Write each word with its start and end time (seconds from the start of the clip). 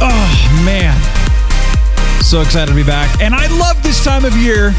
Oh, 0.00 0.62
man. 0.64 0.96
So 2.22 2.40
excited 2.40 2.70
to 2.70 2.76
be 2.76 2.84
back. 2.84 3.20
And 3.20 3.34
I 3.34 3.46
love 3.58 3.82
this 3.82 4.04
time 4.04 4.24
of 4.24 4.36
year. 4.36 4.70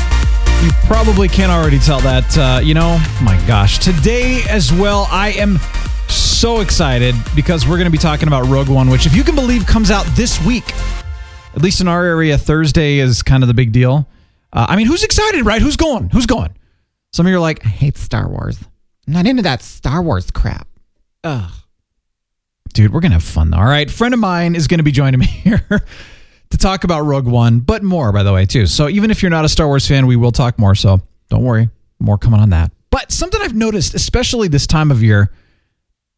You 0.63 0.71
probably 0.85 1.27
can't 1.27 1.52
already 1.52 1.80
tell 1.80 1.99
that. 2.02 2.38
Uh, 2.38 2.59
you 2.62 2.73
know, 2.73 3.02
my 3.23 3.41
gosh. 3.48 3.79
Today 3.79 4.41
as 4.49 4.71
well, 4.73 5.07
I 5.09 5.29
am 5.31 5.57
so 6.07 6.62
excited 6.62 7.16
because 7.35 7.67
we're 7.67 7.77
going 7.77 7.85
to 7.85 7.91
be 7.91 7.98
talking 7.98 8.27
about 8.27 8.48
Rogue 8.48 8.70
One, 8.70 8.90
which, 8.90 9.05
if 9.05 9.16
you 9.16 9.23
can 9.23 9.35
believe, 9.35 9.66
comes 9.66 9.90
out 9.91 10.05
this 10.16 10.43
week. 10.45 10.73
At 11.55 11.62
least 11.62 11.81
in 11.81 11.88
our 11.88 12.04
area, 12.05 12.38
Thursday 12.38 12.99
is 12.99 13.23
kind 13.23 13.43
of 13.43 13.48
the 13.48 13.54
big 13.54 13.71
deal. 13.71 14.07
Uh, 14.54 14.67
I 14.70 14.76
mean, 14.76 14.88
who's 14.88 15.04
excited, 15.04 15.45
right? 15.45 15.62
Who's 15.62 15.77
going? 15.77 16.09
Who's 16.09 16.26
going? 16.26 16.54
Some 17.13 17.26
of 17.26 17.29
you 17.31 17.38
are 17.38 17.41
like, 17.41 17.65
I 17.65 17.70
hate 17.70 17.98
Star 17.98 18.27
Wars. 18.29 18.59
I'm 19.07 19.13
not 19.13 19.26
into 19.26 19.41
that 19.43 19.62
Star 19.62 20.01
Wars 20.01 20.29
crap. 20.29 20.67
Ugh. 21.23 21.51
Dude, 22.73 22.93
we're 22.93 22.99
going 22.99 23.11
to 23.11 23.15
have 23.15 23.23
fun. 23.23 23.53
All 23.53 23.65
right. 23.65 23.89
Friend 23.89 24.13
of 24.13 24.19
mine 24.19 24.55
is 24.55 24.67
going 24.67 24.77
to 24.79 24.83
be 24.83 24.91
joining 24.91 25.19
me 25.19 25.25
here 25.27 25.65
to 26.49 26.57
talk 26.57 26.83
about 26.83 27.01
Rogue 27.01 27.27
One, 27.27 27.59
but 27.59 27.83
more, 27.83 28.11
by 28.11 28.23
the 28.23 28.33
way, 28.33 28.45
too. 28.45 28.65
So 28.65 28.89
even 28.89 29.11
if 29.11 29.21
you're 29.21 29.29
not 29.29 29.45
a 29.45 29.49
Star 29.49 29.67
Wars 29.67 29.87
fan, 29.87 30.07
we 30.07 30.15
will 30.15 30.31
talk 30.31 30.57
more. 30.57 30.76
So 30.76 31.01
don't 31.29 31.43
worry. 31.43 31.70
More 31.99 32.17
coming 32.17 32.39
on 32.39 32.49
that. 32.51 32.71
But 32.91 33.11
something 33.11 33.41
I've 33.41 33.55
noticed, 33.55 33.93
especially 33.93 34.48
this 34.48 34.65
time 34.65 34.91
of 34.91 35.03
year, 35.03 35.31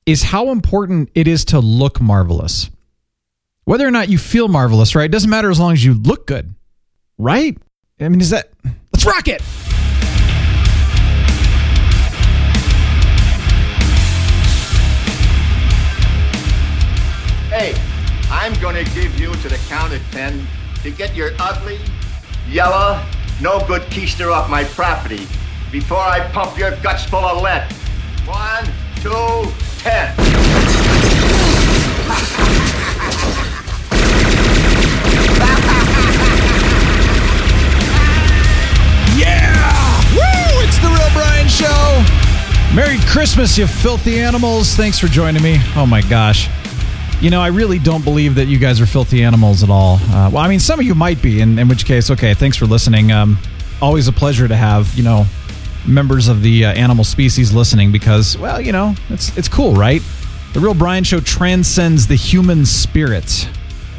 is 0.05 0.23
how 0.23 0.51
important 0.51 1.09
it 1.15 1.27
is 1.27 1.45
to 1.45 1.59
look 1.59 2.01
marvelous. 2.01 2.69
Whether 3.65 3.87
or 3.87 3.91
not 3.91 4.09
you 4.09 4.17
feel 4.17 4.47
marvelous, 4.47 4.95
right? 4.95 5.09
Doesn't 5.09 5.29
matter 5.29 5.49
as 5.49 5.59
long 5.59 5.73
as 5.73 5.83
you 5.83 5.93
look 5.93 6.27
good, 6.27 6.53
right? 7.17 7.57
I 7.99 8.09
mean, 8.09 8.21
is 8.21 8.31
that. 8.31 8.51
Let's 8.93 9.05
rock 9.05 9.27
it! 9.27 9.41
Hey, 17.51 17.75
I'm 18.31 18.53
gonna 18.61 18.85
give 18.85 19.19
you 19.19 19.33
to 19.33 19.49
the 19.49 19.59
count 19.67 19.91
of 19.91 20.01
ten 20.11 20.47
to 20.83 20.89
get 20.89 21.13
your 21.13 21.31
ugly, 21.37 21.79
yellow, 22.47 23.03
no 23.41 23.59
good 23.67 23.81
keister 23.91 24.31
off 24.31 24.49
my 24.49 24.63
property 24.63 25.27
before 25.69 25.97
I 25.97 26.21
pump 26.31 26.57
your 26.57 26.71
guts 26.77 27.03
full 27.03 27.19
of 27.19 27.41
lead. 27.41 27.69
One, 28.25 28.63
two, 29.01 29.51
ten. 29.79 30.15
Yeah! 39.19 40.01
Woo! 40.15 40.63
It's 40.63 40.77
the 40.77 40.87
Real 40.87 41.09
Brian 41.11 41.49
Show. 41.49 42.73
Merry 42.73 42.97
Christmas, 43.11 43.57
you 43.57 43.67
filthy 43.67 44.21
animals. 44.21 44.73
Thanks 44.77 44.97
for 44.97 45.07
joining 45.07 45.43
me. 45.43 45.57
Oh 45.75 45.85
my 45.85 45.99
gosh. 45.99 46.49
You 47.21 47.29
know, 47.29 47.39
I 47.39 47.47
really 47.49 47.77
don't 47.77 48.03
believe 48.03 48.33
that 48.35 48.47
you 48.47 48.57
guys 48.57 48.81
are 48.81 48.87
filthy 48.87 49.23
animals 49.23 49.61
at 49.61 49.69
all. 49.69 49.97
Uh, 50.09 50.31
well, 50.31 50.37
I 50.39 50.47
mean, 50.47 50.59
some 50.59 50.79
of 50.79 50.85
you 50.87 50.95
might 50.95 51.21
be, 51.21 51.39
in, 51.39 51.59
in 51.59 51.67
which 51.67 51.85
case, 51.85 52.09
okay, 52.09 52.33
thanks 52.33 52.57
for 52.57 52.65
listening. 52.65 53.11
Um, 53.11 53.37
always 53.79 54.07
a 54.07 54.11
pleasure 54.11 54.47
to 54.47 54.55
have, 54.55 54.91
you 54.95 55.03
know, 55.03 55.25
members 55.87 56.27
of 56.27 56.41
the 56.41 56.65
uh, 56.65 56.73
animal 56.73 57.03
species 57.03 57.53
listening 57.53 57.91
because, 57.91 58.39
well, 58.39 58.59
you 58.59 58.71
know, 58.71 58.95
it's, 59.09 59.37
it's 59.37 59.47
cool, 59.47 59.73
right? 59.75 60.01
The 60.53 60.59
Real 60.59 60.73
Brian 60.73 61.03
Show 61.03 61.19
transcends 61.19 62.07
the 62.07 62.15
human 62.15 62.65
spirit 62.65 63.47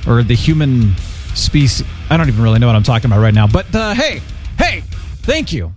or 0.05 0.25
the 0.25 0.35
human 0.35 0.97
species. 1.37 1.87
I 2.11 2.17
don't 2.17 2.27
even 2.27 2.43
really 2.43 2.59
know 2.59 2.67
what 2.67 2.75
I'm 2.75 2.83
talking 2.83 3.09
about 3.09 3.23
right 3.23 3.35
now. 3.35 3.47
But 3.47 3.73
uh, 3.73 3.95
hey, 3.95 4.21
hey, 4.59 4.83
thank 5.23 5.53
you. 5.53 5.73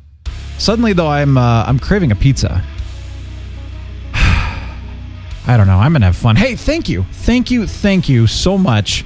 Suddenly, 0.58 0.94
though, 0.94 1.08
I'm 1.08 1.38
uh, 1.38 1.64
I'm 1.66 1.78
craving 1.78 2.12
a 2.12 2.16
pizza. 2.16 2.64
I 5.48 5.58
don't 5.58 5.68
know. 5.68 5.78
I'm 5.78 5.94
gonna 5.94 6.08
have 6.08 6.16
fun. 6.16 6.36
Hey, 6.36 6.56
thank 6.56 6.90
you, 6.90 7.04
thank 7.12 7.52
you, 7.52 7.68
thank 7.68 8.10
you 8.10 8.28
so 8.28 8.58
much 8.58 9.06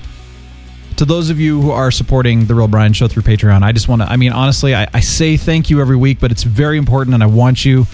to 0.95 1.05
those 1.05 1.29
of 1.29 1.39
you 1.39 1.61
who 1.61 1.71
are 1.71 1.91
supporting 1.91 2.45
the 2.45 2.55
Real 2.55 2.67
Brian 2.67 2.91
Show 2.91 3.07
through 3.07 3.23
Patreon. 3.23 3.61
I 3.61 3.71
just 3.71 3.87
want 3.87 4.01
to. 4.01 4.09
I 4.09 4.17
mean, 4.17 4.33
honestly, 4.33 4.75
I, 4.75 4.87
I 4.93 4.99
say 4.99 5.37
thank 5.37 5.69
you 5.69 5.79
every 5.81 5.95
week, 5.95 6.19
but 6.19 6.31
it's 6.31 6.43
very 6.43 6.77
important, 6.77 7.13
and 7.13 7.23
I 7.23 7.25
want 7.25 7.63
you 7.63 7.85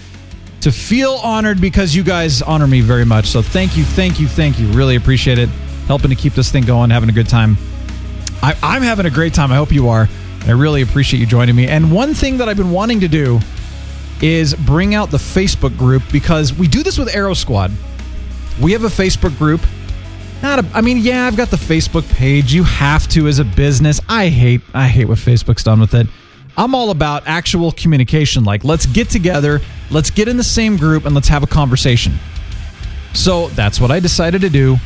to 0.61 0.71
feel 0.71 1.19
honored 1.23 1.61
because 1.61 1.95
you 1.95 2.03
guys 2.03 2.41
honor 2.41 2.65
me 2.65 2.81
very 2.81 3.05
much. 3.05 3.27
So 3.27 3.43
thank 3.43 3.77
you, 3.77 3.83
thank 3.83 4.19
you, 4.19 4.27
thank 4.27 4.59
you. 4.59 4.67
Really 4.69 4.95
appreciate 4.95 5.37
it. 5.37 5.49
Helping 5.85 6.09
to 6.09 6.15
keep 6.15 6.33
this 6.33 6.51
thing 6.51 6.63
going, 6.65 6.89
having 6.89 7.09
a 7.09 7.13
good 7.13 7.29
time. 7.29 7.57
I, 8.41 8.57
I'm 8.63 8.81
having 8.81 9.05
a 9.05 9.11
great 9.11 9.35
time. 9.35 9.51
I 9.51 9.55
hope 9.55 9.71
you 9.71 9.89
are. 9.89 10.09
I 10.47 10.51
really 10.51 10.81
appreciate 10.81 11.19
you 11.19 11.27
joining 11.27 11.55
me. 11.55 11.67
And 11.67 11.91
one 11.91 12.15
thing 12.15 12.37
that 12.37 12.49
I've 12.49 12.57
been 12.57 12.71
wanting 12.71 13.01
to 13.01 13.07
do 13.07 13.39
is 14.21 14.55
bring 14.55 14.95
out 14.95 15.11
the 15.11 15.17
Facebook 15.17 15.77
group 15.77 16.01
because 16.11 16.53
we 16.53 16.67
do 16.67 16.81
this 16.81 16.97
with 16.97 17.15
Arrow 17.15 17.35
Squad. 17.35 17.71
We 18.61 18.71
have 18.71 18.83
a 18.83 18.87
Facebook 18.87 19.37
group. 19.37 19.61
Not 20.41 20.59
a, 20.59 20.67
I 20.73 20.81
mean, 20.81 20.97
yeah, 20.97 21.25
I've 21.25 21.37
got 21.37 21.49
the 21.49 21.57
Facebook 21.57 22.07
page. 22.13 22.53
You 22.53 22.63
have 22.63 23.07
to 23.09 23.27
as 23.27 23.39
a 23.39 23.45
business. 23.45 23.99
I 24.07 24.29
hate 24.29 24.61
I 24.73 24.87
hate 24.87 25.07
what 25.07 25.17
Facebook's 25.17 25.63
done 25.63 25.79
with 25.79 25.93
it. 25.93 26.07
I'm 26.57 26.73
all 26.73 26.89
about 26.91 27.23
actual 27.27 27.71
communication. 27.73 28.43
Like, 28.43 28.63
let's 28.63 28.85
get 28.85 29.09
together, 29.09 29.61
let's 29.91 30.09
get 30.09 30.27
in 30.27 30.37
the 30.37 30.43
same 30.43 30.77
group, 30.77 31.05
and 31.05 31.13
let's 31.13 31.27
have 31.27 31.43
a 31.43 31.47
conversation. 31.47 32.13
So 33.13 33.47
that's 33.49 33.79
what 33.81 33.91
I 33.91 33.99
decided 33.99 34.41
to 34.41 34.49
do. 34.49 34.77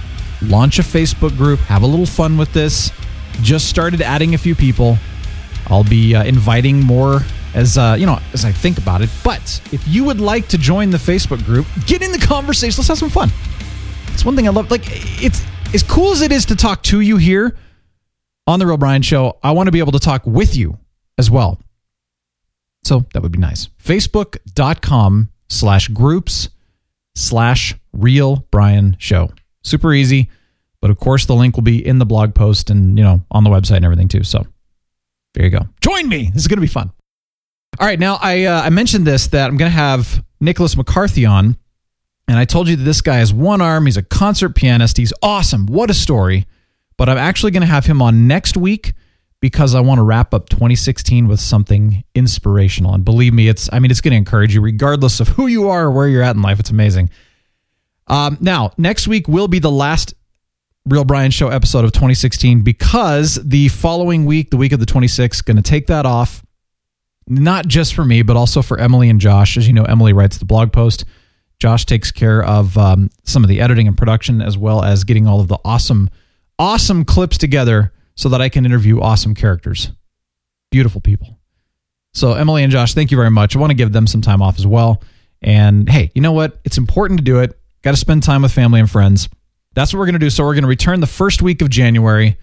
Launch 0.42 0.80
a 0.80 0.82
Facebook 0.82 1.36
group, 1.38 1.60
have 1.62 1.84
a 1.84 1.88
little 1.88 2.06
fun 2.06 2.38
with 2.38 2.54
this. 2.54 2.92
Just 3.42 3.70
started 3.70 4.02
adding 4.02 4.34
a 4.34 4.38
few 4.38 4.56
people. 4.56 4.98
I'll 5.68 5.84
be 5.84 6.16
uh, 6.16 6.24
inviting 6.24 6.80
more 6.80 7.22
as 7.54 7.78
uh, 7.78 7.96
you 7.98 8.06
know 8.06 8.20
as 8.34 8.46
I 8.46 8.52
think 8.52 8.78
about 8.78 9.02
it. 9.02 9.10
But 9.24 9.62
if 9.72 9.88
you 9.88 10.04
would 10.04 10.22
like 10.22 10.48
to 10.50 10.58
join 10.58 10.90
the 10.90 10.98
Facebook 10.98 11.44
group, 11.46 11.68
get 11.86 12.02
in 12.02 12.12
the 12.12 12.20
conversation. 12.20 12.80
Let's 12.80 12.88
have 12.90 12.98
some 12.98 13.10
fun. 13.10 13.30
It's 14.14 14.26
one 14.26 14.36
thing 14.36 14.48
I 14.48 14.52
love. 14.52 14.70
Like 14.72 14.84
it's 15.24 15.44
as 15.74 15.84
cool 15.84 16.12
as 16.12 16.22
it 16.22 16.32
is 16.32 16.46
to 16.46 16.56
talk 16.56 16.84
to 16.84 17.02
you 17.02 17.18
here 17.18 17.58
on 18.48 18.60
the 18.60 18.66
Real 18.66 18.78
Brian 18.78 19.02
Show. 19.02 19.38
I 19.44 19.52
want 19.52 19.68
to 19.68 19.72
be 19.72 19.80
able 19.80 19.92
to 19.94 20.00
talk 20.00 20.26
with 20.26 20.56
you 20.56 20.78
as 21.18 21.30
well. 21.30 21.60
So 22.84 23.06
that 23.14 23.22
would 23.22 23.32
be 23.32 23.38
nice. 23.40 23.70
Facebook.com 23.84 25.30
slash 25.48 25.88
groups 25.90 26.50
slash 27.16 27.76
Real 27.94 28.48
Brian 28.52 28.96
Show. 29.00 29.32
Super 29.64 29.94
easy. 29.94 30.30
But 30.82 30.92
of 30.92 30.98
course, 30.98 31.26
the 31.26 31.36
link 31.36 31.56
will 31.56 31.64
be 31.64 31.86
in 31.86 32.00
the 32.00 32.06
blog 32.06 32.34
post 32.34 32.70
and, 32.70 32.98
you 32.98 33.04
know, 33.04 33.22
on 33.32 33.44
the 33.44 33.50
website 33.50 33.78
and 33.78 33.86
everything 33.86 34.08
too. 34.08 34.24
So 34.24 34.48
there 35.34 35.44
you 35.44 35.50
go. 35.50 35.68
Join 35.82 36.08
me. 36.08 36.32
This 36.34 36.44
is 36.44 36.48
going 36.48 36.58
to 36.58 36.62
be 36.62 36.68
fun. 36.68 36.92
All 37.78 37.88
right. 37.88 38.00
Now, 38.00 38.18
I, 38.22 38.46
uh, 38.46 38.62
I 38.62 38.70
mentioned 38.70 39.06
this 39.06 39.28
that 39.28 39.50
I'm 39.50 39.58
going 39.58 39.72
to 39.72 39.78
have 39.78 40.24
Nicholas 40.40 40.76
McCarthy 40.76 41.26
on. 41.26 41.58
And 42.28 42.38
I 42.38 42.46
told 42.46 42.68
you 42.68 42.76
that 42.76 42.84
this 42.84 43.02
guy 43.02 43.16
has 43.16 43.34
one 43.34 43.60
arm. 43.60 43.86
He's 43.86 43.98
a 43.98 44.04
concert 44.04 44.56
pianist. 44.56 44.98
He's 44.98 45.14
awesome. 45.24 45.66
What 45.66 45.90
a 45.90 45.94
story. 45.94 46.46
But 46.96 47.10
I'm 47.10 47.18
actually 47.18 47.52
going 47.52 47.62
to 47.62 47.68
have 47.68 47.86
him 47.86 48.02
on 48.02 48.28
next 48.28 48.56
week 48.56 48.94
because 49.40 49.74
I 49.74 49.80
want 49.80 50.00
to 50.00 50.04
wrap 50.04 50.34
up 50.34 50.50
2016 50.50 51.28
with 51.28 51.40
something 51.40 52.04
inspirational. 52.14 52.94
And 52.94 53.04
believe 53.06 53.34
me, 53.34 53.48
it's, 53.48 53.70
I 53.72 53.80
mean, 53.80 53.90
it's 53.90 54.02
going 54.02 54.12
to 54.12 54.18
encourage 54.18 54.54
you 54.54 54.62
regardless 54.62 55.20
of 55.20 55.30
who 55.30 55.48
you 55.48 55.70
are 55.70 55.86
or 55.86 55.92
where 55.92 56.08
you're 56.08 56.22
at 56.22 56.36
in 56.36 56.42
life. 56.42 56.60
It's 56.60 56.70
amazing. 56.70 57.10
Um, 58.08 58.38
now, 58.42 58.74
next 58.78 59.08
week 59.08 59.28
will 59.28 59.48
be 59.48 59.60
the 59.60 59.72
last 59.72 60.14
Real 60.86 61.06
Brian 61.06 61.32
Show 61.32 61.50
episode 61.50 61.86
of 61.86 61.92
2016 61.94 62.62
because 62.62 63.36
the 63.44 63.70
following 63.70 64.26
week, 64.26 64.50
the 64.50 64.58
week 64.58 64.72
of 64.72 64.80
the 64.80 64.86
26th, 64.86 65.46
going 65.46 65.58
to 65.58 65.64
take 65.64 65.88
that 65.88 66.06
off. 66.06 66.44
Not 67.30 67.68
just 67.68 67.94
for 67.94 68.04
me, 68.04 68.24
but 68.24 68.36
also 68.36 68.64
for 68.64 68.80
Emily 68.80 69.08
and 69.10 69.22
Josh. 69.22 69.56
As 69.56 69.68
you 69.68 69.74
know, 69.74 69.84
Emily 69.84 70.14
writes 70.14 70.40
the 70.40 70.46
blog 70.46 70.74
post. 70.74 71.06
Josh 71.60 71.86
takes 71.86 72.12
care 72.12 72.44
of 72.44 72.78
um, 72.78 73.12
some 73.24 73.44
of 73.44 73.50
the 73.50 73.62
editing 73.62 73.88
and 73.88 73.98
production, 73.98 74.42
as 74.42 74.58
well 74.58 74.84
as 74.84 75.04
getting 75.04 75.28
all 75.28 75.40
of 75.40 75.48
the 75.48 75.60
awesome, 75.64 76.10
awesome 76.58 77.06
clips 77.06 77.38
together 77.38 77.94
so 78.16 78.30
that 78.30 78.42
I 78.42 78.50
can 78.50 78.66
interview 78.66 79.00
awesome 79.00 79.36
characters. 79.36 79.92
Beautiful 80.72 81.02
people. 81.02 81.38
So, 82.14 82.34
Emily 82.34 82.64
and 82.64 82.72
Josh, 82.72 82.94
thank 82.94 83.12
you 83.12 83.18
very 83.18 83.30
much. 83.30 83.56
I 83.56 83.60
want 83.60 83.72
to 83.72 83.76
give 83.76 83.92
them 83.92 84.08
some 84.08 84.22
time 84.22 84.42
off 84.42 84.58
as 84.58 84.66
well. 84.66 85.04
And 85.42 85.88
hey, 85.88 86.12
you 86.16 86.22
know 86.22 86.32
what? 86.32 86.60
It's 86.64 86.78
important 86.78 87.20
to 87.20 87.24
do 87.24 87.40
it. 87.40 87.60
Got 87.84 87.92
to 87.92 87.98
spend 87.98 88.24
time 88.24 88.42
with 88.42 88.52
family 88.52 88.80
and 88.80 88.90
friends. 88.90 89.30
That's 89.74 89.94
what 89.94 90.00
we're 90.00 90.08
going 90.08 90.14
to 90.14 90.20
do. 90.20 90.30
So, 90.30 90.44
we're 90.44 90.56
going 90.56 90.64
to 90.64 90.70
return 90.70 91.00
the 91.00 91.08
first 91.08 91.42
week 91.42 91.62
of 91.62 91.70
January. 91.70 92.38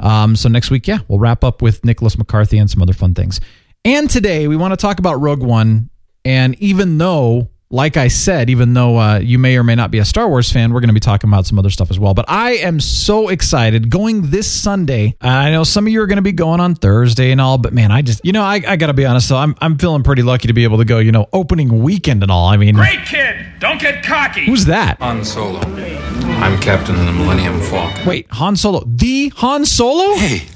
Um, 0.00 0.36
so, 0.36 0.48
next 0.48 0.70
week, 0.70 0.88
yeah, 0.88 0.98
we'll 1.06 1.18
wrap 1.18 1.44
up 1.44 1.62
with 1.62 1.84
Nicholas 1.84 2.18
McCarthy 2.18 2.58
and 2.58 2.70
some 2.70 2.82
other 2.82 2.92
fun 2.92 3.14
things. 3.14 3.40
And 3.88 4.10
today, 4.10 4.48
we 4.48 4.56
want 4.56 4.72
to 4.72 4.76
talk 4.76 4.98
about 4.98 5.14
Rogue 5.14 5.42
One. 5.42 5.88
And 6.22 6.54
even 6.60 6.98
though 6.98 7.48
like 7.70 7.96
I 7.96 8.08
said, 8.08 8.48
even 8.48 8.72
though 8.72 8.98
uh, 8.98 9.18
you 9.18 9.38
may 9.38 9.56
or 9.56 9.62
may 9.62 9.74
not 9.74 9.90
be 9.90 9.98
a 9.98 10.04
Star 10.04 10.28
Wars 10.28 10.50
fan, 10.50 10.72
we're 10.72 10.80
going 10.80 10.88
to 10.88 10.94
be 10.94 11.00
talking 11.00 11.28
about 11.28 11.46
some 11.46 11.58
other 11.58 11.70
stuff 11.70 11.90
as 11.90 11.98
well. 11.98 12.14
But 12.14 12.26
I 12.28 12.52
am 12.56 12.80
so 12.80 13.28
excited 13.28 13.90
going 13.90 14.30
this 14.30 14.50
Sunday. 14.50 15.16
I 15.20 15.50
know 15.50 15.64
some 15.64 15.86
of 15.86 15.92
you 15.92 16.00
are 16.02 16.06
going 16.06 16.16
to 16.16 16.22
be 16.22 16.32
going 16.32 16.60
on 16.60 16.74
Thursday 16.74 17.30
and 17.30 17.40
all, 17.40 17.58
but 17.58 17.72
man, 17.72 17.90
I 17.90 18.02
just, 18.02 18.24
you 18.24 18.32
know, 18.32 18.42
I, 18.42 18.62
I 18.66 18.76
got 18.76 18.86
to 18.86 18.94
be 18.94 19.04
honest. 19.04 19.28
So 19.28 19.36
I'm, 19.36 19.54
I'm 19.60 19.76
feeling 19.78 20.02
pretty 20.02 20.22
lucky 20.22 20.48
to 20.48 20.54
be 20.54 20.64
able 20.64 20.78
to 20.78 20.84
go, 20.84 20.98
you 20.98 21.12
know, 21.12 21.26
opening 21.32 21.82
weekend 21.82 22.22
and 22.22 22.32
all. 22.32 22.46
I 22.46 22.56
mean, 22.56 22.74
Great 22.74 23.04
kid! 23.04 23.46
Don't 23.58 23.80
get 23.80 24.02
cocky! 24.02 24.46
who's 24.46 24.64
that? 24.66 24.98
Han 25.00 25.24
Solo. 25.24 25.60
I'm 25.60 26.58
captain 26.60 26.94
of 26.94 27.04
the 27.04 27.12
Millennium 27.12 27.60
Falcon. 27.60 28.06
Wait, 28.06 28.30
Han 28.32 28.56
Solo. 28.56 28.82
The 28.86 29.30
Han 29.36 29.66
Solo? 29.66 30.14
Hey, 30.16 30.46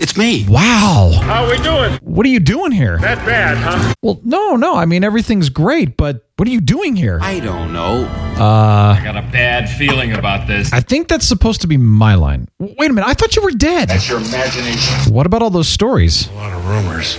it's 0.00 0.16
me. 0.16 0.46
Wow. 0.48 1.10
How 1.22 1.44
are 1.44 1.50
we 1.50 1.58
doing? 1.62 1.92
What 2.02 2.24
are 2.24 2.30
you 2.30 2.40
doing 2.40 2.72
here? 2.72 2.98
That 2.98 3.18
bad, 3.26 3.58
huh? 3.58 3.94
Well, 4.02 4.20
no, 4.24 4.56
no. 4.56 4.74
I 4.74 4.86
mean, 4.86 5.04
everything's 5.04 5.50
great, 5.50 5.96
but 5.96 6.26
what 6.36 6.48
are 6.48 6.50
you 6.50 6.60
doing 6.62 6.96
here? 6.96 7.18
I 7.20 7.38
don't 7.40 7.72
know. 7.72 8.04
Uh, 8.38 8.96
I 8.98 9.00
got 9.04 9.16
a 9.16 9.22
bad 9.30 9.68
feeling 9.68 10.12
about 10.12 10.46
this. 10.46 10.72
I 10.72 10.80
think 10.80 11.08
that's 11.08 11.26
supposed 11.28 11.60
to 11.60 11.66
be 11.66 11.76
my 11.76 12.14
line. 12.14 12.48
Wait 12.58 12.90
a 12.90 12.92
minute. 12.92 13.06
I 13.06 13.12
thought 13.14 13.36
you 13.36 13.42
were 13.42 13.50
dead. 13.50 13.88
That's 13.90 14.08
your 14.08 14.18
imagination. 14.18 15.12
What 15.12 15.26
about 15.26 15.42
all 15.42 15.50
those 15.50 15.68
stories? 15.68 16.28
A 16.30 16.34
lot 16.34 16.52
of 16.52 16.66
rumors, 16.66 17.18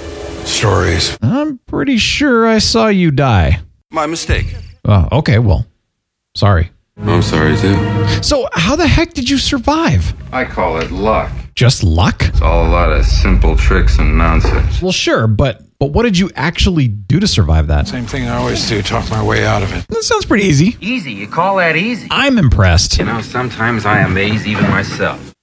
stories. 0.50 1.18
I'm 1.22 1.60
pretty 1.68 1.98
sure 1.98 2.48
I 2.48 2.58
saw 2.58 2.88
you 2.88 3.12
die. 3.12 3.62
My 3.92 4.08
mistake. 4.08 4.56
Oh, 4.86 5.08
okay. 5.20 5.38
Well, 5.38 5.68
sorry. 6.36 6.72
I'm 6.98 7.22
sorry 7.22 7.56
too. 7.58 7.76
So, 8.24 8.48
how 8.54 8.76
the 8.76 8.88
heck 8.88 9.14
did 9.14 9.30
you 9.30 9.38
survive? 9.38 10.14
I 10.34 10.46
call 10.46 10.78
it 10.78 10.92
luck. 10.92 11.32
Just 11.56 11.84
luck? 11.84 12.24
It's 12.24 12.42
all 12.42 12.68
a 12.68 12.70
lot 12.70 12.92
of 12.92 13.06
simple 13.06 13.56
tricks 13.56 13.98
and 14.00 14.18
nonsense. 14.18 14.82
Well, 14.82 14.92
sure, 14.92 15.28
but 15.28 15.62
but 15.80 15.88
what 15.92 16.04
did 16.04 16.18
you 16.18 16.30
actually 16.36 16.88
do 16.88 17.20
to 17.20 17.28
survive 17.28 17.68
that? 17.68 17.88
Same 17.88 18.06
thing 18.06 18.28
I 18.28 18.38
always 18.38 18.68
do, 18.70 18.82
talk 18.82 19.10
my 19.10 19.24
way 19.24 19.46
out 19.46 19.64
of 19.64 19.74
it. 19.74 19.88
That 19.88 20.04
sounds 20.04 20.26
pretty 20.26 20.46
easy. 20.46 20.78
Easy, 20.80 21.12
you 21.12 21.28
call 21.28 21.58
that 21.58 21.76
easy? 21.76 22.08
I'm 22.12 22.38
impressed. 22.38 22.98
You 23.00 23.06
know, 23.06 23.22
sometimes 23.22 23.86
I 23.86 24.00
amaze 24.02 24.48
even 24.48 24.64
myself. 24.70 25.34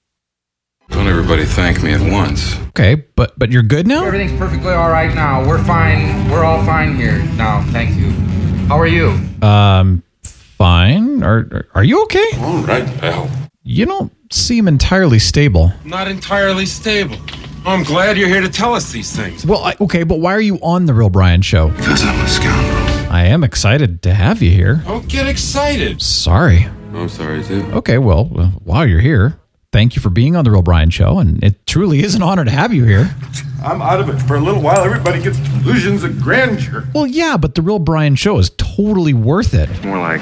Don't 0.89 1.07
everybody 1.07 1.45
thank 1.45 1.83
me 1.83 1.93
at 1.93 2.11
once. 2.11 2.57
Okay, 2.69 2.95
but 3.15 3.37
but 3.37 3.51
you're 3.51 3.63
good 3.63 3.85
now? 3.85 4.05
Everything's 4.05 4.37
perfectly 4.39 4.73
all 4.73 4.89
right 4.89 5.13
now. 5.13 5.47
We're 5.47 5.63
fine. 5.63 6.29
We're 6.29 6.43
all 6.43 6.63
fine 6.65 6.95
here 6.95 7.19
now. 7.35 7.63
Thank 7.71 7.95
you. 7.95 8.09
How 8.67 8.79
are 8.79 8.87
you? 8.87 9.19
Um 9.41 10.03
fine. 10.23 11.21
Are 11.23 11.67
are 11.75 11.83
you 11.83 12.03
okay? 12.03 12.27
All 12.39 12.63
right, 12.63 12.85
pal. 12.97 13.29
You 13.63 13.85
don't 13.85 14.11
seem 14.31 14.67
entirely 14.67 15.19
stable. 15.19 15.73
Not 15.83 16.07
entirely 16.07 16.65
stable. 16.65 17.17
I'm 17.65 17.83
glad 17.83 18.17
you're 18.17 18.29
here 18.29 18.41
to 18.41 18.49
tell 18.49 18.73
us 18.73 18.91
these 18.91 19.15
things. 19.15 19.45
Well, 19.45 19.63
I, 19.63 19.75
okay, 19.81 20.03
but 20.03 20.19
why 20.19 20.33
are 20.33 20.41
you 20.41 20.57
on 20.61 20.85
the 20.85 20.93
Real 20.93 21.09
Brian 21.09 21.41
show? 21.41 21.69
Because 21.69 22.01
I'm 22.03 22.19
a 22.23 22.27
scoundrel. 22.27 23.11
I 23.13 23.25
am 23.25 23.43
excited 23.43 24.01
to 24.03 24.13
have 24.13 24.41
you 24.41 24.51
here. 24.51 24.81
Don't 24.85 25.07
get 25.07 25.27
excited. 25.27 26.01
Sorry. 26.01 26.67
I'm 26.93 27.09
sorry 27.09 27.43
too. 27.43 27.63
Okay, 27.73 27.97
well, 27.97 28.31
uh, 28.35 28.47
while 28.63 28.87
you're 28.87 29.01
here, 29.01 29.39
thank 29.71 29.95
you 29.95 30.01
for 30.01 30.09
being 30.09 30.35
on 30.35 30.45
the 30.45 30.51
Real 30.51 30.61
Brian 30.61 30.89
show, 30.89 31.19
and 31.19 31.43
it 31.43 31.65
truly 31.67 32.01
is 32.03 32.15
an 32.15 32.23
honor 32.23 32.45
to 32.45 32.51
have 32.51 32.73
you 32.73 32.85
here. 32.85 33.13
I'm 33.63 33.81
out 33.81 33.99
of 33.99 34.09
it 34.09 34.19
for 34.19 34.35
a 34.35 34.39
little 34.39 34.61
while. 34.61 34.83
Everybody 34.83 35.21
gets 35.21 35.37
illusions 35.37 36.03
of 36.03 36.21
grandeur. 36.21 36.87
Well, 36.93 37.05
yeah, 37.07 37.35
but 37.35 37.55
the 37.55 37.61
Real 37.61 37.79
Brian 37.79 38.15
show 38.15 38.37
is 38.37 38.51
totally 38.51 39.13
worth 39.13 39.53
it. 39.53 39.69
More 39.83 39.99
like 39.99 40.21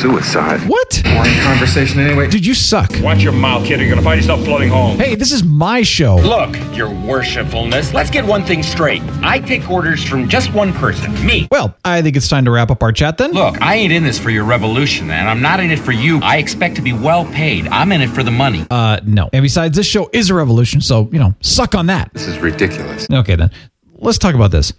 suicide. 0.00 0.60
What? 0.68 1.00
Boring 1.04 1.40
conversation 1.40 2.00
anyway. 2.00 2.28
Dude, 2.28 2.44
you 2.44 2.54
suck. 2.54 2.90
Watch 3.02 3.22
your 3.22 3.32
mouth, 3.32 3.64
kid. 3.66 3.80
You're 3.80 3.88
gonna 3.88 4.02
find 4.02 4.20
yourself 4.20 4.44
floating 4.44 4.68
home. 4.68 4.98
Hey, 4.98 5.14
this 5.14 5.32
is 5.32 5.42
my 5.44 5.82
show. 5.82 6.16
Look, 6.16 6.56
your 6.76 6.88
worshipfulness. 6.88 7.92
Let's 7.92 8.10
get 8.10 8.24
one 8.24 8.44
thing 8.44 8.62
straight. 8.62 9.02
I 9.22 9.38
take 9.38 9.70
orders 9.70 10.04
from 10.04 10.28
just 10.28 10.52
one 10.52 10.72
person, 10.72 11.12
me. 11.24 11.48
Well, 11.50 11.76
I 11.84 12.02
think 12.02 12.16
it's 12.16 12.28
time 12.28 12.44
to 12.44 12.50
wrap 12.50 12.70
up 12.70 12.82
our 12.82 12.92
chat 12.92 13.18
then. 13.18 13.32
Look, 13.32 13.60
I 13.60 13.76
ain't 13.76 13.92
in 13.92 14.02
this 14.04 14.18
for 14.18 14.30
your 14.30 14.44
revolution, 14.44 15.10
and 15.10 15.28
I'm 15.28 15.40
not 15.42 15.60
in 15.60 15.70
it 15.70 15.78
for 15.78 15.92
you. 15.92 16.20
I 16.20 16.36
expect 16.36 16.76
to 16.76 16.82
be 16.82 16.92
well 16.92 17.24
paid. 17.26 17.66
I'm 17.68 17.92
in 17.92 18.00
it 18.00 18.10
for 18.10 18.22
the 18.22 18.30
money. 18.30 18.66
Uh, 18.70 19.00
no. 19.04 19.30
And 19.32 19.42
besides, 19.42 19.76
this 19.76 19.86
show 19.86 20.08
is 20.12 20.30
a 20.30 20.34
revolution, 20.34 20.80
so, 20.80 21.08
you 21.12 21.18
know, 21.18 21.34
suck 21.40 21.74
on 21.74 21.86
that. 21.86 22.12
This 22.12 22.26
is 22.26 22.38
ridiculous. 22.38 23.06
Okay, 23.10 23.36
then. 23.36 23.50
Let's 23.96 24.18
talk 24.18 24.34
about 24.34 24.50
this. 24.50 24.72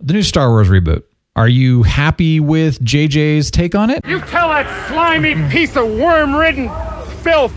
The 0.00 0.12
new 0.12 0.22
Star 0.22 0.48
Wars 0.50 0.68
reboot. 0.68 1.04
Are 1.36 1.48
you 1.48 1.82
happy 1.82 2.38
with 2.38 2.80
JJ's 2.80 3.50
take 3.50 3.74
on 3.74 3.90
it? 3.90 4.06
You 4.06 4.20
tell 4.20 4.48
that 4.50 4.88
slimy 4.88 5.34
piece 5.50 5.76
of 5.76 5.88
worm-ridden 5.98 6.70
filth 7.22 7.52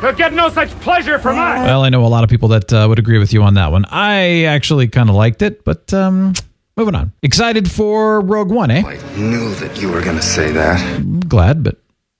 he'll 0.00 0.12
get 0.12 0.32
no 0.32 0.48
such 0.48 0.70
pleasure 0.80 1.18
from 1.18 1.38
us. 1.38 1.66
Well, 1.66 1.84
I 1.84 1.90
know 1.90 2.04
a 2.04 2.08
lot 2.08 2.24
of 2.24 2.30
people 2.30 2.48
that 2.48 2.72
uh, 2.72 2.86
would 2.88 2.98
agree 2.98 3.18
with 3.18 3.32
you 3.32 3.42
on 3.42 3.54
that 3.54 3.70
one. 3.70 3.84
I 3.90 4.44
actually 4.44 4.88
kind 4.88 5.08
of 5.08 5.14
liked 5.14 5.42
it, 5.42 5.64
but 5.64 5.92
um, 5.92 6.32
moving 6.76 6.94
on. 6.94 7.12
Excited 7.22 7.70
for 7.70 8.20
Rogue 8.20 8.50
One, 8.50 8.70
eh? 8.70 8.82
I 8.84 9.18
knew 9.18 9.54
that 9.56 9.80
you 9.80 9.90
were 9.90 10.00
going 10.00 10.16
to 10.16 10.22
say 10.22 10.50
that. 10.52 10.80
I'm 10.96 11.20
glad, 11.20 11.62
but 11.62 11.76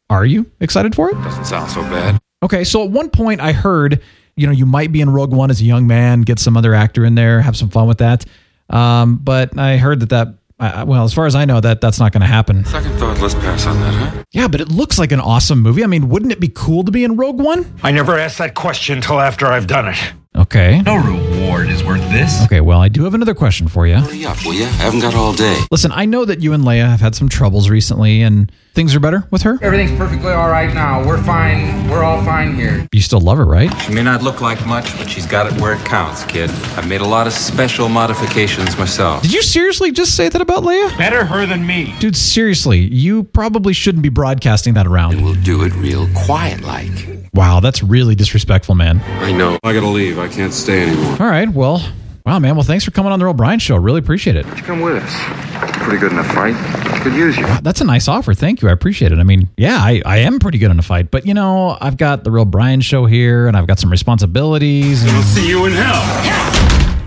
are 0.08 0.25
you 0.25 0.50
excited 0.61 0.94
for 0.94 1.11
it? 1.11 1.14
Doesn't 1.14 1.47
sound 1.47 1.70
so 1.70 1.82
bad. 1.82 2.19
Okay, 2.43 2.64
so 2.64 2.85
at 2.85 2.91
one 2.91 3.11
point 3.11 3.41
I 3.41 3.52
heard, 3.52 4.02
you 4.37 4.47
know, 4.47 4.52
you 4.52 4.67
might 4.67 4.93
be 4.93 5.00
in 5.00 5.11
Rogue 5.11 5.32
One 5.32 5.50
as 5.50 5.61
a 5.61 5.64
young 5.64 5.87
man, 5.87 6.23
get 6.23 6.38
some 6.38 6.56
other 6.56 6.75
actor 6.75 7.05
in 7.05 7.14
there, 7.14 7.41
have 7.41 7.56
some 7.56 7.70
fun 7.70 7.87
with 7.88 7.99
that. 7.99 8.25
Um, 8.69 9.17
but 9.17 9.58
I 9.58 9.76
heard 9.79 10.00
that 10.00 10.11
that, 10.11 10.35
I- 10.60 10.84
well, 10.84 11.04
as 11.04 11.12
far 11.14 11.26
as 11.26 11.34
I 11.34 11.44
know, 11.46 11.60
that 11.60 11.80
that's 11.80 11.98
not 11.98 12.12
going 12.12 12.20
to 12.20 12.26
happen. 12.26 12.64
Second 12.66 12.98
thought, 12.98 13.18
let's 13.20 13.34
pass 13.34 13.66
on 13.66 13.80
that, 13.80 13.94
huh? 13.94 14.22
Yeah, 14.32 14.46
but 14.48 14.60
it 14.60 14.68
looks 14.70 14.98
like 14.98 15.10
an 15.12 15.20
awesome 15.20 15.60
movie. 15.60 15.82
I 15.82 15.86
mean, 15.86 16.08
wouldn't 16.08 16.32
it 16.32 16.40
be 16.40 16.48
cool 16.48 16.84
to 16.84 16.90
be 16.92 17.02
in 17.04 17.16
Rogue 17.16 17.40
One? 17.40 17.72
I 17.82 17.90
never 17.92 18.18
asked 18.18 18.38
that 18.38 18.54
question 18.54 18.96
until 18.98 19.20
after 19.20 19.46
I've 19.46 19.66
done 19.66 19.88
it. 19.88 19.98
Okay. 20.36 20.80
No 20.82 20.94
reward 21.40 21.69
is 21.69 21.82
worth 21.84 22.00
this. 22.10 22.42
Okay, 22.44 22.60
well, 22.60 22.81
I 22.81 22.88
do 22.88 23.04
have 23.04 23.14
another 23.14 23.34
question 23.34 23.69
for 23.69 23.87
you. 23.87 23.96
Hurry 23.96 24.25
up, 24.26 24.37
will 24.44 24.54
you? 24.54 24.64
I 24.64 24.69
haven't 24.69 25.00
got 25.00 25.14
all 25.14 25.32
day. 25.32 25.58
Listen, 25.70 25.90
I 25.92 26.04
know 26.04 26.25
that 26.25 26.40
you 26.40 26.52
and 26.52 26.64
Leia 26.64 26.88
have 26.88 27.00
had 27.00 27.14
some 27.14 27.28
troubles 27.28 27.70
recently, 27.70 28.22
and 28.22 28.50
things 28.75 28.94
are 28.94 29.00
better 29.00 29.25
with 29.31 29.42
her. 29.42 29.58
Everything's 29.62 29.96
perfectly 29.96 30.32
all 30.32 30.48
right 30.48 30.72
now. 30.75 31.06
We're 31.06 31.22
fine. 31.22 31.88
We're 31.88 32.02
all 32.04 32.22
fine 32.25 32.54
here. 32.54 32.87
You 32.92 33.00
still 33.00 33.20
love 33.20 33.38
her, 33.38 33.44
right? 33.44 33.70
She 33.82 33.92
may 33.94 34.02
not 34.02 34.22
look 34.22 34.40
like 34.40 34.64
much, 34.66 34.96
but 34.98 35.08
she's 35.08 35.26
got 35.26 35.50
it 35.50 35.58
where 35.60 35.75
it 35.75 35.84
counts, 35.84 36.25
kid. 36.25 36.50
I've 36.76 36.88
made 36.88 37.00
a 37.00 37.06
lot 37.06 37.26
of 37.26 37.32
special 37.32 37.88
modifications 37.88 38.76
myself. 38.78 39.22
Did 39.22 39.32
you 39.32 39.42
seriously 39.42 39.92
just 39.92 40.16
say 40.16 40.28
that 40.28 40.40
about 40.40 40.62
Leia? 40.62 40.96
Better 40.98 41.25
her 41.25 41.46
than 41.46 41.66
me. 41.66 41.94
Dude, 42.00 42.16
seriously, 42.16 42.78
you 42.81 43.25
probably 43.25 43.72
shouldn't 43.72 44.02
be 44.02 44.08
broadcasting 44.08 44.75
that 44.75 44.87
And 44.87 44.94
around. 44.94 45.22
we'll 45.25 45.34
do 45.34 45.62
it 45.64 45.72
real 45.75 46.08
quiet 46.14 46.60
like. 46.62 46.90
Wow, 47.32 47.60
that's 47.60 47.81
really 47.81 48.16
disrespectful, 48.16 48.75
man. 48.75 49.00
I 49.22 49.31
know. 49.31 49.56
I 49.62 49.72
gotta 49.72 49.87
leave. 49.87 50.19
I 50.19 50.26
can't 50.26 50.52
stay 50.52 50.82
anymore. 50.88 51.12
All 51.12 51.28
right, 51.28 51.29
well, 51.30 51.80
wow, 52.26 52.38
man. 52.40 52.56
Well, 52.56 52.64
thanks 52.64 52.84
for 52.84 52.90
coming 52.90 53.12
on 53.12 53.20
the 53.20 53.24
Real 53.24 53.34
Brian 53.34 53.60
Show. 53.60 53.76
Really 53.76 54.00
appreciate 54.00 54.34
it. 54.34 54.44
You 54.46 54.62
come 54.62 54.80
with 54.80 55.00
us. 55.00 55.82
Pretty 55.84 55.98
good 55.98 56.10
in 56.10 56.18
a 56.18 56.24
fight. 56.24 56.56
Could 57.02 57.14
use 57.14 57.36
you. 57.36 57.46
That's 57.62 57.80
a 57.80 57.84
nice 57.84 58.08
offer. 58.08 58.34
Thank 58.34 58.62
you. 58.62 58.68
I 58.68 58.72
appreciate 58.72 59.12
it. 59.12 59.18
I 59.18 59.22
mean, 59.22 59.48
yeah, 59.56 59.76
I, 59.76 60.02
I 60.04 60.18
am 60.18 60.40
pretty 60.40 60.58
good 60.58 60.72
in 60.72 60.78
a 60.78 60.82
fight, 60.82 61.12
but 61.12 61.26
you 61.26 61.34
know, 61.34 61.78
I've 61.80 61.96
got 61.96 62.24
the 62.24 62.32
Real 62.32 62.44
Brian 62.44 62.80
Show 62.80 63.06
here, 63.06 63.46
and 63.46 63.56
I've 63.56 63.68
got 63.68 63.78
some 63.78 63.90
responsibilities. 63.90 65.04
And, 65.04 65.25
See 65.25 65.49
you 65.49 65.66
in 65.66 65.72
hell. 65.72 67.00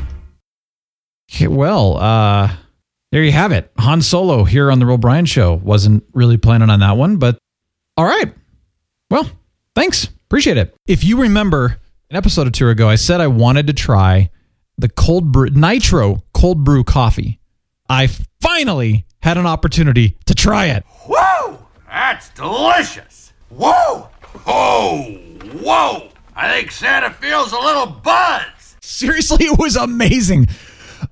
Okay, 1.29 1.47
well, 1.47 1.97
uh, 1.97 2.49
there 3.11 3.23
you 3.23 3.33
have 3.33 3.51
it. 3.51 3.71
Han 3.77 4.01
Solo 4.01 4.45
here 4.45 4.71
on 4.71 4.79
the 4.79 4.85
Real 4.85 4.97
Brian 4.97 5.25
Show. 5.25 5.55
Wasn't 5.55 6.03
really 6.13 6.37
planning 6.37 6.69
on 6.69 6.79
that 6.79 6.95
one, 6.95 7.17
but 7.17 7.37
all 7.97 8.05
right. 8.05 8.33
Well, 9.09 9.29
thanks. 9.75 10.05
Appreciate 10.05 10.57
it. 10.57 10.73
If 10.87 11.03
you 11.03 11.21
remember 11.21 11.77
an 12.13 12.17
episode 12.17 12.45
or 12.45 12.51
two 12.51 12.69
ago, 12.69 12.87
I 12.87 12.93
said 12.93 13.21
I 13.21 13.27
wanted 13.27 13.65
to 13.65 13.73
try 13.73 14.29
the 14.77 14.87
cold 14.87 15.31
brew 15.31 15.49
nitro 15.49 16.21
cold 16.31 16.63
brew 16.63 16.83
coffee. 16.83 17.39
I 17.89 18.05
finally 18.39 19.07
had 19.23 19.39
an 19.39 19.47
opportunity 19.47 20.19
to 20.27 20.35
try 20.35 20.67
it. 20.67 20.83
Whoa! 21.07 21.57
That's 21.87 22.29
delicious. 22.29 23.33
Whoa! 23.49 24.09
Oh, 24.45 25.01
whoa! 25.59 26.09
I 26.35 26.51
think 26.51 26.71
Santa 26.71 27.09
feels 27.09 27.51
a 27.51 27.57
little 27.57 27.87
buzz. 27.87 28.77
Seriously, 28.79 29.45
it 29.47 29.57
was 29.57 29.75
amazing. 29.75 30.49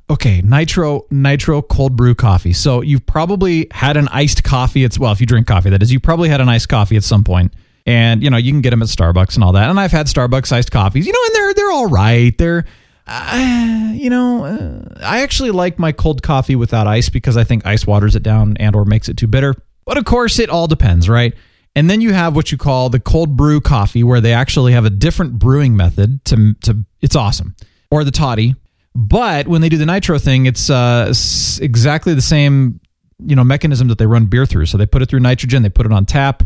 Okay, 0.07 0.43
nitro 0.43 1.07
nitro 1.09 1.63
cold 1.63 1.95
brew 1.95 2.13
coffee. 2.13 2.53
So 2.53 2.81
you've 2.81 3.07
probably 3.07 3.69
had 3.71 3.97
an 3.97 4.07
iced 4.09 4.43
coffee. 4.43 4.83
It's 4.83 4.99
well, 4.99 5.13
if 5.13 5.19
you 5.19 5.25
drink 5.25 5.47
coffee, 5.47 5.71
that 5.71 5.81
is. 5.81 5.91
You 5.91 5.99
probably 5.99 6.29
had 6.29 6.41
an 6.41 6.49
iced 6.49 6.69
coffee 6.69 6.95
at 6.95 7.03
some 7.03 7.23
point, 7.23 7.55
and 7.85 8.23
you 8.23 8.29
know 8.29 8.37
you 8.37 8.51
can 8.51 8.61
get 8.61 8.71
them 8.71 8.81
at 8.81 8.87
Starbucks 8.87 9.35
and 9.35 9.43
all 9.43 9.53
that. 9.53 9.69
And 9.69 9.79
I've 9.79 9.91
had 9.91 10.07
Starbucks 10.07 10.51
iced 10.51 10.71
coffees. 10.71 11.05
You 11.05 11.13
know, 11.13 11.19
and 11.25 11.35
they're 11.35 11.53
they're 11.53 11.71
all 11.71 11.87
right. 11.87 12.37
They're 12.37 12.65
uh, 13.07 13.91
you 13.93 14.09
know, 14.09 14.45
uh, 14.45 14.99
I 15.03 15.21
actually 15.21 15.51
like 15.51 15.79
my 15.79 15.91
cold 15.91 16.23
coffee 16.23 16.55
without 16.55 16.87
ice 16.87 17.09
because 17.09 17.35
I 17.35 17.43
think 17.43 17.65
ice 17.65 17.85
waters 17.85 18.15
it 18.15 18.23
down 18.23 18.57
and 18.57 18.75
or 18.75 18.85
makes 18.85 19.09
it 19.09 19.17
too 19.17 19.27
bitter. 19.27 19.55
But 19.85 19.97
of 19.97 20.05
course, 20.05 20.39
it 20.39 20.49
all 20.49 20.67
depends, 20.67 21.09
right? 21.09 21.33
And 21.75 21.89
then 21.89 22.01
you 22.01 22.13
have 22.13 22.35
what 22.35 22.51
you 22.51 22.57
call 22.57 22.89
the 22.89 22.99
cold 22.99 23.35
brew 23.35 23.61
coffee, 23.61 24.03
where 24.03 24.21
they 24.21 24.33
actually 24.33 24.73
have 24.73 24.85
a 24.85 24.89
different 24.89 25.39
brewing 25.39 25.75
method. 25.75 26.23
To 26.25 26.53
to 26.61 26.85
it's 27.01 27.15
awesome, 27.15 27.55
or 27.89 28.03
the 28.03 28.11
toddy. 28.11 28.55
But 28.93 29.47
when 29.47 29.61
they 29.61 29.69
do 29.69 29.77
the 29.77 29.85
nitro 29.85 30.19
thing, 30.19 30.45
it's 30.45 30.69
uh, 30.69 31.13
exactly 31.61 32.13
the 32.13 32.21
same 32.21 32.79
you 33.25 33.35
know 33.35 33.43
mechanism 33.43 33.87
that 33.87 33.97
they 33.97 34.05
run 34.05 34.25
beer 34.25 34.45
through. 34.45 34.65
So 34.65 34.77
they 34.77 34.85
put 34.85 35.01
it 35.01 35.09
through 35.09 35.21
nitrogen, 35.21 35.63
they 35.63 35.69
put 35.69 35.85
it 35.85 35.93
on 35.93 36.05
tap, 36.05 36.43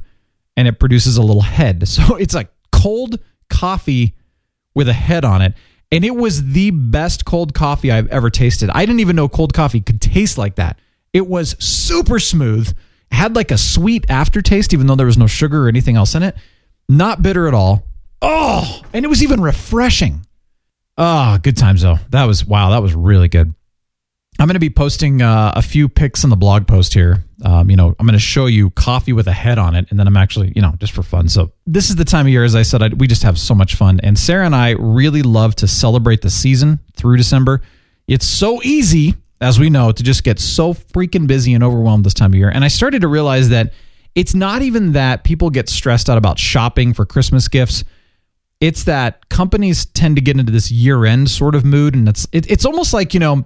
and 0.58 0.68
it 0.68 0.80
produces 0.80 1.18
a 1.18 1.22
little 1.22 1.42
head. 1.42 1.88
So 1.88 2.16
it's 2.16 2.34
like 2.34 2.50
cold 2.72 3.20
coffee 3.50 4.16
with 4.74 4.90
a 4.90 4.94
head 4.94 5.26
on 5.26 5.42
it. 5.42 5.54
And 5.92 6.04
it 6.04 6.16
was 6.16 6.52
the 6.52 6.72
best 6.72 7.26
cold 7.26 7.54
coffee 7.54 7.92
I've 7.92 8.08
ever 8.08 8.30
tasted. 8.30 8.70
I 8.70 8.86
didn't 8.86 9.00
even 9.00 9.16
know 9.16 9.30
cold 9.30 9.54
coffee 9.54 9.82
could 9.82 10.02
taste 10.02 10.38
like 10.38 10.56
that. 10.56 10.80
It 11.14 11.28
was 11.28 11.56
super 11.64 12.20
smooth, 12.20 12.76
had 13.12 13.36
like 13.36 13.52
a 13.52 13.58
sweet 13.58 14.06
aftertaste, 14.10 14.74
even 14.74 14.88
though 14.88 14.96
there 14.96 15.06
was 15.06 15.18
no 15.18 15.28
sugar 15.28 15.66
or 15.66 15.70
anything 15.70 15.96
else 15.96 16.16
in 16.16 16.24
it. 16.24 16.36
Not 16.90 17.22
bitter 17.22 17.48
at 17.48 17.54
all. 17.54 17.84
Oh, 18.22 18.82
and 18.94 19.06
it 19.06 19.08
was 19.08 19.24
even 19.24 19.42
refreshing. 19.42 20.26
Oh, 20.98 21.38
good 21.42 21.58
times 21.58 21.82
though. 21.82 22.00
That 22.10 22.26
was 22.26 22.46
wow. 22.46 22.72
That 22.72 22.82
was 22.82 22.94
really 22.94 23.28
good. 23.28 23.54
I'm 24.38 24.48
going 24.48 24.56
to 24.56 24.60
be 24.60 24.70
posting 24.70 25.22
uh, 25.22 25.54
a 25.56 25.62
few 25.62 25.88
pics 25.88 26.26
in 26.26 26.30
the 26.30 26.36
blog 26.36 26.68
post 26.68 26.94
here. 26.94 27.24
Um, 27.44 27.70
you 27.70 27.78
know, 27.78 27.96
I'm 27.98 28.06
going 28.06 28.18
to 28.18 28.20
show 28.20 28.48
you 28.48 28.70
coffee 28.72 29.14
with 29.14 29.28
a 29.28 29.32
head 29.32 29.58
on 29.58 29.76
it, 29.76 29.88
and 29.90 30.00
then 30.00 30.08
I'm 30.08 30.18
actually, 30.18 30.52
you 30.56 30.62
know, 30.62 30.74
just 30.78 30.92
for 30.92 31.04
fun. 31.04 31.30
So 31.30 31.54
this 31.66 31.90
is 31.90 31.96
the 31.96 32.04
time 32.04 32.26
of 32.26 32.32
year, 32.32 32.44
as 32.44 32.54
I 32.54 32.64
said, 32.64 32.84
I, 32.84 32.90
we 32.90 33.08
just 33.08 33.24
have 33.24 33.40
so 33.40 33.56
much 33.56 33.76
fun. 33.76 34.02
And 34.02 34.20
Sarah 34.20 34.46
and 34.46 34.56
I 34.56 34.72
really 34.72 35.22
love 35.22 35.56
to 35.58 35.68
celebrate 35.68 36.22
the 36.22 36.30
season 36.30 36.80
through 36.98 37.16
December. 37.16 37.62
It's 38.08 38.26
so 38.26 38.62
easy, 38.64 39.16
as 39.40 39.58
we 39.58 39.70
know, 39.70 39.94
to 39.94 40.04
just 40.04 40.26
get 40.26 40.40
so 40.40 40.74
freaking 40.74 41.28
busy 41.28 41.54
and 41.54 41.64
overwhelmed 41.64 42.06
this 42.06 42.14
time 42.14 42.32
of 42.32 42.36
year. 42.36 42.50
And 42.50 42.66
I 42.66 42.68
started 42.68 43.02
to 43.02 43.08
realize 43.08 43.50
that 43.50 43.72
it's 44.16 44.34
not 44.34 44.62
even 44.62 44.94
that 44.94 45.24
people 45.24 45.50
get 45.50 45.70
stressed 45.70 46.10
out 46.10 46.18
about 46.18 46.40
shopping 46.40 46.94
for 46.94 47.06
Christmas 47.06 47.48
gifts 47.48 47.86
it's 48.62 48.86
that 48.86 49.28
companies 49.28 49.86
tend 49.86 50.16
to 50.16 50.22
get 50.22 50.40
into 50.40 50.52
this 50.52 50.72
year 50.72 51.06
end 51.06 51.30
sort 51.30 51.56
of 51.56 51.66
mood 51.66 51.94
and 51.94 52.08
it's 52.08 52.26
it, 52.32 52.50
it's 52.50 52.66
almost 52.66 52.94
like 52.94 53.14
you 53.14 53.20
know 53.20 53.46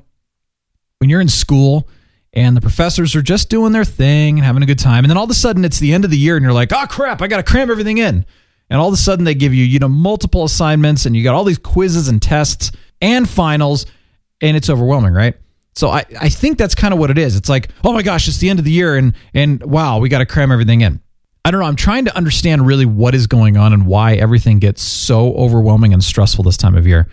when 1.00 1.10
you're 1.10 1.22
in 1.22 1.27
school 1.27 1.89
and 2.34 2.56
the 2.56 2.62
professors 2.62 3.15
are 3.15 3.22
just 3.22 3.50
doing 3.50 3.72
their 3.72 3.86
thing 3.86 4.38
and 4.38 4.46
having 4.46 4.62
a 4.62 4.65
good 4.65 4.79
time 4.79 5.03
and 5.03 5.10
then 5.10 5.18
all 5.18 5.24
of 5.24 5.29
a 5.29 5.36
sudden 5.36 5.65
it's 5.65 5.79
the 5.79 5.94
end 5.94 6.06
of 6.06 6.12
the 6.12 6.18
year 6.18 6.36
and 6.38 6.44
you're 6.44 6.53
like 6.53 6.72
oh 6.72 6.86
crap 6.88 7.22
i 7.22 7.27
gotta 7.27 7.44
cram 7.44 7.72
everything 7.72 7.98
in 7.98 8.25
and 8.70 8.79
all 8.79 8.88
of 8.88 8.94
a 8.94 8.98
sudden 8.98 9.25
they 9.25 9.34
give 9.34 9.53
you 9.53 9.63
you 9.63 9.79
know 9.79 9.89
multiple 9.89 10.44
assignments 10.44 11.06
and 11.06 11.15
you 11.15 11.24
got 11.24 11.34
all 11.34 11.44
these 11.44 11.58
quizzes 11.58 12.08
and 12.08 12.22
tests 12.22 12.72
and 13.01 13.27
finals 13.27 13.86
and 14.41 14.56
it's 14.56 14.70
overwhelming 14.70 15.13
right 15.13 15.36
so 15.74 15.89
i, 15.89 16.06
I 16.20 16.29
think 16.29 16.58
that's 16.58 16.75
kind 16.75 16.94
of 16.94 17.00
what 17.00 17.10
it 17.10 17.18
is 17.18 17.36
it's 17.36 17.50
like 17.50 17.70
oh 17.84 17.94
my 17.94 18.03
gosh 18.03 18.27
it's 18.27 18.38
the 18.38 18.50
end 18.50 18.60
of 18.60 18.65
the 18.65 18.72
year 18.72 18.96
and 18.96 19.13
and 19.34 19.63
wow 19.63 19.98
we 20.00 20.10
gotta 20.10 20.25
cram 20.25 20.51
everything 20.51 20.82
in 20.82 21.01
I 21.46 21.51
don't 21.51 21.62
know. 21.62 21.68
I'm 21.68 21.77
trying 21.77 22.06
to 22.06 22.15
understand 22.18 22.68
really 22.68 22.86
what 22.86 23.15
is 23.15 23.25
going 23.25 23.56
on 23.56 23.72
and 23.72 23.88
why 23.88 24.15
everything 24.15 24.60
gets 24.60 24.82
so 24.82 25.34
overwhelming 25.34 25.94
and 25.94 26.03
stressful 26.03 26.44
this 26.44 26.58
time 26.58 26.75
of 26.75 26.86
year. 26.86 27.08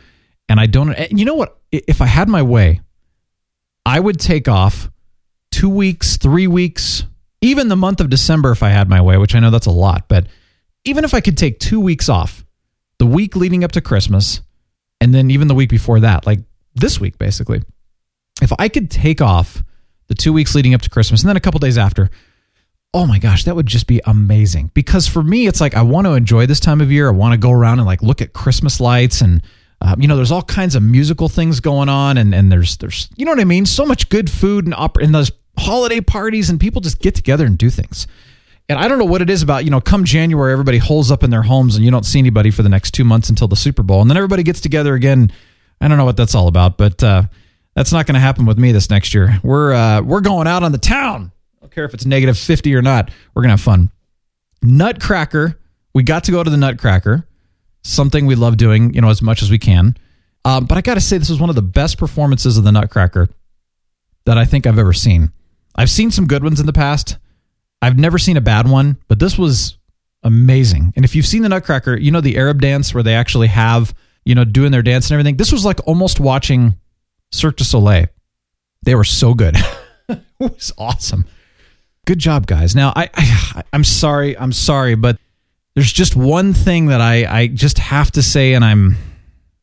And 0.49 0.59
I 0.59 0.67
don't, 0.67 0.95
you 1.13 1.25
know 1.25 1.35
what? 1.35 1.59
If 1.71 2.03
I 2.03 2.07
had 2.07 2.29
my 2.29 2.43
way, 2.43 2.81
I 3.87 4.01
would 4.01 4.19
take 4.19 4.49
off 4.49 4.91
two 5.53 5.69
weeks, 5.69 6.17
three 6.17 6.49
weeks, 6.49 7.05
even 7.41 7.69
the 7.69 7.77
month 7.77 8.01
of 8.01 8.11
December 8.11 8.51
if 8.51 8.65
I 8.65 8.71
had 8.71 8.89
my 8.89 9.01
way, 9.01 9.17
which 9.17 9.37
I 9.37 9.39
know 9.39 9.51
that's 9.51 9.67
a 9.67 9.71
lot. 9.71 10.09
But 10.09 10.27
even 10.85 11.05
if 11.05 11.15
I 11.15 11.21
could 11.21 11.39
take 11.39 11.61
two 11.61 11.79
weeks 11.79 12.09
off, 12.09 12.45
the 12.99 13.07
week 13.07 13.37
leading 13.37 13.63
up 13.63 13.71
to 13.73 13.81
Christmas, 13.81 14.41
and 15.01 15.15
then 15.15 15.31
even 15.31 15.47
the 15.47 15.55
week 15.55 15.71
before 15.71 16.01
that, 16.01 16.27
like 16.27 16.41
this 16.75 16.99
week, 16.99 17.17
basically, 17.17 17.63
if 18.43 18.53
I 18.59 18.69
could 18.69 18.91
take 18.91 19.23
off 19.23 19.63
the 20.09 20.15
two 20.15 20.33
weeks 20.33 20.57
leading 20.57 20.75
up 20.75 20.83
to 20.83 20.91
Christmas 20.91 21.23
and 21.23 21.29
then 21.29 21.37
a 21.37 21.41
couple 21.41 21.61
days 21.61 21.79
after, 21.79 22.11
oh 22.93 23.07
my 23.07 23.21
gosh, 23.21 23.45
that 23.45 23.55
would 23.55 23.67
just 23.67 23.87
be 23.87 24.01
amazing. 24.05 24.73
Because 24.75 25.07
for 25.07 25.23
me, 25.23 25.47
it's 25.47 25.61
like 25.61 25.77
I 25.77 25.83
want 25.83 26.09
to 26.09 26.15
enjoy 26.15 26.47
this 26.47 26.59
time 26.59 26.81
of 26.81 26.91
year. 26.91 27.07
I 27.07 27.13
want 27.13 27.35
to 27.35 27.39
go 27.39 27.53
around 27.53 27.79
and 27.79 27.87
like 27.87 28.03
look 28.03 28.21
at 28.21 28.33
Christmas 28.33 28.81
lights 28.81 29.21
and 29.21 29.43
um, 29.81 30.01
you 30.01 30.09
know, 30.09 30.17
there's 30.17 30.33
all 30.33 30.43
kinds 30.43 30.75
of 30.75 30.83
musical 30.83 31.29
things 31.29 31.61
going 31.61 31.89
on, 31.89 32.19
and 32.19 32.35
and 32.35 32.51
there's 32.51 32.77
there's 32.79 33.09
you 33.17 33.25
know 33.25 33.33
what 33.33 33.41
I 33.41 33.45
mean. 33.45 33.67
So 33.67 33.85
much 33.85 34.09
good 34.09 34.31
food 34.31 34.65
and 34.65 34.75
opera 34.75 35.05
in 35.05 35.13
those 35.13 35.31
holiday 35.59 36.01
parties, 36.01 36.51
and 36.51 36.59
people 36.61 36.81
just 36.81 37.01
get 37.01 37.15
together 37.15 37.47
and 37.47 37.57
do 37.57 37.71
things. 37.71 38.07
And 38.69 38.79
I 38.79 38.89
don't 38.89 38.99
know 38.99 39.05
what 39.05 39.23
it 39.23 39.31
is 39.31 39.43
about 39.43 39.65
you 39.65 39.71
know, 39.71 39.81
come 39.81 40.05
January, 40.05 40.53
everybody 40.53 40.79
holes 40.79 41.11
up 41.11 41.23
in 41.23 41.31
their 41.31 41.43
homes, 41.43 41.77
and 41.77 41.85
you 41.85 41.91
don't 41.91 42.07
see 42.07 42.19
anybody 42.19 42.51
for 42.51 42.63
the 42.63 42.69
next 42.69 42.93
two 42.93 43.05
months 43.05 43.29
until 43.29 43.49
the 43.49 43.57
Super 43.57 43.83
Bowl, 43.83 44.01
and 44.01 44.11
then 44.11 44.17
everybody 44.17 44.43
gets 44.43 44.61
together 44.61 44.95
again. 44.95 45.31
I 45.81 45.89
don't 45.89 45.99
know 45.99 46.07
what 46.07 46.17
that's 46.17 46.35
all 46.35 46.49
about, 46.49 46.79
but 46.79 47.03
uh, 47.03 47.25
that's 47.75 47.93
not 47.93 48.07
going 48.07 48.15
to 48.15 48.21
happen 48.21 48.47
with 48.47 48.59
me 48.59 48.73
this 48.73 48.89
next 48.89 49.13
year. 49.13 49.39
We're 49.43 49.75
uh, 49.75 50.03
we're 50.03 50.23
going 50.23 50.47
out 50.47 50.63
on 50.63 50.73
the 50.73 50.79
town 50.79 51.33
I 51.57 51.61
don't 51.67 51.75
care 51.75 51.85
if 51.85 51.95
it's 51.95 52.07
negative 52.07 52.39
50 52.39 52.75
or 52.75 52.83
not. 52.83 53.11
We're 53.35 53.43
to 53.43 53.49
have 53.51 53.61
fun. 53.61 53.91
Nutcracker. 54.63 55.59
We 55.95 56.03
got 56.03 56.25
to 56.25 56.33
go 56.33 56.43
to 56.45 56.51
the 56.51 56.57
Nutcracker, 56.57 57.26
something 57.87 58.27
we 58.27 58.35
love 58.35 58.57
doing, 58.57 58.95
you 58.95 59.01
know, 59.01 59.11
as 59.11 59.23
much 59.23 59.43
as 59.43 59.51
we 59.51 59.59
can. 59.59 59.97
Um, 60.45 60.67
but 60.67 60.79
I 60.79 60.81
got 60.81 60.95
to 60.95 61.01
say, 61.01 61.19
this 61.19 61.31
was 61.31 61.41
one 61.41 61.51
of 61.51 61.57
the 61.57 61.63
best 61.63 61.99
performances 61.99 62.57
of 62.57 62.65
the 62.65 62.73
Nutcracker 62.73 63.29
that 64.25 64.39
I 64.39 64.45
think 64.45 64.67
I've 64.67 64.79
ever 64.79 64.93
seen. 64.93 65.33
I've 65.75 65.91
seen 65.91 66.11
some 66.11 66.27
good 66.27 66.43
ones 66.43 66.61
in 66.61 66.67
the 66.67 66.73
past. 66.73 67.19
I've 67.83 67.99
never 67.99 68.19
seen 68.19 68.37
a 68.37 68.41
bad 68.41 68.69
one, 68.69 68.97
but 69.09 69.19
this 69.19 69.37
was 69.37 69.77
amazing. 70.23 70.93
And 70.97 71.05
if 71.05 71.15
you've 71.15 71.27
seen 71.27 71.43
the 71.43 71.49
Nutcracker, 71.49 71.97
you 71.97 72.11
know 72.11 72.21
the 72.21 72.37
Arab 72.37 72.61
dance 72.61 72.95
where 72.95 73.03
they 73.03 73.15
actually 73.15 73.49
have, 73.49 73.95
you 74.25 74.35
know, 74.35 74.45
doing 74.45 74.73
their 74.73 74.83
dance 74.83 75.07
and 75.07 75.15
everything. 75.15 75.37
This 75.37 75.53
was 75.53 75.65
like 75.65 75.87
almost 75.87 76.21
watching 76.21 76.77
Cirque 77.33 77.57
du 77.57 77.65
Soleil. 77.65 78.07
They 78.83 78.95
were 78.95 79.05
so 79.05 79.35
good. 79.35 79.57
it 80.09 80.21
was 80.39 80.73
awesome 80.79 81.27
good 82.07 82.19
job, 82.19 82.47
guys. 82.47 82.75
Now, 82.75 82.93
I, 82.97 83.11
I 83.13 83.63
I'm 83.73 83.85
sorry, 83.85 84.39
I'm 84.39 84.53
sorry, 84.53 84.95
but 84.95 85.19
there's 85.77 85.93
just 85.93 86.17
one 86.17 86.55
thing 86.55 86.87
that 86.87 87.03
I 87.03 87.27
I 87.27 87.47
just 87.49 87.79
have 87.79 88.11
to 88.13 88.23
say, 88.23 88.55
and 88.55 88.65
I'm 88.65 88.97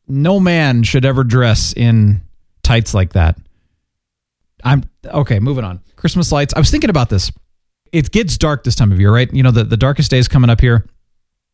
no 0.06 0.38
man 0.38 0.84
should 0.84 1.04
ever 1.04 1.24
dress 1.24 1.74
in 1.74 2.22
tights 2.62 2.94
like 2.94 3.14
that. 3.14 3.36
I'm 4.62 4.84
okay. 5.04 5.40
Moving 5.40 5.64
on. 5.64 5.80
Christmas 5.96 6.30
lights. 6.30 6.54
I 6.54 6.60
was 6.60 6.70
thinking 6.70 6.88
about 6.88 7.10
this. 7.10 7.32
It 7.92 8.12
gets 8.12 8.38
dark 8.38 8.62
this 8.62 8.76
time 8.76 8.92
of 8.92 9.00
year, 9.00 9.12
right? 9.12 9.32
You 9.32 9.42
know, 9.42 9.50
the, 9.50 9.64
the 9.64 9.76
darkest 9.76 10.10
day 10.10 10.18
is 10.18 10.28
coming 10.28 10.50
up 10.50 10.60
here. 10.60 10.86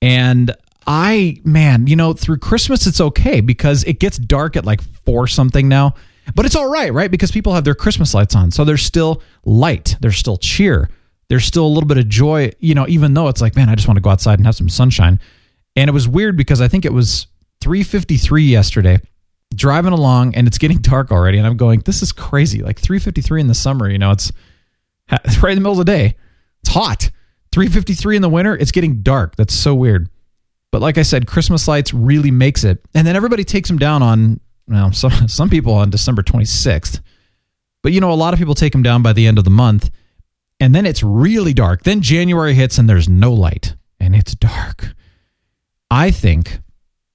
And 0.02 0.54
I, 0.86 1.40
man, 1.44 1.86
you 1.86 1.96
know, 1.96 2.12
through 2.12 2.38
Christmas, 2.38 2.86
it's 2.86 3.00
okay 3.00 3.40
because 3.40 3.84
it 3.84 3.98
gets 3.98 4.18
dark 4.18 4.56
at 4.56 4.64
like 4.64 4.82
four 5.04 5.26
something 5.26 5.68
now. 5.68 5.94
But 6.34 6.46
it's 6.46 6.56
all 6.56 6.70
right, 6.70 6.92
right? 6.92 7.10
Because 7.10 7.30
people 7.30 7.54
have 7.54 7.64
their 7.64 7.74
Christmas 7.74 8.12
lights 8.12 8.34
on. 8.34 8.50
So 8.50 8.64
there's 8.64 8.82
still 8.82 9.22
light, 9.44 9.96
there's 10.00 10.16
still 10.16 10.36
cheer, 10.36 10.90
there's 11.30 11.44
still 11.44 11.64
a 11.64 11.68
little 11.68 11.86
bit 11.86 11.96
of 11.96 12.08
joy, 12.08 12.50
you 12.58 12.74
know, 12.74 12.86
even 12.88 13.14
though 13.14 13.28
it's 13.28 13.40
like, 13.40 13.54
man, 13.54 13.68
I 13.68 13.76
just 13.76 13.86
want 13.86 13.96
to 13.96 14.02
go 14.02 14.10
outside 14.10 14.40
and 14.40 14.46
have 14.46 14.56
some 14.56 14.68
sunshine. 14.68 15.20
And 15.76 15.88
it 15.88 15.92
was 15.92 16.08
weird 16.08 16.36
because 16.36 16.60
I 16.60 16.66
think 16.66 16.84
it 16.84 16.92
was 16.92 17.28
353 17.60 18.42
yesterday 18.42 19.00
driving 19.54 19.92
along 19.92 20.34
and 20.34 20.48
it's 20.48 20.58
getting 20.58 20.78
dark 20.82 21.12
already. 21.12 21.38
And 21.38 21.46
I'm 21.46 21.56
going 21.56 21.80
this 21.80 22.02
is 22.02 22.10
crazy. 22.10 22.62
Like 22.62 22.80
353 22.80 23.42
in 23.42 23.46
the 23.46 23.54
summer 23.54 23.88
you 23.88 23.96
know 23.96 24.10
it's, 24.10 24.32
right 25.10 25.52
in 25.52 25.56
the 25.56 25.60
middle 25.60 25.72
of 25.72 25.78
the 25.78 25.84
day. 25.84 26.16
It's 26.64 26.74
hot. 26.74 27.10
353 27.52 28.16
in 28.16 28.22
the 28.22 28.28
winter 28.28 28.56
it's 28.56 28.72
getting 28.72 29.00
dark. 29.02 29.36
That's 29.36 29.54
so 29.54 29.72
weird. 29.72 30.10
But 30.72 30.82
like 30.82 30.98
I 30.98 31.02
said 31.02 31.28
Christmas 31.28 31.68
lights 31.68 31.94
really 31.94 32.32
makes 32.32 32.64
it. 32.64 32.84
And 32.92 33.06
then 33.06 33.14
everybody 33.14 33.44
takes 33.44 33.68
them 33.68 33.78
down 33.78 34.02
on 34.02 34.40
well, 34.66 34.92
some 34.92 35.28
some 35.28 35.48
people 35.48 35.74
on 35.74 35.90
December 35.90 36.24
26th. 36.24 37.00
But 37.84 37.92
you 37.92 38.00
know, 38.00 38.10
a 38.10 38.14
lot 38.14 38.34
of 38.34 38.40
people 38.40 38.56
take 38.56 38.72
them 38.72 38.82
down 38.82 39.04
by 39.04 39.12
the 39.12 39.28
end 39.28 39.38
of 39.38 39.44
the 39.44 39.50
month, 39.50 39.90
and 40.60 40.74
then 40.74 40.86
it's 40.86 41.02
really 41.02 41.52
dark. 41.52 41.82
Then 41.82 42.02
January 42.02 42.54
hits 42.54 42.78
and 42.78 42.88
there's 42.88 43.08
no 43.08 43.32
light, 43.32 43.74
and 43.98 44.14
it's 44.14 44.34
dark. 44.34 44.94
I 45.90 46.10
think, 46.10 46.60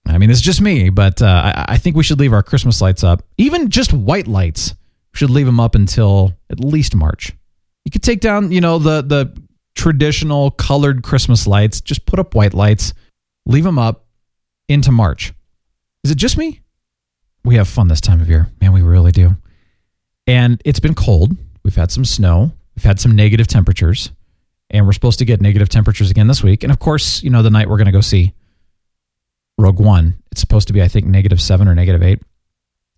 I 0.06 0.18
mean, 0.18 0.30
it's 0.30 0.42
just 0.42 0.60
me, 0.60 0.90
but 0.90 1.22
uh, 1.22 1.54
I, 1.56 1.66
I 1.70 1.78
think 1.78 1.96
we 1.96 2.04
should 2.04 2.20
leave 2.20 2.34
our 2.34 2.44
Christmas 2.44 2.82
lights 2.82 3.04
up, 3.04 3.24
even 3.38 3.70
just 3.70 3.94
white 3.94 4.28
lights. 4.28 4.74
Should 5.14 5.30
leave 5.30 5.46
them 5.46 5.62
up 5.62 5.76
until 5.76 6.34
at 6.50 6.60
least 6.60 6.94
March. 6.94 7.32
You 7.86 7.92
could 7.92 8.04
take 8.04 8.20
down, 8.20 8.52
you 8.52 8.60
know, 8.60 8.80
the 8.80 9.02
the 9.02 9.42
traditional 9.74 10.52
colored 10.52 11.04
Christmas 11.04 11.48
lights. 11.48 11.80
Just 11.80 12.06
put 12.06 12.20
up 12.20 12.36
white 12.36 12.54
lights, 12.54 12.94
leave 13.46 13.64
them 13.64 13.80
up 13.80 14.08
into 14.68 14.92
March. 14.92 15.34
Is 16.04 16.12
it 16.12 16.18
just 16.18 16.38
me? 16.38 16.60
we 17.46 17.56
have 17.56 17.68
fun 17.68 17.88
this 17.88 18.02
time 18.02 18.20
of 18.20 18.28
year. 18.28 18.48
Man, 18.60 18.74
we 18.74 18.82
really 18.82 19.12
do. 19.12 19.38
And 20.28 20.62
it's 20.66 20.80
been 20.80 20.96
cold. 20.96 21.38
We've 21.64 21.76
had 21.76 21.92
some 21.92 22.04
snow. 22.04 22.52
We've 22.76 22.84
had 22.84 23.00
some 23.00 23.16
negative 23.16 23.48
temperatures. 23.48 24.12
And 24.72 24.86
we're 24.86 24.94
supposed 24.94 25.20
to 25.20 25.26
get 25.26 25.42
negative 25.42 25.70
temperatures 25.70 26.10
again 26.10 26.28
this 26.28 26.44
week. 26.44 26.64
And 26.64 26.72
of 26.72 26.80
course, 26.80 27.22
you 27.22 27.30
know, 27.30 27.44
the 27.44 27.52
night 27.52 27.70
we're 27.70 27.78
going 27.78 27.86
to 27.86 27.92
go 27.92 28.02
see 28.02 28.34
Rogue 29.58 29.80
One, 29.80 30.16
it's 30.32 30.42
supposed 30.42 30.68
to 30.68 30.74
be, 30.74 30.82
I 30.82 30.88
think, 30.88 31.06
negative 31.06 31.40
seven 31.40 31.68
or 31.68 31.76
negative 31.76 32.02
eight, 32.02 32.22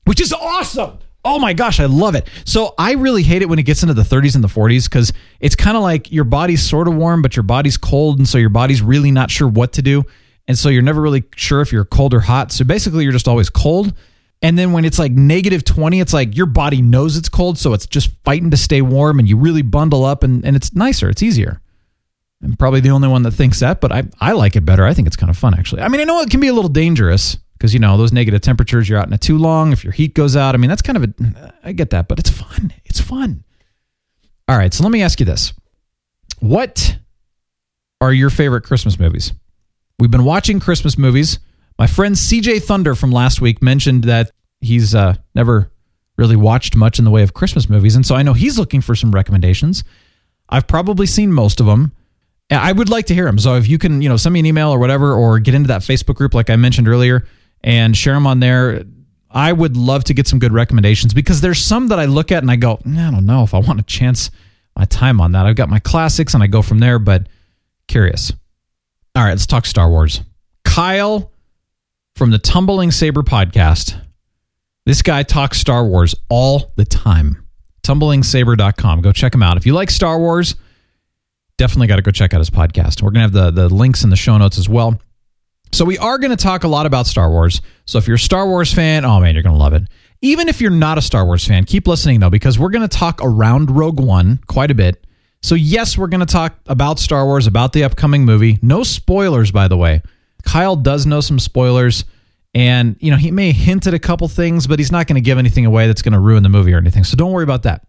which 0.05 0.22
is 0.22 0.31
awesome. 0.31 1.00
Oh 1.25 1.39
my 1.39 1.51
gosh, 1.51 1.81
I 1.81 1.86
love 1.86 2.15
it. 2.15 2.29
So 2.46 2.74
I 2.77 2.93
really 2.93 3.22
hate 3.22 3.41
it 3.41 3.50
when 3.50 3.60
it 3.60 3.63
gets 3.63 3.84
into 3.84 3.93
the 3.93 4.03
30s 4.03 4.36
and 4.36 4.43
the 4.43 4.48
40s 4.48 4.86
because 4.86 5.12
it's 5.41 5.55
kind 5.55 5.75
of 5.75 5.84
like 5.84 6.10
your 6.10 6.24
body's 6.24 6.63
sort 6.63 6.88
of 6.88 6.96
warm, 6.96 7.22
but 7.22 7.36
your 7.36 7.43
body's 7.43 7.75
cold. 7.75 8.17
And 8.17 8.27
so 8.27 8.38
your 8.38 8.50
body's 8.50 8.81
really 8.81 9.12
not 9.12 9.29
sure 9.29 9.48
what 9.48 9.74
to 9.74 9.81
do. 9.81 10.05
And 10.48 10.57
so 10.57 10.69
you're 10.69 10.81
never 10.81 11.01
really 11.01 11.25
sure 11.36 11.60
if 11.60 11.74
you're 11.74 11.84
cold 11.84 12.13
or 12.13 12.22
hot. 12.22 12.53
So 12.53 12.63
basically, 12.63 13.03
you're 13.03 13.12
just 13.12 13.27
always 13.27 13.50
cold. 13.50 13.93
And 14.41 14.58
then 14.58 14.72
when 14.72 14.86
it's 14.86 15.00
like 15.00 15.12
negative 15.12 15.63
20, 15.63 16.00
it's 16.00 16.13
like 16.13 16.36
your 16.36 16.46
body 16.46 16.82
knows 16.82 17.17
it's 17.17 17.29
cold. 17.29 17.58
So 17.58 17.74
it's 17.74 17.88
just 17.88 18.12
fighting 18.24 18.51
to 18.51 18.58
stay 18.58 18.82
warm 18.82 19.20
and 19.20 19.27
you 19.27 19.38
really 19.38 19.63
bundle 19.63 20.06
up 20.06 20.24
and, 20.24 20.46
and 20.46 20.56
it's 20.56 20.75
nicer. 20.75 21.10
It's 21.10 21.24
easier. 21.24 21.60
I'm 22.44 22.56
probably 22.56 22.82
the 22.82 22.91
only 22.91 23.08
one 23.08 23.24
that 23.24 23.32
thinks 23.32 23.62
that, 23.62 23.82
but 23.82 23.91
I, 23.91 24.03
I 24.22 24.34
like 24.34 24.56
it 24.56 24.63
better. 24.63 24.86
I 24.86 24.94
think 24.94 25.08
it's 25.08 25.15
kind 25.15 25.32
of 25.32 25.38
fun, 25.38 25.56
actually. 25.56 25.82
I 25.82 25.88
mean, 25.88 26.01
I 26.01 26.03
know 26.03 26.22
it 26.22 26.29
can 26.29 26.39
be 26.39 26.50
a 26.50 26.53
little 26.53 26.70
dangerous 26.70 27.36
because, 27.53 27.74
you 27.74 27.79
know, 27.79 27.98
those 27.98 28.13
negative 28.13 28.41
temperatures, 28.41 28.88
you're 28.88 29.00
out 29.00 29.08
in 29.08 29.13
it 29.13 29.22
too 29.22 29.39
long. 29.39 29.72
If 29.72 29.84
your 29.84 29.94
heat 29.94 30.13
goes 30.13 30.36
out, 30.36 30.53
I 30.53 30.60
mean, 30.60 30.70
that's 30.70 30.84
kind 30.84 30.98
of 30.98 31.03
a, 31.03 31.53
I 31.63 31.72
get 31.72 31.89
that, 31.89 32.08
but 32.08 32.20
it's 32.20 32.29
fun. 32.29 32.74
It's 32.86 33.01
fun. 33.01 33.44
All 34.48 34.58
right. 34.58 34.74
So 34.74 34.84
let 34.84 34.91
me 34.91 35.01
ask 35.01 35.20
you 35.20 35.25
this 35.25 35.53
What 36.39 36.98
are 38.01 38.13
your 38.13 38.29
favorite 38.29 38.62
Christmas 38.62 39.00
movies? 39.00 39.34
We've 40.00 40.12
been 40.12 40.24
watching 40.24 40.60
Christmas 40.60 40.98
movies 40.98 41.39
my 41.77 41.88
friend 41.88 42.15
CJ 42.15 42.63
Thunder 42.63 42.96
from 42.96 43.12
last 43.12 43.41
week 43.41 43.62
mentioned 43.62 44.05
that 44.05 44.31
he's 44.62 44.96
uh, 44.96 45.15
never 45.36 45.72
really 46.17 46.36
watched 46.36 46.75
much 46.75 47.00
in 47.00 47.05
the 47.05 47.12
way 47.12 47.24
of 47.24 47.34
Christmas 47.34 47.69
movies. 47.69 47.96
And 47.96 48.05
so 48.05 48.15
I 48.15 48.24
know 48.24 48.34
he's 48.34 48.57
looking 48.57 48.81
for 48.81 48.96
some 48.96 49.12
recommendations. 49.12 49.84
I've 50.50 50.67
probably 50.67 51.05
seen 51.05 51.31
most 51.31 51.60
of 51.60 51.65
them. 51.65 51.91
I 52.50 52.72
would 52.72 52.89
like 52.89 53.07
to 53.07 53.13
hear 53.13 53.25
them. 53.25 53.38
So 53.39 53.55
if 53.55 53.67
you 53.67 53.77
can, 53.77 54.01
you 54.01 54.10
know, 54.10 54.17
send 54.17 54.34
me 54.34 54.39
an 54.39 54.46
email 54.46 54.69
or 54.69 54.79
whatever, 54.79 55.13
or 55.13 55.38
get 55.39 55.53
into 55.53 55.67
that 55.67 55.81
Facebook 55.81 56.15
group 56.15 56.34
like 56.34 56.50
I 56.50 56.55
mentioned 56.55 56.88
earlier 56.88 57.25
and 57.62 57.96
share 57.96 58.13
them 58.13 58.25
on 58.25 58.39
there. 58.39 58.84
I 59.29 59.51
would 59.51 59.75
love 59.75 60.05
to 60.05 60.13
get 60.13 60.27
some 60.27 60.39
good 60.39 60.53
recommendations 60.53 61.13
because 61.13 61.41
there's 61.41 61.60
some 61.60 61.89
that 61.89 62.00
I 62.00 62.05
look 62.05 62.31
at 62.31 62.41
and 62.41 62.50
I 62.50 62.55
go, 62.55 62.79
I 62.86 63.12
don't 63.12 63.25
know 63.25 63.43
if 63.43 63.53
I 63.53 63.60
want 63.60 63.79
to 63.79 63.86
chance 63.86 64.31
my 64.75 64.86
time 64.86 65.19
on 65.19 65.34
that. 65.34 65.46
I've 65.46 65.57
got 65.57 65.69
my 65.69 65.79
classics 65.79 66.34
and 66.34 66.41
I 66.41 66.48
go 66.48 66.62
from 66.62 66.79
there, 66.79 66.98
but 66.98 67.27
curious. 67.88 68.31
All 69.15 69.24
right, 69.24 69.31
let's 69.31 69.46
talk 69.46 69.65
Star 69.65 69.89
Wars. 69.89 70.22
Kyle 70.63 71.31
from 72.17 72.31
the 72.31 72.39
Tumbling 72.39 72.89
Saber 72.89 73.21
podcast. 73.21 74.01
This 74.88 75.03
guy 75.03 75.21
talks 75.21 75.59
Star 75.59 75.86
Wars 75.86 76.15
all 76.29 76.74
the 76.75 76.83
time. 76.83 77.45
TumblingSaber.com. 77.83 79.01
Go 79.01 79.12
check 79.12 79.36
him 79.36 79.43
out. 79.43 79.55
If 79.55 79.67
you 79.67 79.74
like 79.74 79.91
Star 79.91 80.17
Wars, 80.17 80.55
definitely 81.57 81.86
got 81.86 81.97
to 81.97 82.01
go 82.01 82.09
check 82.09 82.33
out 82.33 82.39
his 82.39 82.50
podcast. 82.50 83.03
We're 83.03 83.12
going 83.12 83.29
to 83.29 83.39
have 83.39 83.55
the, 83.55 83.67
the 83.67 83.74
links 83.74 84.03
in 84.03 84.09
the 84.09 84.15
show 84.15 84.36
notes 84.36 84.57
as 84.57 84.67
well. 84.67 85.00
So 85.71 85.86
we 85.86 86.00
are 86.00 86.17
going 86.17 86.36
to 86.36 86.43
talk 86.43 86.63
a 86.63 86.67
lot 86.67 86.88
about 86.88 87.05
Star 87.05 87.29
Wars. 87.29 87.62
So 87.86 88.00
if 88.00 88.07
you're 88.07 88.15
a 88.15 88.19
Star 88.19 88.47
Wars 88.47 88.74
fan, 88.74 89.05
oh 89.05 89.19
man, 89.19 89.36
you're 89.36 89.43
going 89.43 89.55
to 89.55 89.59
love 89.59 89.74
it. 89.74 89.83
Even 90.24 90.50
if 90.50 90.59
you're 90.59 90.71
not 90.71 90.97
a 90.97 91.03
Star 91.03 91.24
Wars 91.24 91.45
fan, 91.45 91.65
keep 91.65 91.88
listening 91.88 92.19
though, 92.19 92.31
because 92.31 92.57
we're 92.57 92.71
going 92.71 92.88
to 92.88 92.97
talk 92.97 93.19
around 93.21 93.69
Rogue 93.69 94.00
One 94.00 94.39
quite 94.47 94.71
a 94.71 94.75
bit. 94.75 95.05
So 95.43 95.53
yes, 95.53 96.00
we're 96.00 96.07
going 96.07 96.21
to 96.21 96.25
talk 96.25 96.55
about 96.65 96.97
Star 96.97 97.25
Wars, 97.25 97.45
about 97.45 97.74
the 97.74 97.83
upcoming 97.83 98.25
movie. 98.25 98.57
No 98.63 98.81
spoilers, 98.81 99.51
by 99.51 99.67
the 99.67 99.77
way. 99.77 100.01
Kyle 100.48 100.77
does 100.77 101.06
know 101.06 101.20
some 101.20 101.39
spoilers. 101.39 102.06
And, 102.54 102.96
you 103.00 103.12
know, 103.12 103.18
he 103.18 103.32
may 103.32 103.51
hint 103.51 103.86
at 103.86 103.94
a 103.94 104.00
couple 104.00 104.27
things, 104.30 104.66
but 104.66 104.80
he's 104.80 104.92
not 104.92 105.06
going 105.06 105.16
to 105.16 105.22
give 105.22 105.38
anything 105.38 105.66
away 105.66 105.86
that's 105.86 106.01
going 106.01 106.13
to 106.13 106.20
ruin 106.20 106.42
the 106.42 106.50
movie 106.50 106.74
or 106.74 106.77
anything. 106.77 107.04
So 107.04 107.18
don't 107.18 107.34
worry 107.34 107.44
about 107.44 107.63
that. 107.63 107.86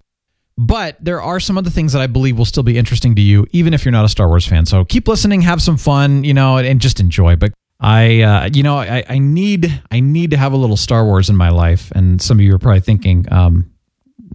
But 0.59 0.97
there 1.01 1.23
are 1.23 1.39
some 1.39 1.57
other 1.57 1.71
things 1.71 1.93
that 1.93 2.03
I 2.03 2.09
believe 2.09 2.37
will 2.37 2.45
still 2.45 2.65
be 2.65 2.77
interesting 2.77 3.15
to 3.15 3.23
you, 3.23 3.47
even 3.53 3.73
if 3.73 3.85
you're 3.85 3.93
not 3.93 4.05
a 4.05 4.09
Star 4.09 4.27
Wars 4.27 4.45
fan. 4.45 4.67
So 4.67 4.85
keep 4.85 5.07
listening, 5.07 5.43
have 5.43 5.63
some 5.63 5.77
fun, 5.77 6.25
you 6.25 6.35
know, 6.35 6.59
and 6.59 6.81
just 6.81 6.99
enjoy. 6.99 7.37
But 7.37 7.53
I, 7.79 8.23
uh, 8.23 8.51
you 8.53 8.65
know, 8.65 8.77
I, 8.77 9.05
I 9.09 9.19
need, 9.19 9.81
I 9.93 10.01
need 10.01 10.33
to 10.33 10.37
have 10.37 10.53
a 10.53 10.57
little 10.57 10.77
Star 10.77 11.05
Wars 11.05 11.31
in 11.31 11.37
my 11.37 11.51
life. 11.51 11.93
And 11.95 12.21
some 12.21 12.39
of 12.39 12.43
you 12.43 12.53
are 12.57 12.59
probably 12.59 12.81
thinking, 12.81 13.25
um, 13.33 13.71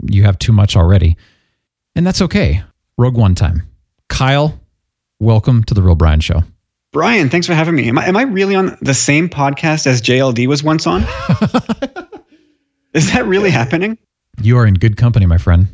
you 0.09 0.23
have 0.23 0.39
too 0.39 0.53
much 0.53 0.77
already, 0.77 1.17
and 1.95 2.07
that's 2.07 2.21
okay. 2.21 2.63
Rogue 2.97 3.17
One 3.17 3.35
time. 3.35 3.63
Kyle, 4.07 4.59
welcome 5.19 5.63
to 5.65 5.73
the 5.73 5.81
Real 5.81 5.95
Brian 5.95 6.21
Show. 6.21 6.43
Brian, 6.93 7.27
thanks 7.27 7.47
for 7.47 7.55
having 7.55 7.75
me. 7.75 7.89
Am 7.89 7.97
I, 7.97 8.05
am 8.05 8.15
I 8.15 8.21
really 8.21 8.53
on 8.53 8.77
the 8.79 8.93
same 8.93 9.27
podcast 9.27 9.87
as 9.87 9.99
JLD 9.99 10.45
was 10.45 10.63
once 10.63 10.85
on? 10.85 11.01
Is 12.93 13.11
that 13.11 13.25
really 13.25 13.49
happening? 13.49 13.97
You 14.39 14.59
are 14.59 14.67
in 14.67 14.75
good 14.75 14.95
company, 14.95 15.25
my 15.25 15.39
friend. 15.39 15.67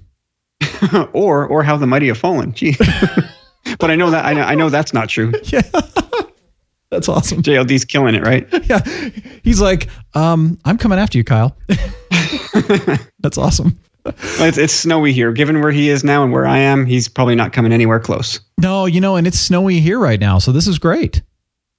or 1.14 1.46
or 1.46 1.62
how 1.62 1.76
the 1.76 1.86
mighty 1.86 2.08
have 2.08 2.18
fallen. 2.18 2.54
Gee. 2.54 2.76
but 3.80 3.92
I 3.92 3.98
know 3.98 4.10
that 4.12 4.26
I 4.26 4.34
know, 4.34 4.42
I 4.44 4.56
know 4.56 4.70
that's 4.70 4.94
not 4.94 5.10
true. 5.10 5.34
Yeah. 5.44 5.62
That's 6.90 7.08
awesome. 7.08 7.44
JLD's 7.44 7.86
killing 7.86 8.16
it, 8.16 8.24
right? 8.24 8.48
Yeah. 8.68 8.80
He's 9.44 9.62
like, 9.62 9.90
um, 10.16 10.58
I'm 10.66 10.78
coming 10.78 10.98
after 10.98 11.18
you, 11.18 11.24
Kyle. 11.24 11.56
that's 13.20 13.38
awesome. 13.38 13.78
It's, 14.06 14.58
it's 14.58 14.74
snowy 14.74 15.14
here. 15.14 15.32
Given 15.32 15.62
where 15.62 15.72
he 15.72 15.90
is 15.90 16.04
now 16.04 16.24
and 16.24 16.32
where 16.32 16.48
I 16.48 16.58
am, 16.58 16.86
he's 16.86 17.08
probably 17.08 17.36
not 17.36 17.54
coming 17.54 17.72
anywhere 17.72 18.00
close. 18.00 18.40
No, 18.58 18.86
you 18.86 19.02
know, 19.02 19.16
and 19.16 19.28
it's 19.28 19.40
snowy 19.40 19.80
here 19.80 20.00
right 20.00 20.20
now, 20.20 20.40
so 20.40 20.52
this 20.52 20.68
is 20.68 20.80
great. 20.80 21.22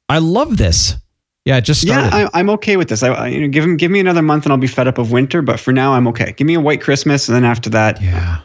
I 0.08 0.18
love 0.18 0.56
this. 0.56 0.96
Yeah, 1.44 1.56
it 1.56 1.62
just 1.62 1.80
started. 1.80 2.14
Yeah, 2.14 2.28
I, 2.32 2.38
I'm 2.38 2.50
okay 2.50 2.76
with 2.76 2.88
this. 2.88 3.02
I, 3.02 3.08
I 3.08 3.26
you 3.28 3.40
know, 3.40 3.48
give 3.48 3.64
him 3.64 3.76
give 3.76 3.90
me 3.90 4.00
another 4.00 4.22
month 4.22 4.44
and 4.44 4.52
I'll 4.52 4.58
be 4.58 4.66
fed 4.66 4.86
up 4.86 4.98
of 4.98 5.10
winter. 5.10 5.40
But 5.40 5.58
for 5.58 5.72
now, 5.72 5.94
I'm 5.94 6.06
okay. 6.08 6.32
Give 6.32 6.46
me 6.46 6.54
a 6.54 6.60
white 6.60 6.82
Christmas, 6.82 7.28
and 7.28 7.34
then 7.34 7.44
after 7.44 7.70
that, 7.70 8.00
yeah, 8.02 8.40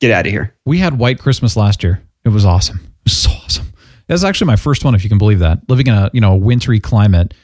get 0.00 0.12
out 0.12 0.26
of 0.26 0.32
here. 0.32 0.54
we 0.64 0.78
had 0.78 0.98
white 0.98 1.18
Christmas 1.18 1.56
last 1.56 1.82
year. 1.82 2.02
It 2.24 2.28
was 2.28 2.44
awesome. 2.44 2.78
It 2.78 3.04
was 3.04 3.16
so 3.16 3.30
awesome. 3.30 3.66
Was 4.08 4.22
actually 4.22 4.46
my 4.46 4.56
first 4.56 4.84
one, 4.84 4.94
if 4.94 5.02
you 5.02 5.08
can 5.08 5.18
believe 5.18 5.40
that. 5.40 5.68
Living 5.68 5.88
in 5.88 5.94
a 5.94 6.10
you 6.12 6.20
know 6.20 6.32
a 6.32 6.36
wintry 6.36 6.78
climate 6.78 7.34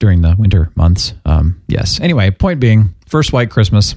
during 0.00 0.22
the 0.22 0.34
winter 0.38 0.70
months. 0.74 1.14
Um, 1.24 1.62
yes. 1.68 2.00
Anyway, 2.00 2.30
point 2.30 2.60
being, 2.60 2.94
first 3.06 3.32
white 3.32 3.50
Christmas, 3.50 3.94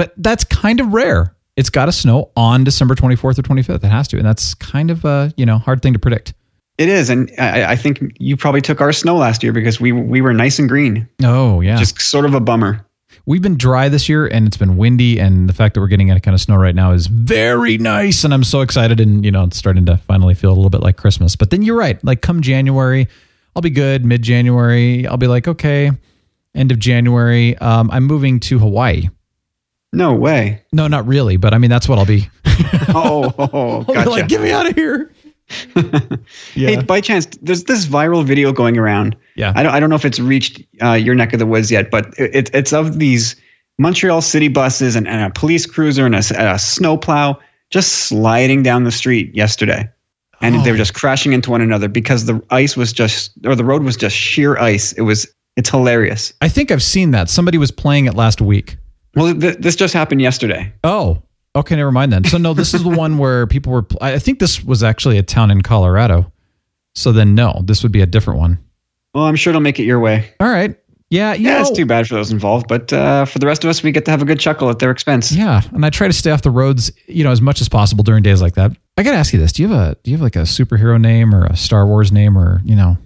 but 0.00 0.14
that's 0.16 0.44
kind 0.44 0.80
of 0.80 0.94
rare. 0.94 1.36
It's 1.56 1.68
got 1.68 1.84
to 1.84 1.92
snow 1.92 2.30
on 2.34 2.64
December 2.64 2.94
24th 2.94 3.38
or 3.38 3.42
25th. 3.42 3.84
It 3.84 3.88
has 3.88 4.08
to, 4.08 4.16
and 4.16 4.24
that's 4.24 4.54
kind 4.54 4.90
of 4.90 5.04
a 5.04 5.30
you 5.36 5.44
know 5.44 5.58
hard 5.58 5.82
thing 5.82 5.92
to 5.92 5.98
predict. 5.98 6.32
It 6.78 6.88
is, 6.88 7.10
and 7.10 7.30
I, 7.36 7.72
I 7.72 7.76
think 7.76 8.00
you 8.18 8.34
probably 8.34 8.62
took 8.62 8.80
our 8.80 8.94
snow 8.94 9.16
last 9.16 9.42
year 9.42 9.52
because 9.52 9.78
we 9.78 9.92
we 9.92 10.22
were 10.22 10.32
nice 10.32 10.58
and 10.58 10.70
green. 10.70 11.06
Oh 11.22 11.60
yeah, 11.60 11.76
Just 11.76 12.00
sort 12.00 12.24
of 12.24 12.32
a 12.32 12.40
bummer. 12.40 12.82
We've 13.26 13.42
been 13.42 13.58
dry 13.58 13.90
this 13.90 14.08
year 14.08 14.26
and 14.26 14.46
it's 14.46 14.56
been 14.56 14.78
windy 14.78 15.20
and 15.20 15.46
the 15.50 15.52
fact 15.52 15.74
that 15.74 15.80
we're 15.80 15.88
getting 15.88 16.10
any 16.10 16.20
kind 16.20 16.34
of 16.34 16.40
snow 16.40 16.56
right 16.56 16.74
now 16.74 16.92
is 16.92 17.06
very 17.06 17.76
nice 17.76 18.24
and 18.24 18.32
I'm 18.32 18.44
so 18.44 18.62
excited 18.62 18.98
and 18.98 19.22
you 19.22 19.30
know 19.30 19.44
it's 19.44 19.58
starting 19.58 19.84
to 19.86 19.98
finally 19.98 20.34
feel 20.34 20.50
a 20.50 20.56
little 20.56 20.70
bit 20.70 20.80
like 20.80 20.96
Christmas. 20.96 21.36
But 21.36 21.50
then 21.50 21.60
you're 21.60 21.76
right, 21.76 22.02
like 22.02 22.22
come 22.22 22.40
January, 22.40 23.06
I'll 23.54 23.60
be 23.60 23.68
good. 23.68 24.06
Mid 24.06 24.22
January, 24.22 25.06
I'll 25.06 25.18
be 25.18 25.26
like 25.26 25.46
okay. 25.46 25.90
End 26.54 26.72
of 26.72 26.78
January, 26.78 27.58
um, 27.58 27.90
I'm 27.90 28.04
moving 28.04 28.40
to 28.40 28.58
Hawaii. 28.58 29.10
No 29.92 30.14
way. 30.14 30.62
No, 30.72 30.86
not 30.86 31.06
really, 31.06 31.36
but 31.36 31.52
I 31.54 31.58
mean 31.58 31.70
that's 31.70 31.88
what 31.88 31.98
I'll 31.98 32.06
be. 32.06 32.28
Oh, 32.92 33.32
oh, 33.38 33.48
oh, 33.52 33.70
I'll 33.78 33.84
be 33.84 33.92
gotcha. 33.94 34.10
like, 34.10 34.28
get 34.28 34.40
me 34.40 34.50
out 34.50 34.66
of 34.66 34.74
here. 34.74 35.12
Hey, 36.54 36.82
by 36.82 37.00
chance, 37.00 37.26
there's 37.42 37.64
this 37.64 37.86
viral 37.86 38.24
video 38.24 38.52
going 38.52 38.76
around. 38.78 39.16
Yeah. 39.36 39.52
I 39.56 39.62
don't, 39.62 39.72
I 39.72 39.80
don't 39.80 39.90
know 39.90 39.96
if 39.96 40.04
it's 40.04 40.20
reached 40.20 40.62
uh, 40.82 40.92
your 40.92 41.14
neck 41.14 41.32
of 41.32 41.38
the 41.38 41.46
woods 41.46 41.70
yet, 41.70 41.90
but 41.90 42.06
it, 42.18 42.34
it, 42.34 42.50
it's 42.54 42.72
of 42.72 42.98
these 42.98 43.36
Montreal 43.78 44.20
city 44.22 44.48
buses 44.48 44.94
and, 44.96 45.08
and 45.08 45.22
a 45.24 45.30
police 45.30 45.66
cruiser 45.66 46.04
and 46.06 46.14
a, 46.14 46.22
a 46.54 46.58
snowplow 46.58 47.38
just 47.70 47.92
sliding 48.08 48.62
down 48.62 48.84
the 48.84 48.92
street 48.92 49.34
yesterday. 49.34 49.88
And 50.40 50.56
Oh. 50.56 50.62
they 50.62 50.70
were 50.72 50.76
just 50.78 50.94
crashing 50.94 51.32
into 51.32 51.50
one 51.50 51.60
another 51.60 51.88
because 51.88 52.24
the 52.26 52.40
ice 52.50 52.76
was 52.76 52.92
just, 52.92 53.32
or 53.44 53.54
the 53.54 53.64
road 53.64 53.82
was 53.82 53.96
just 53.96 54.16
sheer 54.16 54.56
ice. 54.58 54.92
It 54.94 55.02
was, 55.02 55.26
it's 55.56 55.68
hilarious. 55.70 56.32
I 56.40 56.48
think 56.48 56.70
I've 56.70 56.82
seen 56.82 57.10
that. 57.12 57.28
Somebody 57.28 57.58
was 57.58 57.70
playing 57.70 58.06
it 58.06 58.14
last 58.14 58.40
week. 58.40 58.76
Well, 59.14 59.34
th- 59.38 59.58
this 59.58 59.76
just 59.76 59.92
happened 59.94 60.20
yesterday. 60.22 60.72
Oh, 60.84 61.22
okay, 61.56 61.76
never 61.76 61.92
mind 61.92 62.12
then. 62.12 62.24
So 62.24 62.38
no, 62.38 62.54
this 62.54 62.74
is 62.74 62.82
the 62.82 62.90
one 62.90 63.18
where 63.18 63.46
people 63.46 63.72
were. 63.72 63.86
I 64.00 64.18
think 64.18 64.38
this 64.38 64.62
was 64.64 64.82
actually 64.82 65.18
a 65.18 65.22
town 65.22 65.50
in 65.50 65.62
Colorado. 65.62 66.30
So 66.94 67.12
then 67.12 67.34
no, 67.34 67.60
this 67.64 67.82
would 67.82 67.92
be 67.92 68.00
a 68.02 68.06
different 68.06 68.38
one. 68.40 68.58
Well, 69.14 69.24
I'm 69.24 69.36
sure 69.36 69.50
it'll 69.50 69.60
make 69.60 69.78
it 69.80 69.84
your 69.84 70.00
way. 70.00 70.32
All 70.40 70.48
right. 70.48 70.76
Yeah, 71.12 71.34
you 71.34 71.46
Yeah, 71.48 71.54
know, 71.54 71.60
it's 71.62 71.72
too 71.76 71.86
bad 71.86 72.06
for 72.06 72.14
those 72.14 72.30
involved, 72.30 72.68
but 72.68 72.92
uh, 72.92 73.24
for 73.24 73.40
the 73.40 73.46
rest 73.48 73.64
of 73.64 73.70
us, 73.70 73.82
we 73.82 73.90
get 73.90 74.04
to 74.04 74.12
have 74.12 74.22
a 74.22 74.24
good 74.24 74.38
chuckle 74.38 74.70
at 74.70 74.78
their 74.78 74.92
expense. 74.92 75.32
Yeah, 75.32 75.60
and 75.72 75.84
I 75.84 75.90
try 75.90 76.06
to 76.06 76.12
stay 76.12 76.30
off 76.30 76.42
the 76.42 76.52
roads, 76.52 76.92
you 77.08 77.24
know, 77.24 77.32
as 77.32 77.40
much 77.40 77.60
as 77.60 77.68
possible 77.68 78.04
during 78.04 78.22
days 78.22 78.40
like 78.40 78.54
that. 78.54 78.70
I 78.96 79.02
got 79.02 79.10
to 79.10 79.16
ask 79.16 79.32
you 79.32 79.40
this: 79.40 79.50
Do 79.50 79.62
you 79.62 79.68
have 79.70 79.76
a 79.92 79.96
do 80.04 80.12
you 80.12 80.16
have 80.16 80.22
like 80.22 80.36
a 80.36 80.42
superhero 80.42 81.00
name 81.00 81.34
or 81.34 81.46
a 81.46 81.56
Star 81.56 81.84
Wars 81.84 82.12
name 82.12 82.38
or 82.38 82.60
you 82.64 82.76
know, 82.76 82.96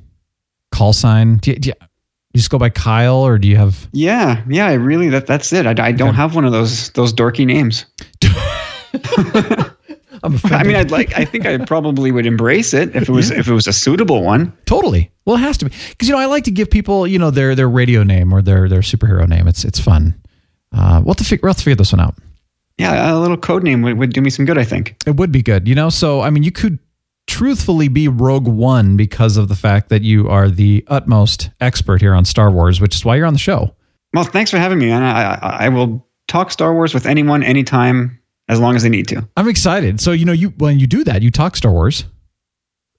call 0.70 0.92
sign? 0.92 1.38
Do 1.38 1.52
you, 1.52 1.56
do 1.58 1.68
you, 1.70 1.86
you 2.34 2.38
just 2.38 2.50
go 2.50 2.58
by 2.58 2.68
Kyle 2.68 3.16
or 3.24 3.38
do 3.38 3.48
you 3.48 3.56
have? 3.56 3.88
Yeah, 3.92 4.42
yeah, 4.48 4.66
I 4.66 4.74
really 4.74 5.08
that 5.10 5.26
that's 5.26 5.52
it. 5.52 5.66
I, 5.66 5.70
I 5.86 5.92
don't 5.92 6.08
Okay. 6.10 6.16
have 6.16 6.34
one 6.34 6.44
of 6.44 6.52
those 6.52 6.90
those 6.90 7.12
dorky 7.14 7.46
names. 7.46 7.86
I'm 10.22 10.38
I 10.44 10.62
mean, 10.64 10.76
I'd 10.76 10.90
like. 10.90 11.16
I 11.18 11.24
think 11.24 11.44
I 11.44 11.58
probably 11.58 12.10
would 12.10 12.24
embrace 12.24 12.72
it 12.72 12.94
if 12.96 13.08
it 13.08 13.12
was 13.12 13.30
if 13.30 13.46
it 13.46 13.52
was 13.52 13.66
a 13.66 13.72
suitable 13.72 14.22
one. 14.22 14.52
Totally. 14.64 15.10
Well, 15.26 15.36
it 15.36 15.40
has 15.40 15.58
to 15.58 15.66
be 15.66 15.72
because 15.90 16.08
you 16.08 16.14
know 16.14 16.20
I 16.20 16.26
like 16.26 16.44
to 16.44 16.50
give 16.50 16.70
people 16.70 17.06
you 17.06 17.18
know 17.18 17.30
their 17.30 17.54
their 17.54 17.68
radio 17.68 18.02
name 18.04 18.32
or 18.32 18.40
their 18.40 18.68
their 18.68 18.80
superhero 18.80 19.28
name. 19.28 19.46
It's 19.46 19.64
it's 19.64 19.78
fun. 19.78 20.14
Uh, 20.72 21.00
we'll 21.04 21.12
have 21.12 21.18
to 21.18 21.24
figure 21.24 21.40
we'll 21.42 21.50
have 21.50 21.58
to 21.58 21.62
figure 21.64 21.76
this 21.76 21.92
one 21.92 22.00
out. 22.00 22.16
Yeah, 22.78 23.14
a 23.14 23.18
little 23.18 23.36
code 23.36 23.62
name 23.62 23.82
would, 23.82 23.98
would 23.98 24.12
do 24.12 24.20
me 24.20 24.30
some 24.30 24.44
good. 24.46 24.58
I 24.58 24.64
think. 24.64 24.96
It 25.06 25.16
would 25.16 25.30
be 25.30 25.42
good, 25.42 25.68
you 25.68 25.74
know. 25.74 25.90
So 25.90 26.20
I 26.22 26.30
mean, 26.30 26.42
you 26.42 26.52
could 26.52 26.78
truthfully 27.26 27.88
be 27.88 28.08
Rogue 28.08 28.46
One 28.48 28.96
because 28.96 29.36
of 29.36 29.48
the 29.48 29.56
fact 29.56 29.88
that 29.88 30.02
you 30.02 30.28
are 30.28 30.48
the 30.48 30.84
utmost 30.88 31.50
expert 31.60 32.00
here 32.00 32.14
on 32.14 32.24
Star 32.24 32.50
Wars, 32.50 32.80
which 32.80 32.94
is 32.94 33.04
why 33.04 33.16
you're 33.16 33.26
on 33.26 33.32
the 33.32 33.38
show. 33.38 33.74
Well, 34.12 34.24
thanks 34.24 34.50
for 34.50 34.58
having 34.58 34.78
me, 34.78 34.90
and 34.90 35.04
I, 35.04 35.34
I 35.34 35.66
I 35.66 35.68
will 35.68 36.06
talk 36.28 36.50
Star 36.50 36.72
Wars 36.72 36.94
with 36.94 37.04
anyone, 37.06 37.42
anytime, 37.42 38.18
as 38.48 38.60
long 38.60 38.76
as 38.76 38.82
they 38.82 38.88
need 38.88 39.08
to. 39.08 39.28
I'm 39.36 39.48
excited. 39.48 40.00
So 40.00 40.12
you 40.12 40.24
know, 40.24 40.32
you 40.32 40.50
when 40.58 40.78
you 40.78 40.86
do 40.86 41.02
that, 41.04 41.22
you 41.22 41.30
talk 41.30 41.56
Star 41.56 41.72
Wars, 41.72 42.04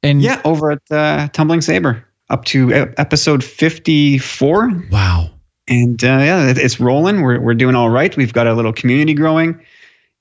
and 0.04 0.22
Yeah, 0.22 0.42
over 0.44 0.72
at 0.72 0.82
uh, 0.92 1.28
Tumbling 1.30 1.62
Saber, 1.62 2.06
up 2.30 2.44
to 2.46 2.74
episode 2.98 3.44
fifty 3.44 4.18
four. 4.18 4.72
wow, 4.92 5.30
and 5.70 6.04
uh, 6.04 6.08
yeah, 6.08 6.54
it's 6.56 6.80
rolling. 6.82 7.22
We're 7.22 7.40
we're 7.40 7.54
doing 7.54 7.76
all 7.76 7.90
right. 7.90 8.16
We've 8.18 8.34
got 8.34 8.48
a 8.48 8.54
little 8.54 8.74
community 8.74 9.14
growing, 9.14 9.58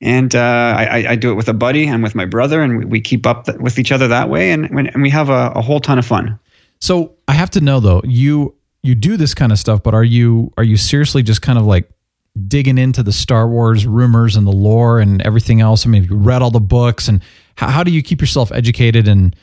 and 0.05 0.35
uh, 0.35 0.75
I, 0.77 1.05
I- 1.11 1.17
do 1.17 1.31
it 1.33 1.35
with 1.35 1.49
a 1.49 1.55
buddy 1.55 1.87
and 1.89 2.03
with 2.03 2.15
my 2.15 2.27
brother, 2.27 2.63
and 2.63 2.85
we, 2.91 3.01
keep 3.01 3.27
up 3.27 3.47
th- 3.47 3.59
with 3.59 3.79
each 3.79 3.91
other 3.91 4.07
that 4.09 4.29
way, 4.29 4.53
and 4.53 4.67
and 4.71 5.03
we 5.03 5.11
have 5.11 5.31
a, 5.31 5.53
a 5.57 5.63
whole 5.63 5.81
ton 5.81 5.99
of 5.99 6.07
fun. 6.07 6.39
So 6.81 7.15
I 7.27 7.33
have 7.33 7.51
to 7.51 7.61
know 7.61 7.81
though, 7.81 8.03
you 8.05 8.55
you 8.83 8.95
do 8.95 9.17
this 9.17 9.33
kind 9.35 9.51
of 9.51 9.59
stuff, 9.59 9.83
but 9.83 9.95
are 9.95 10.05
you 10.05 10.53
are 10.57 10.65
you 10.65 10.77
seriously 10.77 11.23
just 11.23 11.41
kind 11.43 11.59
of 11.59 11.65
like 11.65 11.89
digging 12.49 12.79
into 12.79 13.03
the 13.03 13.13
Star 13.13 13.49
Wars 13.49 13.87
rumors 13.87 14.37
and 14.37 14.47
the 14.47 14.53
lore 14.53 14.99
and 15.01 15.23
everything 15.23 15.61
else? 15.61 15.87
I 15.87 15.89
mean, 15.89 16.03
have 16.03 16.11
you 16.11 16.17
read 16.19 16.43
all 16.43 16.51
the 16.51 16.61
books 16.61 17.09
and 17.09 17.23
how, 17.57 17.69
how 17.69 17.85
do 17.85 17.91
you 17.91 18.03
keep 18.03 18.21
yourself 18.21 18.53
educated 18.53 19.09
and 19.09 19.35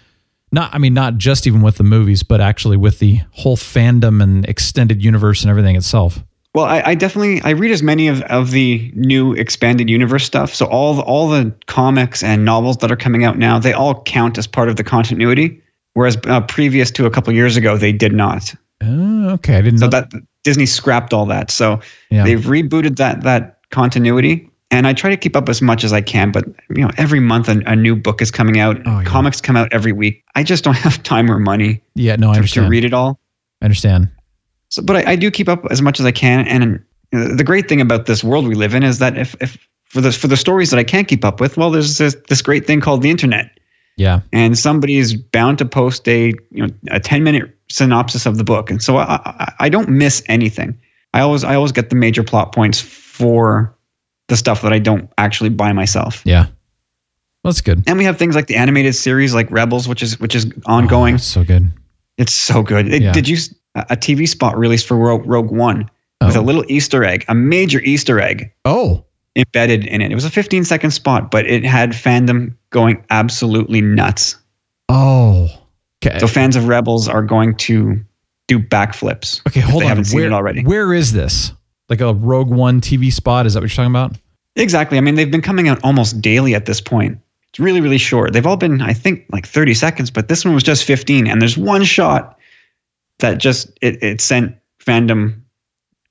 not 0.52 0.76
I 0.76 0.78
mean 0.78 0.93
not 0.93 1.17
just 1.17 1.47
even 1.47 1.62
with 1.62 1.78
the 1.78 1.84
movies, 1.84 2.21
but 2.24 2.41
actually 2.41 2.78
with 2.78 3.00
the 3.00 3.21
whole 3.32 3.58
fandom 3.58 4.21
and 4.21 4.45
extended 4.47 5.04
universe 5.04 5.41
and 5.41 5.50
everything 5.50 5.76
itself? 5.76 6.19
Well, 6.53 6.65
I, 6.65 6.81
I 6.85 6.95
definitely 6.95 7.41
I 7.43 7.51
read 7.51 7.71
as 7.71 7.81
many 7.81 8.07
of, 8.09 8.21
of 8.23 8.51
the 8.51 8.91
new 8.93 9.33
expanded 9.33 9.89
universe 9.89 10.25
stuff. 10.25 10.53
So 10.53 10.65
all 10.65 10.93
the, 10.95 11.01
all 11.03 11.29
the 11.29 11.53
comics 11.67 12.23
and 12.23 12.43
novels 12.43 12.77
that 12.77 12.91
are 12.91 12.97
coming 12.97 13.23
out 13.23 13.37
now, 13.37 13.57
they 13.57 13.71
all 13.73 14.01
count 14.03 14.37
as 14.37 14.47
part 14.47 14.67
of 14.67 14.75
the 14.75 14.83
continuity. 14.83 15.61
Whereas 15.93 16.17
uh, 16.25 16.41
previous 16.41 16.91
to 16.91 17.05
a 17.05 17.09
couple 17.09 17.31
years 17.33 17.55
ago, 17.55 17.77
they 17.77 17.93
did 17.93 18.11
not. 18.13 18.53
Oh, 18.83 19.29
okay, 19.31 19.57
I 19.57 19.61
didn't 19.61 19.79
So 19.79 19.85
know. 19.85 19.91
that 20.01 20.11
Disney 20.43 20.65
scrapped 20.65 21.13
all 21.13 21.25
that. 21.27 21.51
So 21.51 21.79
Yeah. 22.09 22.23
they've 22.25 22.39
rebooted 22.41 22.97
that 22.97 23.21
that 23.23 23.59
continuity. 23.69 24.49
And 24.71 24.87
I 24.87 24.93
try 24.93 25.09
to 25.09 25.17
keep 25.17 25.35
up 25.35 25.49
as 25.49 25.61
much 25.61 25.83
as 25.83 25.91
I 25.91 25.99
can, 26.01 26.31
but 26.31 26.45
you 26.69 26.81
know, 26.81 26.91
every 26.97 27.19
month 27.19 27.49
a, 27.49 27.61
a 27.65 27.75
new 27.75 27.93
book 27.95 28.21
is 28.21 28.31
coming 28.31 28.57
out. 28.59 28.77
Oh, 28.85 28.99
yeah. 28.99 29.03
Comics 29.03 29.41
come 29.41 29.57
out 29.57 29.71
every 29.73 29.91
week. 29.91 30.23
I 30.35 30.43
just 30.43 30.63
don't 30.63 30.77
have 30.77 31.01
time 31.03 31.29
or 31.31 31.39
money 31.39 31.81
yeah, 31.95 32.15
no, 32.17 32.31
I 32.31 32.39
to, 32.41 32.47
to 32.47 32.67
read 32.67 32.83
it 32.85 32.93
all. 32.93 33.19
I 33.61 33.65
understand. 33.65 34.09
So, 34.71 34.81
but 34.81 34.95
I, 35.07 35.12
I 35.12 35.15
do 35.15 35.29
keep 35.29 35.47
up 35.47 35.65
as 35.69 35.81
much 35.81 35.99
as 35.99 36.05
I 36.05 36.12
can. 36.12 36.47
And 36.47 36.84
the 37.38 37.43
great 37.43 37.69
thing 37.69 37.79
about 37.81 38.05
this 38.07 38.23
world 38.23 38.47
we 38.47 38.55
live 38.55 38.73
in 38.73 38.84
is 38.84 38.97
that 38.99 39.17
if, 39.17 39.36
if 39.41 39.57
for 39.86 40.01
the 40.01 40.12
for 40.12 40.27
the 40.27 40.38
stories 40.38 40.71
that 40.71 40.79
I 40.79 40.84
can't 40.84 41.07
keep 41.07 41.23
up 41.23 41.39
with, 41.39 41.57
well, 41.57 41.69
there's 41.69 41.97
this, 41.97 42.15
this 42.29 42.41
great 42.41 42.65
thing 42.65 42.79
called 42.81 43.01
the 43.01 43.10
internet, 43.10 43.60
Yeah, 43.97 44.21
and 44.31 44.57
somebody 44.57 44.95
is 44.97 45.13
bound 45.15 45.57
to 45.60 45.65
post 45.65 46.07
a 46.07 46.27
you 46.51 46.65
know 46.65 46.73
a 46.89 46.99
ten 46.99 47.23
minute 47.23 47.53
synopsis 47.69 48.25
of 48.25 48.38
the 48.38 48.43
book, 48.45 48.69
and 48.71 48.81
so 48.81 48.97
I, 48.97 49.19
I, 49.25 49.53
I 49.60 49.69
don't 49.69 49.89
miss 49.89 50.23
anything. 50.27 50.79
I 51.13 51.19
always 51.19 51.43
I 51.43 51.55
always 51.55 51.73
get 51.73 51.89
the 51.89 51.97
major 51.97 52.23
plot 52.23 52.53
points 52.55 52.79
for 52.79 53.75
the 54.29 54.38
stuff 54.38 54.62
that 54.62 54.71
I 54.71 54.79
don't 54.79 55.12
actually 55.17 55.49
buy 55.49 55.73
myself. 55.73 56.21
yeah. 56.25 56.45
Well, 57.43 57.51
that's 57.51 57.60
good. 57.62 57.84
And 57.88 57.97
we 57.97 58.05
have 58.05 58.17
things 58.17 58.36
like 58.36 58.47
the 58.47 58.55
animated 58.55 58.95
series 58.95 59.34
like 59.34 59.49
Rebels, 59.51 59.88
which 59.89 60.01
is 60.03 60.17
which 60.21 60.36
is 60.36 60.45
ongoing. 60.67 61.15
Oh, 61.15 61.17
so 61.17 61.43
good. 61.43 61.69
It's 62.17 62.34
so 62.34 62.62
good. 62.63 62.88
It- 62.93 63.01
Yeah. 63.01 63.12
Did 63.12 63.27
you 63.27 63.38
a 63.75 63.95
TV 63.95 64.27
spot 64.27 64.57
released 64.57 64.88
for 64.88 64.97
Rogue, 64.97 65.23
Rogue 65.25 65.51
One 65.51 65.89
with 66.25 66.36
Oh. 66.38 66.41
a 66.41 66.43
little 66.43 66.63
Easter 66.67 67.03
egg, 67.03 67.25
a 67.27 67.36
major 67.36 67.79
Easter 67.81 68.19
egg 68.19 68.51
Oh, 68.65 69.03
embedded 69.36 69.86
in 69.86 70.01
it. 70.01 70.12
It 70.12 70.15
was 70.15 70.25
a 70.25 70.29
15 70.29 70.63
second 70.65 70.91
spot, 70.91 71.31
but 71.31 71.45
it 71.47 71.63
had 71.65 71.91
fandom 71.91 72.55
going 72.69 73.03
absolutely 73.10 73.81
nuts. 73.81 74.36
oh. 74.89 75.49
Okay. 76.03 76.17
So 76.17 76.25
fans 76.25 76.55
of 76.55 76.67
Rebels 76.67 77.07
are 77.07 77.21
going 77.21 77.55
to 77.57 78.03
do 78.47 78.57
backflips. 78.57 79.39
Okay, 79.47 79.60
hold 79.60 79.81
they 79.81 79.86
on. 79.86 79.89
haven't 79.89 80.05
seen 80.05 80.21
where, 80.21 80.25
it 80.27 80.34
already. 80.34 80.63
Where 80.63 80.93
is 80.95 81.12
this? 81.13 81.53
Like 81.89 82.01
a 82.01 82.12
Rogue 82.15 82.49
One 82.49 82.81
TV 82.81 83.13
spot? 83.13 83.45
Is 83.45 83.53
that 83.53 83.60
what 83.62 83.69
you're 83.69 83.75
talking 83.75 83.91
about? 83.91 84.17
Exactly. 84.55 84.97
I 84.97 85.01
mean, 85.01 85.13
they've 85.13 85.29
been 85.29 85.43
coming 85.43 85.69
out 85.69 85.79
almost 85.84 86.19
daily 86.21 86.55
at 86.55 86.65
this 86.65 86.81
point. 86.81 87.19
It's 87.49 87.60
really, 87.60 87.81
really 87.81 87.99
short. 87.99 88.34
They've 88.34 88.47
all 88.47 88.57
been, 88.57 88.81
I 88.81 88.93
think, 88.93 89.25
like 89.31 89.45
30 89.45 89.75
seconds, 89.75 90.10
but 90.10 90.27
this 90.27 90.43
one 90.43 90.55
was 90.55 90.63
just 90.63 90.86
15. 90.86 91.27
And 91.27 91.39
there's 91.39 91.55
one 91.57 91.84
shot 91.84 92.36
that 93.21 93.38
just 93.39 93.71
it, 93.81 94.01
it 94.03 94.21
sent 94.21 94.55
fandom 94.79 95.41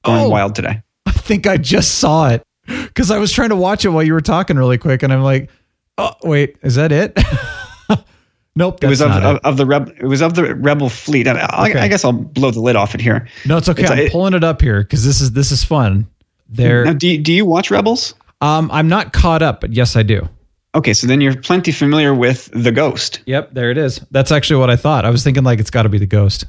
going 0.05 0.25
Oh. 0.25 0.29
wild 0.29 0.55
today. 0.55 0.83
I 1.07 1.13
think 1.13 1.47
I 1.47 1.57
just 1.57 1.97
saw 1.99 2.29
it 2.31 2.43
because 2.67 3.11
I 3.11 3.19
was 3.19 3.31
trying 3.33 3.51
to 3.51 3.57
watch 3.57 3.85
it 3.85 3.89
while 3.91 4.03
you 4.03 4.13
were 4.15 4.21
talking 4.21 4.57
really 4.57 4.79
quick, 4.79 5.03
and 5.03 5.13
I'm 5.13 5.23
like, 5.23 5.51
oh 5.99 6.13
wait, 6.23 6.57
is 6.63 6.75
that 6.77 6.91
it? 6.93 7.19
nope, 8.57 8.83
It 8.83 8.89
was 8.89 9.01
of, 9.01 9.09
not 9.11 9.23
of, 9.23 9.37
it. 9.37 9.45
of 9.45 9.57
the 9.57 9.67
reb, 9.67 9.89
it 10.01 10.07
was 10.07 10.23
of 10.23 10.35
the 10.35 10.55
rebel 10.55 10.89
fleet. 10.89 11.27
I, 11.29 11.33
I, 11.41 11.71
Okay. 11.71 11.79
I 11.81 11.89
guess 11.89 12.05
I'll 12.05 12.13
blow 12.13 12.51
the 12.51 12.61
lid 12.61 12.77
off 12.77 12.95
it 12.95 13.01
here. 13.01 13.29
No, 13.47 13.57
it's 13.57 13.69
okay. 13.69 13.83
it's- 13.83 13.99
I'm 13.99 14.07
it- 14.07 14.13
pulling 14.13 14.35
it 14.35 14.45
up 14.45 14.61
here 14.61 14.83
because 14.83 15.05
this 15.05 15.21
is 15.21 15.33
this 15.33 15.53
is 15.53 15.63
fun. 15.65 16.07
There, 16.53 16.85
Now, 16.85 16.95
do 16.95 17.07
you, 17.07 17.19
do 17.19 17.33
you 17.33 17.45
watch 17.45 17.71
Rebels? 17.71 18.15
um, 18.41 18.71
I'm 18.73 18.89
not 18.89 19.13
caught 19.13 19.41
up, 19.41 19.61
but 19.61 19.73
yes, 19.73 19.95
I 19.95 20.03
do. 20.03 20.29
Okay, 20.75 20.93
so 20.95 21.07
then 21.07 21.21
you're 21.21 21.37
plenty 21.41 21.71
familiar 21.73 22.13
with 22.15 22.49
the 22.53 22.73
Ghost. 22.73 23.21
Yep, 23.27 23.55
there 23.55 23.71
it 23.71 23.79
is. 23.79 24.01
That's 24.11 24.33
actually 24.33 24.59
what 24.61 24.69
I 24.71 24.75
thought. 24.77 25.05
I 25.05 25.11
was 25.11 25.23
thinking 25.23 25.45
like 25.45 25.61
it's 25.61 25.71
got 25.71 25.83
to 25.83 25.89
be 25.89 25.99
the 25.99 26.07
Ghost. 26.07 26.47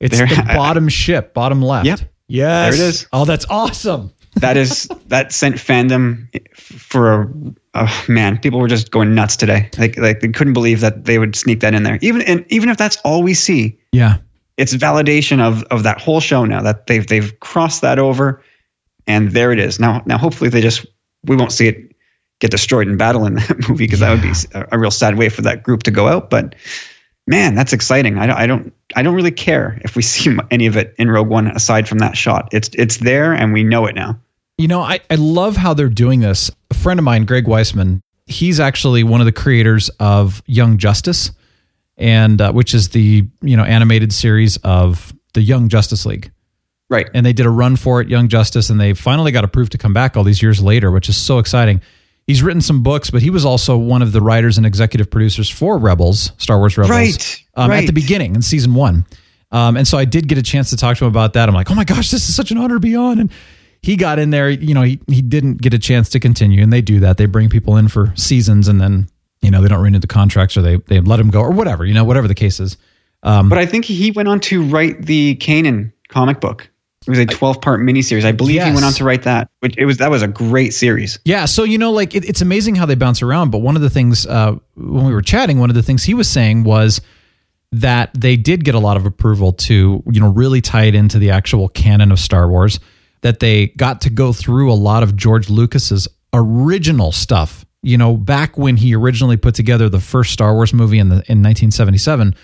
It's 0.00 0.16
There- 0.16 0.26
the 0.26 0.42
bottom 0.54 0.88
ship, 0.88 1.34
bottom 1.34 1.62
left. 1.62 1.86
Yep. 1.86 2.00
Yes. 2.28 2.76
There 2.76 2.86
it 2.86 2.88
is. 2.88 3.06
Oh, 3.12 3.24
that's 3.24 3.46
awesome. 3.50 4.12
That 4.36 4.56
is 4.56 4.88
that 5.08 5.32
sent 5.32 5.56
fandom 5.56 6.26
for 6.50 7.22
a 7.22 7.32
oh, 7.74 8.04
man. 8.08 8.38
People 8.38 8.58
were 8.60 8.68
just 8.68 8.90
going 8.90 9.14
nuts 9.14 9.36
today. 9.36 9.68
Like 9.78 9.96
like 9.98 10.20
they 10.20 10.28
couldn't 10.28 10.54
believe 10.54 10.80
that 10.80 11.04
they 11.04 11.18
would 11.18 11.36
sneak 11.36 11.60
that 11.60 11.74
in 11.74 11.82
there. 11.82 11.98
Even 12.02 12.22
and 12.22 12.44
even 12.48 12.68
if 12.68 12.76
that's 12.76 12.96
all 13.04 13.22
we 13.22 13.34
see, 13.34 13.78
Yeah. 13.92 14.16
it's 14.56 14.74
validation 14.74 15.40
of 15.40 15.62
of 15.64 15.82
that 15.84 16.00
whole 16.00 16.20
show 16.20 16.44
now 16.44 16.62
that 16.62 16.86
they've 16.86 17.06
they've 17.06 17.38
crossed 17.40 17.82
that 17.82 17.98
over, 17.98 18.42
and 19.06 19.30
there 19.32 19.52
it 19.52 19.58
is. 19.60 19.78
Now 19.78 20.02
now 20.06 20.18
hopefully 20.18 20.50
they 20.50 20.60
just 20.62 20.84
we 21.24 21.36
won't 21.36 21.52
see 21.52 21.68
it 21.68 21.92
get 22.40 22.50
destroyed 22.50 22.88
in 22.88 22.96
battle 22.96 23.26
in 23.26 23.34
that 23.34 23.56
movie 23.68 23.84
because 23.84 24.00
that 24.00 24.10
would 24.10 24.22
be 24.22 24.32
a, 24.54 24.66
a 24.72 24.78
real 24.78 24.90
sad 24.90 25.16
way 25.16 25.28
for 25.28 25.42
that 25.42 25.62
group 25.62 25.84
to 25.84 25.90
go 25.92 26.08
out. 26.08 26.28
But 26.30 26.56
man, 27.28 27.54
that's 27.54 27.72
exciting. 27.72 28.18
I 28.18 28.26
don't 28.26 28.36
I 28.36 28.46
don't 28.46 28.72
I 28.96 29.02
don't 29.02 29.14
really 29.14 29.30
care 29.30 29.78
if 29.82 29.96
we 29.96 30.02
see 30.14 30.36
any 30.50 30.66
of 30.66 30.76
it 30.76 30.94
in 30.98 31.10
Rogue 31.10 31.28
One 31.28 31.48
aside 31.48 31.88
from 31.88 31.98
that 31.98 32.16
shot. 32.16 32.48
It's 32.52 32.70
it's 32.74 32.98
there 32.98 33.32
and 33.32 33.52
we 33.52 33.64
know 33.64 33.86
it 33.86 33.94
now. 33.94 34.18
You 34.58 34.68
know, 34.68 34.80
I, 34.80 35.00
I 35.10 35.16
love 35.16 35.56
how 35.56 35.74
they're 35.74 35.88
doing 35.88 36.20
this. 36.20 36.50
A 36.70 36.74
friend 36.74 37.00
of 37.00 37.04
mine, 37.04 37.24
Greg 37.24 37.44
Weisman, 37.44 38.00
he's 38.26 38.60
actually 38.60 39.02
one 39.02 39.20
of 39.20 39.24
the 39.24 39.32
creators 39.32 39.88
of 40.00 40.42
Young 40.46 40.78
Justice, 40.78 41.32
and 41.96 42.40
uh, 42.40 42.52
which 42.52 42.74
is 42.74 42.90
the 42.90 43.26
you 43.42 43.56
know 43.56 43.64
animated 43.64 44.12
series 44.12 44.56
of 44.58 45.12
the 45.34 45.42
Young 45.42 45.68
Justice 45.68 46.06
League. 46.06 46.30
Right. 46.90 47.08
And 47.14 47.24
they 47.24 47.32
did 47.32 47.46
a 47.46 47.50
run 47.50 47.76
for 47.76 48.00
it, 48.00 48.08
Young 48.08 48.28
Justice, 48.28 48.70
and 48.70 48.80
they 48.80 48.92
finally 48.92 49.32
got 49.32 49.42
approved 49.42 49.72
to 49.72 49.78
come 49.78 49.92
back 49.92 50.16
all 50.16 50.22
these 50.22 50.42
years 50.42 50.62
later, 50.62 50.90
which 50.90 51.08
is 51.08 51.16
so 51.16 51.38
exciting. 51.38 51.80
He's 52.26 52.42
written 52.42 52.62
some 52.62 52.82
books, 52.82 53.10
but 53.10 53.20
he 53.20 53.30
was 53.30 53.44
also 53.44 53.76
one 53.76 54.00
of 54.00 54.12
the 54.12 54.20
writers 54.20 54.56
and 54.56 54.66
executive 54.66 55.10
producers 55.10 55.50
for 55.50 55.76
Rebels, 55.78 56.32
Star 56.38 56.58
Wars 56.58 56.78
Rebels, 56.78 56.90
Right, 56.90 57.44
um, 57.54 57.70
at 57.70 57.86
the 57.86 57.92
beginning 57.92 58.34
in 58.34 58.42
season 58.42 58.74
one. 58.74 59.06
Um, 59.52 59.76
and 59.76 59.86
so 59.86 59.98
I 59.98 60.04
did 60.04 60.26
get 60.26 60.38
a 60.38 60.42
chance 60.42 60.70
to 60.70 60.76
talk 60.76 60.96
to 60.96 61.04
him 61.04 61.10
about 61.10 61.34
that. 61.34 61.48
I'm 61.48 61.54
like, 61.54 61.70
oh 61.70 61.74
my 61.74 61.84
gosh, 61.84 62.10
this 62.10 62.28
is 62.28 62.34
such 62.34 62.50
an 62.50 62.58
honor 62.58 62.74
to 62.74 62.80
be 62.80 62.96
on. 62.96 63.18
And 63.20 63.30
he 63.82 63.96
got 63.96 64.18
in 64.18 64.30
there, 64.30 64.48
you 64.48 64.74
know, 64.74 64.82
he, 64.82 64.98
he 65.06 65.22
didn't 65.22 65.60
get 65.60 65.74
a 65.74 65.78
chance 65.78 66.08
to 66.10 66.20
continue. 66.20 66.62
And 66.62 66.72
they 66.72 66.80
do 66.80 67.00
that. 67.00 67.18
They 67.18 67.26
bring 67.26 67.50
people 67.50 67.76
in 67.76 67.88
for 67.88 68.12
seasons 68.16 68.66
and 68.66 68.80
then, 68.80 69.06
you 69.42 69.50
know, 69.50 69.60
they 69.60 69.68
don't 69.68 69.82
renew 69.82 69.98
the 69.98 70.06
contracts 70.06 70.56
or 70.56 70.62
they, 70.62 70.76
they 70.76 71.00
let 71.00 71.20
him 71.20 71.30
go 71.30 71.40
or 71.40 71.50
whatever, 71.50 71.84
you 71.84 71.94
know, 71.94 72.04
whatever 72.04 72.26
the 72.26 72.34
case 72.34 72.58
is. 72.58 72.78
Um, 73.22 73.48
But 73.48 73.58
I 73.58 73.66
think 73.66 73.84
he 73.84 74.10
went 74.10 74.28
on 74.28 74.40
to 74.40 74.64
write 74.64 75.02
the 75.06 75.36
Kanan 75.36 75.92
comic 76.08 76.40
book. 76.40 76.68
It 77.06 77.10
was 77.10 77.18
a 77.18 77.26
12 77.26 77.60
part 77.60 77.80
miniseries. 77.80 78.24
I 78.24 78.32
believe 78.32 78.62
he 78.62 78.72
went 78.72 78.84
on 78.84 78.92
to 78.94 79.04
write 79.04 79.24
that. 79.24 79.50
Which 79.60 79.76
it 79.76 79.84
was 79.84 79.98
that 79.98 80.10
was 80.10 80.22
a 80.22 80.28
great 80.28 80.72
series. 80.72 81.18
Yeah, 81.24 81.44
so 81.44 81.64
you 81.64 81.76
know, 81.76 81.92
like 81.92 82.14
it, 82.14 82.24
it's 82.24 82.40
amazing 82.40 82.76
how 82.76 82.86
they 82.86 82.94
bounce 82.94 83.20
around. 83.20 83.50
But 83.50 83.58
one 83.58 83.76
of 83.76 83.82
the 83.82 83.90
things 83.90 84.26
uh, 84.26 84.56
when 84.74 85.04
we 85.04 85.12
were 85.12 85.22
chatting, 85.22 85.58
one 85.58 85.70
of 85.70 85.76
the 85.76 85.82
things 85.82 86.02
he 86.04 86.14
was 86.14 86.28
saying 86.28 86.64
was 86.64 87.00
that 87.72 88.10
they 88.14 88.36
did 88.36 88.64
get 88.64 88.74
a 88.74 88.78
lot 88.78 88.96
of 88.96 89.04
approval 89.04 89.52
to 89.52 90.02
you 90.10 90.20
know 90.20 90.30
really 90.30 90.60
tie 90.60 90.84
it 90.84 90.94
into 90.94 91.18
the 91.18 91.30
actual 91.30 91.68
canon 91.68 92.10
of 92.10 92.18
Star 92.18 92.48
Wars. 92.48 92.80
That 93.20 93.40
they 93.40 93.68
got 93.68 94.02
to 94.02 94.10
go 94.10 94.32
through 94.32 94.70
a 94.70 94.74
lot 94.74 95.02
of 95.02 95.16
George 95.16 95.48
Lucas's 95.48 96.08
original 96.32 97.12
stuff. 97.12 97.64
You 97.82 97.98
know, 97.98 98.16
back 98.16 98.56
when 98.56 98.76
he 98.78 98.94
originally 98.94 99.36
put 99.36 99.54
together 99.54 99.90
the 99.90 100.00
first 100.00 100.32
Star 100.32 100.54
Wars 100.54 100.72
movie 100.72 100.98
in 100.98 101.08
the 101.08 101.16
in 101.16 101.42
1977 101.42 102.34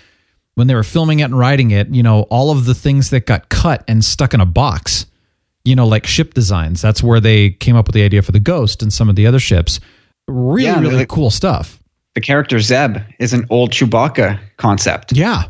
when 0.61 0.67
they 0.67 0.75
were 0.75 0.83
filming 0.83 1.21
it 1.21 1.23
and 1.23 1.35
writing 1.39 1.71
it, 1.71 1.87
you 1.89 2.03
know, 2.03 2.21
all 2.29 2.51
of 2.51 2.65
the 2.65 2.75
things 2.75 3.09
that 3.09 3.25
got 3.25 3.49
cut 3.49 3.83
and 3.87 4.05
stuck 4.05 4.35
in 4.35 4.39
a 4.41 4.45
box, 4.45 5.07
you 5.65 5.75
know, 5.75 5.87
like 5.87 6.05
ship 6.05 6.35
designs. 6.35 6.83
That's 6.83 7.01
where 7.01 7.19
they 7.19 7.49
came 7.49 7.75
up 7.75 7.87
with 7.87 7.95
the 7.95 8.03
idea 8.03 8.21
for 8.21 8.31
the 8.31 8.39
Ghost 8.39 8.83
and 8.83 8.93
some 8.93 9.09
of 9.09 9.15
the 9.15 9.25
other 9.25 9.39
ships. 9.39 9.79
Really, 10.27 10.67
Yeah, 10.67 10.79
really 10.79 10.95
like- 10.97 11.07
cool 11.07 11.31
stuff. 11.31 11.79
The 12.13 12.21
character 12.21 12.59
Zeb 12.59 12.97
is 13.17 13.33
an 13.33 13.47
old 13.49 13.71
Chewbacca 13.71 14.39
concept. 14.57 15.13
Yeah. 15.13 15.45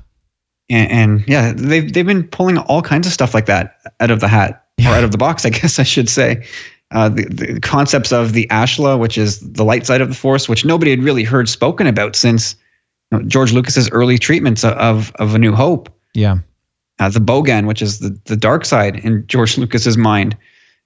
And, 0.69 0.91
and 0.91 1.27
yeah, 1.27 1.51
they've 1.53 1.91
they've 1.91 2.05
been 2.05 2.23
pulling 2.25 2.57
all 2.57 2.81
kinds 2.81 3.05
of 3.05 3.11
stuff 3.11 3.33
like 3.33 3.47
that 3.47 3.75
out 3.99 4.11
of 4.11 4.21
the 4.21 4.29
hat 4.29 4.63
or 4.79 4.91
out 4.93 5.03
of 5.03 5.11
the 5.11 5.17
box, 5.17 5.45
I 5.45 5.49
guess 5.49 5.77
I 5.77 5.83
should 5.83 6.07
say. 6.07 6.45
Uh, 6.91 7.09
the, 7.09 7.25
the 7.25 7.59
concepts 7.59 8.13
of 8.13 8.31
the 8.31 8.47
Ashla, 8.49 8.97
which 8.97 9.17
is 9.17 9.39
the 9.41 9.65
light 9.65 9.85
side 9.85 9.99
of 9.99 10.07
the 10.07 10.15
Force, 10.15 10.47
which 10.47 10.63
nobody 10.63 10.91
had 10.91 11.03
really 11.03 11.23
heard 11.25 11.49
spoken 11.49 11.85
about 11.85 12.15
since 12.15 12.55
you 13.11 13.17
know, 13.17 13.23
George 13.25 13.53
Lucas's 13.53 13.89
early 13.91 14.17
treatments 14.17 14.63
of 14.63 15.11
of 15.15 15.35
A 15.35 15.39
New 15.39 15.53
Hope. 15.53 15.89
Yeah. 16.13 16.39
uh, 16.99 17.09
the 17.09 17.19
Bogan, 17.19 17.67
which 17.67 17.81
is 17.81 17.99
the, 17.99 18.19
the 18.25 18.35
dark 18.37 18.65
side 18.65 18.97
in 18.97 19.25
George 19.27 19.57
Lucas's 19.57 19.97
mind. 19.97 20.37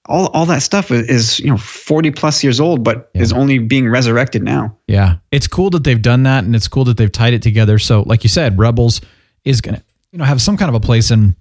All, 0.08 0.28
all 0.28 0.46
that 0.46 0.62
stuff 0.62 0.92
is, 0.92 1.40
you 1.40 1.48
know 1.50 1.56
40 1.56 2.12
plus 2.12 2.44
years 2.44 2.60
old, 2.60 2.84
but 2.84 3.10
is 3.14 3.32
only 3.32 3.58
being 3.58 3.88
resurrected 3.88 4.40
now. 4.42 4.76
Yeah. 4.86 5.16
It's 5.32 5.48
cool 5.48 5.68
that 5.70 5.82
they've 5.82 6.00
done 6.00 6.22
that 6.22 6.44
and 6.44 6.54
it's 6.54 6.68
cool 6.68 6.84
that 6.84 6.96
they've 6.96 7.10
tied 7.10 7.34
it 7.34 7.42
together. 7.42 7.80
So, 7.80 8.02
like 8.02 8.22
you 8.22 8.28
said, 8.30 8.56
Rebels 8.56 9.00
is 9.44 9.60
going 9.60 9.74
to, 9.74 9.82
you 10.12 10.18
know, 10.20 10.24
have 10.24 10.40
some 10.40 10.56
kind 10.56 10.68
of 10.68 10.76
a 10.76 10.80
place 10.80 11.10
in, 11.10 11.34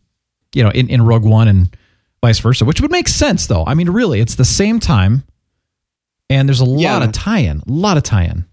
you 0.55 0.63
know, 0.63 0.71
in, 0.71 0.89
in 0.89 1.03
Rogue 1.03 1.25
One 1.25 1.47
and 1.47 1.77
vice 2.21 2.39
versa, 2.39 2.65
which 2.65 2.81
would 2.81 2.91
make 2.91 3.07
sense 3.07 3.45
though. 3.45 3.63
I 3.67 3.75
mean, 3.75 3.89
really, 3.91 4.19
it's 4.19 4.33
the 4.33 4.43
same 4.45 4.79
time 4.79 5.23
and 6.27 6.49
there's 6.49 6.59
a 6.59 6.65
lot 6.65 7.03
of 7.03 7.11
tie 7.11 7.39
in, 7.39 7.59
a 7.59 7.71
lot 7.71 7.97
of 7.97 8.03
tie 8.03 8.23
in. 8.23 8.45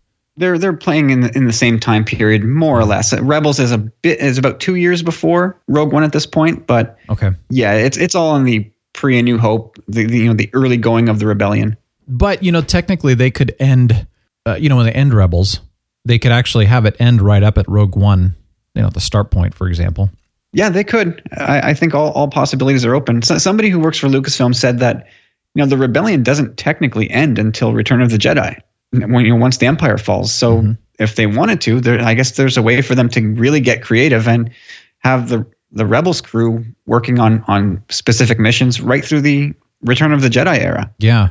They're 0.42 0.58
they're 0.58 0.72
playing 0.72 1.10
in 1.10 1.20
the, 1.20 1.36
in 1.36 1.46
the 1.46 1.52
same 1.52 1.78
time 1.78 2.04
period, 2.04 2.42
more 2.42 2.78
or 2.78 2.84
less. 2.84 3.18
Rebels 3.18 3.60
is 3.60 3.70
a 3.70 3.78
bit 3.78 4.18
is 4.18 4.38
about 4.38 4.58
two 4.58 4.74
years 4.74 5.02
before 5.02 5.56
Rogue 5.68 5.92
One 5.92 6.02
at 6.02 6.12
this 6.12 6.26
point, 6.26 6.66
but 6.66 6.98
Okay. 7.08 7.30
yeah, 7.48 7.74
it's 7.74 7.96
it's 7.96 8.16
all 8.16 8.34
in 8.36 8.42
the 8.42 8.68
pre 8.92 9.18
A 9.18 9.22
New 9.22 9.38
Hope, 9.38 9.78
the, 9.86 10.04
the 10.04 10.18
you 10.18 10.26
know 10.26 10.34
the 10.34 10.50
early 10.52 10.76
going 10.76 11.08
of 11.08 11.20
the 11.20 11.26
rebellion. 11.26 11.76
But, 12.08 12.42
you 12.42 12.50
know, 12.50 12.60
technically 12.60 13.14
they 13.14 13.30
could 13.30 13.54
end, 13.60 14.06
uh, 14.44 14.56
you 14.56 14.68
know, 14.68 14.76
when 14.76 14.86
they 14.86 14.92
end 14.92 15.14
Rebels, 15.14 15.60
they 16.04 16.18
could 16.18 16.32
actually 16.32 16.66
have 16.66 16.84
it 16.84 16.96
end 16.98 17.22
right 17.22 17.42
up 17.44 17.56
at 17.56 17.68
Rogue 17.68 17.94
One, 17.94 18.34
you 18.74 18.82
know, 18.82 18.90
the 18.90 19.00
start 19.00 19.30
point, 19.30 19.54
for 19.54 19.68
example. 19.68 20.10
Yeah, 20.52 20.68
they 20.68 20.82
could. 20.82 21.22
I, 21.38 21.70
I 21.70 21.74
think 21.74 21.94
all, 21.94 22.10
all 22.10 22.26
possibilities 22.28 22.84
are 22.84 22.94
open. 22.94 23.22
So, 23.22 23.38
somebody 23.38 23.70
who 23.70 23.78
works 23.78 23.98
for 23.98 24.08
Lucasfilm 24.08 24.54
said 24.54 24.80
that 24.80 25.06
you 25.54 25.62
know 25.62 25.66
the 25.66 25.78
rebellion 25.78 26.22
doesn't 26.24 26.56
technically 26.56 27.08
end 27.10 27.38
until 27.38 27.72
Return 27.72 28.02
of 28.02 28.10
the 28.10 28.18
Jedi, 28.18 28.58
when 28.92 29.24
you 29.24 29.30
know 29.30 29.36
once 29.36 29.56
the 29.56 29.66
Empire 29.66 29.98
falls. 29.98 30.32
So 30.32 30.58
Mm-hmm. 30.58 30.72
if 30.98 31.16
they 31.16 31.26
wanted 31.26 31.60
to, 31.62 31.80
there 31.80 32.00
I 32.00 32.14
guess 32.14 32.32
there's 32.32 32.56
a 32.56 32.62
way 32.62 32.80
for 32.82 32.94
them 32.94 33.08
to 33.10 33.20
really 33.34 33.60
get 33.60 33.82
creative 33.82 34.28
and 34.28 34.50
have 34.98 35.28
the 35.28 35.46
the 35.70 35.86
Rebels 35.86 36.20
crew 36.20 36.64
working 36.86 37.18
on 37.18 37.42
on 37.48 37.82
specific 37.88 38.38
missions 38.38 38.80
right 38.80 39.04
through 39.04 39.22
the 39.22 39.54
Return 39.82 40.12
of 40.12 40.20
the 40.22 40.28
Jedi 40.28 40.58
era. 40.58 40.92
Yeah. 40.98 41.30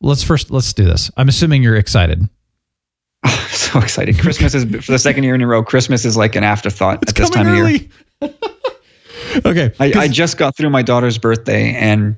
Let's 0.00 0.22
first 0.22 0.50
let's 0.50 0.72
do 0.72 0.84
this. 0.84 1.10
I'm 1.16 1.28
assuming 1.28 1.62
you're 1.62 1.76
excited. 1.76 2.26
so 3.50 3.78
excited! 3.80 4.18
Christmas 4.18 4.54
is 4.54 4.64
for 4.64 4.92
the 4.92 4.98
second 4.98 5.24
year 5.24 5.34
in 5.34 5.42
a 5.42 5.46
row. 5.46 5.62
Christmas 5.62 6.06
is 6.06 6.16
like 6.16 6.36
an 6.36 6.44
afterthought 6.44 7.06
at 7.06 7.14
this 7.14 7.28
time 7.28 7.48
of 7.48 7.54
year. 7.54 7.80
okay. 9.44 9.72
I, 9.78 9.92
I 10.04 10.08
just 10.08 10.38
got 10.38 10.56
through 10.56 10.70
my 10.70 10.80
daughter's 10.80 11.18
birthday, 11.18 11.74
and 11.74 12.16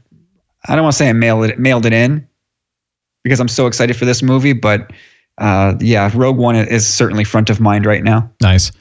I 0.69 0.77
don't 0.77 0.85
want 0.85 0.93
to 0.93 0.99
say 0.99 1.09
I 1.09 1.13
mailed 1.13 1.45
it 1.47 1.59
mailed 1.59 1.87
it 1.87 1.93
in 1.93 2.29
because 3.25 3.41
I'm 3.41 3.49
so 3.49 3.67
excited 3.67 3.97
for 3.97 4.05
this 4.05 4.23
movie, 4.23 4.53
but 4.53 4.93
uh, 5.39 5.75
yeah, 5.81 6.11
Rogue 6.15 6.37
One 6.37 6.57
is 6.57 6.87
certainly 6.87 7.25
front 7.25 7.51
of 7.51 7.61
mind 7.61 7.87
right 7.87 8.03
now. 8.03 8.31
Nice. 8.41 8.73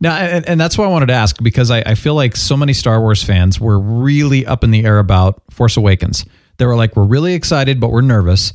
Now, 0.00 0.16
and, 0.16 0.46
and 0.48 0.60
that's 0.60 0.76
why 0.76 0.84
I 0.84 0.88
wanted 0.88 1.06
to 1.06 1.14
ask 1.14 1.40
because 1.42 1.70
I, 1.70 1.82
I 1.86 1.94
feel 1.94 2.14
like 2.14 2.36
so 2.36 2.56
many 2.56 2.72
Star 2.72 3.00
Wars 3.00 3.22
fans 3.22 3.60
were 3.60 3.78
really 3.78 4.44
up 4.44 4.64
in 4.64 4.70
the 4.70 4.84
air 4.84 4.98
about 4.98 5.42
Force 5.50 5.76
Awakens. 5.76 6.24
They 6.56 6.66
were 6.66 6.76
like, 6.76 6.96
we're 6.96 7.04
really 7.04 7.34
excited, 7.34 7.78
but 7.78 7.90
we're 7.90 8.00
nervous. 8.00 8.52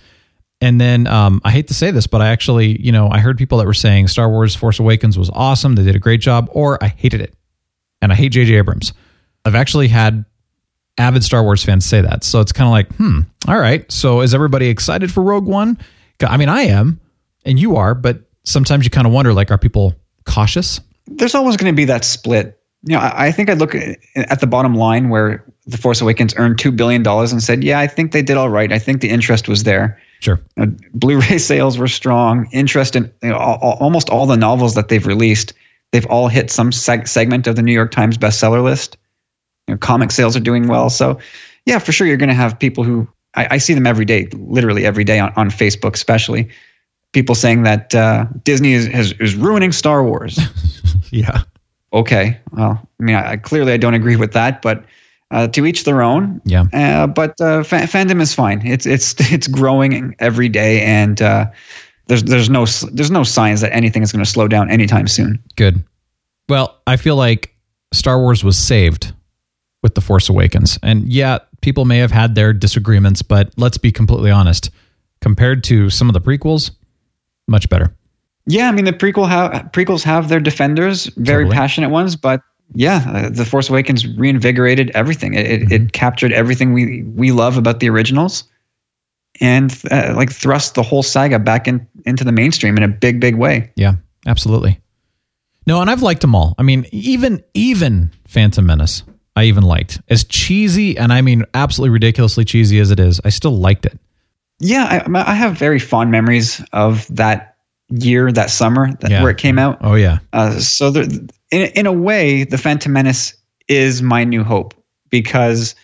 And 0.60 0.80
then 0.80 1.08
um, 1.08 1.42
I 1.44 1.52
hate 1.52 1.68
to 1.68 1.74
say 1.74 1.92
this, 1.92 2.08
but 2.08 2.22
I 2.22 2.30
actually, 2.30 2.82
you 2.82 2.92
know, 2.92 3.10
I 3.10 3.20
heard 3.20 3.38
people 3.38 3.58
that 3.58 3.66
were 3.66 3.74
saying 3.74 4.08
Star 4.08 4.30
Wars 4.30 4.56
Force 4.56 4.80
Awakens 4.80 5.18
was 5.18 5.30
awesome. 5.34 5.76
They 5.76 5.84
did 5.84 5.96
a 5.96 6.00
great 6.00 6.22
job, 6.22 6.50
or 6.52 6.82
I 6.84 6.88
hated 6.88 7.22
it. 7.22 7.36
And 8.02 8.12
I 8.12 8.16
hate 8.16 8.30
J.J. 8.30 8.56
Abrams. 8.56 8.94
I've 9.46 9.56
actually 9.56 9.90
had 9.90 10.26
avid 10.98 11.24
Star 11.24 11.44
Wars 11.44 11.64
fans 11.64 11.86
say 11.86 12.02
that. 12.02 12.24
So 12.24 12.40
it's 12.40 12.52
kind 12.52 12.68
of 12.68 12.72
like, 12.72 12.94
hmm, 12.96 13.22
all 13.48 13.60
right. 13.60 13.90
So 13.92 14.22
is 14.22 14.34
everybody 14.34 14.68
excited 14.70 15.12
for 15.12 15.24
Rogue 15.24 15.46
One? 15.48 15.78
I 16.26 16.38
mean, 16.38 16.50
I 16.50 16.62
am, 16.64 17.00
and 17.46 17.60
you 17.60 17.76
are, 17.76 17.94
but 17.96 18.20
sometimes 18.44 18.84
you 18.86 18.90
kind 18.92 19.08
of 19.08 19.14
wonder, 19.14 19.34
like, 19.34 19.52
are 19.52 19.58
people 19.58 19.94
cautious? 20.26 20.80
There's 21.08 21.36
always 21.36 21.58
going 21.58 21.72
to 21.72 21.76
be 21.76 21.86
that 21.86 22.06
split. 22.06 22.60
You 22.84 22.96
know, 22.96 23.02
I, 23.02 23.28
I 23.28 23.32
think 23.32 23.50
I 23.50 23.54
look 23.54 23.76
at, 23.76 23.98
at 24.16 24.40
the 24.40 24.48
bottom 24.48 24.76
line 24.76 25.10
where 25.10 25.44
The 25.66 25.78
Force 25.78 26.00
Awakens 26.02 26.34
earned 26.38 26.58
$2 26.58 26.76
billion 26.76 27.06
and 27.08 27.42
said, 27.44 27.64
yeah, 27.64 27.80
I 27.80 27.88
think 27.88 28.12
they 28.12 28.22
did 28.22 28.38
all 28.38 28.50
right. 28.50 28.72
I 28.72 28.80
think 28.80 29.02
the 29.02 29.10
interest 29.10 29.48
was 29.50 29.64
there. 29.64 30.00
Sure. 30.20 30.40
You 30.58 30.66
know, 30.68 30.76
Blu-ray 30.94 31.38
sales 31.40 31.78
were 31.78 31.88
strong. 31.88 32.48
Interest 32.52 32.96
in 32.96 33.12
you 33.22 33.30
know, 33.30 33.38
all, 33.38 33.58
all- 33.62 33.78
almost 33.80 34.10
all 34.10 34.26
the 34.26 34.38
novels 34.38 34.76
that 34.76 34.88
they've 34.90 35.06
released, 35.06 35.54
they've 35.92 36.06
all 36.06 36.28
hit 36.30 36.50
some 36.52 36.72
seg- 36.72 37.08
segment 37.08 37.48
of 37.48 37.56
the 37.56 37.62
New 37.62 37.74
York 37.74 37.92
Times 37.92 38.18
bestseller 38.18 38.64
list. 38.64 38.98
You 39.67 39.76
know, 39.76 39.78
comic 39.78 40.12
sales 40.12 40.36
are 40.36 40.41
doing 40.41 40.67
well. 40.67 40.89
So, 40.89 41.19
yeah, 41.65 41.80
for 41.80 41.91
sure, 41.91 42.06
you're 42.06 42.17
going 42.17 42.30
to 42.30 42.36
have 42.36 42.58
people 42.58 42.84
who 42.84 43.08
I, 43.36 43.47
I 43.52 43.58
see 43.58 43.73
them 43.73 43.88
every 43.88 44.06
day, 44.06 44.28
literally 44.34 44.86
every 44.86 45.04
day 45.04 45.19
on, 45.19 45.32
on 45.36 45.49
Facebook, 45.49 45.93
especially 45.93 46.49
people 47.13 47.36
saying 47.36 47.63
that 47.63 47.95
uh, 47.95 48.26
Disney 48.43 48.73
is, 48.73 48.88
is 48.88 49.13
is 49.13 49.36
ruining 49.36 49.71
Star 49.71 50.04
Wars. 50.04 50.39
yeah. 51.12 51.43
Okay. 51.93 52.39
Well, 52.52 52.88
I 52.99 53.04
mean, 53.04 53.15
I, 53.15 53.38
clearly 53.38 53.71
I 53.71 53.78
don't 53.78 53.93
agree 53.93 54.15
with 54.15 54.34
that, 54.34 54.62
but 54.62 54.84
uh, 55.32 55.47
to 55.49 55.65
each 55.65 55.84
their 55.86 56.02
own. 56.02 56.41
Yeah. 56.43 56.65
Uh, 56.73 57.08
but 57.08 57.39
uh, 57.39 57.63
fa- 57.63 57.88
fandom 57.88 58.19
is 58.21 58.34
fine. 58.34 58.65
It's 58.65 58.86
it's 58.86 59.15
it's 59.32 59.47
growing 59.47 60.15
every 60.19 60.49
day, 60.49 60.82
and 60.82 61.21
uh, 61.21 61.45
there's 62.08 62.23
there's 62.23 62.49
no 62.49 62.65
there's 62.91 63.12
no 63.12 63.23
signs 63.23 63.62
that 63.62 63.73
anything 63.73 64.02
is 64.02 64.12
going 64.12 64.23
to 64.23 64.30
slow 64.30 64.47
down 64.47 64.69
anytime 64.69 65.08
soon. 65.08 65.41
Good. 65.56 65.84
Well, 66.49 66.82
I 66.86 66.97
feel 66.97 67.15
like 67.15 67.56
Star 67.93 68.19
Wars 68.19 68.43
was 68.43 68.58
saved 68.58 69.13
with 69.84 69.93
The 69.96 70.02
Force 70.02 70.30
Awakens. 70.30 70.80
And 70.82 71.08
yeah, 71.12 71.39
people 71.62 71.86
may 71.86 72.00
have 72.00 72.12
had 72.12 72.34
their 72.34 72.54
disagreements, 72.54 73.22
but 73.22 73.52
let's 73.58 73.78
be 73.78 73.91
completely 73.91 74.32
honest. 74.32 74.72
Compared 75.22 75.63
to 75.65 75.89
some 75.91 76.10
of 76.10 76.13
the 76.13 76.22
prequels, 76.22 76.72
much 77.48 77.69
better. 77.69 77.96
Yeah, 78.48 78.67
I 78.67 78.72
mean 78.72 78.86
the 78.86 78.91
prequel 78.93 79.28
have 79.30 79.52
prequels 79.72 80.04
have 80.04 80.28
their 80.30 80.39
defenders, 80.41 81.06
very 81.17 81.43
Totally. 81.46 81.56
passionate 81.56 81.89
ones, 81.91 82.15
but 82.17 82.41
yeah, 82.76 83.04
uh, 83.08 83.30
the 83.30 83.46
Force 83.46 83.69
Awakens 83.69 84.06
reinvigorated 84.17 84.89
everything. 84.96 85.34
It, 85.36 85.46
it, 85.46 85.62
Mm-hmm. 85.62 85.74
it 85.74 85.93
captured 85.93 86.34
everything 86.34 86.74
we 86.74 87.04
we 87.04 87.32
love 87.32 87.58
about 87.58 87.80
the 87.80 87.89
originals, 87.89 88.43
and 89.39 89.72
uh, 89.91 90.13
like 90.15 90.30
thrust 90.32 90.76
the 90.76 90.84
whole 90.84 91.04
saga 91.04 91.39
back 91.39 91.67
in 91.69 91.88
into 92.06 92.26
the 92.26 92.32
mainstream 92.34 92.76
in 92.76 92.84
a 92.84 92.88
big 92.89 93.22
big 93.22 93.36
way. 93.36 93.72
Yeah, 93.78 93.93
absolutely. 94.28 94.80
No, 95.65 95.80
and 95.80 95.89
I've 95.89 96.02
liked 96.02 96.19
them 96.19 96.36
all. 96.36 96.56
I 96.58 96.63
mean, 96.63 96.86
even 96.91 97.41
even 97.54 98.12
Phantom 98.28 98.65
Menace, 98.65 99.04
I 99.36 99.46
even 99.46 99.63
liked. 99.63 100.00
As 100.10 100.24
cheesy 100.24 100.98
and 100.98 101.12
I 101.12 101.22
mean 101.22 101.43
absolutely 101.54 101.91
ridiculously 101.91 102.46
cheesy 102.46 102.80
as 102.80 102.91
it 102.91 103.00
is, 103.00 103.19
I 103.26 103.30
still 103.30 103.58
liked 103.58 103.86
it. 103.86 103.98
Yeah, 104.60 105.04
I- 105.08 105.32
I, 105.32 105.34
have 105.34 105.58
very 105.58 105.80
fond 105.80 106.12
memories 106.12 106.63
of 106.74 107.08
that 107.15 107.56
year, 107.89 108.32
that 108.32 108.50
summer, 108.50 108.91
that, 109.02 109.10
Yeah. 109.12 109.22
where 109.22 109.32
it 109.32 109.38
came 109.38 109.58
out. 109.60 109.78
Oh 109.82 109.96
yeah. 109.96 110.19
Uh, 110.34 110.60
so 110.60 110.91
there, 110.91 111.04
in 111.52 111.72
in 111.76 111.86
a 111.86 111.91
way, 111.91 112.43
the 112.43 112.58
Phantom 112.58 112.93
Menace 112.93 113.34
is 113.67 114.02
my 114.02 114.24
new 114.24 114.43
hope 114.43 114.74
because 115.10 115.76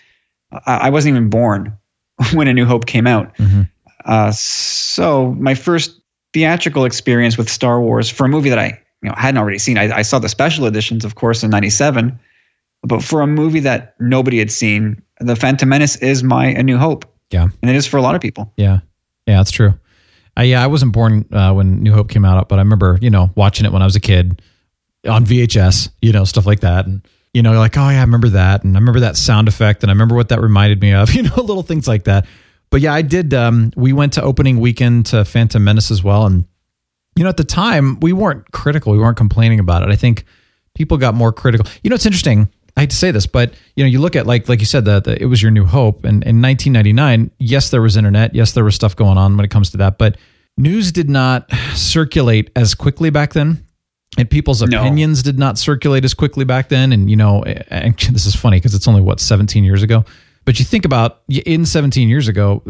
I, 0.51 0.77
I 0.77 0.89
wasn't 0.89 1.15
even 1.15 1.29
born 1.29 1.75
when 2.33 2.47
A 2.47 2.53
New 2.53 2.65
Hope 2.65 2.85
came 2.85 3.07
out. 3.07 3.35
Uh, 4.05 4.31
so 4.31 5.31
my 5.39 5.55
first 5.55 5.99
theatrical 6.33 6.85
experience 6.85 7.37
with 7.37 7.49
Star 7.49 7.81
Wars 7.81 8.09
for 8.09 8.25
a 8.25 8.29
movie 8.29 8.49
that 8.49 8.59
I 8.59 8.79
you 9.01 9.09
know 9.09 9.15
hadn't 9.17 9.37
already 9.39 9.57
seen. 9.59 9.77
I, 9.77 9.97
I 9.97 10.01
saw 10.03 10.19
the 10.19 10.29
special 10.29 10.65
editions, 10.65 11.03
of 11.05 11.15
course, 11.15 11.43
in 11.43 11.49
'97, 11.49 12.17
but 12.83 13.03
for 13.03 13.21
a 13.21 13.27
movie 13.27 13.59
that 13.61 13.95
nobody 13.99 14.39
had 14.39 14.51
seen, 14.51 15.01
the 15.19 15.35
Phantom 15.35 15.67
Menace 15.67 15.95
is 15.97 16.23
my 16.23 16.47
A 16.47 16.63
New 16.63 16.77
Hope, 16.77 17.05
Yeah. 17.31 17.47
and 17.61 17.69
it 17.69 17.75
is 17.75 17.85
for 17.85 17.97
a 17.97 18.01
lot 18.01 18.15
of 18.15 18.21
people. 18.21 18.51
Yeah, 18.57 18.79
yeah, 19.27 19.37
that's 19.37 19.51
true. 19.51 19.73
Uh, 20.37 20.43
yeah, 20.43 20.63
I 20.63 20.67
wasn't 20.67 20.93
born 20.93 21.25
uh, 21.33 21.51
when 21.53 21.83
New 21.83 21.91
Hope 21.91 22.09
came 22.09 22.23
out, 22.23 22.47
but 22.47 22.59
I 22.59 22.61
remember 22.61 22.97
you 23.01 23.09
know 23.09 23.31
watching 23.35 23.65
it 23.65 23.71
when 23.73 23.81
I 23.81 23.85
was 23.85 23.95
a 23.95 23.99
kid 23.99 24.41
on 25.07 25.25
VHS, 25.25 25.89
you 26.01 26.11
know 26.13 26.23
stuff 26.23 26.45
like 26.45 26.61
that, 26.61 26.85
and 26.85 27.05
you 27.33 27.41
know 27.41 27.51
like 27.59 27.77
oh 27.77 27.89
yeah, 27.89 27.97
I 27.97 28.01
remember 28.01 28.29
that, 28.29 28.63
and 28.63 28.75
I 28.77 28.79
remember 28.79 29.01
that 29.01 29.17
sound 29.17 29.47
effect, 29.47 29.83
and 29.83 29.89
I 29.89 29.93
remember 29.93 30.15
what 30.15 30.29
that 30.29 30.41
reminded 30.41 30.81
me 30.81 30.93
of, 30.93 31.13
you 31.13 31.23
know, 31.23 31.35
little 31.35 31.63
things 31.63 31.87
like 31.87 32.05
that. 32.05 32.25
But 32.69 32.81
yeah, 32.81 32.93
I 32.93 33.01
did. 33.01 33.33
Um, 33.33 33.71
we 33.75 33.91
went 33.93 34.13
to 34.13 34.21
opening 34.21 34.59
weekend 34.59 35.07
to 35.07 35.25
Phantom 35.25 35.61
Menace 35.63 35.91
as 35.91 36.03
well, 36.03 36.25
and 36.25 36.45
you 37.17 37.23
know 37.23 37.29
at 37.29 37.37
the 37.37 37.43
time 37.43 37.99
we 37.99 38.13
weren't 38.13 38.49
critical, 38.51 38.93
we 38.93 38.99
weren't 38.99 39.17
complaining 39.17 39.59
about 39.59 39.83
it. 39.83 39.89
I 39.89 39.95
think 39.97 40.23
people 40.75 40.97
got 40.97 41.15
more 41.15 41.33
critical. 41.33 41.65
You 41.83 41.89
know, 41.89 41.95
it's 41.95 42.05
interesting. 42.05 42.47
I 42.77 42.81
hate 42.81 42.89
to 42.91 42.95
say 42.95 43.11
this, 43.11 43.25
but 43.27 43.53
you 43.75 43.83
know, 43.83 43.89
you 43.89 43.99
look 43.99 44.15
at 44.15 44.25
like 44.27 44.47
like 44.49 44.59
you 44.59 44.65
said 44.65 44.85
that 44.85 45.07
it 45.07 45.25
was 45.25 45.41
your 45.41 45.51
new 45.51 45.65
hope, 45.65 46.03
and 46.05 46.23
in 46.23 46.41
1999, 46.41 47.31
yes, 47.39 47.69
there 47.69 47.81
was 47.81 47.97
internet, 47.97 48.33
yes, 48.35 48.53
there 48.53 48.63
was 48.63 48.75
stuff 48.75 48.95
going 48.95 49.17
on 49.17 49.35
when 49.35 49.43
it 49.45 49.51
comes 49.51 49.71
to 49.71 49.77
that, 49.77 49.97
but 49.97 50.17
news 50.57 50.91
did 50.91 51.09
not 51.09 51.49
circulate 51.75 52.51
as 52.55 52.75
quickly 52.75 53.09
back 53.09 53.33
then, 53.33 53.65
and 54.17 54.29
people's 54.29 54.61
No. 54.61 54.79
opinions 54.79 55.23
did 55.23 55.39
not 55.39 55.57
circulate 55.57 56.03
as 56.05 56.13
quickly 56.13 56.45
back 56.45 56.69
then. 56.69 56.91
And 56.93 57.09
you 57.09 57.15
know, 57.15 57.43
and 57.43 57.95
this 58.11 58.25
is 58.25 58.35
funny 58.35 58.57
because 58.57 58.75
it's 58.75 58.87
only 58.87 59.01
what 59.01 59.19
17 59.19 59.63
years 59.63 59.83
ago. 59.83 60.05
But 60.45 60.57
you 60.57 60.65
think 60.65 60.85
about 60.85 61.21
in 61.27 61.65
17 61.65 62.09
years 62.09 62.27
ago, 62.27 62.63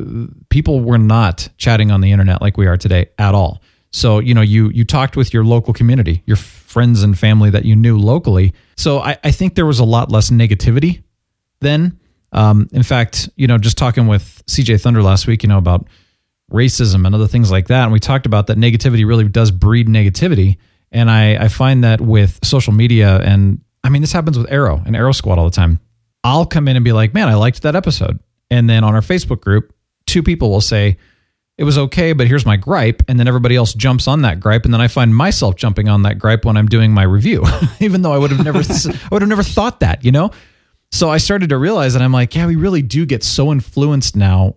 people 0.50 0.82
were 0.82 0.98
not 0.98 1.48
chatting 1.58 1.92
on 1.92 2.02
the 2.02 2.12
internet 2.12 2.42
like 2.42 2.58
we 2.58 2.68
are 2.68 2.76
today 2.78 3.10
at 3.18 3.34
all. 3.36 3.62
So 3.92 4.20
you 4.20 4.34
know, 4.34 4.42
you 4.42 4.70
you 4.70 4.84
talked 4.86 5.16
with 5.16 5.34
your 5.34 5.44
local 5.46 5.74
community, 5.74 6.22
your 6.26 6.36
friends 6.38 7.04
and 7.04 7.18
family 7.18 7.50
that 7.52 7.66
you 7.66 7.76
knew 7.76 7.98
locally. 7.98 8.54
So 8.80 9.00
I, 9.00 9.18
I 9.26 9.32
think 9.32 9.56
there 9.56 9.66
was 9.66 9.80
a 9.80 9.84
lot 9.84 10.10
less 10.10 10.30
negativity 10.30 11.04
then. 11.60 12.00
Um, 12.32 12.70
in 12.72 12.84
fact, 12.84 13.30
you 13.36 13.46
know, 13.46 13.58
just 13.58 13.78
talking 13.78 14.08
with 14.08 14.42
CJ 14.48 14.82
Thunder 14.82 15.04
last 15.04 15.28
week, 15.28 15.44
you 15.44 15.50
know, 15.50 15.58
about 15.58 15.86
racism 16.50 17.06
and 17.06 17.14
other 17.14 17.28
things 17.28 17.52
like 17.52 17.68
that, 17.68 17.84
and 17.84 17.92
we 17.92 18.00
talked 18.00 18.26
about 18.26 18.48
that 18.48 18.58
negativity 18.58 19.06
really 19.06 19.28
does 19.28 19.52
breed 19.52 19.88
negativity. 19.88 20.60
And 20.94 21.12
I, 21.12 21.36
I 21.36 21.48
find 21.50 21.84
that 21.84 22.00
with 22.00 22.40
social 22.42 22.72
media, 22.72 23.18
and 23.20 23.60
I 23.84 23.90
mean, 23.90 24.02
this 24.02 24.14
happens 24.14 24.38
with 24.38 24.50
Arrow 24.50 24.82
and 24.86 24.96
Arrow 24.96 25.12
Squad 25.12 25.38
all 25.38 25.46
the 25.46 25.52
time. 25.52 25.82
I'll 26.24 26.46
come 26.46 26.70
in 26.70 26.78
and 26.78 26.86
be 26.86 26.94
like, 26.94 27.14
man, 27.14 27.28
I 27.28 27.34
liked 27.34 27.64
that 27.64 27.76
episode. 27.76 28.20
And 28.50 28.70
then 28.70 28.86
on 28.86 28.96
our 28.96 29.02
Facebook 29.02 29.42
group, 29.42 29.74
two 30.08 30.24
people 30.24 30.52
will 30.52 30.62
say, 30.62 30.98
it 31.60 31.66
was 31.66 31.78
okay, 31.78 32.14
but 32.14 32.26
here's 32.26 32.46
my 32.46 32.56
gripe. 32.56 33.04
And 33.10 33.20
then 33.20 33.28
everybody 33.28 33.58
else 33.58 33.74
jumps 33.74 34.08
on 34.08 34.22
that 34.22 34.40
gripe. 34.40 34.64
And 34.64 34.74
then 34.74 34.80
I 34.80 34.88
find 34.88 35.14
myself 35.14 35.58
jumping 35.58 35.90
on 35.90 36.04
that 36.04 36.18
gripe 36.18 36.46
when 36.46 36.56
I'm 36.56 36.68
doing 36.68 36.94
my 36.94 37.04
review, 37.04 37.44
even 37.82 38.02
though 38.02 38.14
I 38.14 38.18
would 38.18 38.32
have 38.32 38.46
never, 38.46 38.60
I 38.60 39.10
would 39.12 39.22
have 39.22 39.28
never 39.28 39.44
thought 39.44 39.82
that, 39.82 40.06
you 40.06 40.14
know? 40.14 40.32
So 40.94 41.10
I 41.10 41.18
started 41.18 41.50
to 41.50 41.58
realize 41.58 41.92
that 41.94 42.02
I'm 42.02 42.14
like, 42.14 42.34
yeah, 42.34 42.48
we 42.48 42.56
really 42.56 42.82
do 42.82 43.06
get 43.06 43.26
so 43.26 43.52
influenced 43.52 44.16
now. 44.16 44.56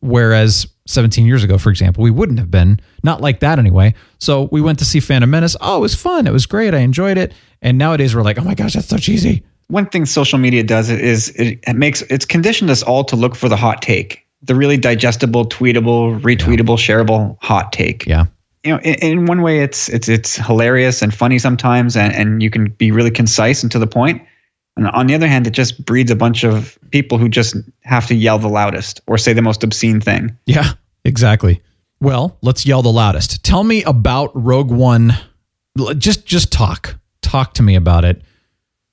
Whereas 0.00 0.66
17 0.88 1.24
years 1.24 1.44
ago, 1.44 1.56
for 1.56 1.70
example, 1.70 2.02
we 2.02 2.10
wouldn't 2.10 2.40
have 2.40 2.50
been, 2.50 2.80
not 3.04 3.20
like 3.20 3.38
that 3.40 3.60
anyway. 3.60 3.94
So 4.18 4.48
we 4.50 4.60
went 4.60 4.80
to 4.80 4.84
see 4.84 4.98
Phantom 4.98 5.30
Menace. 5.30 5.54
Oh, 5.60 5.76
it 5.76 5.80
was 5.80 5.94
fun. 5.94 6.26
It 6.26 6.32
was 6.32 6.46
great. 6.46 6.74
I 6.74 6.78
enjoyed 6.78 7.16
it. 7.16 7.32
And 7.62 7.78
nowadays 7.78 8.12
we're 8.12 8.22
like, 8.22 8.38
oh 8.38 8.44
my 8.44 8.56
gosh, 8.56 8.72
that's 8.72 8.88
so 8.88 8.96
cheesy. 8.96 9.44
one 9.68 9.86
thing 9.86 10.04
social 10.04 10.38
media 10.40 10.64
does 10.64 10.90
is 10.90 11.28
it, 11.36 11.60
it 11.64 11.76
makes 11.76 12.02
it's 12.02 12.24
conditioned 12.24 12.70
us 12.70 12.82
all 12.82 13.04
to 13.04 13.14
look 13.14 13.36
for 13.36 13.48
the 13.48 13.56
hot 13.56 13.82
take, 13.82 14.26
the 14.42 14.54
really 14.54 14.76
digestible, 14.76 15.46
tweetable, 15.46 16.20
retweetable, 16.20 16.76
shareable 16.76 17.36
hot 17.40 17.72
take. 17.72 18.06
Yeah. 18.06 18.26
You 18.64 18.72
know, 18.72 18.80
in, 18.80 18.94
in 18.94 19.26
one 19.26 19.42
way, 19.42 19.60
it's 19.60 19.88
it's 19.88 20.08
it's 20.08 20.36
hilarious 20.36 21.02
and 21.02 21.14
funny 21.14 21.38
sometimes, 21.38 21.96
and, 21.96 22.14
and 22.14 22.42
you 22.42 22.50
can 22.50 22.70
be 22.70 22.90
really 22.90 23.10
concise 23.10 23.62
and 23.62 23.72
to 23.72 23.78
the 23.78 23.86
point. 23.86 24.22
And 24.76 24.88
on 24.88 25.06
the 25.06 25.14
other 25.14 25.26
hand, 25.26 25.46
it 25.46 25.50
just 25.50 25.84
breeds 25.84 26.10
a 26.10 26.16
bunch 26.16 26.44
of 26.44 26.78
people 26.90 27.18
who 27.18 27.28
just 27.28 27.56
have 27.82 28.06
to 28.06 28.14
yell 28.14 28.38
the 28.38 28.48
loudest 28.48 29.00
or 29.06 29.18
say 29.18 29.32
the 29.32 29.42
most 29.42 29.62
obscene 29.64 30.00
thing. 30.00 30.36
Yeah, 30.46 30.72
exactly. 31.04 31.62
Well, 32.00 32.38
let's 32.40 32.64
yell 32.64 32.82
the 32.82 32.92
loudest. 32.92 33.42
Tell 33.42 33.64
me 33.64 33.82
about 33.84 34.30
Rogue 34.34 34.70
One. 34.70 35.14
Just 35.96 36.26
just 36.26 36.52
talk. 36.52 36.96
Talk 37.22 37.54
to 37.54 37.62
me 37.62 37.76
about 37.76 38.04
it. 38.04 38.22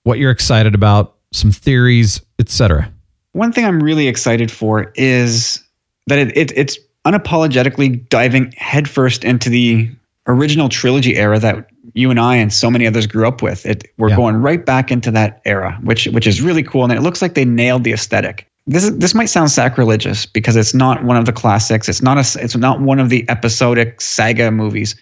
What 0.04 0.20
you're 0.20 0.32
excited 0.32 0.76
about, 0.76 1.16
some 1.34 1.52
theories, 1.52 2.22
etc. 2.40 2.92
One 3.34 3.52
thing 3.52 3.66
I'm 3.66 3.82
really 3.82 4.08
excited 4.08 4.52
for 4.52 4.92
is 4.96 5.64
that 6.08 6.18
it, 6.20 6.36
it 6.36 6.52
it's 6.56 6.80
unapologetically 7.06 8.08
diving 8.10 8.54
headfirst 8.58 9.24
into 9.24 9.50
the 9.50 9.90
original 10.28 10.70
trilogy 10.70 11.16
era 11.16 11.40
that 11.40 11.70
you 11.94 12.12
and 12.12 12.20
I 12.20 12.36
and 12.36 12.54
so 12.54 12.70
many 12.70 12.86
others 12.86 13.08
grew 13.08 13.28
up 13.28 13.42
with. 13.42 13.66
It 13.66 13.92
we're 13.98 14.16
going 14.16 14.38
right 14.38 14.66
back 14.66 14.92
into 14.92 15.12
that 15.12 15.42
era, 15.46 15.78
which 15.84 16.06
which 16.08 16.28
is 16.28 16.42
really 16.42 16.64
cool, 16.64 16.84
and 16.84 16.94
it 16.94 17.02
looks 17.02 17.22
like 17.22 17.34
they 17.34 17.46
nailed 17.46 17.84
the 17.84 17.94
aesthetic. 17.94 18.48
This 18.70 18.84
is, 18.84 18.98
this 18.98 19.16
might 19.16 19.28
sound 19.28 19.50
sacrilegious 19.50 20.26
because 20.26 20.58
it's 20.58 20.74
not 20.74 21.04
one 21.06 21.16
of 21.16 21.26
the 21.26 21.32
classics. 21.32 21.88
It's 21.88 22.02
not 22.02 22.18
a 22.18 22.44
it's 22.44 22.56
not 22.56 22.82
one 22.82 23.00
of 23.00 23.10
the 23.10 23.28
episodic 23.30 24.02
saga 24.02 24.52
movies. 24.52 24.96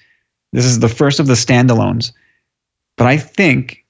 This 0.54 0.66
is 0.66 0.80
the 0.80 0.90
first 0.90 1.20
of 1.20 1.28
the 1.28 1.34
standalones. 1.34 2.12
But 2.98 3.08
I 3.08 3.18
think 3.18 3.84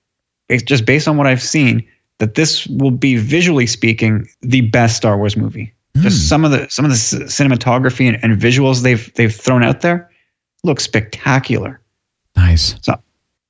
it's 0.50 0.64
just 0.64 0.86
based 0.86 1.08
on 1.08 1.18
what 1.18 1.28
I've 1.28 1.42
seen 1.42 1.86
that 2.20 2.36
this 2.36 2.68
will 2.68 2.92
be 2.92 3.18
visually 3.18 3.68
speaking 3.68 4.28
the 4.42 4.62
best 4.62 4.98
Star 4.98 5.18
Wars 5.18 5.36
movie. 5.36 5.74
Hmm. 5.96 6.02
Just 6.04 6.30
some 6.30 6.46
of 6.46 6.52
the 6.52 6.68
some 6.70 6.86
of 6.86 6.92
the 6.92 6.98
cinematography 6.98 8.08
and, 8.08 8.24
and 8.24 8.40
visuals 8.40 8.84
they've 8.84 9.14
they've 9.16 9.34
thrown 9.34 9.64
out 9.64 9.82
there 9.82 10.10
look 10.64 10.80
spectacular. 10.80 11.80
Nice. 12.36 12.76
So, 12.82 13.00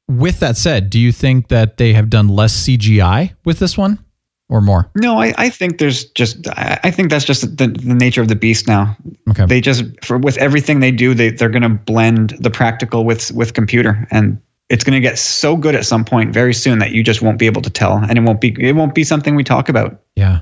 With 0.08 0.40
that 0.42 0.58
said, 0.58 0.90
do 0.90 1.00
you 1.00 1.12
think 1.12 1.48
that 1.48 1.78
they 1.78 1.94
have 1.94 2.10
done 2.10 2.28
less 2.28 2.56
CGI 2.68 3.34
with 3.46 3.60
this 3.60 3.78
one 3.78 4.00
or 4.48 4.62
more? 4.62 4.92
no, 4.96 5.20
I, 5.20 5.34
I 5.38 5.50
think 5.50 5.80
there's 5.80 6.06
just 6.12 6.48
I, 6.50 6.80
I 6.84 6.92
think 6.92 7.10
that's 7.10 7.26
just 7.26 7.58
the, 7.58 7.68
the 7.68 7.94
nature 7.94 8.22
of 8.22 8.28
the 8.28 8.36
beast 8.36 8.68
now. 8.68 8.96
Okay. 9.30 9.46
They 9.46 9.62
just 9.62 9.84
for 10.04 10.18
with 10.18 10.38
everything 10.38 10.82
they 10.82 10.92
do, 10.92 11.14
they 11.14 11.32
they're 11.32 11.50
going 11.50 11.64
to 11.64 11.70
blend 11.70 12.36
the 12.40 12.52
practical 12.52 13.06
with 13.06 13.32
with 13.32 13.54
computer, 13.54 14.08
and 14.12 14.40
it's 14.70 14.84
going 14.84 14.94
to 14.94 15.00
get 15.00 15.20
so 15.20 15.56
good 15.56 15.76
at 15.76 15.86
some 15.86 16.04
point 16.04 16.34
very 16.34 16.54
soon 16.54 16.80
that 16.80 16.92
you 16.92 17.04
just 17.04 17.22
won't 17.22 17.38
be 17.38 17.46
able 17.46 17.62
to 17.62 17.70
tell, 17.70 17.98
and 17.98 18.18
it 18.18 18.22
won't 18.22 18.42
be 18.42 18.56
it 18.60 18.76
won't 18.76 18.96
be 18.96 19.04
something 19.04 19.36
we 19.36 19.44
talk 19.44 19.70
about. 19.70 20.02
Yeah. 20.16 20.40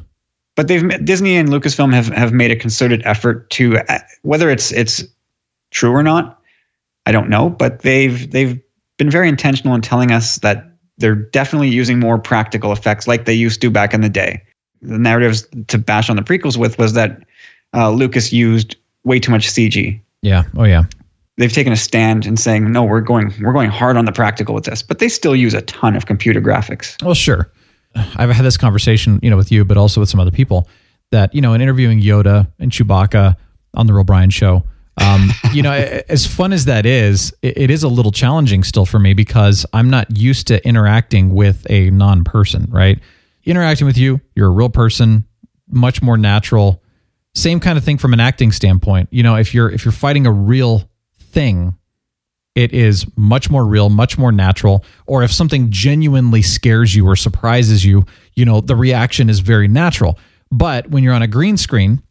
but 0.56 0.68
they've 0.68 1.06
Disney 1.06 1.36
and 1.36 1.50
Lucasfilm 1.50 1.94
have 1.94 2.08
have 2.08 2.32
made 2.32 2.52
a 2.52 2.56
concerted 2.56 3.02
effort 3.06 3.50
to 3.52 3.78
uh, 3.78 4.00
whether 4.22 4.50
it's 4.50 4.72
it's 4.72 5.04
true 5.72 5.92
or 5.92 6.04
not, 6.04 6.40
I 7.06 7.12
don't 7.12 7.30
know, 7.30 7.50
but 7.50 7.82
they've 7.82 8.30
they've 8.32 8.62
been 8.98 9.10
very 9.10 9.28
intentional 9.28 9.76
in 9.76 9.82
telling 9.82 10.12
us 10.12 10.38
that 10.38 10.70
they're 10.98 11.16
definitely 11.16 11.70
using 11.70 12.00
more 12.00 12.20
practical 12.20 12.72
effects 12.72 13.08
like 13.08 13.26
they 13.26 13.34
used 13.34 13.62
to 13.62 13.70
back 13.70 13.94
in 13.94 14.02
the 14.02 14.10
day. 14.10 14.44
The 14.82 15.00
narratives 15.00 15.48
to 15.68 15.78
bash 15.78 16.10
on 16.10 16.16
the 16.16 16.22
prequels 16.22 16.58
with 16.58 16.78
was 16.78 16.94
that 16.94 17.24
uh, 17.74 17.90
Lucas 17.90 18.32
used 18.32 18.76
way 19.04 19.20
too 19.20 19.32
much 19.32 19.48
CG. 19.48 20.00
Yeah. 20.22 20.44
Oh 20.56 20.64
yeah. 20.64 20.84
They've 21.38 21.52
taken 21.52 21.74
a 21.74 21.78
stand 21.78 22.26
and 22.26 22.40
saying 22.40 22.72
no, 22.72 22.84
we're 22.84 23.02
going 23.02 23.34
we're 23.42 23.54
going 23.54 23.70
hard 23.70 23.98
on 23.98 24.06
the 24.06 24.12
practical 24.12 24.54
with 24.54 24.66
this, 24.66 24.84
but 24.84 25.00
they 25.00 25.10
still 25.10 25.36
use 25.36 25.54
a 25.54 25.62
ton 25.64 25.96
of 25.96 26.06
computer 26.06 26.42
graphics. 26.42 27.02
Well, 27.04 27.16
sure. 27.16 27.52
I've 27.96 28.30
had 28.30 28.46
this 28.46 28.58
conversation, 28.58 29.20
you 29.22 29.30
know, 29.30 29.38
with 29.38 29.52
you, 29.52 29.66
but 29.66 29.78
also 29.78 30.00
with 30.00 30.10
some 30.10 30.20
other 30.20 30.32
people 30.32 30.68
that, 31.12 31.34
you 31.34 31.42
know, 31.42 31.54
in 31.54 31.62
interviewing 31.62 32.02
Yoda 32.02 32.52
and 32.60 32.72
Chewbacca 32.72 33.36
on 33.76 33.88
the 33.88 33.94
Real 33.94 34.04
Brian 34.04 34.30
show, 34.30 34.64
um, 34.98 35.30
you 35.52 35.62
know, 35.62 35.72
as 36.10 36.26
fun 36.26 36.54
as 36.54 36.66
that 36.66 36.86
is, 36.86 37.34
it, 37.42 37.58
it 37.58 37.72
is 37.72 37.84
a 37.84 37.88
little 37.88 38.12
challenging 38.12 38.64
still 38.64 38.86
for 38.86 39.00
me 39.00 39.14
because 39.14 39.66
I'm 39.74 39.90
not 39.90 40.18
used 40.18 40.48
to 40.48 40.66
interacting 40.68 41.34
with 41.34 41.66
a 41.70 41.90
non 41.92 42.24
person, 42.24 42.68
right? 42.70 43.00
Interacting 43.46 43.88
with 43.88 43.98
you, 43.98 44.22
you're 44.36 44.48
a 44.48 44.52
real 44.52 44.70
person, 44.70 45.26
much 45.70 46.02
more 46.02 46.18
natural. 46.18 46.82
Same 47.36 47.60
kind 47.60 47.78
of 47.78 47.84
thing 47.84 47.98
from 47.98 48.14
an 48.14 48.20
acting 48.20 48.52
standpoint. 48.52 49.10
You 49.12 49.24
know, 49.24 49.36
if 49.36 49.54
you're 49.54 49.70
if 49.70 49.84
you're 49.84 49.92
fighting 49.92 50.26
a 50.28 50.32
real 50.32 50.90
thing, 51.34 51.76
it 52.56 52.72
is 52.72 53.06
much 53.18 53.50
more 53.50 53.66
real, 53.66 53.90
much 53.90 54.18
more 54.18 54.32
natural. 54.32 54.86
Or 55.08 55.24
if 55.24 55.32
something 55.32 55.72
genuinely 55.72 56.42
scares 56.42 56.96
you 56.96 57.08
or 57.08 57.16
surprises 57.16 57.84
you, 57.84 58.06
you 58.36 58.46
know, 58.46 58.62
the 58.62 58.76
reaction 58.76 59.30
is 59.30 59.40
very 59.40 59.68
natural. 59.68 60.20
But 60.52 60.90
when 60.90 61.04
you're 61.04 61.14
on 61.14 61.24
a 61.24 61.28
green 61.28 61.58
screen, 61.58 62.04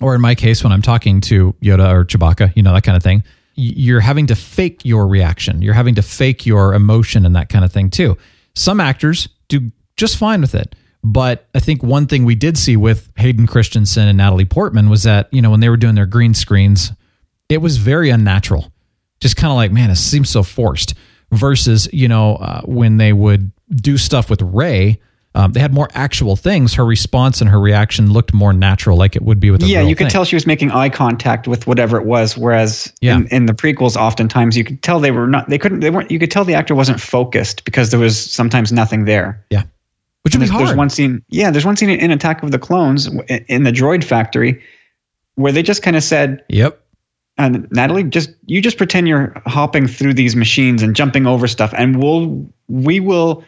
or 0.00 0.14
in 0.14 0.20
my 0.20 0.34
case, 0.34 0.64
when 0.64 0.72
I'm 0.72 0.82
talking 0.82 1.20
to 1.22 1.54
Yoda 1.62 1.92
or 1.92 2.04
Chewbacca, 2.04 2.56
you 2.56 2.62
know, 2.62 2.72
that 2.74 2.82
kind 2.82 2.96
of 2.96 3.02
thing, 3.02 3.22
you're 3.54 4.00
having 4.00 4.26
to 4.28 4.34
fake 4.34 4.84
your 4.84 5.06
reaction. 5.06 5.62
You're 5.62 5.74
having 5.74 5.94
to 5.96 6.02
fake 6.02 6.46
your 6.46 6.74
emotion 6.74 7.26
and 7.26 7.36
that 7.36 7.48
kind 7.48 7.64
of 7.64 7.72
thing 7.72 7.90
too. 7.90 8.16
Some 8.54 8.80
actors 8.80 9.28
do 9.48 9.70
just 9.96 10.16
fine 10.16 10.40
with 10.40 10.54
it. 10.54 10.74
But 11.02 11.48
I 11.54 11.60
think 11.60 11.82
one 11.82 12.06
thing 12.06 12.24
we 12.24 12.34
did 12.34 12.58
see 12.58 12.76
with 12.76 13.10
Hayden 13.16 13.46
Christensen 13.46 14.08
and 14.08 14.18
Natalie 14.18 14.44
Portman 14.44 14.90
was 14.90 15.04
that, 15.04 15.32
you 15.32 15.40
know, 15.40 15.50
when 15.50 15.60
they 15.60 15.68
were 15.68 15.78
doing 15.78 15.94
their 15.94 16.06
green 16.06 16.34
screens, 16.34 16.92
it 17.50 17.58
was 17.58 17.76
very 17.76 18.08
unnatural. 18.08 18.72
Just 19.20 19.36
kind 19.36 19.50
of 19.50 19.56
like, 19.56 19.70
man, 19.72 19.90
it 19.90 19.96
seems 19.96 20.30
so 20.30 20.42
forced. 20.42 20.94
Versus, 21.32 21.88
you 21.92 22.08
know, 22.08 22.36
uh, 22.36 22.62
when 22.62 22.96
they 22.96 23.12
would 23.12 23.52
do 23.70 23.96
stuff 23.98 24.30
with 24.30 24.42
Rey, 24.42 24.98
um, 25.36 25.52
they 25.52 25.60
had 25.60 25.72
more 25.72 25.88
actual 25.94 26.34
things. 26.34 26.74
Her 26.74 26.84
response 26.84 27.40
and 27.40 27.48
her 27.48 27.60
reaction 27.60 28.12
looked 28.12 28.34
more 28.34 28.52
natural, 28.52 28.96
like 28.98 29.14
it 29.14 29.22
would 29.22 29.38
be 29.38 29.52
with 29.52 29.62
a 29.62 29.66
yeah, 29.66 29.80
you 29.80 29.94
could 29.94 30.06
thing. 30.06 30.10
tell 30.10 30.24
she 30.24 30.34
was 30.34 30.44
making 30.44 30.72
eye 30.72 30.88
contact 30.88 31.46
with 31.46 31.68
whatever 31.68 31.96
it 31.98 32.04
was. 32.04 32.36
Whereas 32.36 32.92
Yeah. 33.00 33.14
in, 33.18 33.28
in 33.28 33.46
the 33.46 33.52
prequels, 33.52 33.94
oftentimes 33.94 34.56
you 34.56 34.64
could 34.64 34.82
tell 34.82 34.98
they 34.98 35.12
were 35.12 35.28
not. 35.28 35.48
They 35.48 35.56
couldn't. 35.58 35.80
They 35.80 35.90
weren't. 35.90 36.10
You 36.10 36.18
could 36.18 36.32
tell 36.32 36.44
the 36.44 36.54
actor 36.54 36.74
wasn't 36.74 37.00
focused 37.00 37.64
because 37.64 37.90
there 37.92 38.00
was 38.00 38.18
sometimes 38.18 38.72
nothing 38.72 39.04
there. 39.04 39.40
Yeah, 39.50 39.62
which 40.22 40.34
would 40.34 40.40
be 40.40 40.48
there's, 40.48 40.58
there's 40.58 40.74
one 40.76 40.90
scene. 40.90 41.22
Yeah, 41.28 41.52
there's 41.52 41.64
one 41.64 41.76
scene 41.76 41.90
in 41.90 42.10
Attack 42.10 42.42
of 42.42 42.50
the 42.50 42.58
Clones 42.58 43.06
in 43.46 43.62
the 43.62 43.70
droid 43.70 44.02
factory 44.02 44.60
where 45.36 45.52
they 45.52 45.62
just 45.62 45.82
kind 45.84 45.94
of 45.96 46.02
said, 46.02 46.42
Yep. 46.48 46.82
And 47.38 47.66
Natalie, 47.70 48.04
just 48.04 48.30
you 48.46 48.60
just 48.60 48.76
pretend 48.76 49.08
you're 49.08 49.32
hopping 49.46 49.86
through 49.86 50.14
these 50.14 50.36
machines 50.36 50.82
and 50.82 50.94
jumping 50.94 51.26
over 51.26 51.48
stuff, 51.48 51.72
and 51.76 52.02
we'll 52.02 52.48
we 52.68 53.00
will 53.00 53.44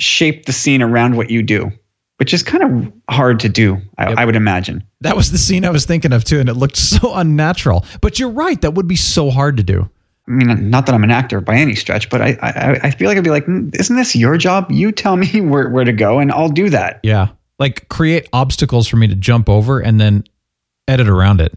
shape 0.00 0.46
the 0.46 0.52
scene 0.52 0.82
around 0.82 1.16
what 1.16 1.30
you 1.30 1.42
do, 1.42 1.70
which 2.18 2.34
is 2.34 2.42
kind 2.42 2.62
of 2.62 2.92
hard 3.10 3.40
to 3.40 3.48
do. 3.48 3.78
I, 3.96 4.22
I 4.22 4.24
would 4.24 4.36
imagine. 4.36 4.84
That 5.00 5.16
was 5.16 5.32
the 5.32 5.38
scene 5.38 5.64
I 5.64 5.70
was 5.70 5.86
thinking 5.86 6.12
of 6.12 6.24
too, 6.24 6.40
and 6.40 6.48
it 6.48 6.54
looked 6.54 6.76
so 6.76 7.14
unnatural. 7.14 7.84
But 8.00 8.18
you're 8.18 8.30
right; 8.30 8.60
that 8.60 8.74
would 8.74 8.88
be 8.88 8.96
so 8.96 9.30
hard 9.30 9.56
to 9.56 9.62
do. 9.62 9.88
I 10.26 10.30
mean, 10.30 10.68
not 10.68 10.84
that 10.84 10.94
I'm 10.94 11.04
an 11.04 11.10
actor 11.10 11.40
by 11.40 11.56
any 11.56 11.74
stretch, 11.74 12.10
but 12.10 12.20
I 12.20 12.36
I, 12.42 12.80
I 12.84 12.90
feel 12.90 13.08
like 13.08 13.16
I'd 13.16 13.24
be 13.24 13.30
like, 13.30 13.46
"Mm, 13.46 13.74
isn't 13.78 13.96
this 13.96 14.14
your 14.14 14.36
job? 14.36 14.70
You 14.70 14.92
tell 14.92 15.16
me 15.16 15.40
where 15.40 15.68
where 15.70 15.84
to 15.84 15.92
go, 15.92 16.18
and 16.18 16.30
I'll 16.30 16.50
do 16.50 16.68
that. 16.70 17.00
Yeah, 17.02 17.28
like 17.58 17.88
create 17.88 18.28
obstacles 18.32 18.86
for 18.86 18.96
me 18.96 19.08
to 19.08 19.14
jump 19.14 19.48
over 19.48 19.80
and 19.80 20.00
then 20.00 20.24
edit 20.86 21.08
around 21.08 21.40
it. 21.40 21.56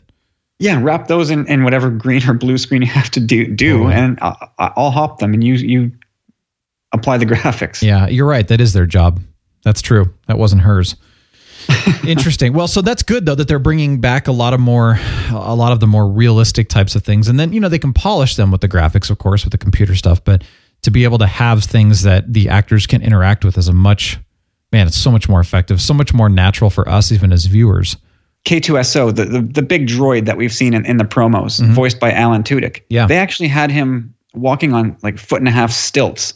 Yeah, 0.61 0.79
wrap 0.81 1.07
those 1.07 1.31
in, 1.31 1.47
in 1.47 1.63
whatever 1.63 1.89
green 1.89 2.21
or 2.29 2.33
blue 2.35 2.57
screen 2.59 2.83
you 2.83 2.87
have 2.87 3.09
to 3.11 3.19
do 3.19 3.47
do, 3.47 3.73
oh, 3.73 3.77
Totally. 3.79 3.93
and 3.95 4.19
I'll, 4.21 4.53
I'll 4.59 4.91
hop 4.91 5.17
them, 5.19 5.33
and 5.33 5.43
you 5.43 5.55
you 5.55 5.91
apply 6.91 7.17
the 7.17 7.25
graphics. 7.33 7.81
Yeah, 7.81 8.07
you're 8.07 8.27
right. 8.27 8.47
That 8.47 8.61
is 8.61 8.73
their 8.73 8.85
job. 8.85 9.21
That's 9.63 9.81
true. 9.81 10.13
That 10.27 10.37
wasn't 10.37 10.61
hers. 10.61 10.95
Interesting. 12.07 12.53
Well, 12.53 12.67
so 12.67 12.81
that's 12.81 13.03
good 13.03 13.25
though 13.25 13.35
that 13.35 13.47
they're 13.47 13.59
bringing 13.59 14.01
back 14.01 14.27
a 14.27 14.31
lot 14.31 14.53
of 14.53 14.59
more, 14.59 14.99
a 15.31 15.55
lot 15.55 15.71
of 15.71 15.79
the 15.79 15.87
more 15.87 16.07
realistic 16.07 16.69
types 16.69 16.95
of 16.95 17.03
things, 17.03 17.27
and 17.27 17.39
then 17.39 17.53
you 17.53 17.59
know 17.59 17.69
they 17.69 17.79
can 17.79 17.93
polish 17.93 18.35
them 18.35 18.51
with 18.51 18.61
the 18.61 18.69
graphics, 18.69 19.09
of 19.09 19.17
course, 19.17 19.43
with 19.43 19.51
the 19.51 19.57
computer 19.57 19.95
stuff. 19.95 20.23
But 20.23 20.43
to 20.83 20.91
be 20.91 21.03
able 21.03 21.17
to 21.19 21.27
have 21.27 21.63
things 21.63 22.03
that 22.03 22.31
the 22.31 22.49
actors 22.49 22.85
can 22.87 23.01
interact 23.01 23.43
with 23.45 23.57
is 23.57 23.67
a 23.67 23.73
much, 23.73 24.19
man, 24.71 24.85
it's 24.87 24.97
so 24.97 25.11
much 25.11 25.27
more 25.27 25.39
effective, 25.39 25.81
so 25.81 25.93
much 25.93 26.13
more 26.13 26.29
natural 26.29 26.69
for 26.69 26.87
us, 26.87 27.11
even 27.11 27.31
as 27.31 27.45
viewers. 27.45 27.97
K2SO, 28.45 29.15
the, 29.15 29.25
the, 29.25 29.41
the 29.41 29.61
big 29.61 29.87
droid 29.87 30.25
that 30.25 30.35
we've 30.37 30.53
seen 30.53 30.73
in, 30.73 30.85
in 30.85 30.97
the 30.97 31.03
promos, 31.03 31.63
voiced 31.73 31.99
by 31.99 32.11
Alan 32.11 32.43
Tudyk. 32.43 32.77
Mm-hmm. 32.77 32.85
Yeah. 32.89 33.05
They 33.07 33.17
actually 33.17 33.49
had 33.49 33.69
him 33.71 34.13
walking 34.33 34.73
on 34.73 34.97
like 35.03 35.19
foot 35.19 35.39
and 35.39 35.47
a 35.47 35.51
half 35.51 35.71
stilts 35.71 36.33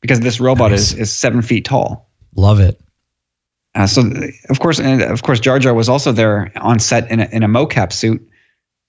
because 0.00 0.20
this 0.20 0.40
robot 0.40 0.72
Nice. 0.72 0.92
is, 0.92 0.98
is 0.98 1.12
seven 1.12 1.42
feet 1.42 1.64
tall. 1.64 2.10
Love 2.34 2.58
it. 2.60 2.80
Uh, 3.74 3.86
so 3.86 4.02
of 4.50 4.60
course, 4.60 4.78
and 4.80 5.00
of 5.02 5.22
course, 5.22 5.40
Jar 5.40 5.58
Jar 5.58 5.72
was 5.72 5.88
also 5.88 6.12
there 6.12 6.52
on 6.56 6.78
set 6.78 7.10
in 7.10 7.20
a, 7.20 7.24
in 7.32 7.42
a 7.42 7.48
mocap 7.48 7.92
suit. 7.92 8.20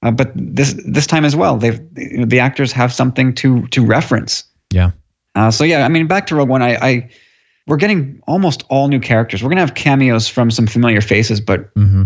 Uh, 0.01 0.11
but 0.11 0.31
this 0.35 0.73
this 0.85 1.07
time 1.07 1.23
as 1.23 1.35
well, 1.35 1.55
they've 1.57 1.79
you 1.95 2.17
know, 2.17 2.25
the 2.25 2.39
actors 2.39 2.73
have 2.73 2.91
something 2.91 3.33
to 3.35 3.65
to 3.67 3.85
reference. 3.85 4.43
Yeah. 4.71 4.91
Uh, 5.35 5.51
so 5.51 5.63
yeah, 5.63 5.85
I 5.85 5.87
mean, 5.87 6.07
back 6.07 6.27
to 6.27 6.35
Rogue 6.35 6.49
One, 6.49 6.61
I, 6.61 6.75
I 6.75 7.09
we're 7.67 7.77
getting 7.77 8.21
almost 8.27 8.63
all 8.69 8.89
new 8.89 8.99
characters. 8.99 9.41
We're 9.41 9.49
gonna 9.49 9.61
have 9.61 9.75
cameos 9.75 10.27
from 10.27 10.51
some 10.51 10.67
familiar 10.67 10.99
faces, 10.99 11.39
but 11.39 11.73
Mm-hmm. 11.75 12.03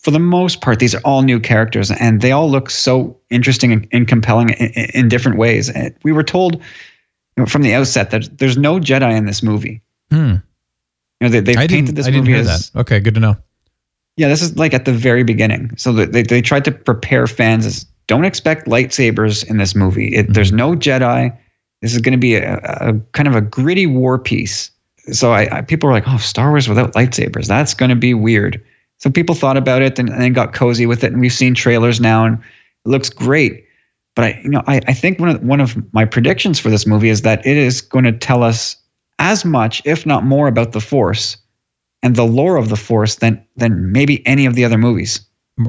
For 0.00 0.10
the 0.10 0.18
most 0.18 0.62
part, 0.62 0.78
these 0.78 0.94
are 0.94 1.00
all 1.04 1.22
new 1.22 1.38
characters, 1.38 1.90
and 1.90 2.22
they 2.22 2.32
all 2.32 2.50
look 2.50 2.70
so 2.70 3.16
interesting 3.28 3.70
and, 3.72 3.86
and 3.92 4.08
compelling 4.08 4.50
in, 4.50 4.90
in 4.94 5.08
different 5.08 5.36
ways. 5.36 5.68
And 5.68 5.94
we 6.02 6.12
were 6.12 6.22
told 6.22 6.54
you 6.56 6.62
know, 7.36 7.46
from 7.46 7.62
the 7.62 7.74
outset 7.74 8.10
that 8.10 8.38
there's 8.38 8.56
no 8.56 8.80
Jedi 8.80 9.14
in 9.16 9.26
this 9.26 9.42
movie. 9.42 9.82
Hmm. 10.10 10.36
You 11.20 11.28
know, 11.28 11.28
they, 11.28 11.40
they've 11.40 11.68
painted 11.68 11.96
this 11.96 12.06
I 12.06 12.10
didn't 12.10 12.24
movie 12.24 12.32
hear 12.32 12.40
as 12.40 12.70
that. 12.70 12.80
Okay, 12.80 12.98
good 12.98 13.14
to 13.14 13.20
know. 13.20 13.36
yeah, 14.16 14.28
this 14.28 14.40
is 14.40 14.56
like 14.56 14.72
at 14.72 14.86
the 14.86 14.92
very 14.92 15.22
beginning. 15.22 15.76
So 15.76 15.92
they, 15.92 16.06
they, 16.06 16.22
they 16.22 16.42
tried 16.42 16.64
to 16.64 16.72
prepare 16.72 17.26
fans 17.26 17.66
as 17.66 17.84
don't 18.06 18.24
expect 18.24 18.66
lightsabers 18.66 19.48
in 19.48 19.58
this 19.58 19.74
movie. 19.74 20.16
It, 20.16 20.32
There's 20.32 20.50
no 20.50 20.74
Jedi. 20.74 21.36
This 21.82 21.94
is 21.94 22.00
going 22.00 22.12
to 22.12 22.18
be 22.18 22.36
a, 22.36 22.56
a 22.56 22.94
kind 23.12 23.28
of 23.28 23.36
a 23.36 23.42
gritty 23.42 23.86
war 23.86 24.18
piece. 24.18 24.70
so 25.12 25.32
I, 25.32 25.58
I 25.58 25.60
people 25.60 25.88
were 25.88 25.92
like, 25.92 26.08
"Oh, 26.08 26.16
Star 26.16 26.50
Wars 26.50 26.68
without 26.68 26.94
lightsabers, 26.94 27.46
that's 27.46 27.74
going 27.74 27.90
to 27.90 27.96
be 27.96 28.14
weird." 28.14 28.64
So 29.00 29.10
people 29.10 29.34
thought 29.34 29.56
about 29.56 29.82
it 29.82 29.98
and, 29.98 30.08
and 30.10 30.20
then 30.20 30.32
got 30.32 30.52
cozy 30.52 30.86
with 30.86 31.02
it, 31.02 31.12
and 31.12 31.20
we've 31.20 31.32
seen 31.32 31.54
trailers 31.54 32.00
now, 32.00 32.24
and 32.24 32.38
it 32.38 32.88
looks 32.88 33.10
great. 33.10 33.66
But 34.14 34.24
I, 34.24 34.40
you 34.42 34.50
know, 34.50 34.62
I, 34.66 34.80
I 34.86 34.92
think 34.92 35.18
one 35.18 35.30
of 35.30 35.42
one 35.42 35.60
of 35.60 35.92
my 35.94 36.04
predictions 36.04 36.58
for 36.60 36.68
this 36.68 36.86
movie 36.86 37.08
is 37.08 37.22
that 37.22 37.44
it 37.46 37.56
is 37.56 37.80
going 37.80 38.04
to 38.04 38.12
tell 38.12 38.42
us 38.42 38.76
as 39.18 39.44
much, 39.44 39.80
if 39.84 40.04
not 40.04 40.24
more, 40.24 40.48
about 40.48 40.72
the 40.72 40.80
Force 40.80 41.36
and 42.02 42.16
the 42.16 42.24
lore 42.24 42.56
of 42.56 42.68
the 42.68 42.76
Force 42.76 43.16
than 43.16 43.42
than 43.56 43.90
maybe 43.90 44.26
any 44.26 44.46
of 44.46 44.54
the 44.54 44.64
other 44.64 44.78
movies. 44.78 45.20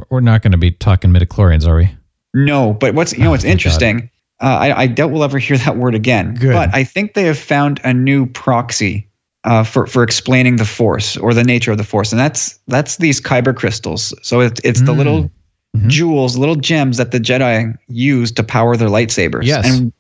We're 0.10 0.22
not 0.22 0.42
going 0.42 0.52
to 0.52 0.58
be 0.58 0.72
talking 0.72 1.12
midichlorians, 1.12 1.68
are 1.68 1.76
we? 1.76 1.90
No, 2.34 2.74
but 2.74 2.96
what's 2.96 3.14
you 3.14 3.24
know 3.24 3.32
what's 3.32 3.44
interesting? 3.44 4.10
Uh, 4.42 4.58
I, 4.60 4.82
I 4.82 4.88
doubt 4.88 5.12
we'll 5.12 5.24
ever 5.24 5.38
hear 5.38 5.58
that 5.58 5.78
word 5.78 5.94
again. 5.94 6.34
Good. 6.34 6.54
But 6.54 6.74
I 6.74 6.84
think 6.84 7.14
they 7.14 7.24
have 7.26 7.38
found 7.38 7.80
a 7.84 7.94
new 7.94 8.26
proxy 8.26 9.08
uh, 9.44 9.64
for 9.64 9.88
for 9.88 10.04
explaining 10.04 10.58
the 10.58 10.66
Force 10.66 11.18
or 11.18 11.34
the 11.34 11.44
nature 11.44 11.72
of 11.72 11.78
the 11.78 11.84
Force, 11.84 12.12
and 12.12 12.20
that's 12.20 12.60
that's 12.68 12.98
these 12.98 13.20
kyber 13.22 13.56
crystals. 13.56 14.14
So 14.22 14.40
it's 14.42 14.60
it's 14.64 14.82
the 14.82 14.94
Mm. 14.94 14.98
little 14.98 15.32
Mm-hmm. 15.74 15.88
jewels, 15.88 16.38
little 16.38 16.58
gems 16.58 16.98
that 16.98 17.12
the 17.12 17.18
Jedi 17.18 17.74
use 17.88 18.30
to 18.34 18.44
power 18.44 18.76
their 18.76 18.90
lightsabers. 18.90 19.44
Yes. 19.46 19.66
and 19.66 19.94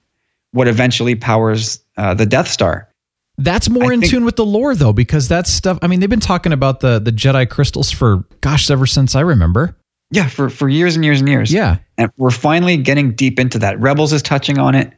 what 0.51 0.67
eventually 0.67 1.15
powers 1.15 1.79
uh, 1.95 2.13
the 2.13 2.25
Death 2.25 2.49
Star. 2.49 2.89
That's 3.37 3.69
more 3.69 3.89
I 3.89 3.93
in 3.93 4.01
think- 4.01 4.11
tune 4.11 4.25
with 4.25 4.35
the 4.35 4.45
lore, 4.45 4.75
though, 4.75 4.91
because 4.91 5.29
that's 5.29 5.49
stuff. 5.49 5.79
I 5.81 5.87
mean, 5.87 6.01
they've 6.01 6.09
been 6.09 6.19
talking 6.19 6.51
about 6.51 6.81
the 6.81 6.99
the 6.99 7.11
Jedi 7.13 7.49
crystals 7.49 7.89
for 7.89 8.25
gosh, 8.41 8.69
ever 8.69 8.85
since 8.85 9.15
I 9.15 9.21
remember. 9.21 9.73
Yeah, 10.11 10.27
for 10.27 10.49
for 10.49 10.67
years 10.67 10.95
and 10.97 11.05
years 11.05 11.21
and 11.21 11.29
years. 11.29 11.53
Yeah, 11.53 11.77
and 11.97 12.11
we're 12.17 12.31
finally 12.31 12.75
getting 12.75 13.13
deep 13.15 13.39
into 13.39 13.57
that. 13.59 13.79
Rebels 13.79 14.11
is 14.11 14.21
touching 14.21 14.57
on 14.59 14.75
it. 14.75 14.91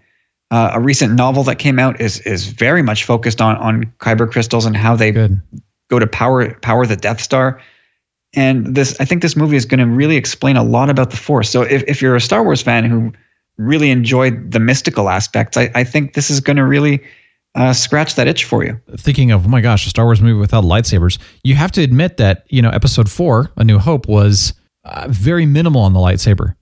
Uh, 0.53 0.69
a 0.75 0.79
recent 0.79 1.13
novel 1.15 1.41
that 1.41 1.57
came 1.57 1.79
out 1.79 1.99
is 1.99 2.19
is 2.19 2.45
very 2.45 2.83
much 2.83 3.05
focused 3.05 3.41
on 3.41 3.57
on 3.57 3.91
kyber 3.97 4.29
crystals 4.29 4.67
and 4.67 4.77
how 4.77 4.95
they 4.95 5.11
Good. 5.11 5.41
go 5.89 5.97
to 5.97 6.05
power 6.05 6.53
power 6.59 6.85
the 6.85 6.95
Death 6.95 7.19
Star. 7.19 7.59
And 8.35 8.75
this, 8.75 8.95
I 8.99 9.05
think, 9.05 9.23
this 9.23 9.35
movie 9.35 9.55
is 9.55 9.65
going 9.65 9.79
to 9.79 9.87
really 9.87 10.15
explain 10.15 10.55
a 10.55 10.63
lot 10.63 10.91
about 10.91 11.09
the 11.09 11.17
Force. 11.17 11.49
So 11.49 11.63
if 11.63 11.83
if 11.87 12.03
you're 12.03 12.15
a 12.15 12.21
Star 12.21 12.43
Wars 12.43 12.61
fan 12.61 12.83
who 12.83 13.11
really 13.57 13.89
enjoyed 13.89 14.51
the 14.51 14.59
mystical 14.59 15.09
aspects, 15.09 15.57
I, 15.57 15.71
I 15.73 15.83
think 15.83 16.13
this 16.13 16.29
is 16.29 16.39
going 16.39 16.57
to 16.57 16.65
really 16.65 17.03
uh, 17.55 17.73
scratch 17.73 18.13
that 18.13 18.27
itch 18.27 18.45
for 18.45 18.63
you. 18.63 18.79
thinking 18.95 19.31
of 19.31 19.47
oh 19.47 19.49
my 19.49 19.59
gosh, 19.59 19.87
a 19.87 19.89
Star 19.89 20.05
Wars 20.05 20.21
movie 20.21 20.39
without 20.39 20.65
lightsabers. 20.65 21.17
You 21.43 21.55
have 21.55 21.71
to 21.71 21.81
admit 21.81 22.17
that 22.17 22.45
you 22.49 22.61
know 22.61 22.69
Episode 22.69 23.09
Four, 23.09 23.51
A 23.57 23.63
New 23.63 23.79
Hope, 23.79 24.07
was 24.07 24.53
uh, 24.85 25.07
very 25.09 25.47
minimal 25.47 25.81
on 25.81 25.93
the 25.93 25.99
lightsaber. 25.99 26.55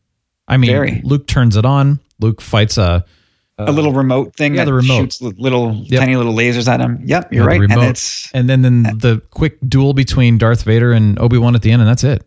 I 0.48 0.56
mean, 0.56 0.72
Very. 0.72 1.02
Luke 1.04 1.28
turns 1.28 1.58
it 1.58 1.66
on. 1.66 2.00
Luke 2.22 2.39
fights 2.39 2.78
a 2.78 3.04
a 3.66 3.70
uh, 3.70 3.72
little 3.72 3.93
remote 3.93 4.36
thing 4.36 4.55
yeah, 4.55 4.62
that 4.62 4.66
the 4.66 4.74
remote. 4.74 5.14
shoots 5.14 5.22
little 5.22 5.74
Yep. 5.86 5.99
tiny 5.99 6.16
little 6.16 6.34
lasers 6.34 6.68
at 6.68 6.80
him. 6.80 7.01
Yep, 7.05 7.34
you're 7.34 7.49
yeah, 7.49 7.57
the 7.57 7.59
right. 7.68 7.72
And 7.72 7.89
it's 7.89 8.32
and 8.34 8.49
then 8.49 8.62
then 8.62 8.84
the 8.84 9.22
quick 9.32 9.57
duel 9.68 9.93
between 9.93 10.38
Darth 10.38 10.64
Vader 10.64 10.91
and 10.91 11.18
Obi 11.20 11.38
Wan 11.38 11.55
at 11.55 11.62
the 11.62 11.72
end, 11.72 11.82
and 11.82 11.89
that's 11.89 12.03
it. 12.03 12.24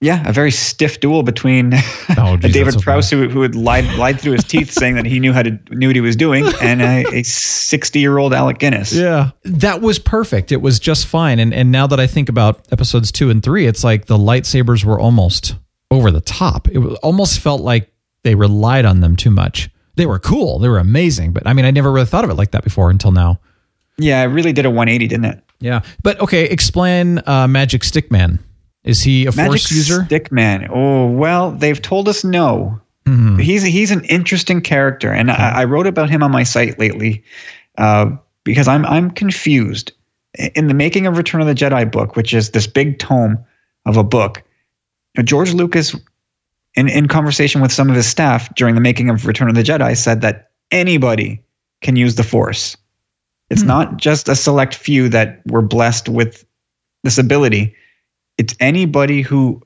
Yeah, 0.00 0.28
a 0.28 0.32
very 0.32 0.50
stiff 0.50 0.98
duel 0.98 1.22
between 1.22 1.74
Oh, 2.18 2.34
a 2.34 2.36
geez, 2.38 2.52
David 2.52 2.74
so 2.74 2.80
Prowse 2.80 3.08
who, 3.08 3.28
who 3.28 3.42
had 3.42 3.54
lied 3.54 3.84
lied 3.96 4.20
through 4.20 4.32
his 4.32 4.42
teeth, 4.42 4.72
saying 4.72 4.96
that 4.96 5.06
he 5.06 5.20
knew 5.20 5.32
how 5.32 5.44
to 5.44 5.56
knew 5.70 5.86
what 5.88 5.94
he 5.94 6.00
was 6.00 6.16
doing, 6.16 6.44
and 6.60 6.82
a 6.82 7.22
sixty 7.22 8.00
year 8.00 8.18
old 8.18 8.34
Alec 8.34 8.58
Guinness. 8.58 8.92
Yeah. 8.92 9.30
That 9.44 9.80
was 9.80 10.00
perfect. 10.00 10.50
It 10.50 10.60
was 10.60 10.80
just 10.80 11.06
fine. 11.06 11.38
And 11.38 11.54
and 11.54 11.70
now 11.70 11.86
that 11.86 12.00
I 12.00 12.08
think 12.08 12.28
about 12.28 12.66
episodes 12.72 13.12
two 13.12 13.30
and 13.30 13.42
three, 13.44 13.66
it's 13.66 13.84
like 13.84 14.06
the 14.06 14.18
lightsabers 14.18 14.84
were 14.84 14.98
almost 14.98 15.54
over 15.92 16.10
the 16.10 16.20
top. 16.20 16.66
It 16.68 16.78
almost 17.02 17.38
felt 17.38 17.60
like 17.60 17.92
they 18.24 18.34
relied 18.34 18.84
on 18.84 19.00
them 19.00 19.14
too 19.14 19.30
much. 19.30 19.70
They 19.96 20.06
were 20.06 20.18
cool. 20.18 20.58
They 20.58 20.68
were 20.68 20.78
amazing. 20.78 21.32
But 21.32 21.46
I 21.46 21.52
mean, 21.52 21.64
I 21.64 21.70
never 21.70 21.92
really 21.92 22.06
thought 22.06 22.24
of 22.24 22.30
it 22.30 22.34
like 22.34 22.52
that 22.52 22.64
before 22.64 22.90
until 22.90 23.12
now. 23.12 23.40
Yeah, 23.98 24.22
it 24.22 24.26
really 24.26 24.52
did 24.52 24.64
a 24.64 24.70
one 24.70 24.88
eighty, 24.88 25.06
didn't 25.06 25.26
it? 25.26 25.40
Yeah. 25.60 25.82
But 26.02 26.20
okay, 26.20 26.44
explain 26.44 27.20
uh, 27.26 27.46
Magic 27.46 27.84
Stick 27.84 28.10
Man. 28.10 28.38
Is 28.84 29.02
he 29.02 29.26
a 29.26 29.32
Magic 29.32 29.46
force 29.46 29.70
user? 29.70 30.00
Stickman. 30.02 30.68
Oh 30.72 31.08
well, 31.10 31.52
they've 31.52 31.80
told 31.80 32.08
us 32.08 32.24
no. 32.24 32.80
Mhm. 33.04 33.40
He's 33.40 33.62
he's 33.62 33.90
an 33.90 34.04
interesting 34.04 34.60
character, 34.60 35.12
and 35.12 35.30
I, 35.30 35.62
I 35.62 35.64
wrote 35.64 35.86
about 35.86 36.08
him 36.10 36.22
on 36.22 36.30
my 36.30 36.42
site 36.44 36.78
lately 36.78 37.22
uh, 37.78 38.10
because 38.44 38.68
I'm 38.68 38.84
I'm 38.86 39.10
confused. 39.10 39.92
In 40.54 40.66
the 40.68 40.74
making 40.74 41.06
of 41.06 41.18
Return 41.18 41.42
of 41.42 41.46
the 41.46 41.54
Jedi 41.54 41.90
book, 41.92 42.16
which 42.16 42.32
is 42.32 42.50
this 42.52 42.66
big 42.66 42.98
tome 42.98 43.38
of 43.84 43.98
a 43.98 44.02
book, 44.04 44.42
George 45.22 45.52
Lucas, 45.52 45.94
in 46.74 46.88
in 46.88 47.08
conversation 47.08 47.60
with 47.60 47.72
some 47.72 47.90
of 47.90 47.96
his 47.96 48.06
staff 48.06 48.54
during 48.54 48.74
the 48.74 48.80
making 48.80 49.10
of 49.10 49.26
Return 49.26 49.48
of 49.48 49.54
the 49.54 49.62
Jedi, 49.62 49.96
said 49.96 50.20
that 50.22 50.50
anybody 50.70 51.42
can 51.80 51.96
use 51.96 52.14
the 52.14 52.22
Force. 52.22 52.76
It's 53.50 53.62
hmm. 53.62 53.68
not 53.68 53.96
just 53.98 54.28
a 54.28 54.34
select 54.34 54.74
few 54.74 55.08
that 55.10 55.42
were 55.46 55.62
blessed 55.62 56.08
with 56.08 56.44
this 57.04 57.18
ability. 57.18 57.74
It's 58.38 58.54
anybody 58.60 59.20
who 59.20 59.60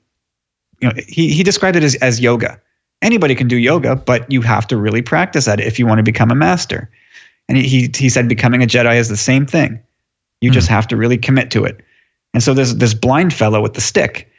you 0.81 0.89
know, 0.89 0.95
he, 1.07 1.33
he 1.33 1.43
described 1.43 1.77
it 1.77 1.85
as, 1.85 1.95
as 1.97 2.21
yoga. 2.21 2.61
Anybody 3.03 3.35
can 3.35 3.49
do 3.49 3.57
yoga, 3.57 3.97
but 3.97 4.31
you 4.31 4.41
have 4.43 4.67
to 4.69 4.77
really 4.77 5.03
practice 5.03 5.47
at 5.49 5.61
it 5.61 5.67
if 5.67 5.79
you 5.79 5.87
want 5.87 5.99
to 5.99 6.03
become 6.03 6.31
a 6.31 6.35
master. 6.35 6.91
And 7.49 7.57
he, 7.57 7.91
he, 7.95 8.09
said 8.09 8.29
becoming 8.29 8.63
a 8.63 8.67
Jedi 8.67 8.97
is 8.97 9.09
the 9.09 9.17
same 9.17 9.47
thing. 9.47 9.81
You 10.41 10.51
hmm. 10.51 10.55
just 10.55 10.69
have 10.69 10.89
to 10.89 10.97
really 10.97 11.19
commit 11.19 11.51
to 11.53 11.65
it. 11.65 11.81
And 12.35 12.43
so 12.43 12.53
there's 12.53 12.77
this 12.77 12.93
blind 12.93 13.33
fellow 13.33 13.63
with 13.63 13.75
the 13.75 13.81
stick. 13.81 14.31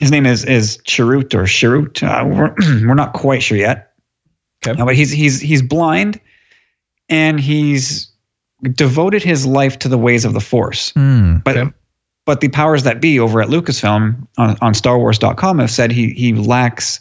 His 0.00 0.10
name 0.10 0.26
is 0.26 0.44
is 0.44 0.78
Chirrut 0.78 1.34
or 1.34 1.44
Chirrut. 1.44 2.02
Uh, 2.02 2.26
we're, 2.26 2.54
we're 2.88 2.94
not 2.94 3.12
quite 3.12 3.42
sure 3.42 3.58
yet. 3.58 3.92
Okay. 4.66 4.76
No, 4.78 4.84
but 4.86 4.96
he's 4.96 5.10
he's 5.10 5.40
he's 5.40 5.62
blind, 5.62 6.20
and 7.08 7.38
he's 7.38 8.10
devoted 8.72 9.22
his 9.22 9.46
life 9.46 9.78
to 9.80 9.88
the 9.88 9.98
ways 9.98 10.24
of 10.24 10.32
the 10.32 10.40
Force. 10.40 10.90
Hmm, 10.92 11.36
But 11.44 11.56
okay. 11.56 11.70
but 12.26 12.40
the 12.40 12.48
powers 12.48 12.82
that 12.82 13.00
be 13.00 13.18
over 13.20 13.40
at 13.40 13.48
Lucasfilm 13.48 14.26
on, 14.36 14.56
on 14.60 14.72
StarWars.com 14.74 15.58
have 15.58 15.70
said 15.70 15.92
he 15.92 16.10
he 16.10 16.34
lacks 16.34 17.00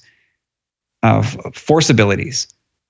uh, 1.04 1.22
force 1.54 1.90
abilities. 1.90 2.48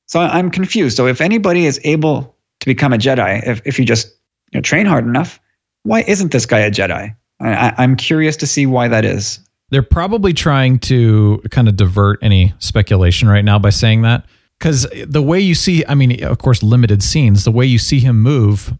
So 0.07 0.19
I'm 0.19 0.49
confused. 0.49 0.97
So 0.97 1.05
if 1.07 1.21
anybody 1.21 1.65
is 1.67 1.79
able 1.83 2.35
to 2.61 2.65
become 2.65 2.93
a 2.93 2.97
Jedi, 2.97 3.47
if 3.47 3.61
if 3.65 3.77
you 3.79 3.85
just 3.85 4.07
you 4.51 4.57
know, 4.57 4.61
train 4.61 4.85
hard 4.87 5.05
enough, 5.05 5.39
why 5.83 6.01
isn't 6.07 6.31
this 6.31 6.45
guy 6.47 6.59
a 6.59 6.71
Jedi? 6.71 7.15
I, 7.39 7.73
I'm 7.77 7.95
curious 7.95 8.35
to 8.37 8.47
see 8.47 8.65
why 8.65 8.87
that 8.87 9.05
is. 9.05 9.39
They're 9.69 9.83
probably 9.83 10.33
trying 10.33 10.79
to 10.79 11.41
kind 11.51 11.67
of 11.67 11.75
divert 11.75 12.19
any 12.21 12.53
speculation 12.59 13.27
right 13.27 13.45
now 13.45 13.59
by 13.59 13.69
saying 13.69 14.01
that. 14.03 14.25
Because 14.57 14.87
the 15.05 15.21
way 15.21 15.39
you 15.39 15.55
see, 15.55 15.85
I 15.87 15.95
mean, 15.95 16.23
of 16.23 16.37
course, 16.37 16.61
limited 16.61 17.01
scenes, 17.01 17.45
the 17.45 17.51
way 17.51 17.65
you 17.65 17.77
see 17.77 17.99
him 17.99 18.21
move, 18.21 18.73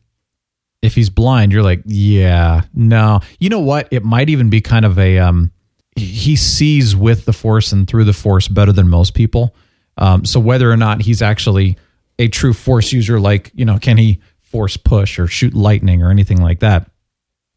if 0.82 0.96
he's 0.96 1.10
blind, 1.10 1.54
you're 1.54 1.64
like, 1.64 1.82
yeah, 1.86 2.64
no. 2.74 3.22
You 3.40 3.50
know 3.50 3.60
what? 3.60 3.88
It 3.92 4.04
might 4.04 4.30
even 4.30 4.50
be 4.50 4.62
kind 4.62 4.84
of 4.84 5.00
a, 5.00 5.20
um, 5.20 5.52
he 5.96 6.36
sees 6.36 6.96
with 6.96 7.26
the 7.26 7.34
force 7.34 7.72
and 7.72 7.88
through 7.88 8.06
the 8.06 8.14
force 8.14 8.48
better 8.48 8.72
than 8.72 8.90
most 8.90 9.14
people. 9.14 9.56
Um, 9.98 10.26
so 10.26 10.40
whether 10.40 10.72
or 10.72 10.78
not 10.78 11.02
he's 11.02 11.22
actually 11.22 11.78
a 12.18 12.28
true 12.28 12.54
force 12.54 12.92
user, 12.92 13.20
like, 13.20 13.52
you 13.54 13.66
know, 13.66 13.78
can 13.80 13.98
he 13.98 14.22
force 14.42 14.76
push 14.78 15.20
or 15.20 15.28
shoot 15.28 15.54
lightning 15.54 16.02
or 16.02 16.10
anything 16.10 16.42
like 16.42 16.60
that? 16.60 16.90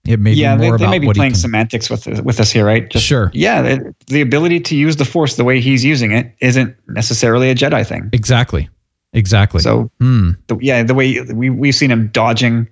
It 0.05 0.19
may 0.19 0.33
yeah, 0.33 0.57
be 0.57 0.63
they, 0.63 0.69
more 0.69 0.79
they 0.79 0.85
about 0.85 0.91
may 0.91 0.99
be 0.99 1.13
playing 1.13 1.33
can, 1.33 1.39
semantics 1.39 1.89
with 1.89 2.07
with 2.23 2.41
us 2.41 2.51
here, 2.51 2.65
right? 2.67 2.89
Just, 2.91 3.05
Sure. 3.05 3.31
Yeah, 3.35 3.63
it, 3.63 4.07
the 4.09 4.21
ability 4.21 4.61
to 4.61 4.77
use 4.77 4.97
the 4.97 5.05
Force 5.05 5.37
the 5.37 5.45
way 5.45 5.61
he's 5.61 5.85
using 5.85 6.11
it 6.13 6.35
isn't 6.41 6.77
necessarily 6.89 7.51
a 7.51 7.55
Jedi 7.55 7.87
thing. 7.87 8.11
Exactly. 8.13 8.69
Exactly. 9.13 9.61
So 9.61 9.91
Hmm. 10.01 10.31
the, 10.49 10.59
yeah, 10.61 10.83
the 10.83 10.95
way 10.95 11.21
we 11.21 11.51
we've 11.51 11.75
seen 11.75 11.91
him 11.91 12.09
dodging 12.09 12.69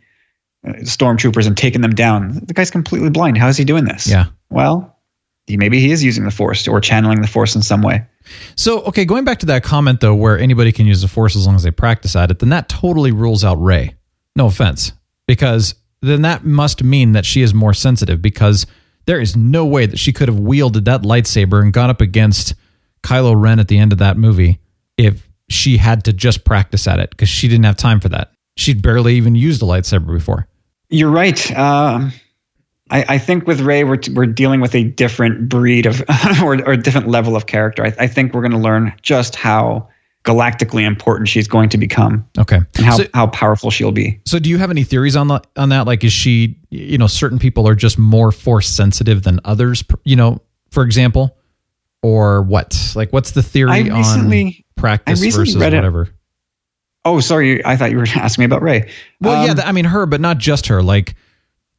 uh, 0.67 0.73
stormtroopers 0.81 1.47
and 1.47 1.57
taking 1.57 1.83
them 1.83 1.95
down. 1.95 2.41
The 2.45 2.53
guy's 2.55 2.71
completely 2.71 3.11
blind. 3.11 3.39
How 3.39 3.49
is 3.49 3.57
he 3.57 3.65
doing 3.65 3.85
this? 3.85 4.09
Yeah. 4.09 4.27
Well, 4.51 4.99
he, 5.47 5.57
maybe 5.57 5.81
he 5.81 5.93
is 5.93 6.03
using 6.03 6.25
the 6.25 6.31
Force 6.31 6.67
or 6.67 6.81
channeling 6.81 7.21
the 7.23 7.29
Force 7.29 7.55
in 7.55 7.63
some 7.63 7.83
way. 7.83 8.05
So, 8.57 8.81
okay, 8.83 9.05
going 9.05 9.25
back 9.25 9.39
to 9.41 9.47
that 9.47 9.63
comment 9.63 10.01
though, 10.01 10.15
where 10.15 10.39
anybody 10.39 10.73
can 10.73 10.87
use 10.87 11.01
the 11.01 11.09
force 11.09 11.35
as 11.37 11.47
long 11.47 11.57
as 11.57 11.63
they 11.63 11.71
practice 11.71 12.15
at 12.17 12.31
it, 12.31 12.39
then 12.41 12.51
that 12.51 12.69
totally 12.69 13.13
rules 13.13 13.45
out 13.45 13.61
Rey. 13.63 13.95
No 14.37 14.47
offense, 14.47 14.93
because 15.27 15.75
then 16.03 16.23
that 16.23 16.45
must 16.45 16.83
mean 16.83 17.13
that 17.13 17.27
she 17.27 17.43
is 17.43 17.53
more 17.53 17.75
sensitive 17.75 18.23
because 18.23 18.67
there 19.07 19.21
is 19.21 19.37
no 19.37 19.65
way 19.65 19.87
that 19.87 19.99
she 19.99 20.13
could 20.13 20.29
have 20.29 20.39
wielded 20.39 20.85
that 20.85 21.03
lightsaber 21.03 21.63
and 21.63 21.73
gone 21.73 21.91
up 21.91 22.01
against 22.01 22.55
Kylo 23.03 23.41
Ren 23.41 23.59
at 23.59 23.69
the 23.69 23.79
end 23.79 23.93
of 23.93 23.99
that 23.99 24.17
movie 24.17 24.61
if 24.97 25.29
she 25.49 25.77
had 25.77 26.05
to 26.05 26.13
just 26.13 26.45
practice 26.45 26.87
at 26.87 27.01
it 27.01 27.11
because 27.11 27.29
she 27.29 27.49
didn't 27.49 27.65
have 27.65 27.77
time 27.77 28.01
for 28.01 28.09
that. 28.09 28.33
She'd 28.57 28.83
barely 28.83 29.15
even 29.15 29.35
used 29.35 29.63
a 29.63 29.65
lightsaber 29.65 30.13
before. 30.13 30.47
You're 30.91 31.11
right. 31.11 31.57
Um, 31.57 32.13
I, 32.91 33.05
I 33.09 33.19
think 33.19 33.47
with 33.47 33.61
Rey, 33.61 33.85
we're, 33.85 33.99
we're 34.13 34.27
dealing 34.27 34.61
with 34.61 34.75
a 34.75 34.85
different 34.85 35.49
breed 35.49 35.87
of 35.87 36.03
or, 36.43 36.55
or 36.67 36.73
a 36.73 36.77
different 36.77 37.09
level 37.09 37.37
of 37.37 37.47
character. 37.47 37.85
I, 37.85 37.95
I 37.99 38.07
think 38.07 38.35
we're 38.35 38.43
going 38.43 38.53
to 38.53 38.59
learn 38.59 38.93
just 39.03 39.37
how 39.37 39.89
galactically 40.25 40.87
important 40.87 41.29
she's 41.29 41.49
going 41.49 41.69
to 41.71 41.79
become 41.79 42.27
Okay. 42.39 42.57
and 42.77 42.85
how, 42.87 42.97
So- 42.99 43.07
how 43.15 43.27
powerful 43.29 43.71
she'll 43.71 43.93
be. 43.93 44.21
So, 44.27 44.39
do 44.39 44.51
you 44.51 44.59
have 44.59 44.71
any 44.71 44.85
theories 44.85 45.17
on 45.17 45.29
the, 45.29 45.41
on 45.57 45.71
that? 45.71 45.87
Like, 45.87 46.05
is 46.05 46.13
she, 46.13 46.59
you 46.71 46.99
know, 46.99 47.07
certain 47.07 47.39
people 47.39 47.67
are 47.67 47.75
just 47.75 47.99
more 47.99 48.31
force 48.33 48.69
sensitive 48.69 49.23
than 49.23 49.41
others? 49.45 49.83
You 50.05 50.17
know, 50.17 50.43
for 50.71 50.83
example, 50.85 51.37
or 52.03 52.43
what? 52.43 52.93
Like, 52.95 53.13
what's 53.13 53.31
the 53.33 53.43
theory 53.43 53.85
recently- 53.91 54.65
on 54.69 54.81
practice 54.83 55.21
I 55.21 55.25
recently 55.25 55.47
versus 55.53 55.57
whatever? 55.63 56.09
Oh, 57.05 57.21
sorry. 57.21 57.65
I 57.65 57.77
thought 57.77 57.91
you 57.91 57.97
were 57.97 58.07
asking 58.15 58.43
me 58.43 58.47
about 58.47 58.61
Rey. 58.63 58.91
Well, 59.21 59.45
yeah, 59.45 59.51
Um, 59.53 59.57
th- 59.57 59.67
I 59.69 59.73
mean 59.73 59.87
her, 59.87 60.05
but 60.07 60.21
not 60.21 60.37
just 60.39 60.67
her. 60.67 60.83
Like 60.83 61.15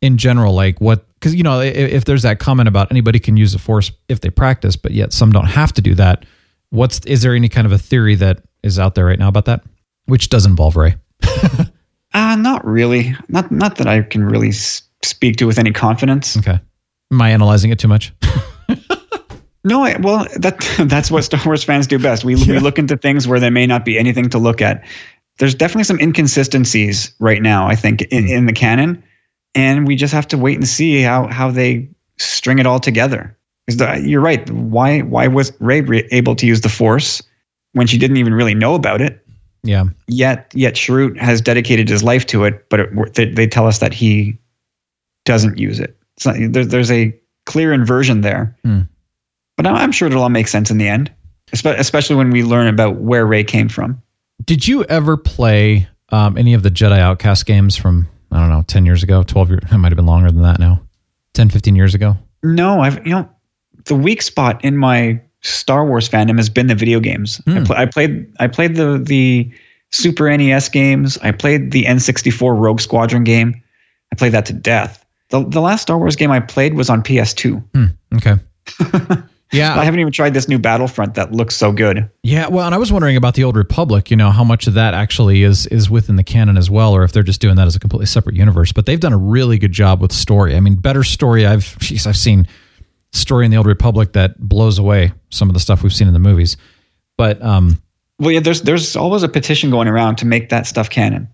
in 0.02 0.18
general, 0.18 0.56
like 0.56 0.82
what? 0.82 1.06
Because 1.14 1.36
you 1.36 1.44
know, 1.44 1.60
if, 1.62 1.76
if 1.76 2.06
there's 2.06 2.24
that 2.24 2.40
comment 2.40 2.68
about 2.68 2.90
anybody 2.92 3.20
can 3.20 3.38
use 3.38 3.54
the 3.54 3.60
force 3.60 3.92
if 4.10 4.22
they 4.22 4.32
practice, 4.32 4.76
but 4.76 4.94
yet 4.94 5.14
some 5.14 5.32
don't 5.32 5.46
have 5.46 5.74
to 5.74 5.82
do 5.84 5.94
that. 5.96 6.26
What's 6.72 7.00
is 7.06 7.22
there 7.22 7.36
any 7.36 7.48
kind 7.48 7.66
of 7.66 7.72
a 7.72 7.78
theory 7.78 8.16
that 8.16 8.44
is 8.64 8.80
out 8.80 8.96
there 8.96 9.06
right 9.06 9.20
now 9.20 9.28
about 9.28 9.46
that, 9.46 9.64
which 10.06 10.30
does 10.30 10.46
involve 10.46 10.76
Rey? 10.76 10.96
Uh, 12.14 12.36
not 12.36 12.66
really. 12.66 13.16
Not 13.30 13.50
not 13.54 13.78
that 13.78 13.88
I 13.88 14.02
can 14.02 14.26
really 14.26 14.50
s- 14.50 14.82
speak 15.02 15.38
to 15.38 15.46
with 15.48 15.58
any 15.58 15.72
confidence. 15.72 16.36
Okay. 16.36 16.60
Am 17.10 17.22
I 17.22 17.30
analyzing 17.32 17.72
it 17.72 17.80
too 17.80 17.88
much? 17.88 18.12
No, 19.64 19.84
I, 19.84 19.96
well, 20.00 20.26
that 20.38 20.60
that's 20.90 21.12
what 21.12 21.24
Star 21.24 21.40
Wars 21.46 21.64
fans 21.64 21.86
do 21.88 22.00
best. 22.00 22.24
We 22.24 22.36
we 22.36 22.60
look 22.60 22.80
into 22.80 22.98
things 22.98 23.28
where 23.28 23.40
there 23.40 23.52
may 23.52 23.68
not 23.68 23.86
be 23.86 23.98
anything 23.98 24.30
to 24.32 24.40
look 24.40 24.62
at. 24.62 24.84
There's 25.38 25.56
definitely 25.56 25.84
some 25.84 26.00
inconsistencies 26.00 27.14
right 27.20 27.42
now, 27.42 27.68
I 27.68 27.76
think, 27.76 28.02
in, 28.04 28.28
in 28.28 28.46
the 28.46 28.54
canon, 28.54 29.04
and 29.56 29.88
we 29.88 29.96
just 29.96 30.14
have 30.14 30.28
to 30.30 30.38
wait 30.38 30.58
and 30.58 30.68
see 30.68 31.02
how 31.02 31.28
how 31.28 31.52
they 31.52 31.88
string 32.18 32.58
it 32.60 32.66
all 32.66 32.80
together. 32.80 33.38
You're 33.78 34.22
right. 34.22 34.50
Why 34.50 35.02
why 35.02 35.28
was 35.28 35.52
Rey 35.60 35.82
re- 35.82 36.08
able 36.12 36.36
to 36.36 36.46
use 36.46 36.62
the 36.62 36.70
Force 36.70 37.22
when 37.74 37.88
she 37.88 37.98
didn't 37.98 38.18
even 38.18 38.34
really 38.34 38.56
know 38.56 38.76
about 38.76 39.02
it? 39.02 39.26
Yeah. 39.64 39.86
Yet 40.08 40.52
yet 40.54 40.76
Chirrut 40.76 41.18
has 41.18 41.42
dedicated 41.42 41.88
his 41.90 42.04
life 42.04 42.26
to 42.28 42.44
it, 42.46 42.68
but 42.70 42.80
it, 42.80 43.14
they, 43.14 43.26
they 43.26 43.48
tell 43.48 43.68
us 43.68 43.80
that 43.80 43.94
he 43.94 44.38
doesn't 45.26 45.58
use 45.58 45.80
it. 45.80 45.98
So 46.18 46.34
there, 46.34 46.66
there's 46.66 46.92
a 46.92 47.16
clear 47.46 47.74
inversion 47.74 48.22
there. 48.22 48.58
Hmm. 48.64 48.82
But 49.58 49.68
I'm 49.68 49.76
I'm 49.76 49.92
sure 49.92 50.08
it'll 50.08 50.24
all 50.24 50.30
make 50.30 50.48
sense 50.48 50.72
in 50.72 50.78
the 50.78 50.88
end, 50.88 51.12
especially 51.54 52.16
when 52.16 52.32
we 52.32 52.44
learn 52.44 52.68
about 52.68 52.98
where 52.98 53.26
Rey 53.26 53.44
came 53.44 53.70
from. 53.70 54.02
Did 54.44 54.68
you 54.68 54.84
ever 54.86 55.18
play 55.18 55.88
um, 56.10 56.38
any 56.38 56.54
of 56.54 56.64
the 56.64 56.72
Jedi 56.72 56.98
Outcast 56.98 57.46
games 57.46 57.76
from 57.76 58.08
I 58.32 58.40
don't 58.40 58.50
know, 58.50 58.64
ten 58.66 58.86
years 58.86 59.04
ago, 59.04 59.24
twelve 59.24 59.50
years? 59.50 59.62
It 59.72 59.78
might 59.78 59.92
have 59.92 59.98
been 59.98 60.06
longer 60.06 60.32
than 60.32 60.42
that 60.44 60.60
now. 60.60 60.82
10, 61.34 61.50
15 61.50 61.76
years 61.76 61.96
ago. 61.96 62.18
No, 62.44 62.82
I've 62.82 63.06
you 63.06 63.14
know 63.14 63.30
the 63.86 63.96
weak 63.96 64.22
spot 64.22 64.64
in 64.64 64.78
my 64.78 65.22
Star 65.42 65.86
Wars 65.86 66.08
fandom 66.08 66.38
has 66.38 66.50
been 66.50 66.68
the 66.68 66.76
video 66.76 67.00
games. 67.00 67.42
I, 67.48 67.52
hmm. 67.52 67.64
pl- 67.64 67.76
I 67.76 67.86
played 67.86 68.34
I 68.40 68.48
played 68.48 68.76
the 68.76 69.00
the 69.04 69.52
Super 69.92 70.36
NES 70.36 70.70
games. 70.70 71.18
I 71.20 71.32
played 71.32 71.72
the 71.72 71.84
N64 71.84 72.58
Rogue 72.58 72.80
Squadron 72.80 73.24
game. 73.24 73.62
I 74.12 74.16
played 74.16 74.32
that 74.32 74.46
to 74.48 74.54
death. 74.54 75.06
The 75.30 75.46
the 75.46 75.62
last 75.62 75.82
Star 75.82 75.98
Wars 75.98 76.16
game 76.16 76.32
I 76.32 76.40
played 76.40 76.76
was 76.76 76.90
on 76.90 77.02
PS2. 77.02 77.64
Hmm, 77.74 77.86
okay. 78.16 78.36
yeah, 79.52 79.78
I 79.78 79.84
haven't 79.84 80.00
even 80.00 80.14
tried 80.14 80.34
this 80.34 80.48
new 80.48 80.60
Battlefront 80.60 81.16
that 81.16 81.32
looks 81.32 81.56
so 81.56 81.72
good. 81.72 82.10
Yeah, 82.24 82.48
well, 82.48 82.66
and 82.66 82.76
I 82.76 82.78
was 82.78 82.92
wondering 82.92 83.18
about 83.18 83.34
the 83.34 83.44
Old 83.44 83.58
Republic. 83.58 84.12
You 84.12 84.18
know, 84.18 84.30
how 84.30 84.44
much 84.44 84.68
of 84.68 84.76
that 84.76 84.94
actually 84.94 85.44
is 85.44 85.66
is 85.68 85.90
within 85.90 86.16
the 86.18 86.24
canon 86.24 86.58
as 86.58 86.70
well, 86.70 86.96
or 86.96 87.04
if 87.04 87.12
they're 87.12 87.24
just 87.24 87.42
doing 87.42 87.56
that 87.56 87.68
as 87.68 87.76
a 87.76 87.80
completely 87.80 88.06
separate 88.06 88.36
universe. 88.36 88.72
But 88.72 88.86
they've 88.86 89.00
done 89.00 89.14
a 89.14 89.18
really 89.18 89.58
good 89.58 89.72
job 89.72 90.02
with 90.02 90.12
story. 90.12 90.56
I 90.56 90.60
mean, 90.60 90.76
better 90.76 91.04
story. 91.04 91.46
I've 91.46 91.78
geez, 91.80 92.06
I've 92.06 92.18
seen 92.18 92.48
story 93.14 93.46
in 93.46 93.52
the 93.52 93.58
Old 93.58 93.68
Republic 93.68 94.14
that 94.14 94.40
blows 94.40 94.78
away 94.80 95.12
some 95.30 95.50
of 95.50 95.54
the 95.54 95.60
stuff 95.60 95.84
we've 95.84 95.94
seen 95.94 96.08
in 96.08 96.14
the 96.14 96.20
movies. 96.20 96.58
But 97.18 97.42
um, 97.44 97.82
Well, 98.20 98.32
yeah, 98.32 98.40
there's 98.40 98.62
there's 98.62 98.96
always 98.96 99.24
a 99.24 99.30
petition 99.30 99.70
going 99.70 99.88
around 99.88 100.18
to 100.18 100.26
make 100.26 100.50
that 100.50 100.66
stuff 100.68 100.90
canon. 100.90 101.28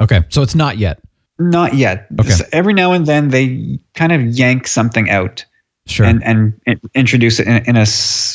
okay, 0.00 0.22
so 0.28 0.42
it's 0.42 0.54
not 0.54 0.78
yet. 0.78 1.00
Not 1.38 1.74
yet. 1.74 2.06
Okay. 2.20 2.30
So 2.30 2.44
every 2.52 2.74
now 2.74 2.92
and 2.92 3.06
then 3.06 3.28
they 3.28 3.78
kind 3.94 4.12
of 4.12 4.22
yank 4.22 4.66
something 4.66 5.08
out 5.10 5.44
Sure. 5.86 6.04
and 6.06 6.22
and 6.22 6.60
in- 6.66 6.80
introduce 6.94 7.40
it 7.40 7.46
in, 7.48 7.56
in 7.64 7.76
a 7.76 7.86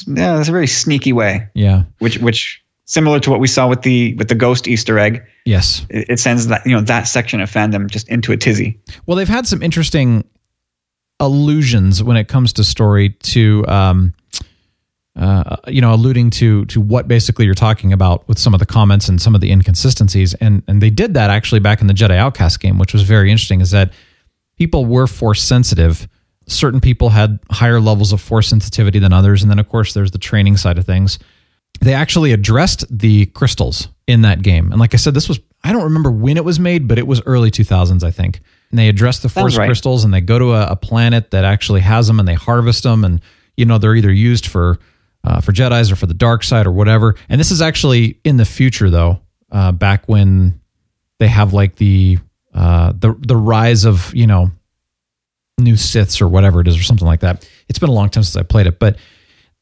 yeah, 0.08 0.40
it's 0.40 0.50
a 0.50 0.52
very 0.52 0.68
sneaky 0.68 1.14
way, 1.14 1.48
yeah. 1.54 1.84
which 2.00 2.18
which 2.18 2.62
similar 2.86 3.20
to 3.20 3.30
what 3.30 3.40
we 3.40 3.48
saw 3.48 3.68
with 3.70 3.84
the 3.84 4.16
with 4.16 4.28
the 4.28 4.36
ghost 4.36 4.68
Easter 4.68 4.98
egg. 5.00 5.24
Yes. 5.46 5.86
It, 5.90 6.10
it 6.10 6.20
sends 6.20 6.48
that 6.48 6.66
you 6.66 6.74
know 6.74 6.82
that 6.82 7.04
section 7.04 7.40
of 7.40 7.50
fandom 7.50 7.90
just 7.90 8.10
into 8.10 8.32
a 8.32 8.38
tizzy. 8.38 8.80
Well, 9.06 9.16
they've 9.16 9.28
had 9.30 9.46
some 9.48 9.62
interesting 9.62 10.24
allusions 11.20 12.03
when 12.03 12.18
it 12.18 12.28
comes 12.28 12.53
to 12.53 12.63
story 12.63 13.09
to, 13.09 13.66
um, 13.68 14.13
uh, 15.16 15.55
you 15.68 15.80
know, 15.80 15.93
alluding 15.93 16.30
to 16.30 16.66
to 16.66 16.82
what 16.82 17.07
basically 17.07 17.45
you're 17.45 17.53
talking 17.53 17.93
about 17.93 18.28
with 18.28 18.38
some 18.38 18.53
of 18.53 18.59
the 18.59 18.66
comments 18.66 19.07
and 19.07 19.22
some 19.22 19.34
of 19.34 19.41
the 19.41 19.51
inconsistencies, 19.51 20.34
and 20.36 20.61
and 20.68 20.82
they 20.82 20.89
did 20.89 21.13
that 21.13 21.30
actually 21.30 21.59
back 21.59 21.80
in 21.82 21.88
the 21.88 21.93
Jedi 21.93 22.18
Outcast 22.18 22.59
game, 22.59 22.78
which 22.78 22.91
was 22.91 23.03
very 23.03 23.32
interesting. 23.32 23.61
Is 23.61 23.72
that 23.72 23.93
people 24.57 24.86
were 24.86 25.07
force 25.07 25.41
sensitive. 25.41 26.07
Certain 26.47 26.80
people 26.80 27.09
had 27.09 27.39
higher 27.49 27.80
levels 27.80 28.11
of 28.11 28.22
force 28.22 28.47
sensitivity 28.49 28.99
than 28.99 29.13
others, 29.13 29.41
and 29.41 29.49
then 29.49 29.57
of 29.57 29.70
course 29.70 29.93
there's 29.93 30.11
the 30.11 30.18
training 30.18 30.57
side 30.57 30.78
of 30.78 30.86
things. 30.86 31.18
They 31.82 31.93
actually 31.93 32.32
addressed 32.32 32.86
the 32.89 33.26
crystals 33.28 33.88
in 34.07 34.22
that 34.24 34.41
game, 34.41 34.72
and 34.72 34.80
like 34.82 34.93
I 34.93 34.97
said, 34.97 35.13
this 35.13 35.30
was 35.30 35.39
I 35.63 35.72
don't 35.72 35.84
remember 35.84 36.11
when 36.11 36.38
it 36.38 36.45
was 36.45 36.59
made, 36.59 36.88
but 36.88 36.99
it 36.99 37.07
was 37.07 37.22
early 37.26 37.49
2000s, 37.49 38.03
I 38.03 38.11
think. 38.11 38.41
And 38.72 38.80
they 38.80 38.89
address 38.89 39.20
the 39.20 39.30
force 39.30 39.57
right. 39.57 39.68
crystals, 39.68 40.03
and 40.03 40.13
they 40.13 40.22
go 40.22 40.39
to 40.39 40.53
a, 40.53 40.68
a 40.72 40.76
planet 40.76 41.32
that 41.32 41.45
actually 41.45 41.82
has 41.82 42.07
them, 42.07 42.20
and 42.20 42.28
they 42.28 42.34
harvest 42.34 42.84
them, 42.84 43.05
and 43.05 43.22
you 43.55 43.66
know 43.66 43.78
they're 43.78 43.95
either 43.95 44.11
used 44.11 44.47
for 44.47 44.80
uh, 45.24 45.41
for 45.41 45.51
Jedi's 45.51 45.91
or 45.91 45.95
for 45.95 46.07
the 46.07 46.13
dark 46.13 46.43
side 46.43 46.68
or 46.68 46.72
whatever. 46.72 47.16
And 47.30 47.39
this 47.39 47.51
is 47.51 47.61
actually 47.61 48.20
in 48.24 48.38
the 48.38 48.45
future, 48.45 48.89
though, 48.89 49.22
uh, 49.51 49.72
back 49.72 50.07
when 50.07 50.59
they 51.20 51.28
have 51.28 51.53
like 51.53 51.76
the 51.76 52.18
uh, 52.53 52.93
the 52.97 53.16
the 53.20 53.38
rise 53.38 53.86
of 53.86 54.13
you 54.13 54.28
know 54.28 54.51
new 55.57 55.76
Siths 55.76 56.22
or 56.22 56.28
whatever 56.28 56.61
it 56.61 56.68
is 56.68 56.78
or 56.78 56.84
something 56.84 57.07
like 57.07 57.22
that. 57.22 57.47
It's 57.70 57.80
been 57.80 57.89
a 57.89 57.93
long 57.93 58.09
time 58.09 58.24
since 58.24 58.36
I 58.36 58.43
played 58.43 58.68
it, 58.68 58.80
but 58.80 58.97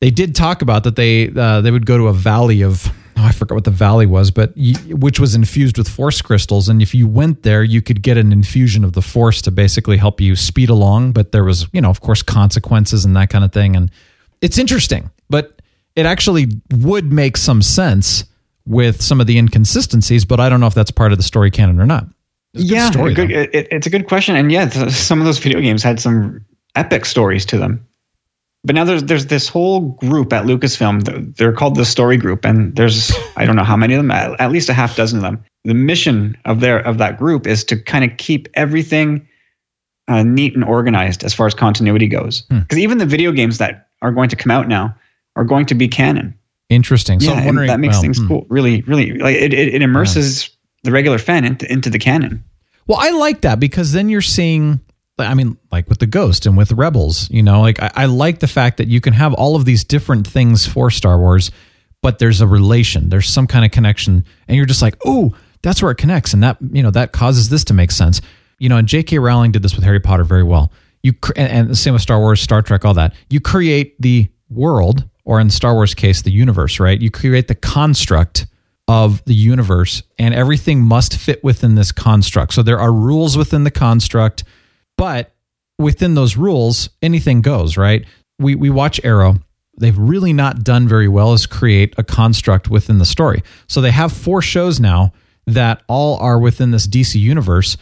they 0.01 0.11
did 0.11 0.35
talk 0.35 0.61
about 0.61 0.83
that 0.83 0.95
they 0.95 1.29
uh, 1.29 1.61
they 1.61 1.71
would 1.71 1.85
go 1.85 1.97
to 1.97 2.07
a 2.07 2.13
valley 2.13 2.63
of 2.63 2.91
oh, 3.17 3.23
I 3.23 3.31
forgot 3.31 3.55
what 3.55 3.63
the 3.63 3.71
valley 3.71 4.05
was, 4.05 4.31
but 4.31 4.53
y 4.55 4.73
which 4.89 5.19
was 5.19 5.35
infused 5.35 5.77
with 5.77 5.87
force 5.87 6.21
crystals, 6.21 6.69
and 6.69 6.81
if 6.81 6.93
you 6.93 7.07
went 7.07 7.43
there, 7.43 7.63
you 7.63 7.81
could 7.81 8.01
get 8.01 8.17
an 8.17 8.31
infusion 8.31 8.83
of 8.83 8.93
the 8.93 9.01
force 9.01 9.41
to 9.43 9.51
basically 9.51 9.97
help 9.97 10.21
you 10.21 10.35
speed 10.35 10.69
along. 10.69 11.11
But 11.11 11.31
there 11.31 11.43
was 11.43 11.67
you 11.73 11.81
know 11.81 11.89
of 11.89 12.01
course 12.01 12.21
consequences 12.21 13.05
and 13.05 13.15
that 13.15 13.29
kind 13.29 13.43
of 13.43 13.51
thing, 13.51 13.75
and 13.75 13.91
it's 14.41 14.57
interesting, 14.57 15.09
but 15.29 15.61
it 15.95 16.05
actually 16.05 16.47
would 16.71 17.11
make 17.11 17.37
some 17.37 17.61
sense 17.61 18.25
with 18.65 19.01
some 19.01 19.19
of 19.19 19.27
the 19.27 19.37
inconsistencies, 19.37 20.25
but 20.25 20.39
I 20.39 20.49
don't 20.49 20.59
know 20.59 20.67
if 20.67 20.73
that's 20.73 20.91
part 20.91 21.11
of 21.11 21.17
the 21.17 21.23
story 21.23 21.51
canon 21.51 21.79
or 21.79 21.85
not. 21.85 22.05
It's 22.53 22.63
a 22.63 22.67
good 22.67 22.75
yeah, 22.75 22.91
story, 22.91 23.11
a 23.11 23.15
good, 23.15 23.31
it, 23.31 23.67
it's 23.71 23.87
a 23.87 23.89
good 23.89 24.07
question, 24.07 24.35
and 24.35 24.51
yeah, 24.51 24.69
some 24.89 25.19
of 25.19 25.25
those 25.25 25.39
video 25.39 25.59
games 25.59 25.83
had 25.83 25.99
some 25.99 26.45
epic 26.75 27.05
stories 27.05 27.45
to 27.47 27.57
them. 27.57 27.85
But 28.65 28.75
now 28.75 28.85
there's 28.85 29.03
there's 29.03 29.25
this 29.25 29.49
whole 29.49 29.81
group 29.81 30.31
at 30.31 30.45
Lucasfilm. 30.45 31.35
They're 31.35 31.51
called 31.51 31.75
the 31.75 31.85
Story 31.85 32.15
Group, 32.17 32.45
and 32.45 32.75
there's 32.75 33.11
I 33.35 33.45
don't 33.45 33.55
know 33.55 33.63
how 33.63 33.75
many 33.75 33.93
of 33.93 33.99
them, 33.99 34.11
at 34.11 34.51
least 34.51 34.69
a 34.69 34.73
half 34.73 34.95
dozen 34.95 35.17
of 35.17 35.23
them. 35.23 35.43
The 35.65 35.73
mission 35.73 36.37
of 36.45 36.61
their 36.61 36.79
of 36.79 36.97
that 36.97 37.17
group 37.17 37.45
is 37.45 37.63
to 37.65 37.77
kind 37.77 38.09
of 38.09 38.17
keep 38.17 38.47
everything 38.53 39.27
uh, 40.07 40.23
neat 40.23 40.55
and 40.55 40.63
organized 40.63 41.23
as 41.23 41.33
far 41.33 41.47
as 41.47 41.53
continuity 41.53 42.07
goes. 42.07 42.45
Hmm. 42.49 42.59
Because 42.59 42.77
even 42.77 42.97
the 42.99 43.05
video 43.05 43.31
games 43.31 43.57
that 43.57 43.89
are 44.01 44.11
going 44.11 44.29
to 44.29 44.35
come 44.35 44.51
out 44.51 44.67
now 44.67 44.95
are 45.35 45.43
going 45.43 45.65
to 45.67 45.75
be 45.75 45.87
canon. 45.87 46.37
Interesting. 46.69 47.19
So 47.19 47.31
yeah, 47.31 47.39
I'm 47.39 47.45
wondering 47.45 47.67
that 47.67 47.79
makes 47.79 47.95
well, 47.95 48.01
things 48.01 48.17
hmm. 48.17 48.27
cool. 48.27 48.45
Really, 48.49 48.81
really, 48.83 49.17
like 49.17 49.35
it, 49.35 49.53
it, 49.53 49.75
it 49.75 49.81
immerses 49.81 50.49
the 50.83 50.91
regular 50.91 51.17
fan 51.17 51.45
into, 51.45 51.71
into 51.71 51.89
the 51.89 51.99
canon. 51.99 52.43
Well, 52.87 52.97
I 52.99 53.11
like 53.11 53.41
that 53.41 53.59
because 53.59 53.93
then 53.93 54.09
you're 54.09 54.21
seeing, 54.21 54.81
I 55.19 55.33
mean, 55.33 55.57
like 55.71 55.87
with 55.89 55.99
the 55.99 56.07
Ghost 56.07 56.45
and 56.45 56.57
with 56.57 56.71
Rebels, 56.71 57.29
you 57.29 57.43
know, 57.43 57.61
like 57.61 57.81
I, 57.81 57.91
I 57.95 58.05
like 58.05 58.39
the 58.39 58.47
fact 58.47 58.77
that 58.77 58.87
you 58.87 58.99
can 58.99 59.13
have 59.13 59.33
all 59.33 59.55
of 59.55 59.65
these 59.65 59.83
different 59.83 60.27
things 60.27 60.65
for 60.65 60.89
Star 60.89 61.19
Wars, 61.19 61.51
but 62.01 62.19
there's 62.19 62.41
a 62.41 62.47
relation, 62.47 63.09
there's 63.09 63.29
some 63.29 63.47
kind 63.47 63.63
of 63.63 63.71
connection, 63.71 64.25
and 64.47 64.57
you're 64.57 64.65
just 64.65 64.81
like, 64.81 64.95
oh, 65.05 65.35
that's 65.61 65.81
where 65.81 65.91
it 65.91 65.97
connects, 65.97 66.33
and 66.33 66.43
that 66.43 66.57
you 66.71 66.83
know 66.83 66.91
that 66.91 67.11
causes 67.11 67.49
this 67.49 67.63
to 67.65 67.73
make 67.73 67.91
sense, 67.91 68.21
you 68.59 68.69
know. 68.69 68.77
And 68.77 68.87
J.K. 68.87 69.19
Rowling 69.19 69.51
did 69.51 69.61
this 69.61 69.75
with 69.75 69.85
Harry 69.85 69.99
Potter 69.99 70.23
very 70.23 70.43
well. 70.43 70.71
You 71.03 71.13
cr- 71.13 71.33
and, 71.35 71.51
and 71.51 71.69
the 71.69 71.75
same 71.75 71.93
with 71.93 72.01
Star 72.01 72.19
Wars, 72.19 72.41
Star 72.41 72.61
Trek, 72.61 72.83
all 72.83 72.93
that. 72.95 73.13
You 73.29 73.39
create 73.39 74.01
the 74.01 74.29
world, 74.49 75.07
or 75.25 75.39
in 75.39 75.49
Star 75.49 75.73
Wars 75.73 75.93
case, 75.93 76.21
the 76.21 76.31
universe, 76.31 76.79
right? 76.79 76.99
You 76.99 77.11
create 77.11 77.47
the 77.47 77.55
construct 77.55 78.47
of 78.87 79.23
the 79.25 79.33
universe 79.33 80.03
and 80.19 80.33
everything 80.33 80.81
must 80.81 81.17
fit 81.17 81.43
within 81.43 81.75
this 81.75 81.91
construct. 81.91 82.53
So 82.53 82.63
there 82.63 82.79
are 82.79 82.91
rules 82.91 83.37
within 83.37 83.63
the 83.63 83.71
construct, 83.71 84.43
but 84.97 85.31
within 85.77 86.15
those 86.15 86.37
rules, 86.37 86.89
anything 87.01 87.41
goes, 87.41 87.77
right? 87.77 88.05
We 88.39 88.55
we 88.55 88.69
watch 88.69 88.99
Arrow. 89.03 89.35
They've 89.77 89.97
really 89.97 90.33
not 90.33 90.63
done 90.63 90.87
very 90.87 91.07
well 91.07 91.33
as 91.33 91.45
create 91.45 91.95
a 91.97 92.03
construct 92.03 92.69
within 92.69 92.99
the 92.99 93.05
story. 93.05 93.41
So 93.67 93.81
they 93.81 93.91
have 93.91 94.11
four 94.11 94.41
shows 94.41 94.79
now 94.79 95.13
that 95.47 95.81
all 95.87 96.17
are 96.17 96.39
within 96.39 96.71
this 96.71 96.87
DC 96.87 97.19
universe. 97.19 97.75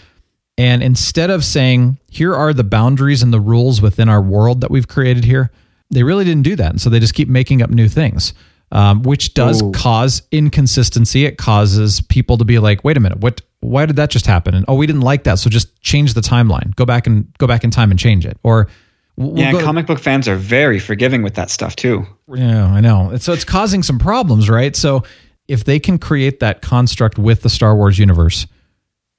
And 0.58 0.82
instead 0.84 1.30
of 1.30 1.44
saying, 1.44 2.00
here 2.10 2.36
are 2.36 2.54
the 2.54 2.64
boundaries 2.64 3.24
and 3.24 3.34
the 3.34 3.40
rules 3.40 3.82
within 3.82 4.10
our 4.10 4.22
world 4.22 4.62
that 4.62 4.72
we've 4.72 4.88
created 4.88 5.26
here, 5.26 5.52
they 5.90 6.04
really 6.04 6.24
didn't 6.24 6.44
do 6.44 6.56
that. 6.56 6.72
And 6.72 6.82
so 6.82 6.90
they 6.90 7.00
just 7.00 7.14
keep 7.14 7.28
making 7.28 7.62
up 7.62 7.70
new 7.70 7.90
things, 7.90 8.34
um, 8.72 9.04
which 9.04 9.34
does 9.34 9.62
Ooh. 9.62 9.72
cause 9.72 10.22
inconsistency. 10.32 11.26
It 11.26 11.38
causes 11.38 12.02
people 12.02 12.38
to 12.38 12.46
be 12.46 12.60
like, 12.60 12.84
wait 12.84 12.96
a 12.98 13.00
minute, 13.00 13.20
what? 13.20 13.42
Why 13.62 13.86
did 13.86 13.96
that 13.96 14.10
just 14.10 14.26
happen? 14.26 14.54
And 14.54 14.66
oh, 14.68 14.76
we 14.76 14.88
didn't 14.88 15.02
like 15.02 15.24
that, 15.24 15.40
so 15.40 15.50
just 15.50 15.80
change 15.82 16.14
the 16.14 16.22
timeline. 16.22 16.76
Go 16.76 16.86
back 16.86 17.08
and 17.08 17.32
go 17.38 17.48
back 17.48 17.64
in 17.64 17.72
time 17.72 17.92
and 17.92 18.00
change 18.00 18.26
it. 18.26 18.38
Or 18.44 18.68
we'll 19.16 19.38
yeah, 19.38 19.52
go- 19.52 19.64
comic 19.64 19.86
book 19.86 20.00
fans 20.00 20.28
are 20.28 20.36
very 20.36 20.80
forgiving 20.80 21.22
with 21.22 21.36
that 21.36 21.50
stuff 21.50 21.76
too. 21.76 22.06
yeah, 22.28 22.66
I 22.66 22.82
know. 22.82 23.16
So 23.18 23.34
it's 23.34 23.46
causing 23.46 23.84
some 23.84 24.00
problems, 24.00 24.50
right? 24.50 24.76
So 24.76 25.04
if 25.48 25.64
they 25.64 25.80
can 25.80 26.00
create 26.00 26.40
that 26.40 26.62
construct 26.62 27.18
with 27.18 27.42
the 27.42 27.50
Star 27.50 27.76
Wars 27.76 28.00
universe, 28.00 28.48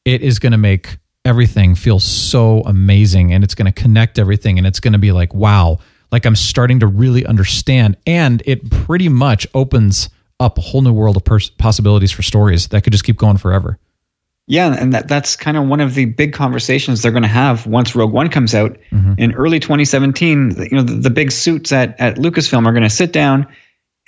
it 0.05 0.23
is 0.23 0.39
going 0.39 0.53
to 0.53 0.59
make 0.59 0.99
everything 1.25 1.75
feel 1.75 2.01
so 2.01 2.63
amazing 2.63 3.33
and 3.33 3.45
it's 3.45 3.55
going 3.55 3.73
to 3.73 3.81
connect 3.81 4.19
everything 4.19 4.59
and 4.59 4.67
it's 4.67 4.81
going 4.81 4.93
to 4.93 4.99
be 4.99 5.13
like, 5.13 5.33
wow, 5.35 5.79
like 6.11 6.27
I'm 6.27 6.37
starting 6.37 6.81
to 6.81 6.87
really 6.87 7.25
understand. 7.25 7.97
And 8.07 8.43
it 8.45 8.71
pretty 8.71 9.09
much 9.09 9.47
opens 9.55 10.11
up 10.41 10.59
a 10.59 10.61
whole 10.61 10.83
new 10.83 10.93
world 10.93 11.17
of 11.17 11.25
pers- 11.25 11.51
possibilities 11.51 12.11
for 12.11 12.23
stories 12.23 12.69
that 12.69 12.83
could 12.83 12.93
just 12.93 13.05
keep 13.05 13.17
going 13.17 13.37
forever. 13.37 13.79
Yeah, 14.53 14.77
and 14.79 14.93
that, 14.93 15.09
that's 15.09 15.35
kind 15.35 15.57
of 15.57 15.67
one 15.67 15.81
of 15.81 15.95
the 15.95 16.05
big 16.05 16.35
conversations 16.35 17.01
they're 17.01 17.11
going 17.11 17.23
to 17.23 17.29
have 17.29 17.67
once 17.67 17.95
Rogue 17.95 18.13
One 18.13 18.29
comes 18.29 18.55
out 18.55 18.77
Mm-hmm. 18.93 19.15
in 19.17 19.33
early 19.33 19.59
2017. 19.59 20.69
You 20.71 20.77
know, 20.77 20.83
the, 20.83 20.93
the 20.93 21.09
big 21.09 21.33
suits 21.33 21.73
at, 21.73 21.99
at 21.99 22.17
Lucasfilm 22.17 22.67
are 22.67 22.73
going 22.73 22.83
to 22.83 22.91
sit 22.91 23.13
down 23.13 23.47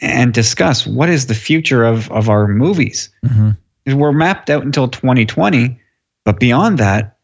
and 0.03 0.35
discuss 0.35 0.87
what 0.87 1.09
is 1.09 1.29
the 1.29 1.35
future 1.35 1.83
of, 1.83 2.11
of 2.11 2.29
our 2.29 2.47
movies. 2.47 3.09
Mm-hmm. 3.25 3.99
We're 3.99 4.13
mapped 4.13 4.51
out 4.51 4.63
until 4.63 4.87
2020, 4.87 5.81
but 6.27 6.39
beyond 6.39 6.77
that, 6.77 7.17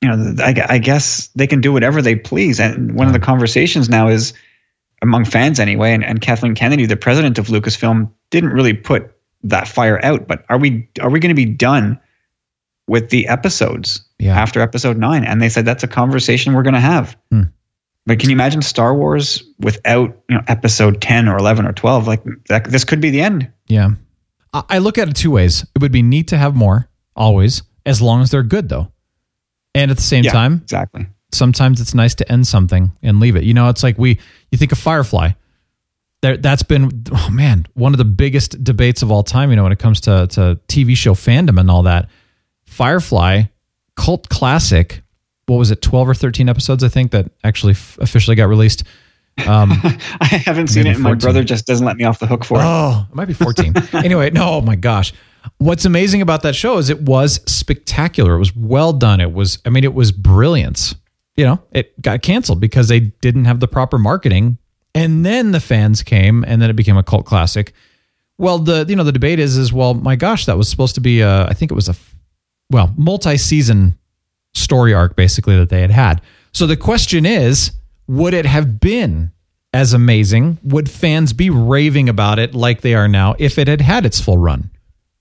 you 0.00 0.08
know, 0.08 0.36
I, 0.38 0.54
I 0.68 0.78
guess 0.78 1.26
they 1.34 1.48
can 1.48 1.60
do 1.60 1.72
whatever 1.72 2.00
they 2.00 2.14
please. 2.14 2.60
And 2.60 2.94
one 2.94 3.08
of 3.08 3.12
the 3.12 3.18
conversations 3.18 3.88
now 3.88 4.06
is 4.06 4.32
among 5.02 5.24
fans 5.24 5.58
anyway, 5.58 5.92
and, 5.92 6.04
and 6.04 6.20
Kathleen 6.20 6.54
Kennedy, 6.54 6.86
the 6.86 6.96
president 6.96 7.38
of 7.38 7.48
Lucasfilm, 7.48 8.08
didn't 8.30 8.50
really 8.50 8.74
put 8.74 9.10
that 9.42 9.66
fire 9.66 9.98
out. 10.04 10.28
But 10.28 10.44
are 10.48 10.58
we 10.58 10.88
are 11.00 11.10
we 11.10 11.18
going 11.18 11.34
to 11.34 11.34
be 11.34 11.44
done 11.44 11.98
with 12.90 13.10
the 13.10 13.26
episodes 13.28 14.04
Yeah. 14.18 14.36
after 14.36 14.60
episode 14.60 14.98
nine? 14.98 15.24
And 15.24 15.40
they 15.40 15.48
said 15.48 15.64
that's 15.64 15.84
a 15.84 15.88
conversation 15.88 16.52
we're 16.54 16.64
going 16.64 16.74
to 16.74 16.80
have. 16.80 17.16
Hmm. 17.30 17.42
But 18.06 18.18
can 18.18 18.28
you 18.30 18.34
imagine 18.34 18.62
Star 18.62 18.94
Wars 18.94 19.42
without 19.60 20.16
you 20.28 20.36
know 20.36 20.42
episode 20.48 21.00
ten 21.00 21.28
or 21.28 21.36
eleven 21.38 21.66
or 21.66 21.72
twelve? 21.72 22.08
Like 22.08 22.22
that, 22.48 22.64
this 22.64 22.84
could 22.84 23.00
be 23.00 23.10
the 23.10 23.20
end. 23.20 23.48
Yeah. 23.68 23.90
I 24.52 24.78
look 24.78 24.98
at 24.98 25.08
it 25.08 25.14
two 25.14 25.30
ways. 25.30 25.64
It 25.76 25.80
would 25.80 25.92
be 25.92 26.02
neat 26.02 26.26
to 26.28 26.36
have 26.36 26.56
more, 26.56 26.88
always, 27.14 27.62
as 27.86 28.02
long 28.02 28.20
as 28.22 28.32
they're 28.32 28.42
good, 28.42 28.68
though. 28.68 28.90
And 29.76 29.92
at 29.92 29.96
the 29.96 30.02
same 30.02 30.24
Yeah, 30.24 30.32
time, 30.32 30.54
exactly. 30.64 31.06
sometimes 31.30 31.80
it's 31.80 31.94
nice 31.94 32.16
to 32.16 32.32
end 32.32 32.48
something 32.48 32.90
and 33.00 33.20
leave 33.20 33.36
it. 33.36 33.44
You 33.44 33.54
know, 33.54 33.68
it's 33.68 33.84
like 33.84 33.96
we, 33.96 34.18
you 34.50 34.58
think 34.58 34.72
of 34.72 34.78
Firefly. 34.78 35.30
There, 36.22 36.36
that's 36.36 36.64
been, 36.64 37.04
oh 37.12 37.28
man, 37.30 37.66
one 37.74 37.94
of 37.94 37.98
the 37.98 38.04
biggest 38.04 38.62
debates 38.64 39.02
of 39.02 39.12
all 39.12 39.22
time, 39.22 39.50
you 39.50 39.56
know, 39.56 39.62
when 39.62 39.70
it 39.72 39.78
comes 39.78 40.00
to, 40.02 40.26
to 40.32 40.58
TV 40.66 40.96
show 40.96 41.14
fandom 41.14 41.60
and 41.60 41.70
all 41.70 41.84
that. 41.84 42.08
Firefly, 42.80 43.42
cult 43.94 44.30
classic, 44.30 45.02
what 45.44 45.58
was 45.58 45.70
it, 45.70 45.82
12 45.82 46.08
or 46.08 46.14
13 46.14 46.48
episodes, 46.48 46.82
I 46.82 46.88
think, 46.88 47.10
that 47.10 47.30
actually 47.44 47.72
f- 47.72 47.98
officially 48.00 48.36
got 48.36 48.48
released. 48.48 48.84
Um, 49.46 49.70
I 50.22 50.24
haven't 50.24 50.68
seen 50.68 50.86
it, 50.86 50.94
and 50.94 51.02
my 51.02 51.12
brother 51.12 51.44
just 51.44 51.66
doesn't 51.66 51.84
let 51.84 51.98
me 51.98 52.04
off 52.04 52.20
the 52.20 52.26
hook 52.26 52.42
for 52.42 52.56
it. 52.56 52.62
Oh, 52.64 53.06
it 53.06 53.14
might 53.14 53.26
be 53.26 53.34
14. 53.34 53.74
anyway, 53.92 54.30
no, 54.30 54.48
oh 54.48 54.60
my 54.62 54.76
gosh. 54.76 55.12
What's 55.58 55.84
amazing 55.84 56.22
about 56.22 56.40
that 56.40 56.56
show 56.56 56.78
is 56.78 56.88
it 56.88 57.02
was 57.02 57.42
spectacular. 57.44 58.34
It 58.34 58.38
was 58.38 58.56
well 58.56 58.94
done. 58.94 59.20
It 59.20 59.34
was, 59.34 59.58
I 59.66 59.68
mean, 59.68 59.84
it 59.84 59.92
was 59.92 60.10
brilliance. 60.10 60.94
You 61.36 61.44
know, 61.44 61.62
it 61.72 62.00
got 62.00 62.22
canceled 62.22 62.60
because 62.60 62.88
they 62.88 63.00
didn't 63.00 63.44
have 63.44 63.60
the 63.60 63.68
proper 63.68 63.98
marketing. 63.98 64.56
And 64.94 65.26
then 65.26 65.52
the 65.52 65.60
fans 65.60 66.02
came 66.02 66.46
and 66.46 66.62
then 66.62 66.70
it 66.70 66.76
became 66.76 66.96
a 66.96 67.02
cult 67.02 67.26
classic. 67.26 67.74
Well, 68.38 68.58
the, 68.58 68.86
you 68.88 68.96
know, 68.96 69.04
the 69.04 69.12
debate 69.12 69.38
is, 69.38 69.58
is 69.58 69.70
well, 69.70 69.92
my 69.92 70.16
gosh, 70.16 70.46
that 70.46 70.56
was 70.56 70.66
supposed 70.66 70.94
to 70.94 71.02
be 71.02 71.20
a, 71.20 71.44
I 71.44 71.52
think 71.52 71.70
it 71.70 71.74
was 71.74 71.90
a, 71.90 71.94
well, 72.70 72.92
multi-season 72.96 73.98
story 74.54 74.94
arc 74.94 75.16
basically 75.16 75.56
that 75.56 75.68
they 75.68 75.80
had 75.80 75.90
had. 75.90 76.20
So 76.52 76.66
the 76.66 76.76
question 76.76 77.26
is, 77.26 77.72
would 78.06 78.34
it 78.34 78.46
have 78.46 78.80
been 78.80 79.30
as 79.72 79.92
amazing? 79.92 80.58
Would 80.64 80.90
fans 80.90 81.32
be 81.32 81.50
raving 81.50 82.08
about 82.08 82.38
it 82.38 82.54
like 82.54 82.80
they 82.80 82.94
are 82.94 83.08
now 83.08 83.34
if 83.38 83.58
it 83.58 83.68
had 83.68 83.80
had 83.80 84.04
its 84.04 84.20
full 84.20 84.38
run? 84.38 84.70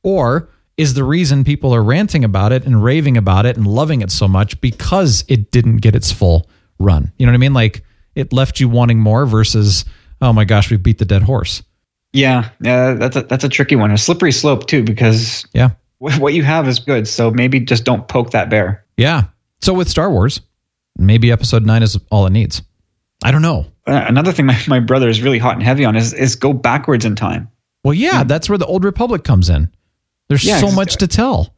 Or 0.04 0.50
is 0.78 0.94
the 0.94 1.04
reason 1.04 1.44
people 1.44 1.76
are 1.76 1.84
ranting 1.84 2.24
about 2.24 2.52
it 2.52 2.66
and 2.66 2.84
raving 2.84 3.18
about 3.18 3.46
it 3.46 3.58
and 3.58 3.68
loving 3.68 4.02
it 4.02 4.12
so 4.12 4.28
much 4.28 4.60
because 4.62 5.24
it 5.28 5.52
didn't 5.52 5.78
get 5.78 5.96
its 5.96 6.12
full 6.12 6.50
run? 6.80 7.12
You 7.18 7.26
know 7.26 7.32
what 7.32 7.38
I 7.38 7.40
mean? 7.40 7.54
Like 7.54 7.84
it 8.16 8.34
left 8.34 8.60
you 8.60 8.70
wanting 8.70 9.00
more 9.00 9.26
versus, 9.26 9.86
oh 10.22 10.34
my 10.34 10.46
gosh, 10.46 10.72
we 10.72 10.78
beat 10.78 10.98
the 10.98 11.06
dead 11.06 11.24
horse. 11.24 11.64
Yeah, 12.12 12.50
yeah, 12.62 12.94
that's 12.94 13.16
a, 13.16 13.22
that's 13.22 13.44
a 13.44 13.50
tricky 13.50 13.76
one, 13.76 13.92
a 13.92 13.98
slippery 13.98 14.32
slope 14.32 14.66
too, 14.66 14.84
because 14.84 15.46
Yeah. 15.54 15.72
Wh- 16.00 16.20
what 16.20 16.34
you 16.34 16.44
have 16.44 16.68
is 16.68 16.80
good. 16.80 17.08
So 17.08 17.32
maybe 17.32 17.60
just 17.60 17.84
don't 17.86 18.08
poke 18.08 18.32
that 18.32 18.50
bear. 18.50 18.86
Yeah. 18.98 19.26
So 19.62 19.74
with 19.74 19.88
Star 19.90 20.10
Wars, 20.10 20.42
maybe 20.98 21.32
episode 21.32 21.66
nine 21.66 21.84
is 21.84 21.98
all 22.12 22.26
it 22.26 22.32
needs. 22.32 22.62
I 23.24 23.32
don't 23.32 23.42
know. 23.42 23.66
Uh, 23.86 24.06
Another 24.08 24.32
thing 24.32 24.46
my, 24.46 24.58
my 24.68 24.80
brother 24.80 25.10
is 25.10 25.22
really 25.22 25.40
hot 25.40 25.54
and 25.56 25.64
heavy 25.64 25.86
on 25.86 25.96
is 25.96 26.14
is 26.14 26.36
go 26.36 26.54
backwards 26.54 27.06
in 27.06 27.16
time. 27.16 27.50
Well, 27.84 27.94
yeah, 27.94 28.24
that's 28.24 28.50
where 28.50 28.58
the 28.58 28.66
Old 28.66 28.84
Republic 28.84 29.24
comes 29.24 29.50
in. 29.50 29.70
There's 30.28 30.44
Yeah, 30.44 30.60
so 30.60 30.72
much 30.72 30.98
to 30.98 31.08
tell. 31.08 31.54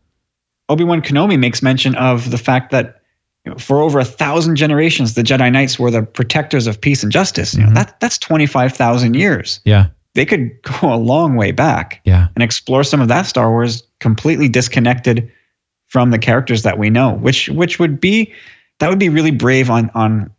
Obi 0.69 0.83
Wan 0.83 1.01
Kenobi 1.01 1.37
makes 1.37 1.61
mention 1.61 1.95
of 1.95 2.31
the 2.31 2.37
fact 2.37 2.71
that 2.71 3.01
you 3.45 3.51
know, 3.51 3.57
for 3.57 3.81
over 3.81 3.99
a 3.99 4.05
thousand 4.05 4.55
generations, 4.55 5.15
the 5.15 5.23
Jedi 5.23 5.51
Knights 5.51 5.79
were 5.79 5.89
the 5.91 6.03
protectors 6.03 6.67
of 6.67 6.79
peace 6.79 7.01
and 7.03 7.11
justice. 7.11 7.55
You 7.55 7.63
know, 7.65 7.73
that 7.73 7.99
that's 7.99 8.17
twenty 8.17 8.45
five 8.45 8.73
thousand 8.73 9.15
years. 9.15 9.59
Yeah. 9.65 9.87
They 10.13 10.25
could 10.25 10.51
go 10.81 10.93
a 10.93 10.95
long 10.97 11.35
way 11.35 11.51
back 11.51 12.01
Yeah. 12.05 12.27
and 12.35 12.43
explore 12.43 12.83
some 12.83 13.01
of 13.01 13.07
that 13.07 13.25
Star 13.25 13.49
Wars 13.49 13.83
completely 14.01 14.49
disconnected 14.49 15.31
from 15.87 16.11
the 16.11 16.19
characters 16.19 16.63
that 16.63 16.77
we 16.77 16.89
know, 16.89 17.13
which 17.13 17.47
which 17.49 17.79
would 17.79 18.01
be 18.01 18.33
that 18.79 18.89
would 18.89 18.99
be 18.99 19.09
really 19.09 19.31
brave 19.31 19.69
on 19.69 19.89
on 19.95 20.29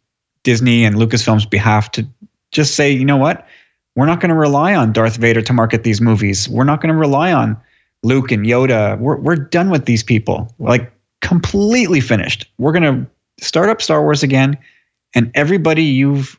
Disney 0.42 0.84
and 0.84 0.96
Lucasfilm's 0.96 1.46
behalf 1.46 1.90
to 1.92 2.06
just 2.50 2.74
say, 2.74 2.90
you 2.90 3.04
know 3.04 3.16
what, 3.16 3.46
we're 3.96 4.06
not 4.06 4.20
going 4.20 4.28
to 4.30 4.34
rely 4.34 4.74
on 4.74 4.92
Darth 4.92 5.16
Vader 5.16 5.40
to 5.40 5.52
market 5.52 5.84
these 5.84 6.00
movies. 6.00 6.48
We're 6.48 6.64
not 6.64 6.80
going 6.80 6.92
to 6.92 6.98
rely 6.98 7.32
on 7.32 7.56
Luke 8.02 8.32
and 8.32 8.44
Yoda. 8.44 8.98
We're 8.98 9.16
we're 9.16 9.36
done 9.36 9.70
with 9.70 9.86
these 9.86 10.02
people. 10.02 10.52
Like 10.58 10.92
completely 11.20 12.00
finished. 12.00 12.50
We're 12.58 12.72
going 12.72 12.82
to 12.82 13.44
start 13.44 13.68
up 13.70 13.80
Star 13.80 14.02
Wars 14.02 14.22
again, 14.22 14.58
and 15.14 15.30
everybody 15.34 15.84
you've 15.84 16.38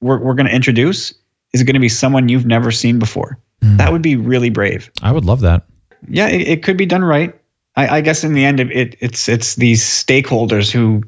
we're 0.00 0.18
we're 0.18 0.34
going 0.34 0.46
to 0.46 0.54
introduce 0.54 1.12
is 1.52 1.62
going 1.62 1.74
to 1.74 1.80
be 1.80 1.88
someone 1.88 2.28
you've 2.28 2.46
never 2.46 2.70
seen 2.70 2.98
before. 2.98 3.38
Hmm. 3.62 3.76
That 3.76 3.92
would 3.92 4.02
be 4.02 4.16
really 4.16 4.50
brave 4.50 4.90
I 5.02 5.12
would 5.12 5.24
love 5.24 5.40
that. 5.40 5.64
Yeah, 6.08 6.28
it, 6.28 6.48
it 6.48 6.62
could 6.62 6.76
be 6.76 6.86
done 6.86 7.04
right. 7.04 7.34
I, 7.76 7.98
I 7.98 8.00
guess 8.00 8.24
in 8.24 8.34
the 8.34 8.44
end, 8.44 8.60
it, 8.60 8.70
it 8.70 8.96
it's 9.00 9.28
it's 9.28 9.56
these 9.56 9.82
stakeholders 9.82 10.70
who 10.70 11.02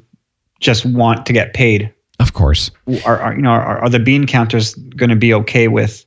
just 0.59 0.85
want 0.85 1.25
to 1.25 1.33
get 1.33 1.53
paid. 1.53 1.93
Of 2.19 2.33
course. 2.33 2.71
Are, 3.05 3.19
are 3.19 3.35
you 3.35 3.41
know 3.41 3.51
are, 3.51 3.79
are 3.79 3.89
the 3.89 3.99
bean 3.99 4.25
counters 4.25 4.73
going 4.73 5.09
to 5.09 5.15
be 5.15 5.33
okay 5.33 5.67
with 5.67 6.05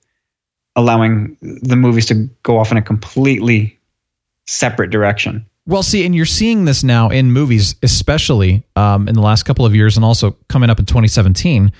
allowing 0.76 1.36
the 1.40 1.76
movies 1.76 2.06
to 2.06 2.28
go 2.42 2.58
off 2.58 2.70
in 2.70 2.76
a 2.76 2.82
completely 2.82 3.78
separate 4.46 4.90
direction? 4.90 5.44
Well, 5.66 5.82
see, 5.82 6.06
and 6.06 6.14
you're 6.14 6.26
seeing 6.26 6.64
this 6.64 6.84
now 6.84 7.08
in 7.08 7.32
movies, 7.32 7.74
especially 7.82 8.62
um, 8.76 9.08
in 9.08 9.14
the 9.14 9.20
last 9.20 9.42
couple 9.42 9.66
of 9.66 9.74
years, 9.74 9.96
and 9.96 10.04
also 10.04 10.36
coming 10.48 10.70
up 10.70 10.78
in 10.78 10.86
2017, 10.86 11.72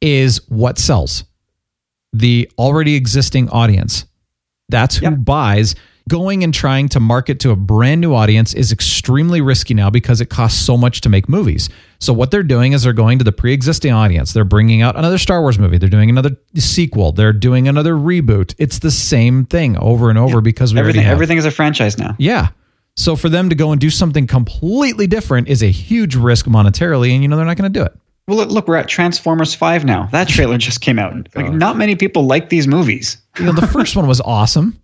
is 0.00 0.40
what 0.48 0.76
sells 0.78 1.24
the 2.12 2.50
already 2.58 2.96
existing 2.96 3.48
audience. 3.50 4.06
That's 4.68 4.96
who 4.96 5.10
buys. 5.12 5.76
Going 6.08 6.42
and 6.42 6.54
trying 6.54 6.88
to 6.90 7.00
market 7.00 7.38
to 7.40 7.50
a 7.50 7.56
brand 7.56 8.00
new 8.00 8.14
audience 8.14 8.54
is 8.54 8.72
extremely 8.72 9.40
risky 9.40 9.74
now 9.74 9.90
because 9.90 10.20
it 10.20 10.30
costs 10.30 10.58
so 10.58 10.76
much 10.76 11.02
to 11.02 11.08
make 11.08 11.28
movies. 11.28 11.68
So 12.00 12.12
what 12.12 12.30
they're 12.30 12.42
doing 12.42 12.72
is 12.72 12.84
they're 12.84 12.92
going 12.92 13.18
to 13.18 13.24
the 13.24 13.32
pre-existing 13.32 13.92
audience. 13.92 14.32
They're 14.32 14.44
bringing 14.44 14.80
out 14.80 14.96
another 14.96 15.18
Star 15.18 15.42
Wars 15.42 15.58
movie. 15.58 15.76
They're 15.76 15.88
doing 15.88 16.08
another 16.08 16.36
sequel. 16.54 17.12
They're 17.12 17.32
doing 17.32 17.68
another 17.68 17.94
reboot. 17.94 18.54
It's 18.58 18.78
the 18.78 18.90
same 18.90 19.44
thing 19.44 19.76
over 19.76 20.08
and 20.08 20.18
over 20.18 20.40
because 20.40 20.72
we 20.72 20.80
Everything 20.80 21.04
everything 21.04 21.36
is 21.36 21.44
a 21.44 21.50
franchise 21.50 21.98
now. 21.98 22.16
Yeah. 22.18 22.48
So 22.96 23.14
for 23.14 23.28
them 23.28 23.50
to 23.50 23.54
go 23.54 23.72
and 23.72 23.80
do 23.80 23.90
something 23.90 24.26
completely 24.26 25.06
different 25.06 25.48
is 25.48 25.62
a 25.62 25.70
huge 25.70 26.16
risk 26.16 26.46
monetarily, 26.46 27.10
and 27.12 27.22
you 27.22 27.28
know 27.28 27.36
they're 27.36 27.46
not 27.46 27.56
going 27.56 27.72
to 27.72 27.78
do 27.78 27.84
it. 27.84 27.92
Well, 28.26 28.36
look, 28.36 28.50
look, 28.50 28.68
we're 28.68 28.76
at 28.76 28.88
Transformers 28.88 29.54
Five 29.54 29.84
now. 29.84 30.08
That 30.12 30.28
trailer 30.28 30.58
just 30.58 30.80
came 30.80 30.98
out. 30.98 31.14
Oh 31.14 31.40
like, 31.40 31.52
not 31.52 31.76
many 31.76 31.96
people 31.96 32.26
like 32.26 32.48
these 32.48 32.66
movies. 32.66 33.16
You 33.38 33.46
know, 33.46 33.52
the 33.52 33.66
first 33.66 33.94
one 33.94 34.06
was 34.06 34.20
awesome. 34.20 34.80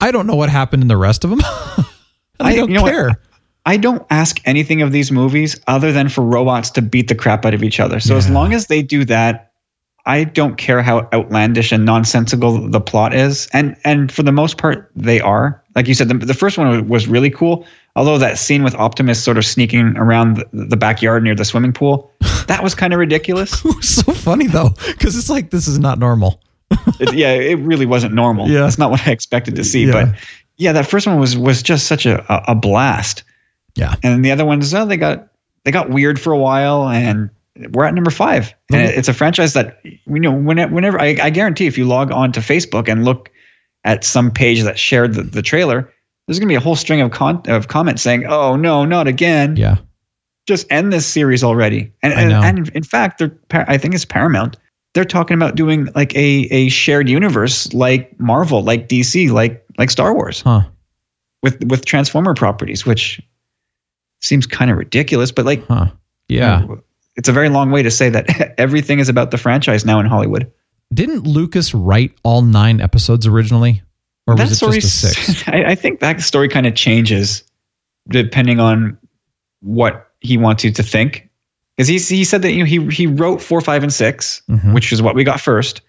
I 0.00 0.10
don't 0.10 0.26
know 0.26 0.34
what 0.34 0.48
happened 0.48 0.82
in 0.82 0.88
the 0.88 0.96
rest 0.96 1.24
of 1.24 1.30
them. 1.30 1.40
I, 2.40 2.56
don't 2.56 2.68
you 2.68 2.76
know 2.76 2.82
what? 2.82 2.92
care. 2.92 3.20
I 3.64 3.76
don't 3.76 4.04
ask 4.10 4.40
anything 4.44 4.82
of 4.82 4.92
these 4.92 5.12
movies 5.12 5.58
other 5.66 5.92
than 5.92 6.08
for 6.08 6.22
robots 6.22 6.70
to 6.70 6.82
beat 6.82 7.08
the 7.08 7.14
crap 7.14 7.44
out 7.44 7.54
of 7.54 7.62
each 7.62 7.78
other. 7.78 8.00
So 8.00 8.16
as 8.16 8.28
long 8.28 8.52
as 8.52 8.66
they 8.66 8.82
do 8.82 9.04
that, 9.04 9.52
I 10.04 10.24
don't 10.24 10.56
care 10.56 10.82
how 10.82 11.08
outlandish 11.12 11.70
and 11.70 11.84
nonsensical 11.84 12.68
the 12.68 12.80
plot 12.80 13.14
is. 13.14 13.48
And 13.52 13.76
and 13.84 14.10
for 14.10 14.24
the 14.24 14.32
most 14.32 14.58
part, 14.58 14.90
they 14.96 15.20
are. 15.20 15.62
Like 15.76 15.86
you 15.86 15.94
said, 15.94 16.08
the, 16.08 16.14
the 16.14 16.34
first 16.34 16.58
one 16.58 16.88
was 16.88 17.06
really 17.06 17.30
cool. 17.30 17.64
Although 17.94 18.18
that 18.18 18.38
scene 18.38 18.64
with 18.64 18.74
Optimus 18.74 19.22
sort 19.22 19.38
of 19.38 19.44
sneaking 19.44 19.96
around 19.96 20.36
the, 20.36 20.48
the 20.52 20.76
backyard 20.76 21.22
near 21.22 21.34
the 21.34 21.44
swimming 21.44 21.72
pool, 21.72 22.10
that 22.48 22.62
was 22.62 22.74
kind 22.74 22.92
of 22.92 22.98
ridiculous. 22.98 23.52
it 23.64 23.76
was 23.76 23.88
so 23.88 24.12
funny 24.12 24.48
though, 24.48 24.70
because 24.88 25.16
it's 25.16 25.30
like 25.30 25.50
this 25.50 25.68
is 25.68 25.78
not 25.78 25.98
normal. 26.00 26.40
It, 27.00 27.14
yeah, 27.14 27.32
it 27.32 27.58
really 27.58 27.86
wasn't 27.86 28.14
normal. 28.14 28.48
Yeah. 28.48 28.60
That's 28.60 28.78
not 28.78 28.90
what 28.90 29.06
I 29.06 29.10
expected 29.12 29.56
to 29.56 29.64
see. 29.64 29.86
Yeah. 29.86 29.92
But 29.92 30.14
yeah, 30.56 30.72
that 30.72 30.86
first 30.86 31.06
one 31.06 31.18
was 31.18 31.36
was 31.36 31.62
just 31.62 31.86
such 31.86 32.06
a, 32.06 32.24
a, 32.50 32.54
blast. 32.54 33.24
Yeah. 33.74 33.94
And 34.02 34.24
the 34.24 34.30
other 34.30 34.44
ones, 34.44 34.72
oh, 34.74 34.86
they 34.86 34.96
got 34.96 35.28
they 35.64 35.70
got 35.70 35.90
weird 35.90 36.20
for 36.20 36.32
a 36.32 36.38
while, 36.38 36.88
and 36.88 37.30
we're 37.70 37.84
at 37.84 37.94
number 37.94 38.10
five. 38.10 38.54
And 38.70 38.88
Mhm. 38.88 38.96
it's 38.98 39.08
a 39.08 39.14
franchise 39.14 39.54
that 39.54 39.80
you 39.84 40.20
know 40.20 40.32
when, 40.32 40.72
whenever 40.72 41.00
I, 41.00 41.16
I 41.22 41.30
guarantee 41.30 41.66
if 41.66 41.76
you 41.78 41.84
log 41.86 42.10
on 42.12 42.32
to 42.32 42.40
Facebook 42.40 42.88
and 42.88 43.04
look 43.04 43.30
at 43.84 44.04
some 44.04 44.30
page 44.30 44.62
that 44.62 44.78
shared 44.78 45.14
the, 45.14 45.22
the 45.22 45.42
trailer, 45.42 45.92
there's 46.26 46.38
going 46.38 46.48
to 46.48 46.52
be 46.52 46.56
a 46.56 46.60
whole 46.60 46.76
string 46.76 47.00
of 47.00 47.10
con- 47.10 47.42
of 47.46 47.68
comments 47.68 48.02
saying, 48.02 48.26
"Oh 48.26 48.56
no, 48.56 48.84
not 48.84 49.06
again." 49.08 49.56
Yeah. 49.56 49.76
Just 50.46 50.66
end 50.70 50.92
this 50.92 51.06
series 51.06 51.44
already. 51.44 51.92
And 52.02 52.12
and, 52.12 52.32
and 52.32 52.68
in 52.70 52.82
fact, 52.82 53.18
they're 53.18 53.36
I 53.52 53.78
think 53.78 53.94
it's 53.94 54.04
Paramount. 54.04 54.56
They're 54.94 55.04
talking 55.04 55.34
about 55.36 55.54
doing 55.54 55.88
like 55.94 56.14
a 56.14 56.48
a 56.50 56.68
shared 56.68 57.08
universe 57.08 57.72
like 57.72 58.18
Marvel, 58.20 58.62
like 58.62 58.88
DC, 58.88 59.30
like 59.30 59.64
like 59.78 59.90
Star 59.90 60.14
Wars 60.14 60.42
Huh. 60.42 60.62
with 61.42 61.62
with 61.64 61.84
Transformer 61.84 62.34
properties, 62.34 62.84
which 62.84 63.20
seems 64.20 64.46
kind 64.46 64.70
of 64.70 64.76
ridiculous, 64.76 65.32
but 65.32 65.46
like 65.46 65.66
Huh. 65.66 65.86
Yeah. 66.28 66.66
it's 67.16 67.28
a 67.28 67.32
very 67.32 67.48
long 67.48 67.70
way 67.70 67.82
to 67.82 67.90
say 67.90 68.08
that 68.10 68.54
everything 68.58 68.98
is 68.98 69.08
about 69.08 69.30
the 69.30 69.38
franchise 69.38 69.84
now 69.84 69.98
in 70.00 70.06
Hollywood. 70.06 70.50
Didn't 70.92 71.26
Lucas 71.26 71.72
write 71.74 72.12
all 72.22 72.42
nine 72.42 72.80
episodes 72.80 73.26
originally? 73.26 73.82
Or 74.26 74.36
was 74.36 74.52
it 74.52 74.56
story 74.56 74.78
just 74.78 75.02
a 75.04 75.08
six? 75.08 75.44
I, 75.48 75.64
I 75.68 75.74
think 75.74 76.00
that 76.00 76.20
story 76.20 76.48
kind 76.48 76.66
of 76.66 76.74
changes 76.74 77.42
depending 78.08 78.60
on 78.60 78.98
what 79.60 80.08
he 80.20 80.36
wants 80.36 80.64
you 80.64 80.70
to 80.72 80.82
think. 80.82 81.28
Because 81.82 82.08
he 82.08 82.16
he 82.16 82.24
said 82.24 82.42
that 82.42 82.52
you 82.52 82.60
know, 82.60 82.64
he 82.64 82.86
he 82.94 83.06
wrote 83.08 83.42
four, 83.42 83.60
five, 83.60 83.82
and 83.82 83.92
6 83.92 84.42
Mhm. 84.48 84.72
which 84.72 84.92
is 84.92 85.02
what 85.02 85.16
we 85.16 85.24
got 85.24 85.40
first. 85.40 85.80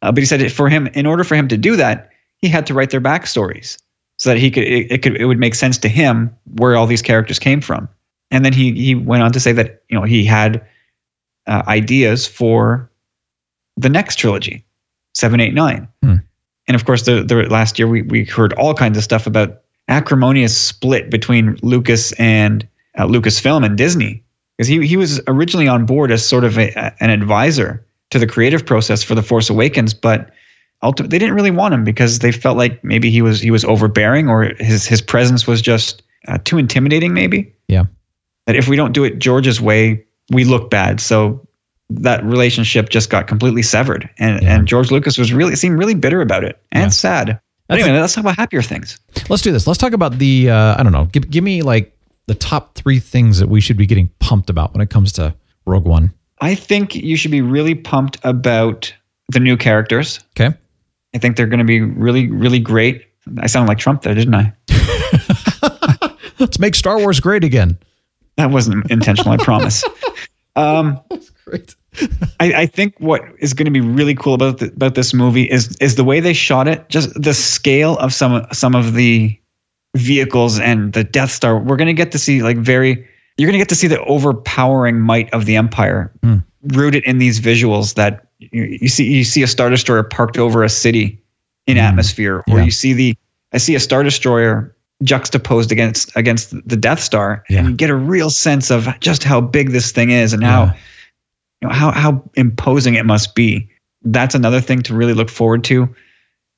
Uh, 0.00 0.10
but 0.10 0.20
he 0.22 0.26
said 0.26 0.40
it 0.40 0.50
for 0.50 0.70
him, 0.70 0.86
in 0.94 1.04
order 1.06 1.22
for 1.24 1.34
him 1.34 1.48
to 1.48 1.56
do 1.58 1.76
that, 1.76 2.10
he 2.38 2.48
had 2.48 2.66
to 2.66 2.74
write 2.74 2.90
their 2.90 3.00
backstories 3.00 3.76
so 4.16 4.30
that 4.30 4.38
he 4.38 4.50
could 4.50 4.64
it, 4.64 4.90
it 4.90 5.02
could 5.02 5.16
it 5.20 5.26
would 5.26 5.38
make 5.38 5.54
sense 5.54 5.76
to 5.78 5.88
him 5.88 6.34
where 6.56 6.76
all 6.76 6.86
these 6.86 7.02
characters 7.02 7.38
came 7.38 7.60
from. 7.60 7.88
And 8.30 8.42
then 8.42 8.54
he 8.54 8.72
he 8.72 8.94
went 8.94 9.22
on 9.22 9.32
to 9.32 9.40
say 9.40 9.52
that 9.52 9.82
you 9.90 9.98
know 9.98 10.04
he 10.04 10.24
had 10.24 10.64
uh, 11.46 11.62
ideas 11.66 12.26
for 12.26 12.90
the 13.76 13.90
next 13.90 14.16
trilogy, 14.16 14.64
seven, 15.12 15.40
eight, 15.40 15.52
nine. 15.52 15.86
Hmm. 16.02 16.16
And 16.68 16.74
of 16.74 16.86
course, 16.86 17.02
the, 17.02 17.22
the 17.22 17.42
last 17.50 17.78
year 17.78 17.86
we, 17.86 18.00
we 18.00 18.24
heard 18.24 18.54
all 18.54 18.72
kinds 18.72 18.96
of 18.96 19.04
stuff 19.04 19.26
about 19.26 19.60
acrimonious 19.88 20.56
split 20.56 21.10
between 21.10 21.58
Lucas 21.60 22.12
and 22.12 22.66
uh, 22.96 23.04
Lucasfilm 23.04 23.62
and 23.66 23.76
Disney 23.76 24.23
because 24.56 24.68
he 24.68 24.86
he 24.86 24.96
was 24.96 25.20
originally 25.26 25.68
on 25.68 25.86
board 25.86 26.10
as 26.10 26.24
sort 26.26 26.44
of 26.44 26.58
a, 26.58 26.94
an 27.02 27.10
advisor 27.10 27.84
to 28.10 28.18
the 28.18 28.26
creative 28.26 28.64
process 28.64 29.02
for 29.02 29.14
the 29.14 29.22
Force 29.22 29.50
Awakens, 29.50 29.94
but 29.94 30.30
ultimately 30.82 31.14
they 31.16 31.18
didn't 31.18 31.34
really 31.34 31.50
want 31.50 31.74
him 31.74 31.84
because 31.84 32.20
they 32.20 32.30
felt 32.32 32.56
like 32.56 32.82
maybe 32.84 33.10
he 33.10 33.22
was 33.22 33.40
he 33.40 33.50
was 33.50 33.64
overbearing 33.64 34.28
or 34.28 34.44
his 34.58 34.86
his 34.86 35.00
presence 35.00 35.46
was 35.46 35.60
just 35.62 36.02
uh, 36.28 36.38
too 36.44 36.58
intimidating. 36.58 37.12
Maybe 37.14 37.52
Yeah. 37.68 37.84
that 38.46 38.56
if 38.56 38.68
we 38.68 38.76
don't 38.76 38.92
do 38.92 39.04
it 39.04 39.18
George's 39.18 39.60
way, 39.60 40.04
we 40.30 40.44
look 40.44 40.70
bad. 40.70 41.00
So 41.00 41.46
that 41.90 42.24
relationship 42.24 42.88
just 42.88 43.10
got 43.10 43.26
completely 43.26 43.62
severed, 43.62 44.08
and 44.18 44.42
Yeah. 44.42 44.54
and 44.56 44.66
George 44.68 44.90
Lucas 44.90 45.18
was 45.18 45.32
really 45.32 45.56
seemed 45.56 45.78
really 45.78 45.94
bitter 45.94 46.20
about 46.20 46.44
it 46.44 46.58
and 46.72 46.84
Yeah. 46.84 46.88
sad. 46.88 47.40
That's 47.68 47.82
anyway, 47.82 47.98
let's 47.98 48.14
talk 48.14 48.22
about 48.24 48.36
happier 48.36 48.60
things. 48.62 48.98
Let's 49.30 49.42
do 49.42 49.50
this. 49.50 49.66
Let's 49.66 49.78
talk 49.78 49.94
about 49.94 50.18
the 50.18 50.50
uh, 50.50 50.76
I 50.78 50.82
don't 50.82 50.92
know. 50.92 51.06
Give, 51.06 51.28
give 51.30 51.42
me 51.42 51.62
like 51.62 51.96
the 52.26 52.34
top 52.34 52.74
three 52.74 52.98
things 52.98 53.38
that 53.38 53.48
we 53.48 53.60
should 53.60 53.76
be 53.76 53.86
getting 53.86 54.08
pumped 54.18 54.50
about 54.50 54.72
when 54.72 54.80
it 54.80 54.90
comes 54.90 55.12
to 55.12 55.34
Rogue 55.66 55.86
One. 55.86 56.12
I 56.40 56.54
think 56.54 56.94
you 56.94 57.16
should 57.16 57.30
be 57.30 57.42
really 57.42 57.74
pumped 57.74 58.18
about 58.24 58.92
the 59.30 59.40
new 59.40 59.56
characters. 59.56 60.20
Okay. 60.38 60.56
I 61.14 61.18
think 61.18 61.36
they're 61.36 61.46
going 61.46 61.58
to 61.58 61.64
be 61.64 61.80
really, 61.80 62.30
really 62.30 62.58
great. 62.58 63.06
I 63.38 63.46
sounded 63.46 63.68
like 63.68 63.78
Trump 63.78 64.02
there, 64.02 64.14
didn't 64.14 64.34
I? 64.34 64.52
Let's 66.38 66.58
make 66.58 66.74
Star 66.74 66.98
Wars 66.98 67.20
great 67.20 67.44
again. 67.44 67.78
That 68.36 68.50
wasn't 68.50 68.90
intentional, 68.90 69.32
I 69.32 69.36
promise. 69.36 69.84
Um, 70.56 71.00
That's 71.10 71.30
Great. 71.44 71.74
I, 72.40 72.62
I 72.62 72.66
think 72.66 72.98
what 72.98 73.22
is 73.38 73.52
going 73.52 73.66
to 73.66 73.70
be 73.70 73.80
really 73.80 74.14
cool 74.14 74.34
about 74.34 74.58
the, 74.58 74.66
about 74.66 74.94
this 74.94 75.12
movie 75.12 75.44
is 75.44 75.76
is 75.76 75.96
the 75.96 76.04
way 76.04 76.20
they 76.20 76.32
shot 76.32 76.66
it. 76.66 76.88
Just 76.88 77.20
the 77.20 77.34
scale 77.34 77.98
of 77.98 78.12
some 78.12 78.46
some 78.52 78.74
of 78.74 78.94
the 78.94 79.38
vehicles 79.94 80.58
and 80.58 80.92
the 80.92 81.04
Death 81.04 81.30
Star. 81.30 81.58
We're 81.58 81.76
going 81.76 81.86
to 81.88 81.92
get 81.94 82.12
to 82.12 82.18
see 82.18 82.42
like 82.42 82.56
very. 82.56 83.06
You're 83.36 83.48
going 83.48 83.54
to 83.54 83.58
get 83.58 83.68
to 83.70 83.74
see 83.74 83.88
the 83.88 84.00
overpowering 84.04 85.00
might 85.00 85.32
of 85.34 85.44
the 85.46 85.56
Empire, 85.56 86.12
Hmm. 86.22 86.36
rooted 86.68 87.02
in 87.04 87.18
these 87.18 87.40
visuals 87.40 87.94
that 87.94 88.26
you, 88.38 88.78
you 88.80 88.88
see. 88.88 89.04
You 89.12 89.24
see 89.24 89.42
a 89.42 89.46
Star 89.46 89.70
Destroyer 89.70 90.02
parked 90.04 90.38
over 90.38 90.62
a 90.62 90.68
city 90.68 91.20
in 91.66 91.76
Hmm. 91.76 91.82
atmosphere, 91.82 92.44
or 92.48 92.58
Yeah. 92.58 92.64
you 92.64 92.70
see 92.70 92.92
the. 92.92 93.16
I 93.52 93.58
see 93.58 93.74
a 93.74 93.80
Star 93.80 94.02
Destroyer 94.02 94.74
juxtaposed 95.02 95.72
against 95.72 96.10
against 96.16 96.50
the 96.68 96.76
Death 96.76 97.00
Star, 97.00 97.42
Yeah. 97.48 97.58
and 97.60 97.68
you 97.70 97.74
get 97.74 97.90
a 97.90 97.94
real 97.96 98.30
sense 98.30 98.70
of 98.70 98.88
just 99.00 99.24
how 99.24 99.40
big 99.40 99.70
this 99.70 99.90
thing 99.92 100.10
is 100.10 100.32
and 100.32 100.44
how 100.44 100.64
Yeah. 100.64 100.72
you 101.62 101.68
know, 101.68 101.74
how 101.74 101.90
how 101.92 102.22
imposing 102.34 102.94
it 102.94 103.04
must 103.06 103.34
be. 103.34 103.68
That's 104.04 104.34
another 104.34 104.60
thing 104.60 104.82
to 104.82 104.94
really 104.94 105.14
look 105.14 105.30
forward 105.30 105.64
to, 105.64 105.88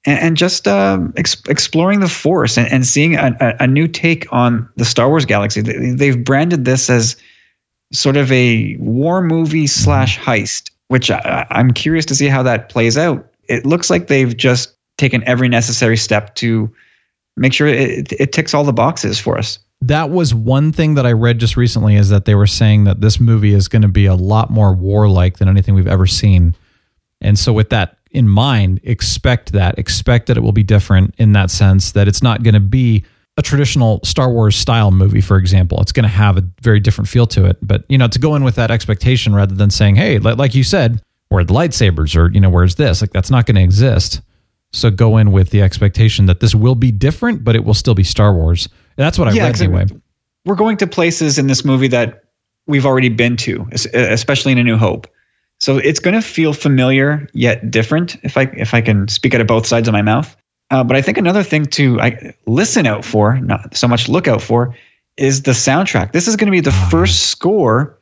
and, 0.07 0.19
and 0.19 0.37
just 0.37 0.67
um, 0.67 1.13
ex- 1.17 1.43
exploring 1.49 2.01
the 2.01 2.09
Force 2.09 2.57
and, 2.57 2.71
and 2.73 2.87
seeing 2.87 3.17
a, 3.17 3.37
a, 3.41 3.65
a 3.65 3.67
new 3.67 3.87
take 3.89 4.33
on 4.33 4.69
the 4.77 4.85
Star 4.85 5.09
Wars 5.09 5.25
galaxy. 5.25 5.61
They, 5.61 5.91
they've 5.91 6.25
branded 6.25 6.65
this 6.65 6.89
as 6.89 7.17
sort 7.93 8.17
of 8.17 8.31
a 8.33 8.77
war 8.79 9.23
movie 9.23 9.67
slash 9.67 10.19
heist, 10.19 10.71
which 10.89 11.11
I, 11.11 11.47
I'm 11.51 11.73
curious 11.73 12.07
to 12.07 12.15
see 12.15 12.29
how 12.29 12.43
that 12.45 12.69
plays 12.69 12.97
out. 12.97 13.29
It 13.49 13.67
looks 13.67 13.91
like 13.91 14.07
they've 14.07 14.37
just 14.37 14.75
taken 14.99 15.23
every 15.25 15.49
necessary 15.49 15.97
step 15.97 16.35
to 16.37 16.73
make 17.37 17.53
sure 17.53 17.67
it, 17.67 18.13
it 18.13 18.33
ticks 18.33 18.55
all 18.55 18.65
the 18.65 18.73
boxes 18.73 19.21
for 19.21 19.37
us. 19.37 19.59
That 19.83 20.11
was 20.11 20.35
one 20.35 20.73
thing 20.73 20.95
that 20.95 21.05
I 21.05 21.13
read 21.13 21.39
just 21.39 21.57
recently 21.57 21.97
is 21.97 22.09
that 22.09 22.25
they 22.25 22.35
were 22.35 22.47
saying 22.47 22.85
that 22.85 23.03
this 23.03 23.21
movie 23.21 23.53
is 23.53 23.69
going 23.69 23.83
to 23.83 23.89
be 23.89 24.07
a 24.07 24.15
lot 24.15 24.51
more 24.51 24.73
warlike 24.73 25.37
than 25.37 25.49
anything 25.49 25.75
we've 25.75 25.87
ever 25.87 26.07
seen. 26.07 26.57
And 27.21 27.39
so 27.39 27.53
with 27.53 27.71
that 27.71 27.96
in 28.11 28.29
mind, 28.29 28.81
expect 28.83 29.53
that. 29.53 29.79
Expect 29.79 30.27
that 30.27 30.37
it 30.37 30.41
will 30.41 30.53
be 30.53 30.63
different 30.63 31.15
in 31.19 31.33
that 31.33 31.51
sense 31.51 31.93
that 31.93 32.09
it's 32.09 32.23
not 32.23 32.43
going 32.43 32.55
to 32.55 32.61
be 32.61 33.05
a 33.37 33.43
traditional 33.43 34.01
Star 34.03 34.31
Wars 34.31 34.57
style 34.57 34.91
movie, 34.91 35.21
for 35.21 35.37
example. 35.37 35.81
It's 35.81 35.93
going 35.93 36.05
to 36.05 36.09
have 36.09 36.39
a 36.39 36.45
very 36.63 36.81
different 36.81 37.09
feel 37.09 37.27
to 37.29 37.45
it. 37.45 37.59
But, 37.61 37.85
you 37.89 37.99
know, 37.99 38.09
to 38.09 38.19
go 38.19 38.35
in 38.35 38.45
with 38.45 38.55
that 38.55 38.71
expectation 38.71 39.35
rather 39.35 39.55
than 39.55 39.71
saying, 39.71 39.97
hey, 39.97 40.19
like 40.19 40.55
you 40.55 40.65
said, 40.65 41.03
where 41.29 41.41
are 41.41 41.45
the 41.45 41.53
lightsabers 41.53 42.17
or, 42.17 42.31
you 42.31 42.41
know, 42.41 42.49
where's 42.49 42.77
this? 42.77 43.03
Like 43.03 43.13
that's 43.13 43.31
not 43.31 43.45
going 43.45 43.57
to 43.57 43.63
exist. 43.63 44.23
So 44.73 44.91
go 44.91 45.17
in 45.19 45.33
with 45.33 45.51
the 45.51 45.61
expectation 45.63 46.27
that 46.27 46.41
this 46.41 46.55
will 46.55 46.75
be 46.75 46.91
different, 46.91 47.45
but 47.45 47.57
it 47.57 47.65
will 47.65 47.75
still 47.75 47.95
be 47.95 48.05
Star 48.05 48.33
Wars. 48.33 48.69
And 48.97 49.05
That's 49.05 49.19
what 49.19 49.29
I 49.29 49.33
read 49.33 49.53
'cause 49.53 49.63
anyway. 49.63 49.87
We're 50.45 50.55
going 50.55 50.77
to 50.79 50.87
places 50.87 51.39
in 51.39 51.47
this 51.47 51.65
movie 51.65 51.89
that 51.89 52.25
we've 52.67 52.87
already 52.87 53.09
been 53.09 53.37
to, 53.39 53.67
especially 53.93 54.53
in 54.53 54.59
A 54.59 54.65
New 54.65 54.77
Hope. 54.77 55.07
So 55.59 55.79
it's 55.79 56.01
going 56.01 56.15
to 56.15 56.21
feel 56.23 56.53
familiar 56.53 57.29
yet 57.33 57.71
different. 57.71 58.17
If 58.23 58.37
I 58.37 58.43
if 58.57 58.75
I 58.75 58.81
can 58.81 59.09
speak 59.09 59.35
out 59.35 59.41
of 59.41 59.47
both 59.47 59.67
sides 59.67 59.89
of 59.89 59.93
my 59.93 60.03
mouth. 60.03 60.37
Uh, 60.71 60.83
but 60.83 60.97
I 60.97 61.03
think 61.03 61.17
another 61.17 61.43
thing 61.45 61.65
to 61.67 62.01
I, 62.01 62.35
listen 62.47 62.87
out 62.87 63.05
for, 63.05 63.39
not 63.39 63.77
so 63.77 63.87
much 63.87 64.09
look 64.09 64.27
out 64.27 64.43
for, 64.43 64.75
is 65.17 65.43
the 65.43 65.53
soundtrack. 65.53 66.11
This 66.13 66.27
is 66.27 66.35
going 66.35 66.47
to 66.49 66.51
be 66.53 66.61
the 66.61 66.73
first 66.91 67.27
score 67.27 67.97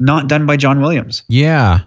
not 0.00 0.28
done 0.28 0.44
by 0.44 0.56
John 0.56 0.80
Williams. 0.80 1.22
Yeah. 1.28 1.80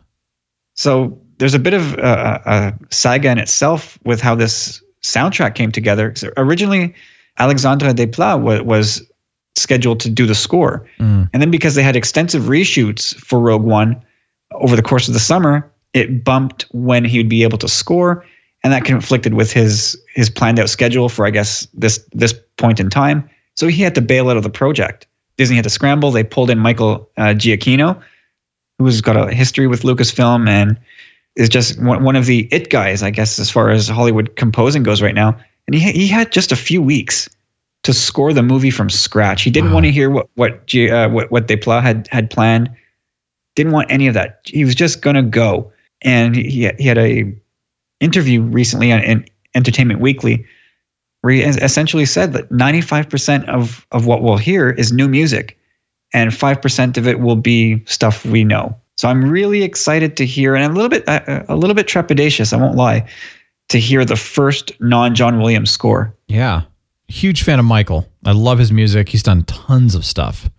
So 0.76 1.20
there's 1.38 1.54
a 1.54 1.60
bit 1.60 1.74
of 1.74 1.98
uh, 2.00 2.40
a 2.46 2.74
saga 2.92 3.30
in 3.30 3.38
itself 3.40 4.00
with 4.06 4.22
how 4.22 4.34
this 4.36 4.82
soundtrack 5.04 5.54
came 5.56 5.72
together. 5.72 6.14
So 6.16 6.32
originally, 6.38 6.96
Alexandre 7.38 7.94
Desplat 7.94 8.42
wa- 8.42 8.62
was 8.64 9.04
scheduled 9.56 10.00
to 10.02 10.10
do 10.10 10.26
the 10.26 10.36
score, 10.36 10.88
Mm. 11.00 11.30
and 11.34 11.42
then 11.42 11.52
because 11.52 11.76
they 11.76 11.84
had 11.84 11.96
extensive 11.98 12.44
reshoots 12.44 13.14
for 13.16 13.40
Rogue 13.40 13.64
One 13.64 14.02
over 14.54 14.76
the 14.76 14.82
course 14.82 15.08
of 15.08 15.14
the 15.14 15.20
summer, 15.20 15.70
it 15.94 16.24
bumped 16.24 16.66
when 16.72 17.06
he 17.06 17.18
would 17.18 17.30
be 17.30 17.44
able 17.44 17.58
to 17.60 17.68
score, 17.68 18.26
and 18.64 18.72
that 18.72 18.86
conflicted 18.86 19.34
with 19.34 19.52
his 19.52 20.02
his 20.14 20.30
planned 20.30 20.60
out 20.60 20.70
schedule 20.70 21.10
for 21.10 21.26
I 21.26 21.30
guess 21.30 21.68
this 21.74 22.06
this 22.14 22.34
point 22.58 22.80
in 22.80 22.90
time. 22.90 23.30
So 23.56 23.68
he 23.68 23.82
had 23.82 23.96
to 23.96 24.02
bail 24.02 24.30
out 24.30 24.38
of 24.38 24.44
the 24.44 24.50
project. 24.50 25.08
Disney 25.38 25.56
had 25.56 25.64
to 25.64 25.70
scramble. 25.70 26.12
They 26.12 26.24
pulled 26.24 26.50
in 26.50 26.60
Michael 26.60 27.10
uh, 27.18 27.34
Giacchino, 27.34 28.02
who's 28.80 29.02
got 29.02 29.18
a 29.18 29.34
history 29.34 29.68
with 29.68 29.84
Lucasfilm 29.84 30.48
and 30.48 30.80
is 31.36 31.50
just 31.50 31.82
one, 31.82 32.04
one 32.04 32.16
of 32.16 32.26
the 32.26 32.48
it 32.52 32.70
guys, 32.70 33.04
I 33.04 33.10
guess, 33.10 33.40
as 33.40 33.50
far 33.50 33.70
as 33.70 33.88
Hollywood 33.88 34.36
composing 34.36 34.84
goes 34.84 35.02
right 35.02 35.16
now. 35.16 35.38
And 35.68 35.76
he 35.76 35.92
he 35.92 36.08
had 36.08 36.32
just 36.32 36.52
a 36.52 36.56
few 36.56 36.82
weeks 36.82 37.30
to 37.84 37.94
score 37.94 38.34
the 38.34 38.44
movie 38.44 38.70
from 38.70 38.90
scratch. 38.90 39.42
He 39.42 39.50
didn't 39.50 39.74
want 39.74 39.86
to 39.86 39.92
hear 39.92 40.10
what 40.10 40.30
what 40.36 40.74
uh, 40.76 41.10
what 41.10 41.32
what 41.32 41.48
Desplat 41.48 41.82
had 41.82 42.08
had 42.12 42.30
planned. 42.30 42.70
Didn't 43.56 43.74
want 43.74 43.92
any 43.92 44.08
of 44.08 44.14
that. 44.14 44.42
He 44.46 44.64
was 44.66 44.76
just 44.76 45.02
gonna 45.02 45.24
go. 45.24 45.72
And 46.04 46.36
he 46.36 46.70
he 46.80 46.88
had 46.88 46.98
a 46.98 47.32
interview 48.00 48.42
recently 48.42 48.92
on 48.92 49.02
in 49.02 49.26
Entertainment 49.56 50.00
Weekly 50.00 50.46
where 51.22 51.34
he 51.34 51.44
es- 51.44 51.58
essentially 51.58 52.06
said 52.06 52.34
that 52.34 52.50
95% 52.50 53.48
of 53.48 53.86
of 53.92 54.06
what 54.08 54.24
we'll 54.24 54.38
hear 54.38 54.70
is 54.72 54.92
new 54.92 55.08
music 55.08 55.58
and 56.14 56.32
5% 56.32 56.98
of 56.98 57.08
it 57.08 57.20
will 57.20 57.36
be 57.36 57.82
stuff 57.86 58.26
we 58.26 58.44
know. 58.44 58.76
So 58.98 59.08
I'm 59.08 59.30
really 59.30 59.64
excited 59.64 60.18
to 60.18 60.26
hear 60.26 60.56
and 60.56 60.66
a 60.66 60.74
little 60.76 60.90
bit 60.90 61.08
uh, 61.08 61.44
a 61.48 61.56
little 61.56 61.76
bit 61.76 61.88
trepidatious, 61.88 62.54
I 62.54 62.58
won't 62.58 62.76
lie, 62.76 63.08
to 63.70 63.80
hear 63.80 64.04
the 64.06 64.16
first 64.16 64.72
non-John 64.82 65.40
Williams 65.40 65.70
score. 65.72 66.14
Yeah. 66.28 66.64
Huge 67.08 67.44
fan 67.44 67.60
of 67.60 67.66
Michael. 67.66 68.08
I 68.26 68.32
love 68.32 68.58
his 68.60 68.72
music. 68.72 69.10
He's 69.10 69.24
done 69.24 69.44
tons 69.44 69.96
of 69.96 70.06
stuff. 70.06 70.50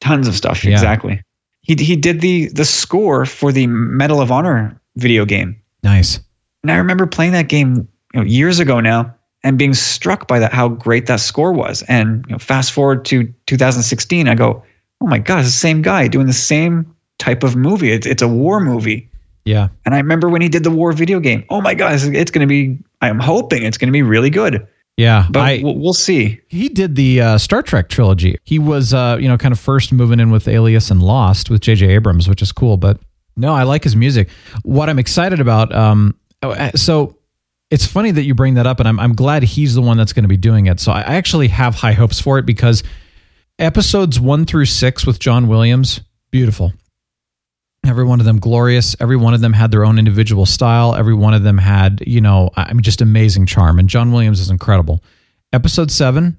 Tons 0.00 0.28
of 0.28 0.34
stuff, 0.34 0.64
Yeah. 0.64 0.72
exactly. 0.72 1.20
He 1.68 1.74
he 1.74 1.94
did 1.94 2.22
the 2.22 2.48
the 2.48 2.64
score 2.64 3.26
for 3.26 3.52
the 3.52 3.66
Medal 3.66 4.20
of 4.20 4.32
Honor 4.32 4.80
video 4.96 5.24
game. 5.24 5.54
Nice. 5.82 6.18
And 6.62 6.72
I 6.72 6.76
remember 6.76 7.06
playing 7.06 7.32
that 7.32 7.48
game 7.48 7.86
you 8.14 8.20
know, 8.20 8.26
years 8.26 8.58
ago 8.58 8.80
now, 8.80 9.14
and 9.44 9.58
being 9.58 9.74
struck 9.74 10.26
by 10.26 10.38
that 10.40 10.52
how 10.52 10.68
great 10.68 11.06
that 11.06 11.20
score 11.20 11.52
was. 11.52 11.82
And 11.82 12.24
you 12.26 12.32
know, 12.32 12.38
fast 12.38 12.72
forward 12.72 13.04
to 13.06 13.32
2016, 13.46 14.26
I 14.26 14.34
go, 14.34 14.64
oh 15.00 15.06
my 15.06 15.18
god, 15.18 15.40
it's 15.40 15.48
the 15.48 15.52
same 15.52 15.82
guy 15.82 16.08
doing 16.08 16.26
the 16.26 16.32
same 16.32 16.92
type 17.18 17.42
of 17.42 17.54
movie. 17.54 17.92
It's 17.92 18.06
it's 18.06 18.22
a 18.22 18.28
war 18.28 18.60
movie. 18.60 19.08
Yeah. 19.44 19.68
And 19.84 19.94
I 19.94 19.98
remember 19.98 20.28
when 20.28 20.42
he 20.42 20.48
did 20.48 20.64
the 20.64 20.70
war 20.70 20.92
video 20.92 21.20
game. 21.20 21.44
Oh 21.50 21.60
my 21.60 21.74
god, 21.74 21.94
it's, 21.94 22.04
it's 22.04 22.30
going 22.30 22.46
to 22.46 22.50
be. 22.50 22.78
I'm 23.02 23.20
hoping 23.20 23.62
it's 23.62 23.78
going 23.78 23.88
to 23.88 23.92
be 23.92 24.02
really 24.02 24.30
good. 24.30 24.66
Yeah, 24.98 25.28
But 25.30 25.40
I, 25.40 25.60
we'll, 25.62 25.92
see. 25.92 26.40
he 26.48 26.68
did 26.68 26.96
the 26.96 27.20
uh, 27.20 27.38
Star 27.38 27.62
Trek 27.62 27.88
trilogy. 27.88 28.36
He 28.42 28.58
was, 28.58 28.92
uh, 28.92 29.16
you 29.20 29.28
know, 29.28 29.38
kind 29.38 29.52
of 29.52 29.60
first 29.60 29.92
moving 29.92 30.18
in 30.18 30.32
with 30.32 30.48
Alias 30.48 30.90
and 30.90 31.00
Lost 31.00 31.50
with 31.50 31.60
J.J. 31.60 31.86
Abrams, 31.86 32.28
which 32.28 32.42
is 32.42 32.50
cool. 32.50 32.76
But 32.76 32.98
no, 33.36 33.54
I 33.54 33.62
like 33.62 33.84
his 33.84 33.94
music. 33.94 34.28
What 34.64 34.88
I'm 34.88 34.98
excited 34.98 35.38
about, 35.38 35.72
um, 35.72 36.16
oh, 36.42 36.50
uh, 36.50 36.72
so 36.72 37.16
it's 37.70 37.86
funny 37.86 38.10
that 38.10 38.24
you 38.24 38.34
bring 38.34 38.54
that 38.54 38.66
up, 38.66 38.80
and 38.80 38.88
I'm 38.88 38.98
I'm 38.98 39.14
glad 39.14 39.44
he's 39.44 39.76
the 39.76 39.82
one 39.82 39.96
that's 39.96 40.12
going 40.12 40.24
to 40.24 40.28
be 40.28 40.36
doing 40.36 40.66
it. 40.66 40.80
So 40.80 40.90
I 40.90 41.02
I 41.02 41.14
actually 41.14 41.46
have 41.46 41.76
high 41.76 41.92
hopes 41.92 42.20
for 42.20 42.38
it 42.38 42.44
because 42.44 42.82
episodes 43.56 44.18
one 44.18 44.46
through 44.46 44.64
six 44.64 45.06
with 45.06 45.20
John 45.20 45.46
Williams, 45.46 46.00
beautiful. 46.32 46.72
Every 47.88 48.04
one 48.04 48.20
of 48.20 48.26
them 48.26 48.38
glorious. 48.38 48.94
Every 49.00 49.16
one 49.16 49.34
of 49.34 49.40
them 49.40 49.52
had 49.52 49.70
their 49.70 49.84
own 49.84 49.98
individual 49.98 50.46
style. 50.46 50.94
Every 50.94 51.14
one 51.14 51.34
of 51.34 51.42
them 51.42 51.58
had, 51.58 52.02
you 52.06 52.20
know, 52.20 52.50
I 52.56 52.72
mean, 52.72 52.82
just 52.82 53.00
amazing 53.00 53.46
charm. 53.46 53.78
And 53.78 53.88
John 53.88 54.12
Williams 54.12 54.40
is 54.40 54.50
incredible. 54.50 55.02
Episode 55.52 55.90
seven, 55.90 56.38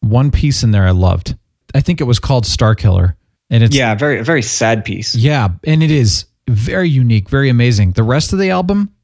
one 0.00 0.30
piece 0.30 0.62
in 0.62 0.70
there 0.70 0.86
I 0.86 0.92
loved. 0.92 1.36
I 1.74 1.80
think 1.80 2.00
it 2.00 2.04
was 2.04 2.18
called 2.18 2.46
Star 2.46 2.74
Killer, 2.74 3.16
and 3.50 3.62
it's 3.64 3.74
Yeah, 3.76 3.94
very 3.94 4.22
very 4.22 4.42
sad 4.42 4.84
piece. 4.84 5.14
yeah, 5.14 5.48
and 5.64 5.82
it 5.82 5.90
is 5.90 6.24
very 6.48 6.88
unique, 6.88 7.28
very 7.28 7.48
amazing. 7.50 7.92
The 7.92 8.02
rest 8.04 8.32
of 8.32 8.38
the 8.38 8.50
album, 8.50 8.94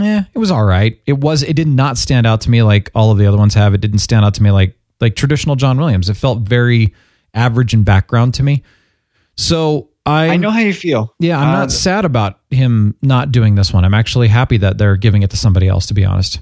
yeah, 0.00 0.24
it 0.32 0.38
was 0.38 0.50
all 0.50 0.64
right. 0.64 0.98
It 1.04 1.18
was. 1.18 1.42
It 1.42 1.54
did 1.56 1.68
not 1.68 1.98
stand 1.98 2.26
out 2.26 2.42
to 2.42 2.50
me 2.50 2.62
like 2.62 2.90
all 2.94 3.10
of 3.10 3.18
the 3.18 3.26
other 3.26 3.36
ones 3.36 3.54
have. 3.54 3.74
It 3.74 3.80
didn't 3.80 3.98
stand 3.98 4.24
out 4.24 4.34
to 4.34 4.42
me 4.42 4.50
like 4.50 4.78
like 5.00 5.16
traditional 5.16 5.56
John 5.56 5.78
Williams. 5.78 6.08
It 6.08 6.14
felt 6.14 6.40
very 6.40 6.94
average 7.34 7.74
and 7.74 7.84
background 7.84 8.34
to 8.34 8.42
me. 8.42 8.62
So 9.36 9.90
I, 10.06 10.28
I 10.28 10.36
know 10.36 10.50
how 10.50 10.60
you 10.60 10.72
feel. 10.72 11.14
yeah, 11.18 11.38
I'm 11.38 11.48
Uh, 11.48 11.52
not 11.60 11.72
sad 11.72 12.04
about 12.04 12.38
him 12.50 12.94
not 13.02 13.32
doing 13.32 13.54
this 13.56 13.72
one. 13.72 13.84
I'm 13.84 13.94
actually 13.94 14.28
happy 14.28 14.56
that 14.58 14.78
they're 14.78 14.96
giving 14.96 15.22
it 15.22 15.30
to 15.30 15.36
somebody 15.36 15.66
else. 15.68 15.86
To 15.86 15.94
be 15.94 16.04
honest, 16.04 16.38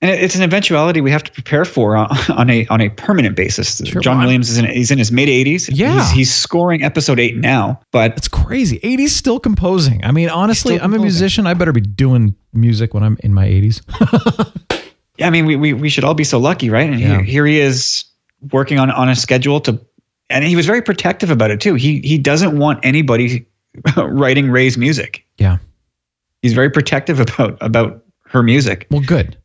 and 0.00 0.10
it's 0.10 0.34
an 0.34 0.42
eventuality 0.42 1.00
we 1.00 1.12
have 1.12 1.22
to 1.22 1.30
prepare 1.30 1.64
for 1.64 1.96
on, 1.96 2.50
a 2.50 2.66
on 2.66 2.80
a 2.80 2.88
permanent 2.88 3.36
basis. 3.36 3.80
Sure, 3.84 4.00
John 4.02 4.16
well, 4.18 4.26
Williams 4.26 4.50
is 4.50 4.58
in 4.58 4.64
he's 4.66 4.90
in 4.90 4.98
his 4.98 5.12
mid 5.12 5.28
80s. 5.28 5.70
Yeah. 5.72 5.94
he's, 6.00 6.10
he's 6.10 6.34
scoring 6.34 6.82
episode 6.82 7.20
eight 7.20 7.36
now, 7.36 7.80
but 7.92 8.16
it's 8.16 8.26
crazy. 8.28 8.80
80s 8.80 9.10
still 9.10 9.38
composing. 9.38 10.04
I 10.04 10.10
mean, 10.10 10.28
honestly, 10.28 10.80
I'm 10.80 10.92
a 10.92 10.98
musician. 10.98 11.46
I 11.46 11.54
better 11.54 11.72
be 11.72 11.80
doing 11.80 12.34
music 12.52 12.94
when 12.94 13.04
I'm 13.04 13.16
in 13.22 13.32
my 13.32 13.46
80s. 13.46 13.80
yeah, 15.18 15.26
I 15.28 15.30
mean 15.30 15.46
we, 15.46 15.54
we 15.56 15.72
we 15.72 15.88
should 15.88 16.02
all 16.04 16.14
be 16.14 16.24
so 16.24 16.38
lucky, 16.38 16.68
right? 16.68 16.90
And 16.90 16.98
Yeah. 16.98 17.06
here, 17.08 17.22
here 17.22 17.46
he 17.46 17.60
is 17.60 18.04
working 18.50 18.78
on 18.80 18.90
on 18.90 19.08
a 19.08 19.14
schedule 19.14 19.60
to, 19.60 19.80
and 20.32 20.44
he 20.44 20.56
was 20.56 20.66
very 20.66 20.82
protective 20.82 21.30
about 21.30 21.50
it 21.50 21.60
too. 21.60 21.74
He 21.74 22.00
he 22.00 22.18
doesn't 22.18 22.58
want 22.58 22.80
anybody 22.82 23.46
writing 23.96 24.50
Rey's 24.50 24.76
music. 24.76 25.24
Yeah. 25.38 25.58
he's 26.42 26.52
very 26.54 26.70
protective 26.70 27.20
about 27.20 27.58
about 27.60 28.02
her 28.26 28.42
music. 28.42 28.86
Well, 28.90 29.02
good. 29.02 29.36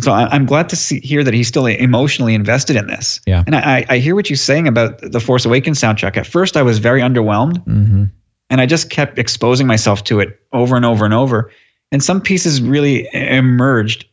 So 0.00 0.12
I, 0.12 0.28
I'm 0.32 0.46
glad 0.46 0.68
to 0.68 0.76
see 0.76 1.00
hear 1.00 1.24
that 1.24 1.34
he's 1.34 1.48
still 1.48 1.66
emotionally 1.66 2.34
invested 2.34 2.76
in 2.76 2.86
this. 2.86 3.20
Yeah. 3.26 3.42
and 3.46 3.56
I, 3.56 3.84
I 3.88 3.98
hear 3.98 4.14
what 4.14 4.30
you're 4.30 4.36
saying 4.36 4.68
about 4.68 5.00
the 5.00 5.18
Force 5.20 5.44
Awakens 5.44 5.80
soundtrack. 5.80 6.16
At 6.16 6.26
first, 6.26 6.56
I 6.56 6.62
was 6.62 6.78
very 6.78 7.00
underwhelmed, 7.00 7.62
hmm 7.64 8.04
and 8.50 8.62
I 8.62 8.66
just 8.66 8.88
kept 8.88 9.18
exposing 9.18 9.66
myself 9.66 10.04
to 10.04 10.20
it 10.20 10.40
over 10.54 10.74
and 10.74 10.84
over 10.86 11.04
and 11.04 11.12
over. 11.12 11.50
And 11.92 12.02
some 12.02 12.18
pieces 12.20 12.62
really 12.62 13.06
emerged 13.12 14.06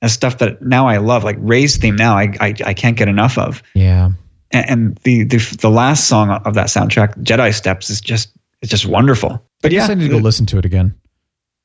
as 0.00 0.14
stuff 0.14 0.38
that 0.38 0.62
now 0.62 0.86
I 0.88 0.96
love, 0.96 1.24
like 1.24 1.36
Rey's 1.40 1.76
theme. 1.76 1.96
Now 1.96 2.16
I 2.16 2.32
I, 2.40 2.54
I 2.64 2.72
can't 2.74 2.96
get 2.96 3.08
enough 3.08 3.36
of. 3.36 3.62
Yeah. 3.74 4.10
And, 4.52 4.70
and 4.70 4.96
the, 5.04 5.24
the 5.24 5.56
the 5.60 5.70
last 5.70 6.08
song 6.08 6.30
of 6.30 6.54
that 6.54 6.66
soundtrack, 6.66 7.16
Jedi 7.22 7.54
Steps, 7.54 7.90
is 7.90 8.00
just 8.00 8.30
it's 8.62 8.70
just 8.70 8.86
wonderful. 8.86 9.42
But 9.62 9.72
I 9.72 9.74
yeah, 9.76 9.86
I 9.86 9.94
need 9.94 10.08
to 10.08 10.10
go 10.10 10.18
listen 10.18 10.46
to 10.46 10.58
it 10.58 10.64
again. 10.64 10.94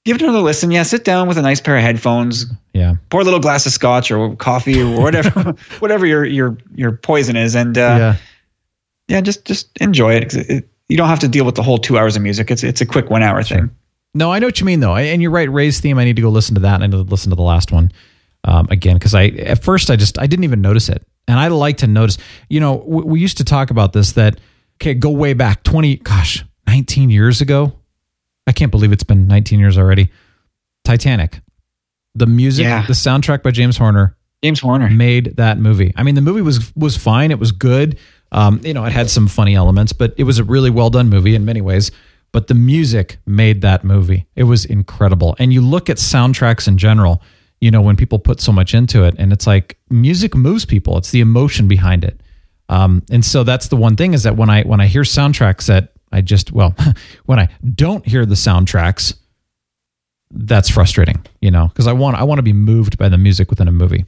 give 0.06 0.16
it 0.18 0.22
another 0.22 0.40
listen. 0.42 0.70
Yeah, 0.72 0.84
sit 0.84 1.04
down 1.04 1.28
with 1.28 1.38
a 1.38 1.42
nice 1.42 1.60
pair 1.62 1.76
of 1.78 1.82
headphones, 1.84 2.46
Yeah. 2.74 2.96
pour 3.10 3.22
a 3.22 3.24
little 3.24 3.40
glass 3.40 3.66
of 3.66 3.72
scotch 3.72 4.12
or 4.12 4.36
coffee 4.36 4.82
or 4.82 5.02
whatever 5.02 5.30
whatever 5.80 6.06
your 6.06 6.26
your 6.26 6.58
your 6.76 6.92
poison 6.92 7.36
is 7.36 7.56
and 7.56 7.78
uh, 7.78 7.82
yeah. 7.82 8.16
yeah 9.08 9.22
just 9.22 9.46
just 9.46 9.70
enjoy 9.82 10.14
it, 10.16 10.34
it, 10.36 10.50
it 10.50 10.70
you 10.90 10.98
don't 10.98 11.08
have 11.10 11.20
to 11.20 11.28
deal 11.28 11.46
with 11.46 11.56
the 11.56 11.64
whole 11.64 11.78
two 11.80 11.98
hours 11.98 12.16
of 12.16 12.22
music 12.22 12.52
it's 12.52 12.64
it's 12.64 12.82
a 12.82 12.86
quick 12.86 13.10
one 13.10 13.24
hour 13.24 13.42
thing 13.42 13.70
No, 14.14 14.32
I 14.32 14.38
know 14.40 14.48
what 14.48 14.60
you 14.60 14.66
mean 14.66 14.80
though, 14.80 14.96
and 14.96 15.22
you're 15.22 15.32
right. 15.32 15.50
Rey's 15.50 15.80
theme. 15.82 15.98
I 15.98 16.06
need 16.06 16.16
to 16.18 16.22
go 16.22 16.30
listen 16.30 16.54
to 16.56 16.62
that, 16.62 16.76
and 16.76 16.84
I 16.84 16.88
need 16.88 17.04
to 17.04 17.10
listen 17.12 17.32
to 17.32 17.36
the 17.36 17.42
last 17.42 17.72
one 17.72 17.92
um, 18.44 18.68
again 18.70 18.96
because 18.96 19.14
I 19.16 19.26
at 19.26 19.64
first 19.64 19.90
I 19.90 19.96
just 19.98 20.20
I 20.20 20.28
didn't 20.28 20.44
even 20.46 20.62
notice 20.62 20.88
it, 20.88 21.02
and 21.28 21.40
I 21.40 21.48
like 21.48 21.78
to 21.78 21.88
notice. 21.88 22.18
You 22.50 22.60
know, 22.60 22.84
we, 22.86 23.04
we 23.04 23.20
used 23.20 23.38
to 23.38 23.44
talk 23.44 23.72
about 23.72 23.94
this 23.94 24.14
that 24.14 24.40
okay, 24.82 24.94
go 24.94 25.10
way 25.10 25.34
back 25.34 25.64
twenty, 25.64 25.98
gosh, 25.98 26.44
nineteen 26.68 27.10
years 27.10 27.42
ago. 27.42 27.74
I 28.48 28.52
can't 28.52 28.72
believe 28.72 28.92
it's 28.92 29.04
been 29.04 29.28
nineteen 29.28 29.60
years 29.60 29.78
already. 29.78 30.10
Titanic, 30.84 31.42
the 32.14 32.28
music, 32.28 32.64
Yeah. 32.66 32.86
the 32.86 32.94
soundtrack 32.94 33.42
by 33.44 33.52
James 33.52 33.78
Horner 33.78 34.16
james 34.44 34.60
horner 34.60 34.88
made 34.92 35.38
that 35.38 35.58
movie. 35.58 35.92
I 35.96 36.04
mean, 36.04 36.14
the 36.14 36.22
movie 36.22 36.42
was 36.44 36.72
was 36.76 36.96
fine. 36.96 37.32
It 37.32 37.40
was 37.40 37.52
good. 37.52 37.98
Um, 38.32 38.60
you 38.64 38.74
know, 38.76 38.86
it 38.86 38.92
had 38.92 39.10
some 39.10 39.28
funny 39.28 39.56
elements, 39.56 39.92
but 39.94 40.14
it 40.18 40.24
was 40.24 40.38
a 40.38 40.44
really 40.44 40.70
well 40.70 40.92
done 40.92 41.10
movie 41.10 41.34
in 41.34 41.46
many 41.46 41.62
ways. 41.62 41.90
But 42.32 42.48
the 42.48 42.54
music 42.54 43.18
made 43.26 43.62
that 43.62 43.84
movie. 43.84 44.28
It 44.36 44.44
was 44.44 44.66
incredible. 44.66 45.36
And 45.40 45.52
you 45.54 45.62
look 45.62 45.90
at 45.90 45.98
soundtracks 45.98 46.68
in 46.68 46.78
general. 46.78 47.24
You 47.62 47.72
know, 47.72 47.82
when 47.82 47.96
people 47.96 48.20
put 48.20 48.42
so 48.42 48.52
much 48.52 48.74
into 48.74 49.04
it, 49.04 49.16
and 49.18 49.32
it's 49.34 49.48
like 49.48 49.78
music 49.90 50.36
moves 50.36 50.66
people. 50.66 50.98
It's 50.98 51.12
the 51.12 51.22
emotion 51.22 51.68
behind 51.68 52.04
it. 52.04 52.22
Um, 52.70 53.04
and 53.12 53.24
so 53.24 53.44
that's 53.44 53.68
the 53.68 53.76
one 53.76 53.96
thing 53.96 54.14
is 54.14 54.24
that 54.24 54.36
when 54.38 54.50
I 54.50 54.64
when 54.64 54.82
I 54.82 54.88
hear 54.88 55.04
soundtracks 55.04 55.68
that 55.68 55.94
I 56.12 56.22
just 56.22 56.52
well, 56.52 56.76
when 57.26 57.40
I 57.40 57.48
don't 57.76 58.06
hear 58.06 58.26
the 58.26 58.36
soundtracks, 58.36 59.16
that's 60.32 60.70
frustrating, 60.70 61.24
you 61.42 61.52
know, 61.52 61.68
because 61.68 61.88
I 61.88 61.94
want 61.94 62.18
I 62.18 62.24
want 62.24 62.40
to 62.40 62.44
be 62.44 62.54
moved 62.54 62.98
by 62.98 63.10
the 63.10 63.18
music 63.18 63.50
within 63.50 63.68
a 63.68 63.72
movie. 63.72 64.06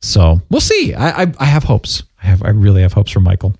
So 0.00 0.40
we'll 0.50 0.60
see. 0.60 0.94
I, 0.94 1.22
I 1.22 1.32
I 1.38 1.44
have 1.44 1.62
hopes. 1.64 2.02
I 2.22 2.26
have 2.26 2.42
I 2.42 2.50
really 2.50 2.82
have 2.82 2.92
hopes 2.92 3.10
for 3.12 3.20
Michael. 3.20 3.54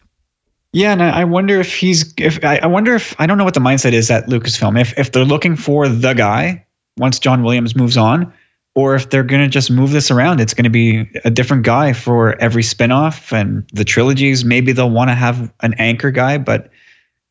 yeah 0.72 0.92
and 0.92 1.02
i 1.02 1.22
wonder 1.24 1.60
if 1.60 1.74
he's 1.74 2.14
if 2.16 2.42
I 2.44 2.66
wonder 2.66 2.94
if 2.94 3.14
i 3.20 3.26
don't 3.26 3.36
know 3.36 3.44
what 3.44 3.54
the 3.54 3.60
mindset 3.60 3.92
is 3.92 4.10
at 4.10 4.26
lucasfilm 4.26 4.80
if 4.80 4.96
if 4.98 5.12
they're 5.12 5.24
looking 5.24 5.54
for 5.56 5.86
the 5.88 6.14
guy 6.14 6.64
once 6.96 7.18
john 7.18 7.42
williams 7.42 7.76
moves 7.76 7.96
on 7.96 8.32
or 8.74 8.94
if 8.94 9.10
they're 9.10 9.22
going 9.22 9.42
to 9.42 9.48
just 9.48 9.70
move 9.70 9.90
this 9.90 10.10
around 10.10 10.40
it's 10.40 10.54
going 10.54 10.64
to 10.64 10.70
be 10.70 11.08
a 11.24 11.30
different 11.30 11.62
guy 11.62 11.92
for 11.92 12.40
every 12.40 12.62
spin-off 12.62 13.32
and 13.32 13.68
the 13.72 13.84
trilogies 13.84 14.44
maybe 14.44 14.72
they'll 14.72 14.90
want 14.90 15.10
to 15.10 15.14
have 15.14 15.52
an 15.60 15.74
anchor 15.78 16.10
guy 16.10 16.38
but 16.38 16.70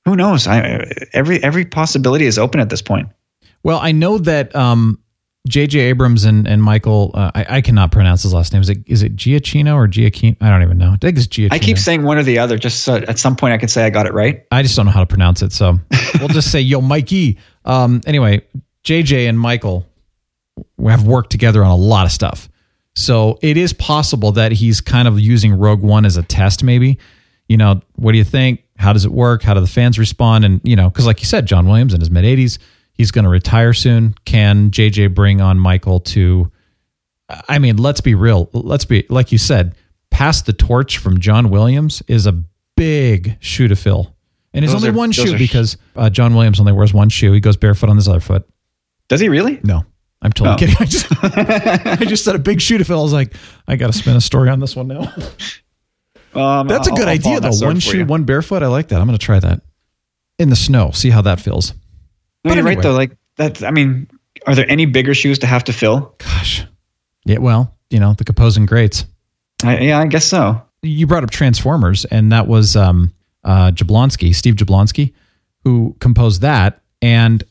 who 0.06 0.16
knows 0.16 0.48
I, 0.48 0.92
every 1.14 1.44
every 1.44 1.66
possibility 1.66 2.26
is 2.26 2.38
open 2.38 2.60
at 2.60 2.70
this 2.70 2.82
point 2.82 3.10
Well, 3.64 3.80
I 3.80 3.92
know 3.92 4.18
that 4.18 4.56
um, 4.56 5.00
J.J. 5.48 5.80
Abrams 5.80 6.24
and 6.24 6.48
and 6.48 6.62
Michael. 6.62 7.12
Uh, 7.14 7.32
I, 7.34 7.58
I 7.58 7.62
cannot 7.62 7.92
pronounce 7.92 8.24
his 8.24 8.34
last 8.34 8.54
name. 8.54 8.62
Is 8.62 8.70
it 8.70 8.78
is 8.86 9.02
it 9.02 9.16
Giacchino 9.16 9.74
or 9.74 9.88
Giacchino? 9.88 10.38
I 10.40 10.50
don't 10.50 10.62
even 10.62 10.78
know. 10.78 10.92
I 10.92 10.98
think 10.98 11.18
it's 11.18 11.28
Giacchino. 11.28 11.54
I 11.54 11.60
keep 11.60 11.80
saying 11.80 12.04
one 12.04 12.18
or 12.18 12.24
the 12.24 12.38
other, 12.38 12.58
just 12.58 12.84
so 12.84 12.96
at 12.96 13.18
some 13.18 13.36
point 13.36 13.54
I 13.54 13.58
can 13.58 13.68
say 13.68 13.84
I 13.84 13.90
got 13.90 14.06
it 14.06 14.14
right. 14.14 14.46
I 14.52 14.62
just 14.62 14.76
don't 14.76 14.86
know 14.86 14.92
how 14.92 15.00
to 15.00 15.08
pronounce 15.08 15.42
it. 15.42 15.52
So 15.52 15.80
we'll 16.20 16.30
just 16.30 16.52
say, 16.52 16.62
yo, 16.62 16.80
Mikey. 16.82 17.40
Um, 17.66 18.02
anyway, 18.06 18.42
JJ 18.84 19.28
and 19.28 19.40
Michael 19.40 19.88
have 20.88 21.06
worked 21.06 21.30
together 21.32 21.64
on 21.64 21.72
a 21.72 21.76
lot 21.76 22.06
of 22.06 22.12
stuff. 22.12 22.50
So 22.96 23.40
it 23.42 23.56
is 23.58 23.72
possible 23.74 24.34
that 24.34 24.52
he's 24.52 24.82
kind 24.82 25.08
of 25.08 25.20
using 25.20 25.54
Rogue 25.54 25.82
One 25.82 26.06
as 26.06 26.18
a 26.18 26.24
test, 26.24 26.64
maybe. 26.64 26.98
You 27.48 27.58
know, 27.58 27.82
what 27.96 28.12
do 28.14 28.18
you 28.18 28.24
think? 28.24 28.64
How 28.78 28.94
does 28.94 29.06
it 29.06 29.12
work? 29.12 29.44
How 29.44 29.54
do 29.54 29.62
the 29.62 29.68
fans 29.68 29.98
respond? 30.00 30.44
And, 30.46 30.62
you 30.64 30.76
know, 30.76 30.90
because 30.90 31.06
like 31.06 31.20
you 31.22 31.26
said, 31.26 31.46
John 31.46 31.68
Williams 31.68 31.94
in 31.94 32.00
his 32.00 32.10
mid 32.10 32.26
80s, 32.26 32.58
he's 32.94 33.12
going 33.12 33.24
to 33.24 33.30
retire 33.30 33.74
soon. 33.74 34.16
Can 34.26 34.72
JJ 34.72 35.14
bring 35.14 35.40
on 35.42 35.60
Michael 35.60 36.00
to, 36.02 36.52
I 37.48 37.60
mean, 37.60 37.78
let's 37.78 38.02
be 38.02 38.16
real. 38.16 38.50
Let's 38.54 38.86
be, 38.86 39.06
like 39.10 39.32
you 39.32 39.38
said, 39.38 39.76
pass 40.10 40.42
the 40.42 40.54
torch 40.54 40.98
from 40.98 41.20
John 41.20 41.50
Williams 41.50 42.02
is 42.08 42.26
a 42.28 42.44
big 42.76 43.38
shoe 43.40 43.68
to 43.68 43.76
fill. 43.76 44.14
And 44.54 44.66
it's 44.66 44.74
Those 44.74 44.84
only 44.84 44.94
are- 44.96 44.98
one 45.00 45.12
shoe 45.14 45.36
are- 45.36 45.38
because 45.38 45.78
uh, 45.96 46.10
John 46.10 46.34
Williams 46.36 46.60
only 46.60 46.74
wears 46.74 46.94
one 46.94 47.08
shoe. 47.10 47.32
He 47.32 47.40
goes 47.40 47.56
barefoot 47.58 47.90
on 47.90 47.96
his 47.96 48.08
other 48.10 48.20
foot. 48.20 48.48
Does 49.08 49.22
he 49.22 49.30
really? 49.30 49.60
No, 49.64 49.86
I'm 50.22 50.32
totally 50.32 50.54
Oh. 50.54 50.58
kidding. 50.58 50.76
I 50.80 50.86
just, 50.86 51.08
I 52.02 52.06
just 52.06 52.24
said 52.26 52.36
a 52.36 52.40
big 52.40 52.62
shoe 52.62 52.78
to 52.78 52.84
fill. 52.86 53.00
I 53.00 53.04
was 53.04 53.14
like, 53.14 53.34
I 53.68 53.76
got 53.76 53.88
to 53.88 53.94
spin 53.94 54.16
a 54.16 54.22
story 54.22 54.50
on 54.50 54.60
this 54.60 54.76
one 54.76 54.88
now. 54.88 55.12
Um, 56.34 56.68
That's 56.68 56.88
a 56.88 56.92
I'll- 56.92 56.98
good 56.98 57.08
I'll 57.08 57.14
idea, 57.14 57.40
that 57.40 57.52
though. 57.60 57.66
One 57.66 57.80
shoe, 57.80 58.06
one 58.06 58.24
barefoot. 58.24 58.64
I 58.64 58.68
like 58.68 58.88
that. 58.90 59.02
I'm 59.02 59.08
going 59.08 59.18
to 59.18 59.26
try 59.26 59.40
that 59.40 59.62
in 60.40 60.50
the 60.50 60.56
snow. 60.56 60.92
See 60.92 61.10
how 61.10 61.22
that 61.24 61.40
feels. 61.42 61.74
No, 61.74 62.50
But 62.52 62.56
you're 62.56 62.64
right 62.64 62.82
though. 62.82 62.94
Like 62.94 63.18
that's. 63.36 63.62
I 63.64 63.72
mean, 63.72 64.08
are 64.48 64.56
there 64.56 64.70
any 64.70 64.86
bigger 64.86 65.14
shoes 65.14 65.40
to 65.40 65.48
have 65.48 65.64
to 65.66 65.74
fill? 65.74 66.16
Gosh. 66.20 66.66
Yeah. 67.26 67.40
Well, 67.40 67.76
you 67.90 68.00
know, 68.00 68.14
the 68.14 68.24
composing 68.24 68.66
greats. 68.66 69.06
I, 69.64 69.80
yeah, 69.80 70.00
I 70.00 70.08
guess 70.08 70.26
so. 70.26 70.62
you 70.82 71.06
brought 71.06 71.24
up 71.24 71.30
Transformers, 71.32 72.06
and 72.06 72.32
that 72.32 72.48
was 72.48 72.76
um, 72.76 73.14
uh, 73.44 73.72
Jablonsky, 73.72 74.34
Steve 74.34 74.56
Jablonsky, 74.56 75.14
who 75.64 75.96
composed 76.00 76.42
that, 76.42 76.82
and 77.02 77.44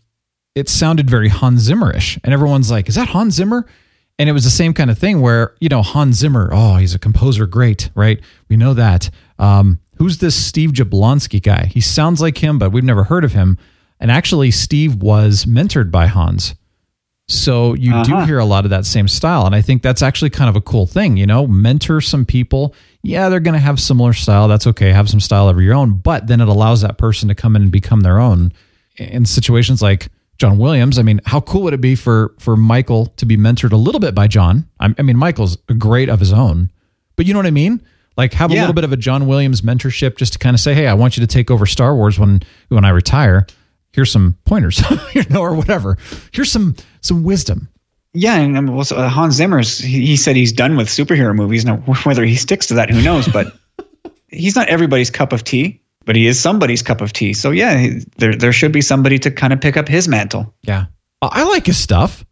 it 0.54 0.68
sounded 0.68 1.08
very 1.08 1.28
Hans 1.28 1.68
Zimmerish, 1.68 2.18
and 2.24 2.32
everyone's 2.32 2.70
like, 2.70 2.88
"Is 2.88 2.94
that 2.96 3.08
Hans 3.08 3.34
Zimmer?" 3.34 3.66
And 4.20 4.28
it 4.28 4.32
was 4.32 4.44
the 4.44 4.50
same 4.50 4.74
kind 4.74 4.90
of 4.90 4.98
thing 4.98 5.22
where, 5.22 5.54
you 5.60 5.70
know, 5.70 5.80
Hans 5.80 6.18
Zimmer, 6.18 6.50
oh, 6.52 6.76
he's 6.76 6.94
a 6.94 6.98
composer, 6.98 7.46
great, 7.46 7.88
right? 7.94 8.20
We 8.50 8.58
know 8.58 8.74
that. 8.74 9.08
Um, 9.38 9.78
who's 9.96 10.18
this 10.18 10.36
Steve 10.36 10.72
Jablonsky 10.72 11.42
guy? 11.42 11.70
He 11.72 11.80
sounds 11.80 12.20
like 12.20 12.36
him, 12.36 12.58
but 12.58 12.70
we've 12.70 12.84
never 12.84 13.04
heard 13.04 13.24
of 13.24 13.32
him. 13.32 13.56
And 13.98 14.10
actually, 14.10 14.50
Steve 14.50 14.96
was 14.96 15.46
mentored 15.46 15.90
by 15.90 16.06
Hans. 16.06 16.54
So 17.28 17.72
you 17.72 17.94
uh-huh. 17.94 18.02
do 18.02 18.26
hear 18.26 18.38
a 18.38 18.44
lot 18.44 18.64
of 18.64 18.70
that 18.72 18.84
same 18.84 19.08
style. 19.08 19.46
And 19.46 19.54
I 19.54 19.62
think 19.62 19.80
that's 19.82 20.02
actually 20.02 20.30
kind 20.30 20.50
of 20.50 20.56
a 20.56 20.60
cool 20.60 20.84
thing, 20.84 21.16
you 21.16 21.26
know, 21.26 21.46
mentor 21.46 22.02
some 22.02 22.26
people. 22.26 22.74
Yeah, 23.02 23.30
they're 23.30 23.40
going 23.40 23.54
to 23.54 23.58
have 23.58 23.80
similar 23.80 24.12
style. 24.12 24.48
That's 24.48 24.66
okay. 24.66 24.92
Have 24.92 25.08
some 25.08 25.20
style 25.20 25.48
of 25.48 25.58
your 25.62 25.74
own. 25.74 25.94
But 25.94 26.26
then 26.26 26.42
it 26.42 26.48
allows 26.48 26.82
that 26.82 26.98
person 26.98 27.28
to 27.28 27.34
come 27.34 27.56
in 27.56 27.62
and 27.62 27.72
become 27.72 28.00
their 28.00 28.18
own 28.18 28.52
in 28.98 29.24
situations 29.24 29.80
like 29.80 30.08
John 30.40 30.58
Williams. 30.58 30.98
I 30.98 31.02
mean, 31.02 31.20
how 31.24 31.40
cool 31.40 31.62
would 31.62 31.74
it 31.74 31.80
be 31.80 31.94
for 31.94 32.34
for 32.38 32.56
Michael 32.56 33.06
to 33.16 33.26
be 33.26 33.36
mentored 33.36 33.72
a 33.72 33.76
little 33.76 34.00
bit 34.00 34.14
by 34.14 34.26
John? 34.26 34.66
I, 34.80 34.94
I 34.98 35.02
mean, 35.02 35.16
Michael's 35.16 35.56
great 35.78 36.08
of 36.08 36.18
his 36.18 36.32
own, 36.32 36.70
but 37.16 37.26
you 37.26 37.32
know 37.32 37.38
what 37.38 37.46
I 37.46 37.52
mean? 37.52 37.82
Like 38.16 38.32
have 38.34 38.50
a 38.50 38.54
little 38.54 38.74
bit 38.74 38.84
of 38.84 38.92
a 38.92 38.96
John 38.96 39.26
Williams 39.26 39.62
mentorship 39.62 40.16
just 40.16 40.32
to 40.32 40.38
kind 40.38 40.54
of 40.54 40.60
say, 40.60 40.74
"Hey, 40.74 40.88
I 40.88 40.94
want 40.94 41.16
you 41.16 41.20
to 41.22 41.26
take 41.26 41.50
over 41.50 41.64
Star 41.64 41.94
Wars 41.94 42.18
when 42.18 42.42
when 42.68 42.84
I 42.84 42.90
retire." 42.90 43.46
here's 43.92 44.10
some 44.10 44.36
pointers, 44.44 44.82
you 45.14 45.24
know, 45.30 45.40
or 45.40 45.54
whatever. 45.54 45.96
Here's 46.32 46.50
some 46.50 46.76
some 47.00 47.22
wisdom. 47.22 47.68
Yeah, 48.12 48.36
and 48.36 48.56
um, 48.56 48.66
well, 48.66 48.86
uh, 48.90 49.08
Hans 49.08 49.34
Zimmer's 49.34 49.78
he, 49.78 50.04
he, 50.04 50.16
said 50.16 50.34
he's 50.34 50.52
done 50.52 50.76
with 50.76 50.88
superhero 50.88 51.34
movies. 51.34 51.64
Now, 51.64 51.76
whether 52.04 52.24
he 52.24 52.34
sticks 52.34 52.66
to 52.68 52.74
that, 52.74 52.90
who 52.90 53.02
knows? 53.02 53.28
But 53.28 53.56
he's 54.28 54.56
not 54.56 54.68
everybody's 54.68 55.10
cup 55.10 55.32
of 55.32 55.44
tea, 55.44 55.79
but 56.10 56.16
he 56.16 56.26
is 56.26 56.40
somebody's 56.40 56.82
cup 56.82 57.00
of 57.00 57.12
tea. 57.12 57.32
So 57.32 57.52
yeah, 57.52 57.78
he, 57.78 58.04
there 58.16 58.34
there 58.34 58.52
should 58.52 58.72
be 58.72 58.80
somebody 58.80 59.16
to 59.20 59.30
kind 59.30 59.52
of 59.52 59.60
pick 59.60 59.76
up 59.76 59.86
his 59.86 60.08
mantle. 60.08 60.52
Yeah, 60.62 60.86
I 61.22 61.44
like 61.44 61.66
his 61.66 61.78
stuff. 61.78 62.24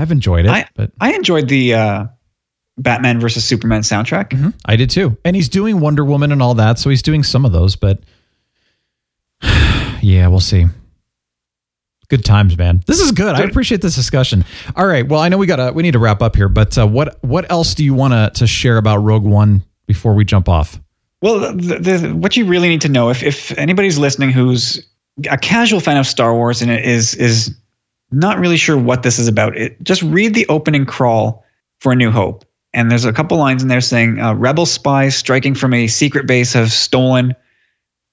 I've 0.00 0.10
enjoyed 0.10 0.46
it. 0.46 0.50
I, 0.50 0.66
but 0.74 0.90
I 1.00 1.12
enjoyed 1.12 1.46
the 1.46 1.74
uh, 1.74 2.06
Batman 2.76 3.20
versus 3.20 3.44
Superman 3.44 3.82
soundtrack. 3.82 4.30
Mm-hmm. 4.30 4.48
I 4.64 4.74
did 4.74 4.90
too, 4.90 5.16
and 5.24 5.36
he's 5.36 5.48
doing 5.48 5.78
Wonder 5.78 6.04
Woman 6.04 6.32
and 6.32 6.42
all 6.42 6.54
that, 6.54 6.80
so 6.80 6.90
he's 6.90 7.02
doing 7.02 7.22
some 7.22 7.44
of 7.44 7.52
those, 7.52 7.76
but 7.76 8.00
yeah, 10.02 10.26
we'll 10.26 10.40
see. 10.40 10.66
Good 12.08 12.24
times, 12.24 12.58
man. 12.58 12.82
This 12.88 12.98
is 12.98 13.12
good. 13.12 13.36
I 13.36 13.42
appreciate 13.42 13.80
this 13.80 13.94
discussion. 13.94 14.44
All 14.74 14.88
right. 14.88 15.06
Well, 15.06 15.20
I 15.20 15.28
know 15.28 15.38
we 15.38 15.46
gotta 15.46 15.72
we 15.72 15.84
need 15.84 15.92
to 15.92 16.00
wrap 16.00 16.20
up 16.20 16.34
here, 16.34 16.48
but 16.48 16.76
uh, 16.76 16.84
what 16.84 17.22
what 17.22 17.48
else 17.48 17.76
do 17.76 17.84
you 17.84 17.94
want 17.94 18.12
to 18.12 18.40
to 18.40 18.48
share 18.48 18.76
about 18.76 19.04
Rogue 19.04 19.22
One 19.22 19.62
before 19.86 20.14
we 20.14 20.24
jump 20.24 20.48
off? 20.48 20.80
Well, 21.20 21.52
the, 21.54 21.78
the, 21.78 22.14
what 22.14 22.36
you 22.36 22.44
really 22.44 22.68
need 22.68 22.80
to 22.82 22.88
know, 22.88 23.10
if 23.10 23.22
if 23.22 23.56
anybody's 23.58 23.98
listening 23.98 24.30
who's 24.30 24.86
a 25.30 25.36
casual 25.36 25.80
fan 25.80 25.96
of 25.96 26.06
Star 26.06 26.34
Wars 26.34 26.62
and 26.62 26.70
is 26.70 27.14
is 27.14 27.54
not 28.10 28.38
really 28.38 28.56
sure 28.56 28.78
what 28.78 29.02
this 29.02 29.18
is 29.18 29.28
about, 29.28 29.56
it, 29.56 29.82
just 29.82 30.02
read 30.02 30.34
the 30.34 30.46
opening 30.48 30.86
crawl 30.86 31.44
for 31.80 31.92
A 31.92 31.96
New 31.96 32.10
Hope, 32.10 32.44
and 32.72 32.90
there's 32.90 33.04
a 33.04 33.12
couple 33.12 33.36
lines 33.36 33.62
in 33.62 33.68
there 33.68 33.80
saying 33.80 34.20
uh, 34.20 34.34
rebel 34.34 34.64
spies 34.64 35.16
striking 35.16 35.54
from 35.54 35.74
a 35.74 35.88
secret 35.88 36.26
base 36.26 36.52
have 36.52 36.70
stolen 36.70 37.34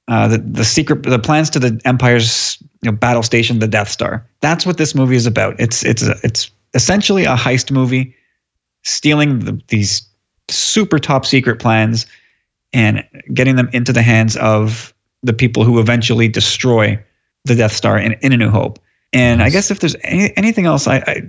uh, 0.08 0.28
the 0.28 0.40
the 0.40 0.66
secret 0.66 1.04
the 1.04 1.20
plans 1.20 1.50
to 1.52 1.60
the 1.60 1.80
Empire's 1.86 2.58
you 2.82 2.92
know, 2.92 2.98
battle 2.98 3.24
station, 3.24 3.60
the 3.60 3.68
Death 3.68 3.90
Star. 3.90 4.28
That's 4.42 4.66
what 4.66 4.78
this 4.78 4.96
movie 4.96 5.16
is 5.16 5.28
about. 5.28 5.60
It's 5.60 5.86
it's 5.86 6.04
a, 6.04 6.16
it's 6.24 6.50
essentially 6.74 7.26
a 7.26 7.36
heist 7.36 7.72
movie, 7.72 8.16
stealing 8.84 9.40
the, 9.40 9.62
these 9.68 10.08
super 10.50 11.00
top 11.00 11.26
secret 11.26 11.60
plans 11.60 12.06
and 12.74 13.04
getting 13.34 13.56
them 13.56 13.70
into 13.74 13.94
the 13.94 14.02
hands 14.02 14.36
of 14.38 14.94
the 15.24 15.34
people 15.34 15.64
who 15.64 15.80
eventually 15.80 16.28
destroy 16.28 17.02
the 17.46 17.56
Death 17.56 17.74
Star 17.74 17.98
in, 17.98 18.14
in 18.22 18.32
A 18.34 18.38
New 18.38 18.50
Hope. 18.50 18.80
And 19.14 19.40
nice. 19.40 19.48
I 19.48 19.50
guess 19.52 19.72
if 19.72 19.80
there's 19.80 19.96
any, 20.04 20.36
anything 20.36 20.66
else 20.66 20.88
I, 20.88 20.98
I, 20.98 21.22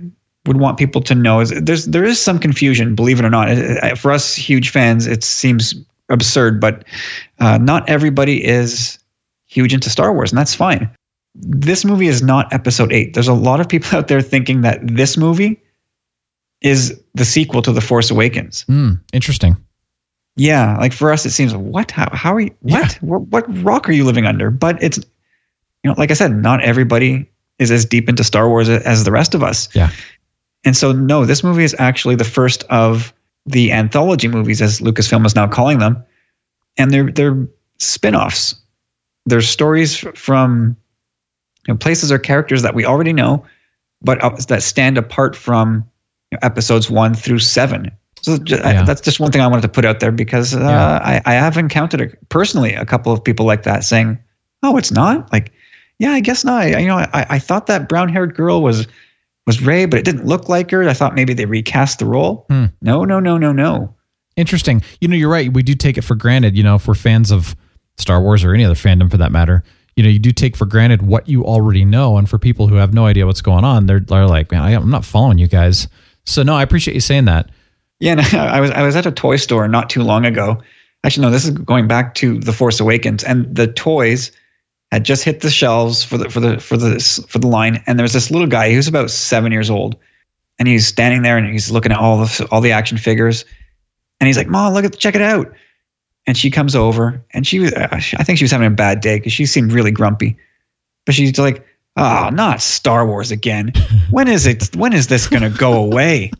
would 0.45 0.57
want 0.57 0.77
people 0.77 1.01
to 1.01 1.13
know 1.13 1.41
is 1.41 1.49
there's 1.61 1.85
there 1.87 2.05
is 2.05 2.19
some 2.21 2.39
confusion, 2.39 2.95
believe 2.95 3.19
it 3.19 3.25
or 3.25 3.29
not. 3.29 3.97
For 3.97 4.11
us 4.11 4.33
huge 4.33 4.69
fans, 4.69 5.05
it 5.05 5.23
seems 5.23 5.75
absurd, 6.09 6.61
but 6.61 6.85
uh, 7.39 7.57
not 7.57 7.87
everybody 7.89 8.45
is 8.45 8.97
huge 9.45 9.73
into 9.73 9.89
Star 9.89 10.13
Wars, 10.13 10.31
and 10.31 10.37
that's 10.37 10.55
fine. 10.55 10.89
This 11.35 11.83
movie 11.83 12.07
is 12.07 12.23
not 12.23 12.51
episode 12.53 12.93
eight. 12.93 13.13
There's 13.13 13.27
a 13.27 13.33
lot 13.33 13.59
of 13.59 13.67
people 13.67 13.89
out 13.97 14.07
there 14.07 14.21
thinking 14.21 14.61
that 14.61 14.79
this 14.81 15.17
movie 15.17 15.61
is 16.61 16.99
the 17.13 17.25
sequel 17.25 17.61
to 17.61 17.71
The 17.71 17.81
Force 17.81 18.09
Awakens. 18.09 18.65
Mm, 18.69 18.99
interesting. 19.13 19.57
Yeah, 20.37 20.77
like 20.77 20.93
for 20.93 21.11
us, 21.11 21.25
it 21.25 21.31
seems 21.31 21.55
what? 21.55 21.91
How? 21.91 22.09
How 22.13 22.33
are 22.33 22.39
you? 22.39 22.55
What? 22.61 22.93
Yeah. 22.93 22.99
what? 23.01 23.27
What 23.29 23.63
rock 23.63 23.89
are 23.89 23.91
you 23.91 24.05
living 24.05 24.25
under? 24.25 24.49
But 24.51 24.81
it's, 24.81 24.97
you 24.97 25.03
know, 25.91 25.95
like 25.97 26.11
I 26.11 26.13
said, 26.13 26.31
not 26.35 26.61
everybody 26.63 27.29
is 27.59 27.71
as 27.71 27.85
deep 27.85 28.07
into 28.07 28.23
Star 28.23 28.47
Wars 28.47 28.69
as 28.69 29.03
the 29.03 29.11
rest 29.11 29.33
of 29.33 29.43
us. 29.43 29.67
Yeah. 29.75 29.89
And 30.63 30.77
so, 30.77 30.91
no, 30.91 31.25
this 31.25 31.43
movie 31.43 31.63
is 31.63 31.75
actually 31.79 32.15
the 32.15 32.23
first 32.23 32.63
of 32.65 33.13
the 33.47 33.71
anthology 33.71 34.27
movies, 34.27 34.61
as 34.61 34.79
Lucasfilm 34.79 35.25
is 35.25 35.35
now 35.35 35.47
calling 35.47 35.79
them, 35.79 36.03
and 36.77 36.91
they're 36.91 37.11
they're 37.11 37.47
spin-offs. 37.79 38.55
They're 39.25 39.41
stories 39.41 39.97
from 40.15 40.77
you 41.67 41.73
know, 41.73 41.77
places 41.77 42.11
or 42.11 42.19
characters 42.19 42.61
that 42.61 42.75
we 42.75 42.85
already 42.85 43.13
know, 43.13 43.45
but 44.01 44.23
uh, 44.23 44.35
that 44.47 44.61
stand 44.61 44.97
apart 44.97 45.35
from 45.35 45.89
you 46.31 46.35
know, 46.35 46.39
episodes 46.43 46.89
one 46.89 47.13
through 47.13 47.39
seven. 47.39 47.91
So 48.21 48.37
just, 48.37 48.63
yeah. 48.63 48.81
I, 48.81 48.85
that's 48.85 49.01
just 49.01 49.19
one 49.19 49.31
thing 49.31 49.41
I 49.41 49.47
wanted 49.47 49.61
to 49.61 49.69
put 49.69 49.85
out 49.85 49.99
there 49.99 50.11
because 50.11 50.55
uh, 50.55 50.59
yeah. 50.59 50.99
I, 51.03 51.21
I 51.25 51.33
have 51.33 51.57
encountered 51.57 52.01
a, 52.01 52.25
personally 52.29 52.73
a 52.73 52.85
couple 52.85 53.11
of 53.13 53.23
people 53.23 53.45
like 53.45 53.63
that 53.63 53.83
saying, 53.83 54.17
"Oh, 54.63 54.77
it's 54.77 54.91
not 54.91 55.31
like." 55.31 55.51
Yeah, 55.99 56.11
I 56.11 56.19
guess 56.19 56.45
not. 56.45 56.61
I, 56.61 56.77
you 56.77 56.85
know, 56.85 56.97
I, 56.97 57.25
I 57.27 57.39
thought 57.39 57.65
that 57.65 57.89
brown-haired 57.89 58.35
girl 58.35 58.61
was 58.61 58.85
was 59.47 59.63
Rey, 59.63 59.85
but 59.85 59.97
it 59.97 60.05
didn't 60.05 60.27
look 60.27 60.47
like 60.47 60.69
her. 60.69 60.87
I 60.87 60.93
thought 60.93 61.15
maybe 61.15 61.33
they 61.33 61.45
recast 61.45 61.97
the 61.97 62.05
role. 62.05 62.45
Hmm. 62.51 62.65
No, 62.83 63.03
no, 63.03 63.19
no, 63.19 63.39
no, 63.39 63.51
no. 63.51 63.95
Interesting. 64.35 64.83
You 65.01 65.07
know, 65.07 65.15
you're 65.15 65.31
right. 65.31 65.51
We 65.51 65.63
do 65.63 65.73
take 65.73 65.97
it 65.97 66.03
for 66.03 66.13
granted. 66.13 66.55
You 66.55 66.61
know, 66.61 66.75
if 66.75 66.87
we're 66.87 66.93
fans 66.93 67.31
of 67.31 67.55
Star 67.97 68.21
Wars 68.21 68.43
or 68.43 68.53
any 68.53 68.63
other 68.63 68.75
fandom 68.75 69.09
for 69.09 69.17
that 69.17 69.31
matter, 69.31 69.63
you 69.95 70.03
know, 70.03 70.09
you 70.09 70.19
do 70.19 70.31
take 70.31 70.55
for 70.55 70.67
granted 70.67 71.01
what 71.01 71.27
you 71.27 71.43
already 71.43 71.83
know. 71.83 72.17
And 72.17 72.29
for 72.29 72.37
people 72.37 72.67
who 72.67 72.75
have 72.75 72.93
no 72.93 73.07
idea 73.07 73.25
what's 73.25 73.41
going 73.41 73.63
on, 73.63 73.87
they're, 73.87 73.99
they're 73.99 74.27
like, 74.27 74.51
man, 74.51 74.61
I, 74.61 74.75
I'm 74.75 74.91
not 74.91 75.03
following 75.03 75.39
you 75.39 75.47
guys. 75.47 75.87
So 76.25 76.43
no, 76.43 76.53
I 76.53 76.61
appreciate 76.61 76.93
you 76.93 76.99
saying 76.99 77.25
that. 77.25 77.49
Yeah, 77.99 78.15
no, 78.15 78.23
I 78.33 78.59
was 78.59 78.71
I 78.71 78.81
was 78.83 78.95
at 78.95 79.05
a 79.05 79.11
toy 79.11 79.37
store 79.37 79.67
not 79.67 79.89
too 79.89 80.03
long 80.03 80.25
ago. 80.25 80.61
Actually, 81.03 81.27
no, 81.27 81.31
this 81.31 81.45
is 81.45 81.51
going 81.51 81.87
back 81.87 82.15
to 82.15 82.39
The 82.39 82.53
Force 82.53 82.79
Awakens, 82.79 83.23
and 83.23 83.53
the 83.55 83.67
toys 83.67 84.31
had 84.91 85.03
just 85.03 85.23
hit 85.23 85.41
the 85.41 85.51
shelves 85.51 86.03
for 86.03 86.17
the 86.17 86.29
for 86.29 86.39
the 86.39 86.59
for 86.59 86.77
the 86.77 86.99
for 87.27 87.39
the 87.39 87.47
line, 87.47 87.83
and 87.87 87.99
there 87.99 88.03
was 88.03 88.13
this 88.13 88.31
little 88.31 88.47
guy. 88.47 88.75
Was 88.75 88.87
about 88.87 89.11
seven 89.11 89.51
years 89.51 89.69
old, 89.69 89.95
and 90.59 90.67
he's 90.67 90.87
standing 90.87 91.21
there 91.21 91.37
and 91.37 91.47
he's 91.47 91.71
looking 91.71 91.91
at 91.91 91.99
all 91.99 92.17
the 92.17 92.47
all 92.51 92.61
the 92.61 92.71
action 92.71 92.97
figures, 92.97 93.45
and 94.19 94.27
he's 94.27 94.37
like, 94.37 94.47
"Mom, 94.47 94.73
look 94.73 94.85
at 94.85 94.97
check 94.97 95.15
it 95.15 95.21
out." 95.21 95.51
And 96.25 96.37
she 96.37 96.51
comes 96.51 96.75
over, 96.75 97.23
and 97.31 97.47
she 97.47 97.59
was 97.59 97.73
uh, 97.73 97.87
I 97.91 98.23
think 98.23 98.37
she 98.37 98.43
was 98.43 98.51
having 98.51 98.67
a 98.67 98.71
bad 98.71 98.99
day 99.01 99.17
because 99.17 99.33
she 99.33 99.45
seemed 99.45 99.71
really 99.71 99.91
grumpy, 99.91 100.37
but 101.05 101.15
she's 101.15 101.37
like, 101.39 101.65
"Oh, 101.95 102.29
not 102.33 102.61
Star 102.61 103.05
Wars 103.05 103.31
again. 103.31 103.73
When 104.09 104.27
is 104.27 104.45
it? 104.45 104.75
When 104.75 104.93
is 104.93 105.07
this 105.07 105.27
gonna 105.27 105.49
go 105.49 105.73
away?" 105.73 106.31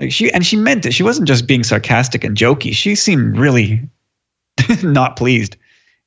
Like 0.00 0.12
she 0.12 0.32
and 0.32 0.44
she 0.44 0.56
meant 0.56 0.86
it. 0.86 0.92
She 0.92 1.02
wasn't 1.02 1.28
just 1.28 1.46
being 1.46 1.62
sarcastic 1.62 2.24
and 2.24 2.36
jokey. 2.36 2.72
She 2.72 2.94
seemed 2.94 3.38
really 3.38 3.88
not 4.82 5.16
pleased 5.16 5.56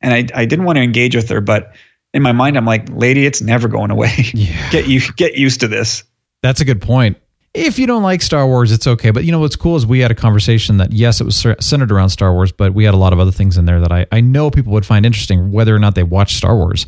and 0.04 0.14
I, 0.14 0.42
I 0.42 0.46
didn't 0.46 0.66
want 0.66 0.76
to 0.76 0.84
engage 0.84 1.16
with 1.16 1.30
her, 1.30 1.42
but 1.42 1.74
in 2.14 2.22
my 2.22 2.34
mind, 2.34 2.58
I'm 2.58 2.66
like, 2.66 2.88
lady, 2.92 3.26
it's 3.26 3.42
never 3.42 3.68
going 3.68 3.90
away. 3.90 4.12
Yeah. 4.34 4.70
get 4.70 4.88
you 4.88 5.02
get 5.16 5.36
used 5.36 5.62
to 5.62 5.68
this. 5.68 6.04
That's 6.42 6.60
a 6.60 6.66
good 6.66 6.82
point. 6.82 7.18
If 7.54 7.80
you 7.80 7.88
don't 7.88 8.04
like 8.04 8.22
Star 8.22 8.46
Wars, 8.46 8.72
it's 8.72 8.88
okay. 8.88 9.12
But 9.12 9.24
you 9.24 9.32
know 9.32 9.40
what's 9.40 9.56
cool 9.56 9.76
is 9.76 9.86
we 9.86 10.00
had 10.00 10.12
a 10.12 10.16
conversation 10.16 10.78
that 10.78 10.92
yes, 10.92 11.22
it 11.22 11.24
was 11.24 11.46
centered 11.60 11.92
around 11.92 12.10
Star 12.10 12.34
Wars, 12.34 12.52
but 12.52 12.74
we 12.74 12.84
had 12.84 12.94
a 12.94 12.98
lot 12.98 13.14
of 13.14 13.20
other 13.20 13.32
things 13.32 13.58
in 13.58 13.66
there 13.66 13.80
that 13.80 13.92
I, 13.92 14.06
I 14.12 14.22
know 14.22 14.52
people 14.52 14.74
would 14.74 14.86
find 14.86 15.06
interesting, 15.06 15.52
whether 15.52 15.74
or 15.74 15.80
not 15.80 15.96
they 15.96 16.04
watch 16.04 16.36
Star 16.36 16.56
Wars. 16.56 16.86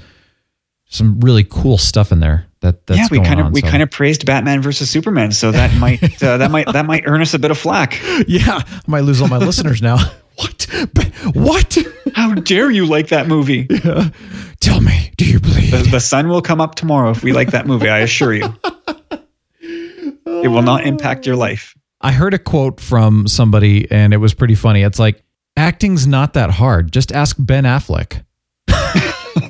Some 0.87 1.19
really 1.21 1.43
cool 1.43 1.77
stuff 1.77 2.11
in 2.11 2.19
there. 2.19 2.47
That 2.65 2.87
that's 2.87 2.99
yeah, 2.99 3.07
we 3.11 3.19
kind 3.23 3.39
of 3.39 3.51
we 3.51 3.61
so. 3.61 3.67
kind 3.67 3.83
of 3.83 3.91
praised 3.91 4.25
Batman 4.25 4.59
versus 4.59 4.89
Superman, 4.89 5.31
so 5.31 5.51
that 5.51 5.71
might 5.79 6.01
uh, 6.23 6.37
that 6.37 6.49
might 6.49 6.65
that 6.73 6.87
might 6.87 7.03
earn 7.05 7.21
us 7.21 7.35
a 7.35 7.39
bit 7.39 7.51
of 7.51 7.57
flack. 7.57 8.01
Yeah, 8.27 8.59
I 8.65 8.81
might 8.87 9.01
lose 9.01 9.21
all 9.21 9.27
my 9.27 9.37
listeners 9.37 9.81
now. 9.81 9.97
What? 10.37 10.67
What? 11.33 11.77
How 12.13 12.33
dare 12.33 12.69
you 12.69 12.85
like 12.85 13.07
that 13.07 13.25
movie? 13.25 13.67
Yeah. 13.69 14.09
Tell 14.59 14.81
me, 14.81 15.11
do 15.15 15.23
you 15.23 15.39
believe 15.39 15.71
The, 15.71 15.87
the 15.91 15.99
sun 16.01 16.27
will 16.27 16.41
come 16.41 16.59
up 16.59 16.75
tomorrow 16.75 17.11
if 17.11 17.23
we 17.23 17.31
like 17.31 17.51
that 17.51 17.65
movie, 17.67 17.87
I 17.87 17.99
assure 17.99 18.33
you. 18.33 18.53
it 19.61 20.49
will 20.49 20.61
not 20.61 20.85
impact 20.85 21.25
your 21.25 21.37
life. 21.37 21.73
I 22.01 22.11
heard 22.11 22.33
a 22.33 22.37
quote 22.37 22.81
from 22.81 23.29
somebody 23.29 23.89
and 23.89 24.13
it 24.13 24.17
was 24.17 24.33
pretty 24.33 24.55
funny. 24.55 24.83
It's 24.83 24.99
like, 24.99 25.23
acting's 25.55 26.05
not 26.05 26.33
that 26.33 26.51
hard. 26.51 26.91
Just 26.91 27.13
ask 27.13 27.37
Ben 27.39 27.63
Affleck. 27.63 28.25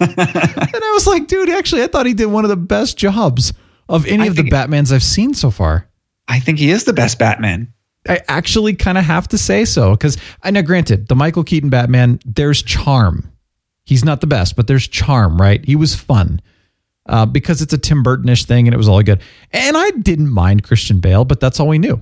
And 0.02 0.84
I 0.84 0.92
was 0.94 1.08
like, 1.08 1.28
dude, 1.28 1.50
actually, 1.50 1.84
I 1.84 1.88
thought 1.88 2.06
he 2.06 2.14
did 2.14 2.28
one 2.28 2.44
of 2.46 2.50
the 2.50 2.58
best 2.58 2.98
jobs 2.98 3.54
of 3.90 4.06
any 4.06 4.24
I 4.24 4.26
of 4.28 4.36
the 4.36 4.44
Batmans 4.44 4.92
I've 4.92 5.04
seen 5.04 5.34
so 5.34 5.52
far. 5.52 5.88
I 6.28 6.40
think 6.40 6.60
he 6.60 6.70
is 6.72 6.86
the 6.86 6.94
best 6.94 7.20
Batman. 7.20 7.72
I 8.08 8.22
actually 8.28 8.76
kind 8.76 8.98
of 8.98 9.04
have 9.04 9.28
to 9.30 9.38
say 9.38 9.66
so 9.66 9.92
because 9.92 10.18
I 10.44 10.52
know, 10.52 10.62
granted, 10.62 11.08
the 11.08 11.16
Michael 11.16 11.44
Keaton 11.44 11.70
Batman, 11.70 12.20
there's 12.26 12.62
charm. 12.62 13.32
He's 13.86 14.04
not 14.04 14.22
the 14.22 14.28
best, 14.28 14.56
but 14.56 14.68
there's 14.68 14.88
charm, 14.88 15.40
right? 15.40 15.64
He 15.66 15.76
was 15.76 15.96
fun. 15.96 16.42
uh, 17.08 17.26
because 17.26 17.62
it's 17.62 17.74
a 17.74 17.78
Tim 17.78 18.04
Burtonish 18.04 18.46
thing 18.46 18.68
and 18.68 18.74
it 18.74 18.78
was 18.78 18.88
all 18.88 19.02
good. 19.04 19.22
And 19.52 19.78
I 19.78 19.92
didn't 19.92 20.30
mind 20.30 20.64
Christian 20.64 21.00
Bale, 21.00 21.26
but 21.26 21.40
that's 21.40 21.60
all 21.60 21.68
we 21.68 21.78
knew. 21.78 22.02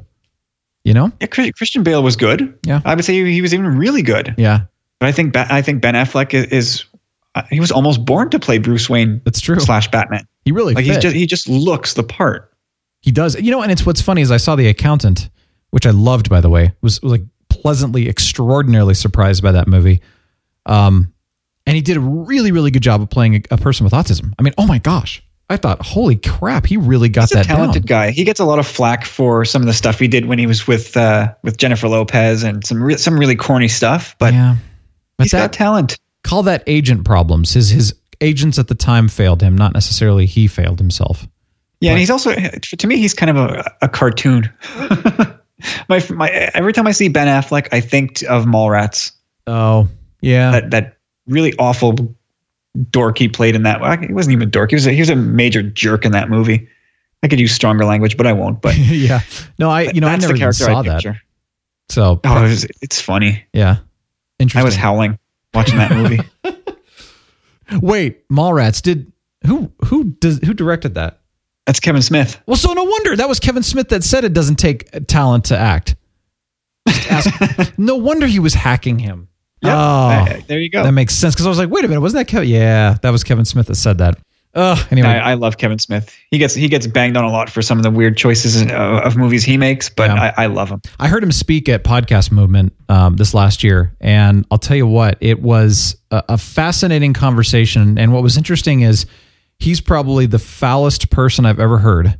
You 0.83 0.93
know? 0.93 1.11
Yeah, 1.21 1.27
Christian 1.27 1.83
Bale 1.83 2.03
was 2.03 2.15
good. 2.15 2.57
Yeah. 2.65 2.81
I 2.85 2.95
would 2.95 3.05
say 3.05 3.13
he 3.23 3.41
was 3.41 3.53
even 3.53 3.77
really 3.77 4.01
good. 4.01 4.33
Yeah. 4.37 4.61
But 4.99 5.07
I 5.09 5.11
think 5.11 5.35
I 5.35 5.61
think 5.61 5.81
Ben 5.81 5.95
Affleck 5.95 6.33
is, 6.33 6.45
is 6.45 6.85
uh, 6.92 6.92
he 7.49 7.59
was 7.59 7.71
almost 7.71 8.05
born 8.05 8.29
to 8.29 8.39
play 8.39 8.57
Bruce 8.57 8.89
Wayne. 8.89 9.21
That's 9.25 9.39
true. 9.39 9.59
Slash 9.59 9.89
Batman. 9.89 10.27
He 10.45 10.51
really 10.51 10.73
like 10.73 10.85
fit. 10.85 11.01
just 11.01 11.15
he 11.15 11.25
just 11.25 11.49
looks 11.49 11.93
the 11.93 12.03
part. 12.03 12.51
He 13.01 13.11
does. 13.11 13.39
You 13.39 13.51
know, 13.51 13.61
and 13.61 13.71
it's 13.71 13.85
what's 13.85 14.01
funny 14.01 14.21
is 14.21 14.31
I 14.31 14.37
saw 14.37 14.55
The 14.55 14.67
Accountant, 14.67 15.29
which 15.71 15.85
I 15.85 15.91
loved, 15.91 16.29
by 16.29 16.41
the 16.41 16.49
way. 16.49 16.73
Was, 16.81 17.01
was 17.01 17.11
like 17.11 17.23
pleasantly, 17.49 18.07
extraordinarily 18.07 18.93
surprised 18.93 19.43
by 19.43 19.53
that 19.53 19.67
movie. 19.67 20.01
Um, 20.65 21.13
and 21.65 21.75
he 21.75 21.81
did 21.81 21.97
a 21.97 22.01
really, 22.01 22.51
really 22.51 22.71
good 22.71 22.83
job 22.83 23.01
of 23.01 23.09
playing 23.09 23.35
a, 23.35 23.41
a 23.51 23.57
person 23.57 23.83
with 23.83 23.93
autism. 23.93 24.33
I 24.37 24.41
mean, 24.41 24.53
oh 24.57 24.67
my 24.67 24.79
gosh. 24.79 25.23
I 25.49 25.57
thought, 25.57 25.85
holy 25.85 26.15
crap, 26.15 26.65
he 26.65 26.77
really 26.77 27.09
got 27.09 27.23
He's 27.23 27.33
a 27.33 27.35
that 27.35 27.45
talented 27.45 27.85
down. 27.85 28.07
guy. 28.07 28.11
He 28.11 28.23
gets 28.23 28.39
a 28.39 28.45
lot 28.45 28.59
of 28.59 28.65
flack 28.65 29.05
for 29.05 29.43
some 29.43 29.61
of 29.61 29.65
the 29.67 29.73
stuff 29.73 29.99
he 29.99 30.07
did 30.07 30.25
when 30.25 30.39
he 30.39 30.47
was 30.47 30.67
with 30.67 30.95
uh, 30.95 31.33
with 31.43 31.57
Jennifer 31.57 31.87
Lopez 31.87 32.43
and 32.43 32.65
some 32.65 32.81
re- 32.81 32.97
some 32.97 33.19
really 33.19 33.35
corny 33.35 33.67
stuff. 33.67 34.15
But 34.19 34.33
yeah, 34.33 34.55
but 35.17 35.25
he's 35.25 35.31
that, 35.31 35.51
got 35.51 35.53
talent. 35.53 35.99
Call 36.23 36.43
that 36.43 36.63
agent 36.67 37.05
problems. 37.05 37.53
His 37.53 37.69
his 37.69 37.93
agents 38.21 38.57
at 38.57 38.67
the 38.67 38.75
time 38.75 39.07
failed 39.07 39.41
him, 39.41 39.57
not 39.57 39.73
necessarily 39.73 40.25
he 40.25 40.47
failed 40.47 40.79
himself. 40.79 41.27
Yeah, 41.81 41.91
and 41.91 41.99
he's 41.99 42.09
also 42.09 42.33
to 42.33 42.87
me 42.87 42.97
he's 42.97 43.13
kind 43.13 43.29
of 43.29 43.35
a, 43.37 43.71
a 43.81 43.89
cartoon. 43.89 44.51
my 45.89 46.03
my 46.09 46.29
every 46.53 46.71
time 46.73 46.87
I 46.87 46.91
see 46.91 47.09
Ben 47.09 47.27
Affleck, 47.27 47.67
I 47.71 47.81
think 47.81 48.23
of 48.23 48.45
Mallrats. 48.45 49.11
Oh 49.47 49.89
yeah, 50.21 50.51
that 50.51 50.71
that 50.71 50.97
really 51.27 51.53
awful 51.59 52.15
dork 52.89 53.17
he 53.17 53.27
played 53.27 53.55
in 53.55 53.63
that. 53.63 53.81
Well, 53.81 53.97
he 53.97 54.13
wasn't 54.13 54.33
even 54.33 54.47
a 54.47 54.51
dork. 54.51 54.71
He 54.71 54.75
was 54.75 54.87
a, 54.87 54.91
he 54.91 54.99
was 55.01 55.09
a 55.09 55.15
major 55.15 55.61
jerk 55.61 56.05
in 56.05 56.13
that 56.13 56.29
movie. 56.29 56.67
I 57.21 57.27
could 57.27 57.39
use 57.39 57.51
stronger 57.53 57.85
language, 57.85 58.17
but 58.17 58.27
I 58.27 58.33
won't. 58.33 58.61
But 58.61 58.77
yeah, 58.77 59.19
no, 59.59 59.69
I 59.69 59.83
you 59.83 59.99
know 59.99 60.07
I 60.07 60.11
that's 60.11 60.21
never 60.21 60.33
the 60.33 60.39
character 60.39 60.63
saw 60.63 60.79
I 60.79 60.83
that. 60.83 61.15
So 61.89 62.21
Oh, 62.23 62.37
it 62.37 62.41
was, 62.43 62.65
it's 62.81 63.01
funny. 63.01 63.43
yeah, 63.51 63.77
interesting. 64.39 64.61
I 64.61 64.63
was 64.63 64.75
howling 64.75 65.19
watching 65.53 65.77
that 65.77 65.91
movie. 65.91 66.19
Wait, 67.81 68.27
Mallrats 68.29 68.81
did 68.81 69.11
who 69.45 69.71
who 69.85 70.05
does 70.05 70.39
who 70.39 70.53
directed 70.53 70.95
that? 70.95 71.19
That's 71.65 71.79
Kevin 71.79 72.01
Smith. 72.01 72.41
Well, 72.45 72.57
so 72.57 72.73
no 72.73 72.83
wonder 72.83 73.15
that 73.15 73.29
was 73.29 73.39
Kevin 73.39 73.63
Smith 73.63 73.89
that 73.89 74.03
said 74.03 74.23
it 74.25 74.33
doesn't 74.33 74.57
take 74.57 75.07
talent 75.07 75.45
to 75.45 75.57
act. 75.57 75.95
Just 76.87 77.11
ask- 77.11 77.73
no 77.77 77.95
wonder 77.95 78.27
he 78.27 78.39
was 78.39 78.53
hacking 78.53 78.99
him. 78.99 79.29
Yeah, 79.61 80.25
oh, 80.27 80.41
there 80.47 80.59
you 80.59 80.69
go. 80.69 80.83
That 80.83 80.91
makes 80.91 81.15
sense 81.15 81.33
because 81.35 81.45
I 81.45 81.49
was 81.49 81.57
like, 81.57 81.69
wait 81.69 81.85
a 81.85 81.87
minute, 81.87 82.01
wasn't 82.01 82.19
that 82.19 82.29
Kevin? 82.29 82.49
Yeah, 82.49 82.97
that 83.01 83.11
was 83.11 83.23
Kevin 83.23 83.45
Smith 83.45 83.67
that 83.67 83.75
said 83.75 83.99
that. 83.99 84.17
Oh, 84.55 84.87
anyway, 84.91 85.07
I, 85.07 85.31
I 85.31 85.33
love 85.33 85.57
Kevin 85.57 85.79
Smith. 85.79 86.15
He 86.29 86.37
gets 86.37 86.53
he 86.53 86.67
gets 86.67 86.85
banged 86.85 87.17
on 87.17 87.23
a 87.23 87.31
lot 87.31 87.49
for 87.49 87.63
some 87.63 87.79
of 87.79 87.83
the 87.83 87.89
weird 87.89 88.15
choices 88.17 88.61
of, 88.61 88.69
of 88.69 89.17
movies 89.17 89.43
he 89.43 89.57
makes, 89.57 89.89
but 89.89 90.09
Yeah. 90.11 90.31
I, 90.37 90.43
I 90.43 90.45
love 90.45 90.69
him. 90.69 90.79
I 90.99 91.07
heard 91.07 91.23
him 91.23 91.31
speak 91.31 91.67
at 91.69 91.83
Podcast 91.83 92.31
Movement 92.31 92.71
um, 92.87 93.15
this 93.15 93.33
last 93.33 93.63
year, 93.63 93.95
and 93.99 94.45
I'll 94.51 94.59
tell 94.59 94.77
you 94.77 94.85
what, 94.85 95.17
it 95.21 95.41
was 95.41 95.95
a, 96.11 96.23
a 96.29 96.37
fascinating 96.37 97.13
conversation. 97.13 97.97
And 97.97 98.13
what 98.13 98.21
was 98.21 98.37
interesting 98.37 98.81
is 98.81 99.07
he's 99.57 99.81
probably 99.81 100.27
the 100.27 100.39
foulest 100.39 101.09
person 101.09 101.47
I've 101.47 101.59
ever 101.59 101.79
heard, 101.79 102.19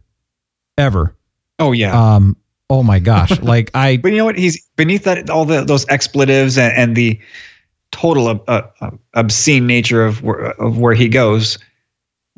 ever. 0.78 1.16
Oh 1.60 1.72
yeah. 1.72 2.16
Um. 2.16 2.36
Oh 2.70 2.82
my 2.82 2.98
gosh! 2.98 3.40
like 3.42 3.70
I. 3.76 3.98
But 3.98 4.12
you 4.12 4.18
know 4.18 4.26
what? 4.26 4.40
He's 4.40 4.60
beneath 4.76 5.04
that 5.04 5.30
all 5.30 5.46
the 5.46 5.64
those 5.64 5.86
expletives 5.88 6.58
and, 6.58 6.74
and 6.76 6.96
the 6.96 7.20
total 7.92 8.28
ob- 8.30 8.44
uh, 8.48 8.64
uh, 8.82 8.90
obscene 9.14 9.68
nature 9.68 10.04
of 10.04 10.24
where, 10.24 10.60
of 10.60 10.80
where 10.80 10.96
he 10.96 11.08
goes. 11.08 11.60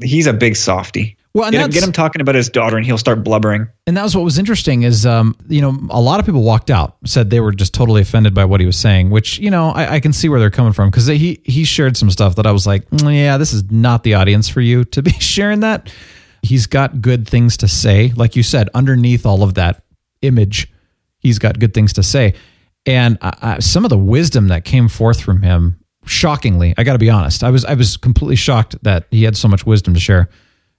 He's 0.03 0.27
a 0.27 0.33
big 0.33 0.55
softy. 0.55 1.17
Well, 1.35 1.45
and 1.45 1.51
get, 1.51 1.65
him, 1.65 1.71
get 1.71 1.83
him 1.83 1.91
talking 1.91 2.21
about 2.21 2.35
his 2.35 2.47
daughter, 2.47 2.77
and 2.77 2.85
he'll 2.85 2.97
start 2.97 3.21
blubbering. 3.21 3.67
And 3.87 3.97
that 3.97 4.03
was 4.03 4.15
what 4.15 4.23
was 4.23 4.37
interesting 4.39 4.83
is, 4.83 5.05
um, 5.05 5.35
you 5.49 5.59
know, 5.59 5.77
a 5.89 5.99
lot 5.99 6.21
of 6.21 6.25
people 6.25 6.43
walked 6.43 6.71
out, 6.71 6.95
said 7.05 7.29
they 7.29 7.41
were 7.41 7.51
just 7.51 7.73
totally 7.73 8.01
offended 8.01 8.33
by 8.33 8.45
what 8.45 8.61
he 8.61 8.65
was 8.65 8.77
saying, 8.77 9.09
which, 9.09 9.37
you 9.39 9.51
know, 9.51 9.71
I, 9.71 9.95
I 9.95 9.99
can 9.99 10.13
see 10.13 10.29
where 10.29 10.39
they're 10.39 10.49
coming 10.49 10.71
from 10.71 10.89
because 10.89 11.07
he, 11.07 11.41
he 11.43 11.65
shared 11.65 11.97
some 11.97 12.09
stuff 12.09 12.37
that 12.37 12.47
I 12.47 12.53
was 12.53 12.65
like, 12.65 12.89
"Mm, 12.89 13.13
yeah, 13.13 13.37
this 13.37 13.51
is 13.51 13.69
not 13.69 14.03
the 14.03 14.13
audience 14.13 14.47
for 14.47 14.61
you 14.61 14.85
to 14.85 15.03
be 15.03 15.11
sharing 15.19 15.59
that. 15.59 15.91
He's 16.41 16.67
got 16.67 17.01
good 17.01 17.27
things 17.27 17.57
to 17.57 17.67
say. 17.67 18.13
Like 18.15 18.37
you 18.37 18.43
said, 18.43 18.69
underneath 18.73 19.25
all 19.25 19.43
of 19.43 19.55
that 19.55 19.83
image, 20.21 20.71
he's 21.19 21.37
got 21.37 21.59
good 21.59 21.73
things 21.73 21.91
to 21.93 22.03
say. 22.03 22.33
And 22.85 23.17
I, 23.21 23.37
I, 23.41 23.59
some 23.59 23.83
of 23.83 23.89
the 23.89 23.97
wisdom 23.97 24.47
that 24.47 24.63
came 24.63 24.87
forth 24.87 25.19
from 25.19 25.41
him, 25.41 25.79
shockingly, 26.06 26.74
I 26.78 26.84
got 26.84 26.93
to 26.93 26.99
be 26.99 27.10
honest, 27.10 27.43
I 27.43 27.49
was, 27.49 27.66
I 27.66 27.74
was 27.74 27.97
completely 27.97 28.36
shocked 28.36 28.76
that 28.84 29.06
he 29.12 29.24
had 29.24 29.36
so 29.36 29.47
much 29.47 29.66
wisdom 29.66 29.93
to 29.93 29.99
share. 29.99 30.30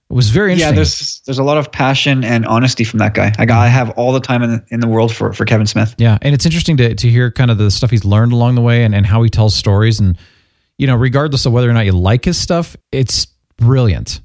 It 0.09 0.13
was 0.13 0.29
very 0.29 0.53
interesting. 0.53 0.73
Yeah, 0.73 0.75
there's 0.75 1.21
there's 1.25 1.39
a 1.39 1.43
lot 1.43 1.57
of 1.57 1.69
passion 1.69 2.23
and 2.23 2.45
honesty 2.45 2.85
from 2.85 2.99
that 2.99 3.13
guy. 3.13 3.33
I 3.37 3.45
got 3.45 3.59
I 3.59 3.67
have 3.67 3.89
all 3.91 4.13
the 4.13 4.21
time 4.21 4.41
in 4.41 4.51
the, 4.51 4.65
in 4.69 4.79
the 4.79 4.87
world 4.87 5.13
for 5.13 5.33
for 5.33 5.43
Kevin 5.43 5.67
Smith. 5.67 5.95
Yeah, 5.97 6.17
and 6.21 6.33
it's 6.33 6.45
interesting 6.45 6.77
to 6.77 6.95
to 6.95 7.09
hear 7.09 7.29
kind 7.29 7.51
of 7.51 7.57
the 7.57 7.69
stuff 7.69 7.89
he's 7.89 8.05
learned 8.05 8.31
along 8.31 8.55
the 8.55 8.61
way 8.61 8.85
and, 8.85 8.95
and 8.95 9.05
how 9.05 9.21
he 9.21 9.29
tells 9.29 9.53
stories 9.53 9.99
and 9.99 10.17
you 10.77 10.87
know, 10.87 10.95
regardless 10.95 11.45
of 11.45 11.51
whether 11.51 11.69
or 11.69 11.73
not 11.73 11.85
you 11.85 11.91
like 11.91 12.23
his 12.23 12.37
stuff, 12.37 12.77
it's 12.91 13.25
brilliant 13.57 14.21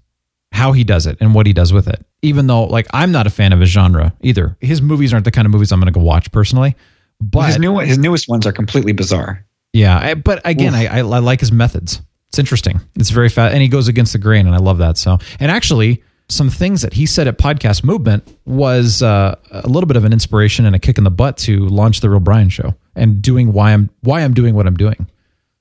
how 0.53 0.73
he 0.73 0.85
does 0.85 1.07
it 1.07 1.17
and 1.21 1.35
what 1.35 1.47
he 1.47 1.53
does 1.53 1.73
with 1.73 1.89
it. 1.89 2.05
Even 2.21 2.47
though 2.47 2.65
like 2.65 2.87
I'm 2.93 3.11
not 3.11 3.27
a 3.27 3.31
fan 3.31 3.53
of 3.53 3.59
his 3.59 3.71
genre 3.71 4.15
either. 4.21 4.57
His 4.61 4.81
movies 4.81 5.13
aren't 5.13 5.25
the 5.25 5.31
kind 5.33 5.47
of 5.47 5.51
movies 5.51 5.73
I'm 5.73 5.81
going 5.81 5.93
to 5.93 5.99
go 5.99 6.05
watch 6.05 6.31
personally. 6.31 6.77
But 7.21 7.49
his 7.49 7.59
new 7.59 7.79
his 7.79 7.99
newest 7.99 8.29
ones 8.29 8.47
are 8.47 8.53
completely 8.53 8.93
bizarre. 8.93 9.45
Yeah, 9.73 9.99
I, 9.99 10.14
but 10.14 10.41
again, 10.45 10.75
I, 10.75 10.87
I 10.87 10.99
I 10.99 11.18
like 11.18 11.41
his 11.41 11.53
methods. 11.53 12.01
It's 12.29 12.39
interesting. 12.39 12.81
It's 12.95 13.11
very 13.11 13.29
fast, 13.29 13.53
and 13.53 13.62
he 13.62 13.68
goes 13.68 13.89
against 13.89 14.12
the 14.12 14.18
grain, 14.18 14.47
and 14.47 14.55
I 14.55 14.59
love 14.59 14.79
that. 14.79 14.97
So, 14.97 15.18
and 15.39 15.51
actually, 15.51 16.03
some 16.29 16.49
things 16.49 16.83
that 16.83 16.95
he 16.95 17.05
said 17.07 17.29
at 17.29 17.37
Podcast 17.39 17.85
Movement 17.85 18.27
was 18.47 19.03
uh, 19.03 19.37
a 19.51 19.68
little 19.68 19.87
bit 19.87 19.97
of 19.97 20.05
an 20.05 20.12
inspiration 20.12 20.64
and 20.64 20.75
a 20.75 20.79
kick 20.79 20.97
in 20.99 21.05
the 21.05 21.11
butt 21.11 21.37
to 21.39 21.66
launch 21.68 22.01
the 22.01 22.09
Real 22.09 22.20
Brian 22.20 22.49
Show 22.49 22.75
and 22.97 23.20
doing 23.20 23.53
why 23.53 23.73
I'm 23.73 23.91
why 24.01 24.23
I'm 24.23 24.33
doing 24.35 24.55
what 24.55 24.66
I'm 24.66 24.77
doing. 24.77 25.07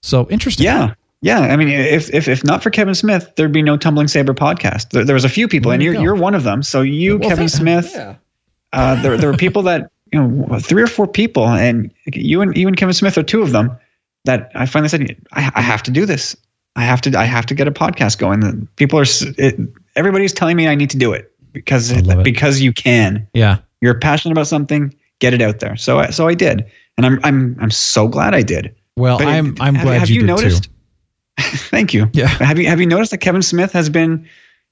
So 0.02 0.28
interesting. 0.30 0.66
Yeah. 0.66 0.94
Yeah, 1.24 1.40
I 1.42 1.56
mean, 1.56 1.68
if, 1.68 2.12
if 2.12 2.28
if 2.28 2.44
not 2.44 2.64
for 2.64 2.72
Kevin 2.72 2.96
Smith, 2.96 3.32
there'd 3.36 3.52
be 3.52 3.62
no 3.62 3.78
Tumbling 3.78 4.08
Saber 4.08 4.34
podcast. 4.34 4.90
There, 4.90 5.06
there 5.06 5.14
was 5.14 5.24
a 5.24 5.30
few 5.30 5.48
people, 5.48 5.70
There 5.70 5.76
and 5.76 5.84
you 5.84 5.92
you're 5.92 6.02
you're 6.02 6.16
one 6.16 6.34
of 6.34 6.42
them. 6.42 6.64
So 6.64 6.82
you, 6.82 7.20
Well, 7.20 7.30
Kevin 7.30 7.48
thank- 7.48 7.62
Smith, 7.86 7.96
uh, 8.74 9.02
there 9.04 9.18
there 9.18 9.30
were 9.30 9.38
people 9.38 9.62
that 9.64 9.92
you 10.12 10.20
know, 10.20 10.58
three 10.60 10.82
or 10.82 10.88
four 10.88 11.06
people, 11.06 11.48
and 11.48 11.94
you 12.08 12.42
and 12.42 12.58
you 12.58 12.68
and 12.68 12.76
Kevin 12.76 12.94
Smith 12.94 13.20
are 13.20 13.24
two 13.24 13.44
of 13.44 13.52
them. 13.52 13.78
That 14.26 14.52
I 14.54 14.66
finally 14.66 14.90
said, 14.90 15.18
I, 15.34 15.52
I 15.56 15.62
have 15.62 15.82
to 15.84 15.92
do 15.92 16.06
this. 16.06 16.36
I 16.76 16.84
have 16.84 17.02
to 17.02 17.18
I 17.18 17.26
have 17.26 17.46
to 17.48 17.56
get 17.56 17.68
a 17.68 17.72
podcast 17.72 18.18
going. 18.18 18.68
People 18.76 19.00
are 19.00 19.06
it, 19.38 19.60
everybody's 19.96 20.32
telling 20.34 20.56
me 20.58 20.68
I 20.68 20.76
need 20.76 20.90
to 20.92 20.98
do 20.98 21.12
it 21.12 21.32
because 21.54 21.92
it. 21.92 22.24
because 22.24 22.62
you 22.62 22.72
can. 22.72 23.28
Yeah. 23.34 23.58
You're 23.82 24.00
passionate 24.00 24.34
about 24.34 24.48
something, 24.48 24.94
get 25.20 25.34
it 25.34 25.42
out 25.42 25.60
there. 25.60 25.76
So 25.76 26.00
I, 26.00 26.10
so 26.12 26.28
I 26.28 26.36
did, 26.36 26.66
and 26.98 27.06
I'm 27.06 27.20
I'm 27.24 27.58
I'm 27.60 27.72
so 27.72 28.08
glad 28.08 28.36
I 28.36 28.42
did. 28.44 28.74
Well, 28.96 29.18
But 29.18 29.28
I'm 29.28 29.56
I'm 29.60 29.76
have- 29.76 29.86
glad 29.86 30.00
have 30.00 30.10
you, 30.10 30.16
you 30.16 30.22
did 30.22 30.28
noticed? 30.28 30.70
Thank 31.40 31.94
you. 31.94 32.10
Yeah. 32.14 32.28
Have 32.28 32.60
you 32.60 32.68
have 32.68 32.80
you 32.80 32.86
noticed 32.86 33.12
that 33.12 33.18
Kevin 33.20 33.42
Smith 33.42 33.72
has 33.74 33.90
been 33.90 34.28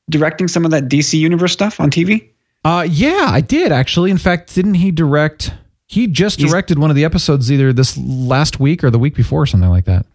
directing 0.09 0.47
some 0.47 0.63
of 0.65 0.71
that 0.71 0.85
DC 0.85 1.17
Universe 1.17 1.51
stuff 1.53 1.79
on 1.79 1.89
TV? 1.89 2.29
Uh, 2.63 2.85
yeah, 2.89 3.27
I 3.29 3.41
did 3.41 3.71
actually. 3.71 4.11
In 4.11 4.17
fact, 4.17 4.53
didn't 4.53 4.75
he 4.75 4.91
direct? 4.91 5.53
He 5.89 6.05
just 6.05 6.37
He's- 6.39 6.49
directed 6.49 6.77
one 6.77 6.91
of 6.91 6.95
the 6.95 7.03
episodes 7.03 7.51
either 7.51 7.73
this 7.73 7.97
last 7.97 8.59
week 8.59 8.83
or 8.83 8.91
the 8.91 8.99
week 8.99 9.15
before, 9.15 9.41
or 9.41 9.45
something 9.47 9.69
like 9.71 9.85
that. 9.85 10.05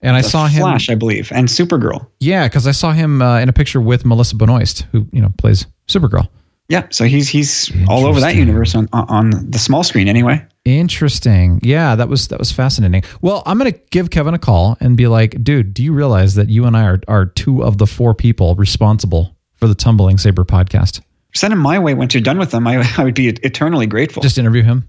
And 0.00 0.16
I 0.16 0.22
saw 0.22 0.46
him. 0.46 0.62
Flash, 0.62 0.88
I 0.88 0.94
believe, 0.94 1.30
and 1.30 1.46
Supergirl. 1.46 2.06
Yeah, 2.20 2.46
because 2.46 2.66
I 2.66 2.72
saw 2.72 2.92
him 2.92 3.20
uh, 3.22 3.38
in 3.40 3.48
a 3.48 3.52
picture 3.52 3.80
with 3.82 4.04
Melissa 4.06 4.34
Benoist, 4.36 4.86
who 4.92 5.06
you 5.12 5.20
know 5.20 5.30
plays 5.38 5.66
Supergirl. 5.88 6.28
Yeah, 6.70 6.86
so 6.90 7.04
he's 7.04 7.28
he's 7.28 7.70
all 7.88 8.06
over 8.06 8.18
that 8.20 8.34
universe 8.34 8.74
on 8.74 8.88
on 8.92 9.30
the 9.50 9.58
small 9.58 9.82
screen 9.84 10.08
anyway. 10.08 10.42
Interesting. 10.64 11.60
Yeah, 11.62 11.96
that 11.96 12.08
was 12.08 12.28
that 12.28 12.38
was 12.38 12.50
fascinating. 12.50 13.02
Well, 13.20 13.42
I'm 13.44 13.58
gonna 13.58 13.72
give 13.90 14.08
Kevin 14.10 14.32
a 14.32 14.38
call 14.38 14.78
and 14.80 14.96
be 14.96 15.06
like, 15.06 15.42
dude, 15.44 15.74
do 15.74 15.82
you 15.82 15.92
realize 15.92 16.34
that 16.36 16.48
you 16.48 16.64
and 16.64 16.74
I 16.76 16.84
are 16.84 17.00
are 17.08 17.26
two 17.26 17.62
of 17.62 17.76
the 17.76 17.86
four 17.86 18.14
people 18.14 18.54
responsible 18.54 19.36
for 19.56 19.68
the 19.68 19.74
Tumbling 19.74 20.16
Saber 20.16 20.44
podcast? 20.44 21.02
Send 21.34 21.52
him 21.52 21.58
my 21.58 21.78
way 21.78 21.92
once 21.94 22.14
you're 22.14 22.22
done 22.22 22.38
with 22.38 22.50
them. 22.50 22.66
I, 22.66 22.82
I 22.98 23.04
would 23.04 23.14
be 23.14 23.28
eternally 23.28 23.86
grateful. 23.86 24.22
Just 24.22 24.38
interview 24.38 24.62
him. 24.62 24.88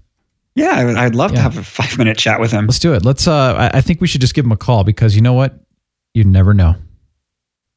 Yeah, 0.56 0.70
I 0.72 0.84
would, 0.84 0.96
I'd 0.96 1.14
love 1.14 1.32
to 1.32 1.40
have 1.40 1.56
a 1.56 1.62
five 1.62 1.96
minute 1.98 2.18
chat 2.18 2.40
with 2.40 2.50
him. 2.50 2.66
Let's 2.66 2.80
do 2.80 2.92
it. 2.94 3.04
Let's. 3.04 3.28
Uh, 3.28 3.54
I, 3.72 3.78
I 3.78 3.80
think 3.80 4.00
we 4.00 4.08
should 4.08 4.20
just 4.20 4.34
give 4.34 4.44
him 4.44 4.50
a 4.52 4.56
call 4.56 4.82
because 4.82 5.14
you 5.14 5.22
know 5.22 5.34
what? 5.34 5.54
You 6.14 6.24
never 6.24 6.52
know. 6.54 6.74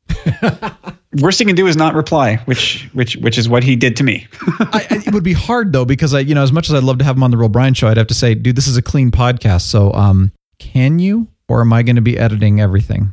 Worst 1.22 1.40
he 1.40 1.46
can 1.46 1.56
do 1.56 1.68
is 1.68 1.76
not 1.76 1.96
reply, 1.96 2.38
which 2.46 2.88
which 2.94 3.16
which 3.18 3.38
is 3.38 3.50
what 3.50 3.64
he 3.64 3.76
did 3.76 3.98
to 3.98 4.04
me. 4.04 4.28
I, 4.60 4.88
I- 4.90 5.04
it 5.08 5.14
would 5.14 5.24
be 5.24 5.34
hard 5.34 5.74
though 5.74 5.86
because 5.86 6.14
I, 6.14 6.20
you 6.20 6.36
know, 6.36 6.44
as 6.44 6.52
much 6.52 6.70
as 6.70 6.76
I'd 6.76 6.84
love 6.84 7.00
to 7.00 7.06
have 7.06 7.16
him 7.18 7.24
on 7.24 7.32
the 7.32 7.38
Real 7.38 7.50
Brian 7.50 7.74
Show, 7.74 7.88
I'd 7.88 7.98
have 7.98 8.08
to 8.08 8.14
say, 8.14 8.36
dude, 8.36 8.56
this 8.56 8.68
is 8.68 8.78
a 8.78 8.82
clean 8.82 9.12
podcast. 9.12 9.62
So, 9.62 9.92
um, 9.94 10.32
can 10.60 11.00
you, 11.00 11.28
or 11.48 11.62
am 11.62 11.74
I 11.74 11.84
going 11.84 11.96
to 11.96 12.02
be 12.02 12.18
editing 12.18 12.62
everything? 12.62 13.12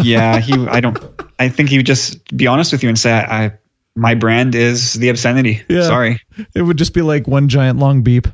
yeah, 0.00 0.38
he. 0.38 0.52
I 0.66 0.80
don't. 0.80 0.98
I 1.38 1.48
think 1.48 1.68
he 1.70 1.78
would 1.78 1.86
just 1.86 2.36
be 2.36 2.46
honest 2.46 2.72
with 2.72 2.82
you 2.82 2.88
and 2.88 2.98
say, 2.98 3.12
I, 3.12 3.44
I 3.46 3.52
my 3.96 4.14
brand 4.14 4.54
is 4.54 4.94
the 4.94 5.08
obscenity. 5.08 5.62
Yeah. 5.68 5.82
Sorry. 5.82 6.20
It 6.54 6.62
would 6.62 6.76
just 6.76 6.94
be 6.94 7.02
like 7.02 7.26
one 7.26 7.48
giant 7.48 7.78
long 7.78 8.02
beep. 8.02 8.28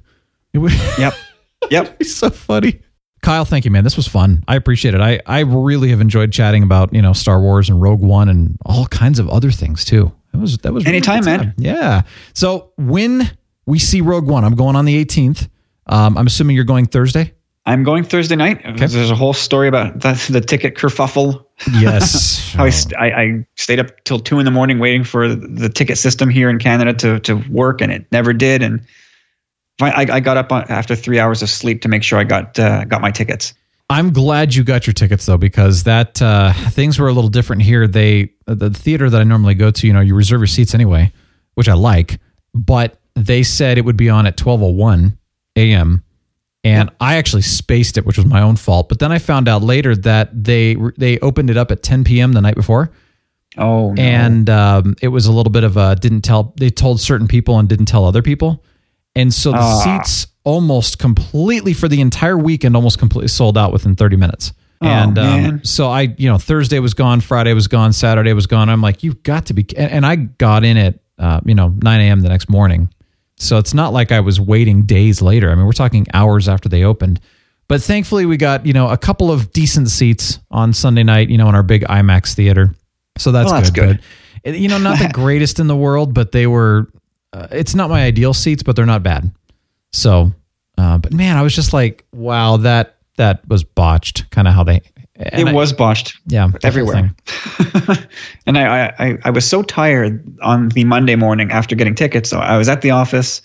It. 0.55 0.99
Yep. 0.99 1.15
Yep. 1.71 1.99
be 1.99 2.05
so 2.07 2.31
funny. 2.31 2.81
Kyle, 3.23 3.45
thank 3.45 3.67
you, 3.67 3.71
man. 3.71 3.85
This 3.85 3.97
was 3.97 4.09
fun. 4.09 4.43
I 4.49 4.57
appreciate 4.57 4.95
it. 4.95 5.01
I, 5.03 5.21
I 5.27 5.41
really 5.41 5.91
have 5.91 6.01
enjoyed 6.01 6.33
chatting 6.33 6.63
about, 6.63 6.95
you 6.95 7.03
know, 7.03 7.13
Star 7.13 7.39
Wars 7.41 7.69
and 7.69 7.81
Rogue 7.83 8.01
One 8.01 8.31
and 8.31 8.57
all 8.65 8.87
kinds 8.87 9.19
of 9.19 9.29
other 9.29 9.51
things 9.51 9.85
too. 9.85 10.11
That 10.33 10.39
was 10.41 10.57
that 10.59 10.73
was 10.73 10.85
really 10.87 10.97
Anytime, 10.97 11.23
time. 11.25 11.41
man. 11.41 11.55
Yeah. 11.59 12.03
So 12.33 12.73
when 12.79 13.31
we 13.67 13.79
see 13.79 14.01
Rogue 14.01 14.27
One, 14.27 14.43
I'm 14.43 14.55
going 14.57 14.75
on 14.75 14.87
the 14.87 15.05
18th. 15.05 15.49
Um, 15.87 16.17
I'm 16.17 16.27
assuming 16.27 16.57
you're 16.57 16.65
going 16.65 16.87
Thursday. 16.87 17.35
I'm 17.67 17.85
going 17.85 18.05
Thursday 18.05 18.37
night. 18.37 18.63
There's 18.79 19.11
a 19.11 19.15
whole 19.15 19.35
story 19.35 19.69
about 19.69 20.01
the, 20.01 20.27
the 20.31 20.41
ticket 20.41 20.77
kerfuffle. 20.77 21.45
Yes. 21.79 22.53
How 22.55 22.65
I, 22.65 22.71
st- 22.71 22.97
I, 22.99 23.07
I 23.23 23.47
stayed 23.57 23.79
up 23.79 24.03
till 24.05 24.19
two 24.19 24.39
in 24.39 24.47
the 24.47 24.51
morning 24.51 24.79
waiting 24.79 25.05
for 25.05 25.29
the 25.29 25.69
ticket 25.69 25.99
system 25.99 26.31
here 26.31 26.49
in 26.49 26.59
Canada 26.59 26.95
to, 26.95 27.21
to 27.21 27.35
work, 27.51 27.83
and 27.83 27.93
it 27.93 28.07
never 28.11 28.33
did. 28.33 28.63
And 28.63 28.81
I, 29.83 30.07
I 30.11 30.21
got 30.21 30.37
up 30.37 30.53
on, 30.53 30.65
after 30.69 30.95
three 30.95 31.19
hours 31.19 31.43
of 31.43 31.49
sleep 31.49 31.83
to 31.83 31.89
make 31.89 32.03
sure 32.03 32.19
I 32.19 32.25
got 32.25 32.59
uh, 32.59 32.85
got 32.85 33.01
my 33.01 33.11
tickets. 33.11 33.55
I'm 33.89 34.13
glad 34.13 34.55
you 34.55 34.63
got 34.63 34.87
your 34.87 34.95
tickets 34.95 35.27
though, 35.27 35.37
because 35.37 35.83
that 35.83 36.23
uh, 36.23 36.53
things 36.71 36.99
were 36.99 37.09
a 37.09 37.13
little 37.13 37.31
different 37.31 37.63
here. 37.63 37.89
They 37.89 38.33
the 38.47 38.71
theater 38.71 39.11
that 39.11 39.21
I 39.21 39.25
normally 39.25 39.55
go 39.55 39.71
to, 39.73 39.87
you 39.87 39.93
know, 39.93 40.01
you 40.01 40.15
reserve 40.15 40.41
your 40.41 40.47
seats 40.47 40.75
anyway, 40.75 41.13
which 41.55 41.69
I 41.69 41.75
like, 41.75 42.21
but 42.55 43.01
they 43.17 43.43
said 43.43 43.79
it 43.79 43.85
would 43.85 43.97
be 43.97 44.09
on 44.09 44.27
at 44.27 44.37
12:01 44.37 45.17
a.m. 45.57 46.05
and 46.63 46.91
I 47.01 47.17
actually 47.17 47.43
spaced 47.43 47.99
it, 47.99 48.07
which 48.07 48.17
was 48.17 48.27
my 48.27 48.43
own 48.43 48.57
fault. 48.57 48.89
But 48.89 49.01
then 49.01 49.11
I 49.11 49.19
found 49.19 49.49
out 49.49 49.63
later 49.63 49.97
that 49.97 50.45
they 50.45 50.77
they 50.97 51.19
opened 51.19 51.51
it 51.51 51.57
up 51.57 51.71
at 51.71 51.83
10 51.83 52.05
p.m. 52.05 52.33
the 52.33 52.41
night 52.41 52.55
before. 52.55 52.93
Oh, 53.59 53.93
no. 53.93 54.01
and 54.01 54.49
um, 54.49 54.95
it 55.03 55.09
was 55.09 55.27
a 55.27 55.33
little 55.33 55.51
bit 55.51 55.65
of 55.65 55.77
a 55.77 55.97
didn't 55.97 56.23
tell. 56.23 56.55
They 56.57 56.71
told 56.71 57.01
certain 57.01 57.27
people 57.27 57.59
and 57.59 57.69
didn't 57.69 57.87
tell 57.87 58.05
other 58.05 58.23
people, 58.23 58.63
and 59.15 59.33
so 59.33 59.53
the 59.53 59.59
Ah. 59.59 59.81
seats 60.03 60.27
almost 60.45 60.99
completely 60.99 61.73
for 61.75 61.89
the 61.89 62.01
entire 62.01 62.39
weekend 62.39 62.75
almost 62.77 62.99
completely 62.99 63.29
sold 63.29 63.59
out 63.59 63.73
within 63.73 63.95
30 63.97 64.17
minutes. 64.17 64.53
Oh, 64.83 64.87
and 64.87 65.19
um, 65.19 65.61
so 65.65 65.89
I, 65.91 66.15
you 66.17 66.29
know, 66.29 66.39
Thursday 66.39 66.79
was 66.79 66.95
gone, 66.95 67.21
Friday 67.21 67.53
was 67.53 67.67
gone, 67.69 67.93
Saturday 67.93 68.33
was 68.33 68.47
gone. 68.47 68.71
I'm 68.71 68.81
like, 68.81 69.03
you've 69.03 69.23
got 69.23 69.47
to 69.47 69.55
be, 69.55 69.67
and, 69.77 69.91
and 69.93 70.07
I 70.07 70.17
got 70.17 70.65
in 70.65 70.79
at, 70.79 70.99
uh, 71.19 71.41
you 71.45 71.55
know, 71.55 71.75
9 71.83 72.01
a.m. 72.01 72.21
the 72.21 72.31
next 72.31 72.49
morning. 72.49 72.89
So 73.37 73.59
it's 73.59 73.75
not 73.75 73.93
like 73.93 74.11
I 74.13 74.21
was 74.21 74.41
waiting 74.41 74.83
days 74.87 75.21
later. 75.21 75.51
I 75.51 75.55
mean, 75.55 75.67
we're 75.67 75.73
talking 75.73 76.07
hours 76.15 76.49
after 76.49 76.69
they 76.71 76.85
opened. 76.85 77.21
But 77.69 77.83
thankfully, 77.83 78.25
we 78.27 78.37
got, 78.39 78.65
you 78.67 78.73
know, 78.73 78.89
a 78.89 78.97
couple 78.97 79.31
of 79.31 79.53
decent 79.53 79.91
seats 79.91 80.39
on 80.51 80.73
Sunday 80.73 81.03
night, 81.03 81.29
you 81.29 81.37
know, 81.39 81.49
in 81.51 81.55
our 81.55 81.63
big 81.63 81.83
IMAX 81.85 82.35
theater. 82.35 82.75
So 83.19 83.33
that's, 83.33 83.51
Well, 83.51 83.61
that's 83.61 83.71
good. 83.71 84.01
good. 84.45 84.57
You 84.57 84.69
know, 84.69 84.79
not 84.79 84.99
the 84.99 85.09
greatest 85.13 85.61
in 85.61 85.67
the 85.67 85.77
world, 85.77 86.15
but 86.15 86.33
they 86.33 86.47
were, 86.47 86.89
uh, 87.33 87.47
it's 87.51 87.75
not 87.75 87.91
my 87.91 88.03
ideal 88.03 88.35
seats, 88.35 88.63
but 88.63 88.77
they're 88.77 88.87
not 88.87 89.03
bad. 89.03 89.31
So, 89.93 90.33
uh, 90.79 90.99
but 90.99 91.13
man, 91.13 91.37
I 91.37 91.43
was 91.43 91.55
just 91.55 91.73
like, 91.73 92.05
wow, 92.13 92.57
that, 92.59 92.97
that 93.17 93.47
was 93.49 93.65
botched, 93.65 94.31
kind 94.31 94.49
of 94.49 94.55
how 94.55 94.65
they, 94.65 94.83
it 95.17 95.47
I- 95.47 95.53
was 95.53 95.73
botched. 95.73 96.19
yeah, 96.27 96.51
everywhere. 96.63 97.13
and 98.47 98.57
I, 98.57 98.87
I, 98.99 99.19
I 99.25 99.31
was 99.31 99.49
so 99.49 99.63
tired 99.63 100.25
on 100.41 100.71
the 100.71 100.85
Monday 100.85 101.17
morning 101.17 101.51
after 101.51 101.75
getting 101.77 101.95
tickets. 101.95 102.31
So 102.31 102.39
I 102.39 102.57
was 102.57 102.69
at 102.69 102.81
the 102.81 102.91
office 102.91 103.43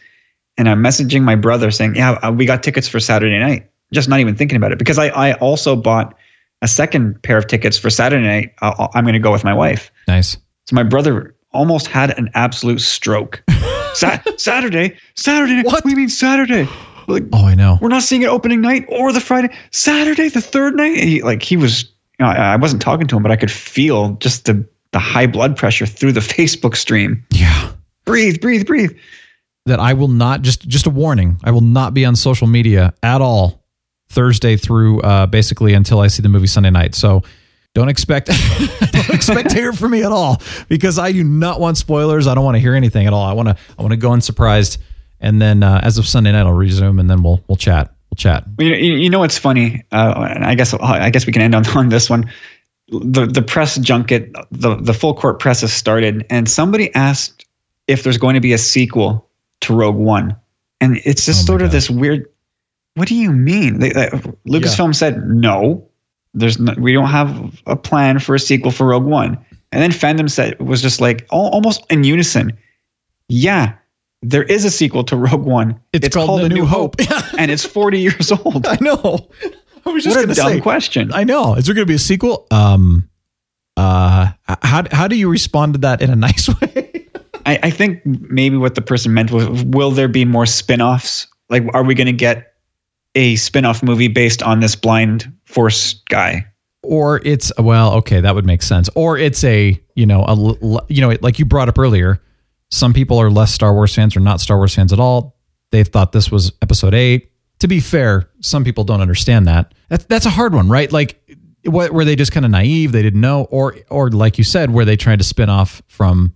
and 0.58 0.70
I'm 0.70 0.82
messaging 0.82 1.24
my 1.24 1.36
brother 1.36 1.72
saying, 1.72 1.96
Yeah, 1.96 2.12
uh, 2.24 2.32
we 2.32 2.46
got 2.46 2.64
tickets 2.64 2.88
for 2.88 3.00
Saturday 3.00 3.38
night. 3.40 3.70
Just 3.94 4.08
not 4.08 4.20
even 4.20 4.36
thinking 4.36 4.56
about 4.56 4.72
it 4.72 4.80
because 4.80 4.98
I, 4.98 5.08
I 5.10 5.34
also 5.34 5.76
bought 5.76 6.16
a 6.62 6.68
second 6.68 7.22
pair 7.24 7.38
of 7.38 7.48
tickets 7.48 7.78
for 7.78 7.90
Saturday 7.90 8.26
night. 8.26 8.54
i 8.62 8.88
I'm 8.94 9.04
going 9.04 9.14
to 9.14 9.20
go 9.20 9.32
with 9.32 9.44
my 9.44 9.54
wife. 9.54 9.92
Nice. 10.08 10.38
So 10.68 10.76
my 10.76 10.84
brother 10.84 11.36
almost 11.52 11.88
had 11.88 12.18
an 12.18 12.30
absolute 12.34 12.80
stroke. 12.80 13.44
Sa- 13.96 14.20
Saturday, 14.38 14.98
Saturday. 15.16 15.56
Night. 15.56 15.66
What? 15.66 15.84
do 15.84 15.90
you 15.90 15.96
mean 15.96 16.10
Saturday? 16.10 16.68
Like, 17.08 17.24
Oh, 17.34 17.46
I 17.46 17.56
know. 17.56 17.78
we're 17.82 17.90
not 17.90 18.02
seeing 18.04 18.24
it 18.24 18.28
opening 18.28 18.62
night 18.62 18.86
or 18.90 19.12
the 19.14 19.20
Friday, 19.20 19.56
Saturday, 19.72 20.30
the 20.30 20.42
third 20.42 20.76
night. 20.76 20.98
He, 20.98 21.22
like 21.22 21.44
he 21.44 21.56
was, 21.56 21.84
you 22.20 22.26
know, 22.26 22.32
I, 22.32 22.54
I 22.54 22.56
wasn't 22.56 22.82
talking 22.82 23.06
to 23.08 23.16
him, 23.18 23.22
but 23.24 23.32
I 23.32 23.36
could 23.36 23.52
feel 23.52 24.14
just 24.16 24.46
the 24.46 24.68
the 24.92 25.00
high 25.00 25.28
blood 25.28 25.56
pressure 25.58 25.86
through 25.86 26.14
the 26.14 26.20
Facebook 26.36 26.76
stream. 26.76 27.24
Yeah. 27.32 27.72
Breathe, 28.06 28.40
breathe, 28.42 28.66
breathe. 28.66 28.92
that 29.66 29.80
I 29.80 29.94
will 29.94 30.08
not 30.08 30.42
just 30.42 30.68
just 30.68 30.86
a 30.88 30.90
warning. 30.90 31.40
I 31.44 31.52
will 31.52 31.62
not 31.62 31.94
be 31.94 32.06
on 32.06 32.16
social 32.16 32.48
media 32.48 32.94
at 33.04 33.22
all 33.22 33.64
Thursday 34.10 34.58
through 34.58 35.02
uh, 35.02 35.26
basically 35.28 35.74
until 35.74 36.00
I 36.00 36.08
see 36.08 36.22
the 36.24 36.30
movie 36.30 36.48
Sunday 36.48 36.70
night. 36.72 36.96
So 36.96 37.24
don't 37.74 37.90
expect 37.90 38.28
don't 38.28 38.38
expect 39.16 39.50
to 39.52 39.56
hear 39.56 39.74
from 39.74 39.92
me 39.92 40.04
at 40.04 40.12
all 40.12 40.42
because 40.68 41.00
I 41.00 41.12
do 41.12 41.24
not 41.24 41.60
want 41.60 41.78
spoilers. 41.78 42.28
I 42.28 42.36
don't 42.36 42.44
want 42.44 42.56
to 42.56 42.60
hear 42.60 42.76
anything 42.76 43.08
at 43.08 43.14
all. 43.14 43.24
I 43.24 43.34
want 43.34 43.50
to 43.50 43.58
I 43.78 43.82
want 43.82 43.92
to 43.92 43.98
go 43.98 44.12
unsurprised, 44.12 44.78
and 45.20 45.42
then 45.42 45.64
uh, 45.64 45.80
as 45.84 45.98
of 45.98 46.08
Sunday 46.08 46.32
night 46.32 46.46
I'll 46.46 46.54
resume, 46.54 47.00
and 47.00 47.10
then 47.10 47.24
we'll 47.24 47.42
we'll 47.48 47.56
chat. 47.56 47.94
We'll 48.10 48.18
chat. 48.18 48.46
You, 48.60 48.74
you 48.76 49.10
know 49.10 49.20
what's 49.20 49.38
funny? 49.38 49.84
Uh, 49.92 50.32
and 50.36 50.46
I 50.46 50.56
guess 50.56 50.74
I 50.74 51.10
guess 51.10 51.26
we 51.26 51.34
can 51.34 51.42
end 51.42 51.56
on, 51.56 51.68
on 51.76 51.90
this 51.90 52.10
one. 52.10 52.32
The 52.90 53.26
the 53.26 53.42
press 53.42 53.78
junket, 53.78 54.32
the 54.52 54.76
the 54.76 54.94
full 54.94 55.16
court 55.16 55.40
press 55.40 55.62
has 55.62 55.74
started, 55.74 56.26
and 56.30 56.48
somebody 56.48 56.94
asked 56.94 57.46
if 57.88 58.04
there's 58.04 58.18
going 58.18 58.36
to 58.36 58.42
be 58.42 58.54
a 58.54 58.58
sequel 58.58 59.28
to 59.62 59.74
Rogue 59.76 59.96
One, 59.96 60.36
and 60.82 60.98
it's 61.06 61.26
just 61.26 61.44
Oh 61.44 61.46
sort 61.46 61.62
of 61.62 61.72
this 61.72 61.90
weird. 61.90 62.30
What 62.96 63.10
do 63.10 63.16
you 63.16 63.32
mean? 63.32 63.80
They, 63.80 63.90
they, 63.90 64.08
Lucasfilm 64.48 64.96
said 64.96 65.28
no. 65.28 65.86
There's 66.36 66.60
no, 66.60 66.74
we 66.78 66.94
don't 66.94 67.08
have 67.08 67.62
a 67.66 67.76
plan 67.76 68.20
for 68.20 68.36
a 68.36 68.40
sequel 68.40 68.72
for 68.72 68.88
Rogue 68.88 69.06
One, 69.06 69.44
and 69.72 69.82
then 69.82 69.92
fandom 69.92 70.30
said 70.30 70.60
was 70.60 70.82
just 70.82 71.02
like 71.02 71.26
al- 71.32 71.48
almost 71.48 71.84
in 71.90 72.04
unison. 72.04 72.58
Yeah, 73.30 73.74
there 74.22 74.44
is 74.44 74.66
a 74.66 74.72
sequel 74.72 75.04
to 75.06 75.16
Rogue 75.16 75.46
One. 75.46 75.80
It's 75.94 76.10
called 76.10 76.42
The 76.42 76.50
New 76.50 76.66
Hope. 76.66 76.96
and 77.38 77.50
it's 77.50 77.66
40 77.66 78.00
years 78.00 78.32
old. 78.32 78.68
I 78.68 78.78
know. 78.82 79.30
I 79.86 79.90
was 79.92 80.04
just 80.04 80.16
What 80.16 80.30
a 80.30 80.34
dumb 80.34 80.54
say, 80.54 80.62
question. 80.62 81.14
I 81.14 81.24
know. 81.24 81.56
Is 81.56 81.66
there 81.66 81.76
going 81.76 81.86
to 81.86 81.92
be 81.92 81.96
a 81.96 82.00
sequel? 82.00 82.48
Um. 82.52 83.10
Uh. 83.78 84.32
How 84.62 84.84
how 84.92 85.08
do 85.08 85.16
you 85.16 85.30
respond 85.30 85.74
to 85.74 85.80
that 85.80 86.02
in 86.02 86.10
a 86.10 86.16
nice 86.28 86.50
way? 86.50 87.08
I, 87.46 87.60
I 87.64 87.70
think 87.70 88.04
maybe 88.06 88.58
what 88.58 88.76
the 88.76 88.82
person 88.82 89.14
meant 89.14 89.32
was 89.32 89.64
will 89.64 89.92
there 89.92 90.08
be 90.08 90.26
more 90.26 90.46
spin-offs? 90.46 91.28
Like 91.50 91.64
are 91.74 91.84
we 91.84 91.94
going 91.94 92.08
to 92.08 92.14
get 92.14 92.55
a 93.16 93.36
spin-off 93.38 93.82
movie 93.82 94.08
based 94.08 94.44
on 94.44 94.60
this 94.60 94.76
blind 94.76 95.32
force 95.46 95.94
guy? 96.10 96.46
or 96.86 97.22
it's 97.26 97.52
well 97.58 97.94
okay 97.94 98.22
that 98.22 98.36
would 98.36 98.46
make 98.46 98.62
sense. 98.62 98.90
Or 98.96 99.18
it's 99.18 99.44
a 99.44 99.80
you 99.96 100.06
know 100.06 100.24
a 100.24 100.36
you 100.88 101.02
know 101.02 101.16
like 101.22 101.40
you 101.40 101.46
brought 101.46 101.70
up 101.70 101.78
earlier 101.78 102.22
some 102.72 102.94
people 102.94 103.20
are 103.20 103.30
less 103.30 103.52
star 103.54 103.74
wars 103.74 103.94
fans 103.94 104.16
or 104.16 104.20
not 104.20 104.42
star 104.42 104.58
wars 104.58 104.74
fans 104.74 104.94
at 104.94 105.00
all. 105.00 105.36
They 105.72 105.84
thought 105.84 106.12
this 106.12 106.32
was 106.32 106.54
episode 106.62 106.94
8 106.94 107.30
to 107.60 107.68
be 107.68 107.80
fair 107.80 108.30
some 108.42 108.64
people 108.64 108.84
don't 108.84 109.02
understand 109.02 109.48
that. 109.48 109.74
That's, 109.90 110.06
that's 110.06 110.26
a 110.26 110.30
hard 110.30 110.54
one 110.54 110.70
right? 110.70 110.92
Like 110.92 111.22
what, 111.66 111.92
were 111.92 112.06
they 112.06 112.16
just 112.16 112.32
kind 112.32 112.46
of 112.46 112.52
naive? 112.52 112.92
They 112.92 113.02
didn't 113.02 113.22
know? 113.22 113.46
Or 113.46 113.76
or 113.90 114.10
like 114.10 114.38
you 114.38 114.44
said 114.44 114.72
were 114.72 114.86
they 114.86 114.98
trying 114.98 115.18
to 115.18 115.24
spin 115.24 115.50
off 115.50 115.82
from 115.88 116.34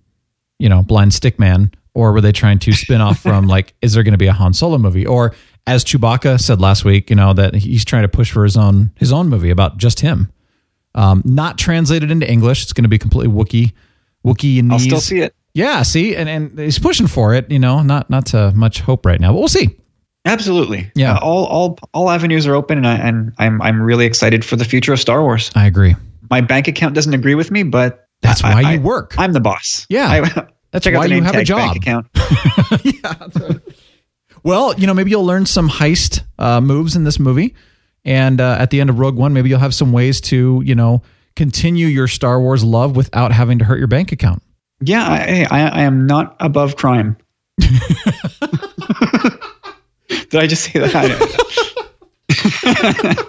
you 0.58 0.70
know 0.70 0.84
blind 0.84 1.14
stick 1.14 1.40
man? 1.40 1.72
Or 1.96 2.14
were 2.14 2.22
they 2.22 2.32
trying 2.32 2.60
to 2.60 2.72
spin 2.72 3.02
off 3.02 3.20
from 3.20 3.48
like 3.56 3.74
is 3.82 3.94
there 3.94 4.04
going 4.04 4.14
to 4.14 4.18
be 4.18 4.28
a 4.28 4.34
han 4.34 4.54
solo 4.54 4.78
movie? 4.78 5.06
Or 5.06 5.36
as 5.70 5.86
chewbacca 5.86 6.40
said 6.40 6.60
last 6.60 6.84
week 6.84 7.10
you 7.10 7.16
know 7.16 7.34
that 7.34 7.54
he's 7.54 7.86
trying 7.86 8.02
to 8.04 8.08
push 8.10 8.32
for 8.32 8.44
his 8.44 8.58
own 8.58 8.92
his 8.96 9.12
own 9.12 9.30
movie 9.30 9.50
about 9.52 9.78
just 9.78 10.00
him 10.00 10.32
um, 10.96 11.22
not 11.24 11.58
translated 11.60 12.10
into 12.10 12.30
English. 12.30 12.64
It's 12.64 12.74
going 12.74 12.84
to 12.84 12.90
be 12.90 12.98
completely 12.98 13.32
Wookie, 13.32 13.74
Wookie 14.26 14.60
and 14.60 14.72
I'll 14.74 14.80
still 14.80 15.00
see 15.00 15.20
it. 15.20 15.36
Yeah, 15.54 15.84
see, 15.84 16.16
and 16.16 16.28
and 16.28 16.58
he's 16.58 16.80
pushing 16.80 17.06
for 17.08 17.36
it. 17.36 17.50
You 17.52 17.60
know, 17.60 17.84
not 17.84 18.10
not 18.10 18.26
to 18.28 18.52
much 18.56 18.82
hope 18.82 19.06
right 19.06 19.20
now, 19.22 19.32
but 19.32 19.38
we'll 19.40 19.48
see. 19.48 19.70
Absolutely. 20.26 20.92
Yeah. 20.96 21.14
Uh, 21.14 21.20
all 21.22 21.46
all 21.46 21.80
all 21.94 22.10
avenues 22.10 22.48
are 22.48 22.56
open 22.56 22.80
and 22.80 22.88
I 22.88 22.96
and 22.96 23.32
I'm 23.38 23.62
I'm 23.62 23.80
really 23.82 24.06
excited 24.08 24.44
for 24.44 24.56
the 24.56 24.66
future 24.66 24.92
of 24.92 25.00
Star 25.00 25.22
Wars. 25.22 25.52
I 25.56 25.68
agree. 25.68 25.96
My 26.32 26.42
bank 26.42 26.68
account 26.68 26.96
doesn't 26.96 27.14
agree 27.14 27.36
with 27.36 27.52
me, 27.52 27.62
but 27.64 28.08
That's 28.22 28.44
I- 28.44 28.54
why 28.56 28.70
I- 28.70 28.74
you 28.74 28.82
work. 28.82 29.14
I'm 29.18 29.32
the 29.34 29.40
boss. 29.40 29.86
Yeah. 29.90 30.08
I, 30.10 30.48
That's 30.72 30.84
check 30.84 30.96
out 30.96 31.00
why 31.00 31.08
the 31.08 31.16
you 31.16 31.22
have 31.24 31.36
a 31.36 31.44
job. 31.44 31.60
bank 31.60 31.78
account. 31.78 32.08
Well, 34.44 34.74
you 34.78 34.88
know, 34.88 34.94
maybe 34.94 35.12
you'll 35.12 35.26
learn 35.26 35.46
some 35.46 35.70
heist 35.70 36.22
uh, 36.38 36.62
moves 36.62 36.96
in 36.96 37.04
this 37.04 37.20
movie, 37.20 37.56
and 38.06 38.40
uh, 38.40 38.58
at 38.60 38.70
the 38.70 38.82
end 38.82 38.90
of 38.90 39.00
Rogue 39.00 39.16
One, 39.16 39.34
maybe 39.34 39.50
you'll 39.50 39.60
have 39.60 39.76
some 39.76 39.92
ways 39.92 40.22
to 40.22 40.62
you 40.66 40.76
know 40.76 41.02
continue 41.36 41.88
your 41.88 42.08
Star 42.08 42.40
Wars 42.40 42.64
love 42.64 42.96
without 42.96 43.32
having 43.32 43.60
to 43.60 43.66
hurt 43.66 43.80
your 43.80 43.88
bank 43.88 44.12
account. 44.12 44.42
Yeah, 44.82 45.04
I, 45.04 45.46
I 45.50 45.68
I 45.68 45.82
am 45.82 46.06
not 46.06 46.36
above 46.40 46.76
crime. 46.76 47.18
Did 47.60 47.70
I 50.36 50.48
just 50.48 50.64
say 50.64 50.80
that? 50.80 51.46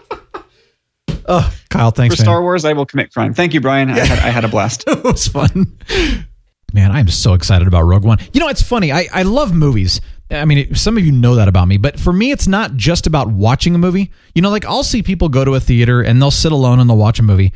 Oh, 1.32 1.48
Kyle, 1.68 1.92
thanks, 1.92 2.16
For 2.16 2.22
man. 2.22 2.24
Star 2.24 2.42
Wars, 2.42 2.64
I 2.64 2.72
will 2.72 2.86
commit 2.86 3.12
crime. 3.12 3.34
Thank 3.34 3.54
you, 3.54 3.60
Brian. 3.60 3.88
I, 3.88 4.00
had, 4.00 4.18
I 4.18 4.30
had 4.30 4.44
a 4.44 4.48
blast. 4.48 4.82
it 4.88 5.04
was 5.04 5.28
fun. 5.28 5.78
Man, 6.72 6.90
I'm 6.90 7.06
so 7.06 7.34
excited 7.34 7.68
about 7.68 7.82
Rogue 7.82 8.04
One. 8.04 8.18
You 8.32 8.40
know, 8.40 8.48
it's 8.48 8.62
funny. 8.62 8.90
I, 8.90 9.06
I 9.12 9.22
love 9.22 9.54
movies. 9.54 10.00
I 10.30 10.44
mean, 10.44 10.74
some 10.74 10.96
of 10.96 11.04
you 11.04 11.12
know 11.12 11.34
that 11.34 11.48
about 11.48 11.66
me, 11.66 11.76
but 11.76 11.98
for 11.98 12.12
me, 12.12 12.30
it's 12.30 12.46
not 12.46 12.76
just 12.76 13.06
about 13.06 13.28
watching 13.28 13.74
a 13.74 13.78
movie. 13.78 14.12
You 14.34 14.42
know, 14.42 14.50
like 14.50 14.64
I'll 14.64 14.84
see 14.84 15.02
people 15.02 15.28
go 15.28 15.44
to 15.44 15.54
a 15.54 15.60
theater 15.60 16.02
and 16.02 16.20
they'll 16.22 16.30
sit 16.30 16.52
alone 16.52 16.78
and 16.78 16.88
they'll 16.88 16.96
watch 16.96 17.18
a 17.18 17.22
movie, 17.22 17.52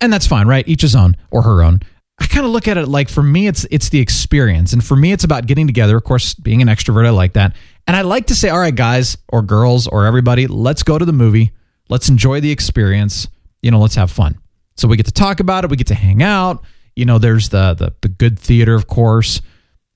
and 0.00 0.12
that's 0.12 0.26
fine, 0.26 0.46
right? 0.46 0.66
Each 0.68 0.82
his 0.82 0.94
own 0.94 1.16
or 1.30 1.42
her 1.42 1.62
own. 1.62 1.80
I 2.20 2.26
kind 2.26 2.44
of 2.44 2.52
look 2.52 2.68
at 2.68 2.76
it 2.76 2.86
like 2.86 3.08
for 3.08 3.22
me, 3.22 3.46
it's 3.46 3.66
it's 3.70 3.88
the 3.88 4.00
experience, 4.00 4.72
and 4.74 4.84
for 4.84 4.96
me, 4.96 5.12
it's 5.12 5.24
about 5.24 5.46
getting 5.46 5.66
together. 5.66 5.96
Of 5.96 6.04
course, 6.04 6.34
being 6.34 6.60
an 6.60 6.68
extrovert, 6.68 7.06
I 7.06 7.10
like 7.10 7.32
that, 7.32 7.56
and 7.86 7.96
I 7.96 8.02
like 8.02 8.26
to 8.26 8.34
say, 8.34 8.50
all 8.50 8.58
right, 8.58 8.74
guys 8.74 9.16
or 9.28 9.40
girls 9.40 9.86
or 9.86 10.04
everybody, 10.04 10.46
let's 10.46 10.82
go 10.82 10.98
to 10.98 11.04
the 11.04 11.12
movie. 11.12 11.52
Let's 11.88 12.08
enjoy 12.08 12.40
the 12.40 12.50
experience. 12.50 13.28
You 13.62 13.70
know, 13.70 13.80
let's 13.80 13.94
have 13.94 14.10
fun. 14.10 14.38
So 14.76 14.88
we 14.88 14.96
get 14.96 15.06
to 15.06 15.12
talk 15.12 15.40
about 15.40 15.64
it. 15.64 15.70
We 15.70 15.76
get 15.76 15.88
to 15.88 15.94
hang 15.94 16.22
out. 16.22 16.64
You 16.94 17.06
know, 17.06 17.18
there's 17.18 17.48
the 17.48 17.74
the, 17.74 17.94
the 18.02 18.08
good 18.08 18.38
theater, 18.38 18.74
of 18.74 18.86
course. 18.86 19.40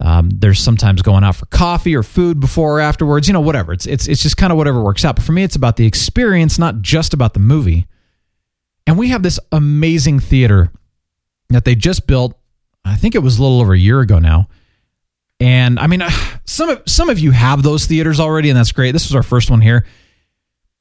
Um, 0.04 0.28
there's 0.28 0.60
sometimes 0.60 1.00
going 1.00 1.24
out 1.24 1.36
for 1.36 1.46
coffee 1.46 1.96
or 1.96 2.02
food 2.02 2.38
before 2.38 2.76
or 2.76 2.80
afterwards. 2.80 3.26
You 3.26 3.32
know, 3.32 3.40
whatever. 3.40 3.72
It's 3.72 3.86
it's 3.86 4.06
it's 4.06 4.22
just 4.22 4.36
kind 4.36 4.52
of 4.52 4.58
whatever 4.58 4.82
works 4.82 5.02
out. 5.02 5.16
But 5.16 5.24
for 5.24 5.32
me, 5.32 5.42
it's 5.42 5.56
about 5.56 5.76
the 5.76 5.86
experience, 5.86 6.58
not 6.58 6.82
just 6.82 7.14
about 7.14 7.32
the 7.32 7.40
movie. 7.40 7.86
And 8.86 8.98
we 8.98 9.08
have 9.08 9.22
this 9.22 9.40
amazing 9.50 10.20
theater 10.20 10.70
that 11.48 11.64
they 11.64 11.74
just 11.74 12.06
built. 12.06 12.38
I 12.84 12.96
think 12.96 13.14
it 13.14 13.20
was 13.20 13.38
a 13.38 13.42
little 13.42 13.62
over 13.62 13.72
a 13.72 13.78
year 13.78 14.00
ago 14.00 14.18
now. 14.18 14.48
And 15.40 15.78
I 15.78 15.86
mean, 15.86 16.02
some 16.44 16.68
of 16.68 16.82
some 16.84 17.08
of 17.08 17.18
you 17.18 17.30
have 17.30 17.62
those 17.62 17.86
theaters 17.86 18.20
already, 18.20 18.50
and 18.50 18.58
that's 18.58 18.72
great. 18.72 18.92
This 18.92 19.08
was 19.08 19.14
our 19.14 19.22
first 19.22 19.50
one 19.50 19.62
here. 19.62 19.86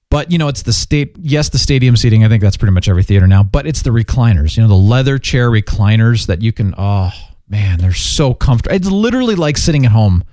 But 0.09 0.33
you 0.33 0.37
know, 0.37 0.49
it's 0.49 0.63
the 0.63 0.73
state. 0.73 1.15
Yes, 1.21 1.47
the 1.47 1.59
stadium 1.59 1.95
seating. 1.95 2.25
I 2.25 2.27
think 2.27 2.43
that's 2.43 2.57
pretty 2.57 2.73
much 2.73 2.89
every 2.89 3.03
theater 3.03 3.25
now. 3.25 3.41
But 3.41 3.67
it's 3.67 3.83
the 3.83 3.91
recliners. 3.91 4.57
You 4.57 4.63
know, 4.63 4.69
the 4.69 4.75
leather 4.75 5.17
chair 5.17 5.49
recliners 5.49 6.27
that 6.27 6.41
you 6.41 6.51
can. 6.51 6.75
Oh 6.77 7.13
man, 7.47 7.79
they're 7.79 7.93
so 7.93 8.33
comfortable. 8.33 8.75
It's 8.75 8.89
literally 8.89 9.35
like 9.35 9.57
sitting 9.57 9.85
at 9.85 9.91
home 9.91 10.23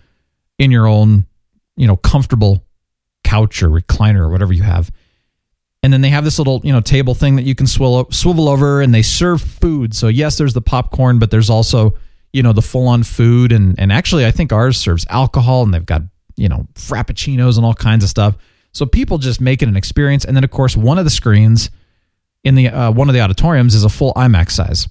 in 0.58 0.70
your 0.70 0.86
own, 0.86 1.26
you 1.76 1.86
know, 1.86 1.96
comfortable 1.96 2.64
couch 3.24 3.62
or 3.62 3.68
recliner 3.68 4.20
or 4.20 4.28
whatever 4.28 4.52
you 4.52 4.62
have. 4.62 4.90
And 5.82 5.92
then 5.92 6.02
they 6.02 6.10
have 6.10 6.24
this 6.24 6.38
little, 6.38 6.60
you 6.62 6.72
know, 6.72 6.80
table 6.80 7.14
thing 7.14 7.36
that 7.36 7.44
you 7.44 7.54
can 7.54 7.66
swivel 7.66 8.06
swivel 8.10 8.48
over, 8.48 8.82
and 8.82 8.94
they 8.94 9.02
serve 9.02 9.40
food. 9.40 9.94
So 9.94 10.08
yes, 10.08 10.36
there's 10.36 10.52
the 10.52 10.60
popcorn, 10.60 11.18
but 11.18 11.30
there's 11.30 11.48
also, 11.48 11.94
you 12.32 12.42
know, 12.42 12.52
the 12.52 12.62
full 12.62 12.86
on 12.86 13.02
food. 13.02 13.50
And 13.50 13.78
and 13.80 13.90
actually, 13.90 14.26
I 14.26 14.30
think 14.30 14.52
ours 14.52 14.76
serves 14.76 15.06
alcohol, 15.08 15.62
and 15.62 15.72
they've 15.72 15.86
got, 15.86 16.02
you 16.36 16.48
know, 16.48 16.66
frappuccinos 16.74 17.56
and 17.56 17.64
all 17.64 17.72
kinds 17.74 18.04
of 18.04 18.10
stuff. 18.10 18.36
So 18.72 18.84
people 18.84 19.16
just 19.16 19.40
make 19.40 19.62
it 19.62 19.68
an 19.68 19.76
experience. 19.76 20.24
And 20.26 20.36
then 20.36 20.44
of 20.44 20.50
course, 20.50 20.76
one 20.76 20.98
of 20.98 21.04
the 21.04 21.10
screens 21.10 21.70
in 22.44 22.56
the 22.56 22.68
uh, 22.68 22.90
one 22.92 23.08
of 23.08 23.14
the 23.14 23.20
auditoriums 23.22 23.74
is 23.74 23.84
a 23.84 23.88
full 23.88 24.12
IMAX 24.14 24.50
size. 24.50 24.86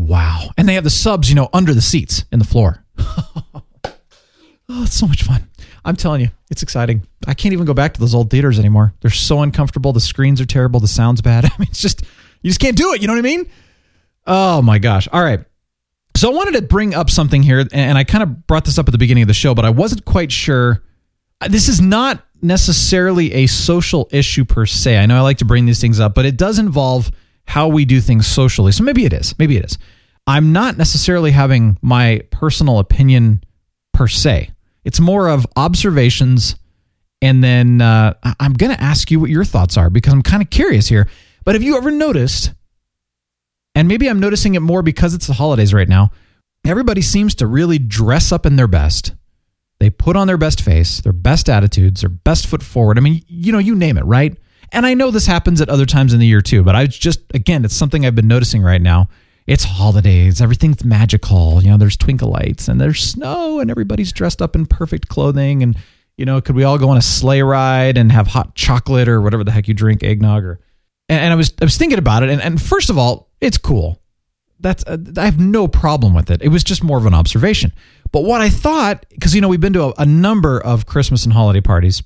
Wow! 0.00 0.50
And 0.56 0.66
they 0.66 0.74
have 0.74 0.84
the 0.84 0.90
subs, 0.90 1.28
you 1.28 1.34
know, 1.34 1.50
under 1.52 1.74
the 1.74 1.82
seats 1.82 2.24
in 2.32 2.38
the 2.38 2.44
floor. 2.46 2.82
oh, 2.98 3.62
it's 4.68 4.94
so 4.94 5.06
much 5.06 5.24
fun. 5.24 5.46
I'm 5.84 5.94
telling 5.94 6.22
you, 6.22 6.30
it's 6.50 6.62
exciting. 6.62 7.06
I 7.26 7.34
can't 7.34 7.52
even 7.52 7.66
go 7.66 7.74
back 7.74 7.92
to 7.94 8.00
those 8.00 8.14
old 8.14 8.30
theaters 8.30 8.58
anymore. 8.58 8.94
They're 9.02 9.10
so 9.10 9.42
uncomfortable. 9.42 9.92
The 9.92 10.00
screens 10.00 10.40
are 10.40 10.46
terrible. 10.46 10.80
The 10.80 10.88
sound's 10.88 11.20
bad. 11.20 11.44
I 11.44 11.50
mean, 11.58 11.68
it's 11.68 11.82
just 11.82 12.02
you 12.40 12.48
just 12.48 12.60
can't 12.60 12.78
do 12.78 12.94
it. 12.94 13.02
You 13.02 13.08
know 13.08 13.12
what 13.12 13.18
I 13.18 13.22
mean? 13.22 13.50
Oh 14.26 14.62
my 14.62 14.78
gosh! 14.78 15.06
All 15.12 15.22
right. 15.22 15.44
So 16.16 16.30
I 16.30 16.34
wanted 16.34 16.54
to 16.54 16.62
bring 16.62 16.94
up 16.94 17.10
something 17.10 17.42
here, 17.42 17.66
and 17.70 17.98
I 17.98 18.04
kind 18.04 18.22
of 18.22 18.46
brought 18.46 18.64
this 18.64 18.78
up 18.78 18.88
at 18.88 18.92
the 18.92 18.98
beginning 18.98 19.22
of 19.22 19.28
the 19.28 19.34
show, 19.34 19.54
but 19.54 19.66
I 19.66 19.70
wasn't 19.70 20.06
quite 20.06 20.32
sure. 20.32 20.82
Uh, 21.42 21.48
this 21.48 21.68
is 21.68 21.80
not 21.80 22.26
necessarily 22.42 23.32
a 23.34 23.46
social 23.46 24.08
issue 24.12 24.46
per 24.46 24.64
se. 24.64 24.98
I 24.98 25.06
know 25.06 25.18
I 25.18 25.20
like 25.20 25.38
to 25.38 25.44
bring 25.44 25.66
these 25.66 25.80
things 25.80 26.00
up, 26.00 26.14
but 26.14 26.24
it 26.24 26.38
does 26.38 26.58
involve 26.58 27.10
how 27.50 27.66
we 27.66 27.84
do 27.84 28.00
things 28.00 28.28
socially. 28.28 28.70
So 28.70 28.84
maybe 28.84 29.04
it 29.04 29.12
is. 29.12 29.36
Maybe 29.36 29.56
it 29.56 29.64
is. 29.64 29.76
I'm 30.24 30.52
not 30.52 30.78
necessarily 30.78 31.32
having 31.32 31.76
my 31.82 32.22
personal 32.30 32.78
opinion 32.78 33.42
per 33.92 34.06
se. 34.06 34.50
It's 34.84 35.00
more 35.00 35.28
of 35.28 35.48
observations. 35.56 36.54
And 37.20 37.42
then 37.42 37.80
uh, 37.82 38.14
I'm 38.38 38.52
going 38.52 38.72
to 38.72 38.80
ask 38.80 39.10
you 39.10 39.18
what 39.18 39.30
your 39.30 39.44
thoughts 39.44 39.76
are 39.76 39.90
because 39.90 40.12
I'm 40.12 40.22
kind 40.22 40.44
of 40.44 40.50
curious 40.50 40.86
here. 40.86 41.08
But 41.44 41.56
have 41.56 41.62
you 41.64 41.76
ever 41.76 41.90
noticed, 41.90 42.52
and 43.74 43.88
maybe 43.88 44.08
I'm 44.08 44.20
noticing 44.20 44.54
it 44.54 44.60
more 44.60 44.82
because 44.82 45.12
it's 45.12 45.26
the 45.26 45.32
holidays 45.32 45.74
right 45.74 45.88
now, 45.88 46.12
everybody 46.64 47.02
seems 47.02 47.34
to 47.36 47.48
really 47.48 47.80
dress 47.80 48.30
up 48.30 48.46
in 48.46 48.54
their 48.54 48.68
best. 48.68 49.12
They 49.80 49.90
put 49.90 50.14
on 50.14 50.28
their 50.28 50.38
best 50.38 50.62
face, 50.62 51.00
their 51.00 51.12
best 51.12 51.48
attitudes, 51.48 52.02
their 52.02 52.10
best 52.10 52.46
foot 52.46 52.62
forward. 52.62 52.96
I 52.96 53.00
mean, 53.00 53.24
you 53.26 53.50
know, 53.50 53.58
you 53.58 53.74
name 53.74 53.98
it, 53.98 54.04
right? 54.04 54.38
And 54.72 54.86
I 54.86 54.94
know 54.94 55.10
this 55.10 55.26
happens 55.26 55.60
at 55.60 55.68
other 55.68 55.86
times 55.86 56.12
in 56.12 56.20
the 56.20 56.26
year 56.26 56.40
too, 56.40 56.62
but 56.62 56.76
I 56.76 56.86
just, 56.86 57.20
again, 57.34 57.64
it's 57.64 57.74
something 57.74 58.06
I've 58.06 58.14
been 58.14 58.28
noticing 58.28 58.62
right 58.62 58.80
now 58.80 59.08
it's 59.50 59.64
holidays, 59.64 60.40
everything's 60.40 60.84
magical. 60.84 61.60
You 61.60 61.70
know, 61.70 61.76
there's 61.76 61.96
twinkle 61.96 62.30
lights 62.30 62.68
and 62.68 62.80
there's 62.80 63.02
snow 63.02 63.58
and 63.58 63.68
everybody's 63.68 64.12
dressed 64.12 64.40
up 64.40 64.54
in 64.54 64.64
perfect 64.64 65.08
clothing. 65.08 65.64
And, 65.64 65.76
you 66.16 66.24
know, 66.24 66.40
could 66.40 66.54
we 66.54 66.62
all 66.62 66.78
go 66.78 66.88
on 66.90 66.96
a 66.96 67.02
sleigh 67.02 67.42
ride 67.42 67.98
and 67.98 68.12
have 68.12 68.28
hot 68.28 68.54
chocolate 68.54 69.08
or 69.08 69.20
whatever 69.20 69.42
the 69.42 69.50
heck 69.50 69.66
you 69.66 69.74
drink, 69.74 70.04
eggnog 70.04 70.44
or, 70.44 70.60
and, 71.08 71.18
and 71.18 71.32
I 71.32 71.36
was, 71.36 71.52
I 71.60 71.64
was 71.64 71.76
thinking 71.76 71.98
about 71.98 72.22
it. 72.22 72.30
And, 72.30 72.40
and 72.40 72.62
first 72.62 72.90
of 72.90 72.98
all, 72.98 73.28
it's 73.40 73.58
cool. 73.58 74.00
That's, 74.60 74.84
uh, 74.86 74.98
I 75.16 75.24
have 75.24 75.40
no 75.40 75.66
problem 75.66 76.14
with 76.14 76.30
it. 76.30 76.42
It 76.42 76.48
was 76.48 76.62
just 76.62 76.84
more 76.84 76.98
of 76.98 77.06
an 77.06 77.14
observation. 77.14 77.72
But 78.12 78.22
what 78.22 78.40
I 78.40 78.50
thought, 78.50 79.04
because, 79.08 79.34
you 79.34 79.40
know, 79.40 79.48
we've 79.48 79.60
been 79.60 79.72
to 79.72 79.86
a, 79.86 79.94
a 79.98 80.06
number 80.06 80.60
of 80.60 80.86
Christmas 80.86 81.24
and 81.24 81.32
holiday 81.32 81.60
parties 81.60 82.04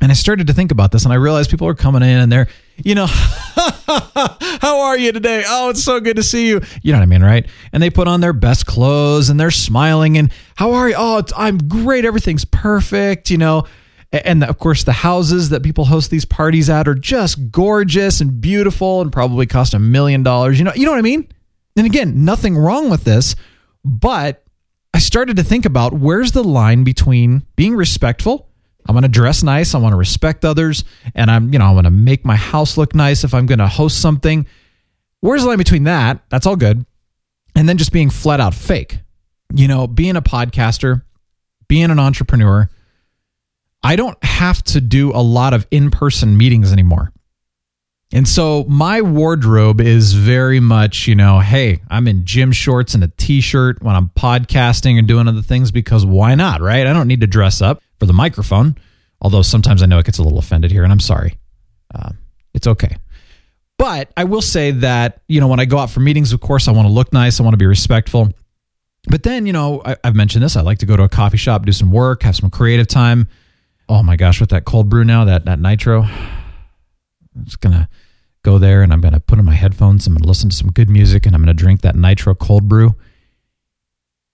and 0.00 0.10
I 0.10 0.14
started 0.14 0.46
to 0.46 0.52
think 0.54 0.72
about 0.72 0.92
this 0.92 1.04
and 1.04 1.12
I 1.12 1.16
realized 1.16 1.50
people 1.50 1.68
are 1.68 1.74
coming 1.74 2.02
in 2.02 2.18
and 2.18 2.32
they're, 2.32 2.48
you 2.76 2.94
know, 2.94 3.06
how 3.06 4.80
are 4.80 4.96
you 4.96 5.12
today? 5.12 5.44
Oh, 5.46 5.68
it's 5.68 5.84
so 5.84 6.00
good 6.00 6.16
to 6.16 6.22
see 6.22 6.48
you. 6.48 6.62
You 6.82 6.92
know 6.92 6.98
what 6.98 7.02
I 7.02 7.06
mean, 7.06 7.22
right? 7.22 7.46
And 7.72 7.82
they 7.82 7.90
put 7.90 8.08
on 8.08 8.20
their 8.20 8.32
best 8.32 8.64
clothes 8.64 9.28
and 9.28 9.38
they're 9.38 9.50
smiling 9.50 10.16
and 10.16 10.32
how 10.56 10.72
are 10.72 10.88
you? 10.88 10.94
Oh, 10.96 11.22
I'm 11.36 11.58
great. 11.58 12.06
Everything's 12.06 12.46
perfect, 12.46 13.30
you 13.30 13.36
know. 13.36 13.66
And 14.12 14.42
of 14.42 14.58
course, 14.58 14.84
the 14.84 14.92
houses 14.92 15.50
that 15.50 15.62
people 15.62 15.84
host 15.84 16.10
these 16.10 16.24
parties 16.24 16.68
at 16.70 16.88
are 16.88 16.94
just 16.94 17.50
gorgeous 17.50 18.20
and 18.20 18.40
beautiful 18.40 19.02
and 19.02 19.12
probably 19.12 19.46
cost 19.46 19.74
a 19.74 19.78
million 19.78 20.22
dollars. 20.22 20.58
You 20.58 20.64
know, 20.64 20.72
you 20.74 20.86
know 20.86 20.92
what 20.92 20.98
I 20.98 21.02
mean? 21.02 21.28
And 21.76 21.86
again, 21.86 22.24
nothing 22.24 22.56
wrong 22.56 22.90
with 22.90 23.04
this, 23.04 23.36
but 23.84 24.42
I 24.92 24.98
started 24.98 25.36
to 25.36 25.44
think 25.44 25.64
about 25.64 25.92
where's 25.92 26.32
the 26.32 26.42
line 26.42 26.82
between 26.82 27.46
being 27.54 27.76
respectful 27.76 28.49
I'm 28.86 28.94
going 28.94 29.02
to 29.02 29.08
dress 29.08 29.42
nice. 29.42 29.74
I 29.74 29.78
want 29.78 29.92
to 29.92 29.96
respect 29.96 30.44
others. 30.44 30.84
And 31.14 31.30
I'm, 31.30 31.52
you 31.52 31.58
know, 31.58 31.66
I 31.66 31.72
want 31.72 31.86
to 31.86 31.90
make 31.90 32.24
my 32.24 32.36
house 32.36 32.76
look 32.76 32.94
nice 32.94 33.24
if 33.24 33.34
I'm 33.34 33.46
going 33.46 33.58
to 33.58 33.68
host 33.68 34.00
something. 34.00 34.46
Where's 35.20 35.42
the 35.42 35.48
line 35.48 35.58
between 35.58 35.84
that? 35.84 36.22
That's 36.28 36.46
all 36.46 36.56
good. 36.56 36.84
And 37.54 37.68
then 37.68 37.76
just 37.76 37.92
being 37.92 38.10
flat 38.10 38.40
out 38.40 38.54
fake. 38.54 38.98
You 39.54 39.68
know, 39.68 39.86
being 39.86 40.16
a 40.16 40.22
podcaster, 40.22 41.02
being 41.68 41.90
an 41.90 41.98
entrepreneur, 41.98 42.68
I 43.82 43.96
don't 43.96 44.22
have 44.22 44.62
to 44.64 44.80
do 44.80 45.10
a 45.12 45.22
lot 45.22 45.54
of 45.54 45.66
in 45.70 45.90
person 45.90 46.36
meetings 46.36 46.72
anymore. 46.72 47.12
And 48.12 48.26
so 48.26 48.64
my 48.68 49.02
wardrobe 49.02 49.80
is 49.80 50.14
very 50.14 50.58
much, 50.58 51.06
you 51.06 51.14
know, 51.14 51.38
hey, 51.38 51.80
I'm 51.88 52.08
in 52.08 52.24
gym 52.24 52.50
shorts 52.50 52.94
and 52.94 53.04
a 53.04 53.08
t 53.08 53.40
shirt 53.40 53.82
when 53.82 53.94
I'm 53.94 54.08
podcasting 54.10 54.98
and 54.98 55.06
doing 55.06 55.28
other 55.28 55.42
things 55.42 55.70
because 55.70 56.04
why 56.04 56.34
not, 56.34 56.60
right? 56.60 56.86
I 56.86 56.92
don't 56.92 57.06
need 57.06 57.20
to 57.20 57.28
dress 57.28 57.62
up 57.62 57.80
for 58.00 58.06
the 58.06 58.12
microphone, 58.12 58.76
although 59.20 59.42
sometimes 59.42 59.82
I 59.82 59.86
know 59.86 59.98
it 59.98 60.06
gets 60.06 60.18
a 60.18 60.22
little 60.22 60.38
offended 60.38 60.72
here, 60.72 60.82
and 60.82 60.92
I'm 60.92 61.00
sorry. 61.00 61.38
Uh, 61.94 62.12
it's 62.54 62.66
okay. 62.66 62.96
But 63.78 64.10
I 64.16 64.24
will 64.24 64.42
say 64.42 64.72
that, 64.72 65.22
you 65.28 65.40
know, 65.40 65.48
when 65.48 65.60
I 65.60 65.64
go 65.64 65.78
out 65.78 65.90
for 65.90 66.00
meetings, 66.00 66.32
of 66.32 66.40
course, 66.40 66.66
I 66.66 66.72
want 66.72 66.86
to 66.88 66.92
look 66.92 67.12
nice, 67.12 67.38
I 67.38 67.42
want 67.42 67.54
to 67.54 67.58
be 67.58 67.66
respectful. 67.66 68.32
But 69.08 69.22
then, 69.22 69.46
you 69.46 69.52
know, 69.52 69.80
I, 69.84 69.96
have 70.04 70.14
mentioned 70.14 70.44
this. 70.44 70.56
I 70.56 70.60
like 70.60 70.78
to 70.78 70.86
go 70.86 70.96
to 70.96 71.04
a 71.04 71.08
coffee 71.08 71.38
shop, 71.38 71.64
do 71.64 71.72
some 71.72 71.90
work, 71.90 72.22
have 72.22 72.36
some 72.36 72.50
creative 72.50 72.86
time. 72.86 73.28
Oh 73.88 74.02
my 74.02 74.16
gosh, 74.16 74.40
with 74.40 74.50
that 74.50 74.64
cold 74.64 74.88
brew 74.88 75.04
now, 75.04 75.24
that 75.24 75.46
that 75.46 75.58
nitro, 75.58 76.02
I'm 76.02 77.44
just 77.44 77.60
gonna 77.60 77.88
go 78.42 78.58
there 78.58 78.82
and 78.82 78.92
I'm 78.92 79.00
gonna 79.00 79.20
put 79.20 79.38
on 79.38 79.44
my 79.44 79.54
headphones. 79.54 80.06
I'm 80.06 80.14
gonna 80.14 80.28
listen 80.28 80.50
to 80.50 80.56
some 80.56 80.70
good 80.70 80.90
music 80.90 81.24
and 81.24 81.34
I'm 81.34 81.40
gonna 81.40 81.54
drink 81.54 81.80
that 81.80 81.96
nitro 81.96 82.34
cold 82.34 82.68
brew, 82.68 82.94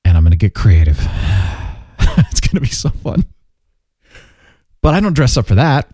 and 0.05 0.17
I'm 0.17 0.25
gonna 0.25 0.37
get 0.37 0.55
creative. 0.55 0.99
it's 2.01 2.41
gonna 2.41 2.61
be 2.61 2.67
so 2.67 2.91
fun. 2.91 3.25
But 4.87 4.95
I 4.95 5.01
don't 5.01 5.15
dress 5.15 5.37
up 5.37 5.49
for 5.49 5.57
that. 5.57 5.93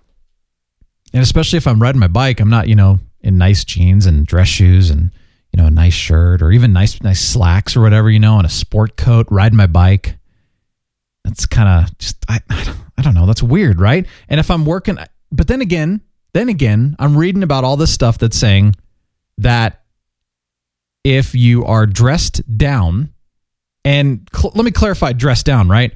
And 1.14 1.23
especially 1.23 1.56
if 1.56 1.66
I'm 1.66 1.81
riding 1.81 1.98
my 1.98 2.09
bike, 2.09 2.40
I'm 2.40 2.51
not, 2.51 2.69
you 2.69 2.74
know, 2.74 3.01
in 3.23 3.39
nice 3.39 3.64
jeans 3.64 4.05
and 4.05 4.27
dress 4.27 4.48
shoes 4.48 4.90
and, 4.90 5.10
you 5.51 5.56
know, 5.56 5.69
a 5.69 5.70
nice 5.70 5.94
shirt 5.94 6.43
or 6.43 6.52
even 6.52 6.74
nice 6.74 7.01
nice 7.01 7.27
slacks 7.27 7.74
or 7.74 7.81
whatever, 7.81 8.10
you 8.10 8.19
know, 8.19 8.36
and 8.36 8.44
a 8.44 8.51
sport 8.51 8.98
coat, 8.98 9.28
riding 9.31 9.56
my 9.56 9.66
bike. 9.66 10.19
That's 11.24 11.47
kind 11.47 11.86
of 11.86 11.97
just 11.97 12.23
I 12.28 12.40
I 12.51 12.64
don't, 12.64 12.77
I 12.98 13.01
don't 13.01 13.14
know, 13.14 13.24
that's 13.24 13.43
weird, 13.43 13.81
right? 13.81 14.05
And 14.28 14.39
if 14.39 14.51
I'm 14.51 14.66
working 14.66 14.98
but 15.31 15.48
then 15.48 15.62
again, 15.62 16.02
then 16.35 16.51
again, 16.51 16.94
I'm 16.98 17.16
reading 17.16 17.43
about 17.43 17.64
all 17.64 17.78
this 17.78 17.94
stuff 17.94 18.19
that's 18.19 18.36
saying 18.36 18.77
that 19.39 19.85
if 21.02 21.35
you 21.35 21.64
are 21.64 21.86
dressed 21.86 22.43
down 22.59 23.14
and 23.86 24.28
cl- 24.36 24.52
let 24.55 24.66
me 24.66 24.70
clarify 24.70 25.14
dressed 25.14 25.47
down, 25.47 25.70
right? 25.70 25.94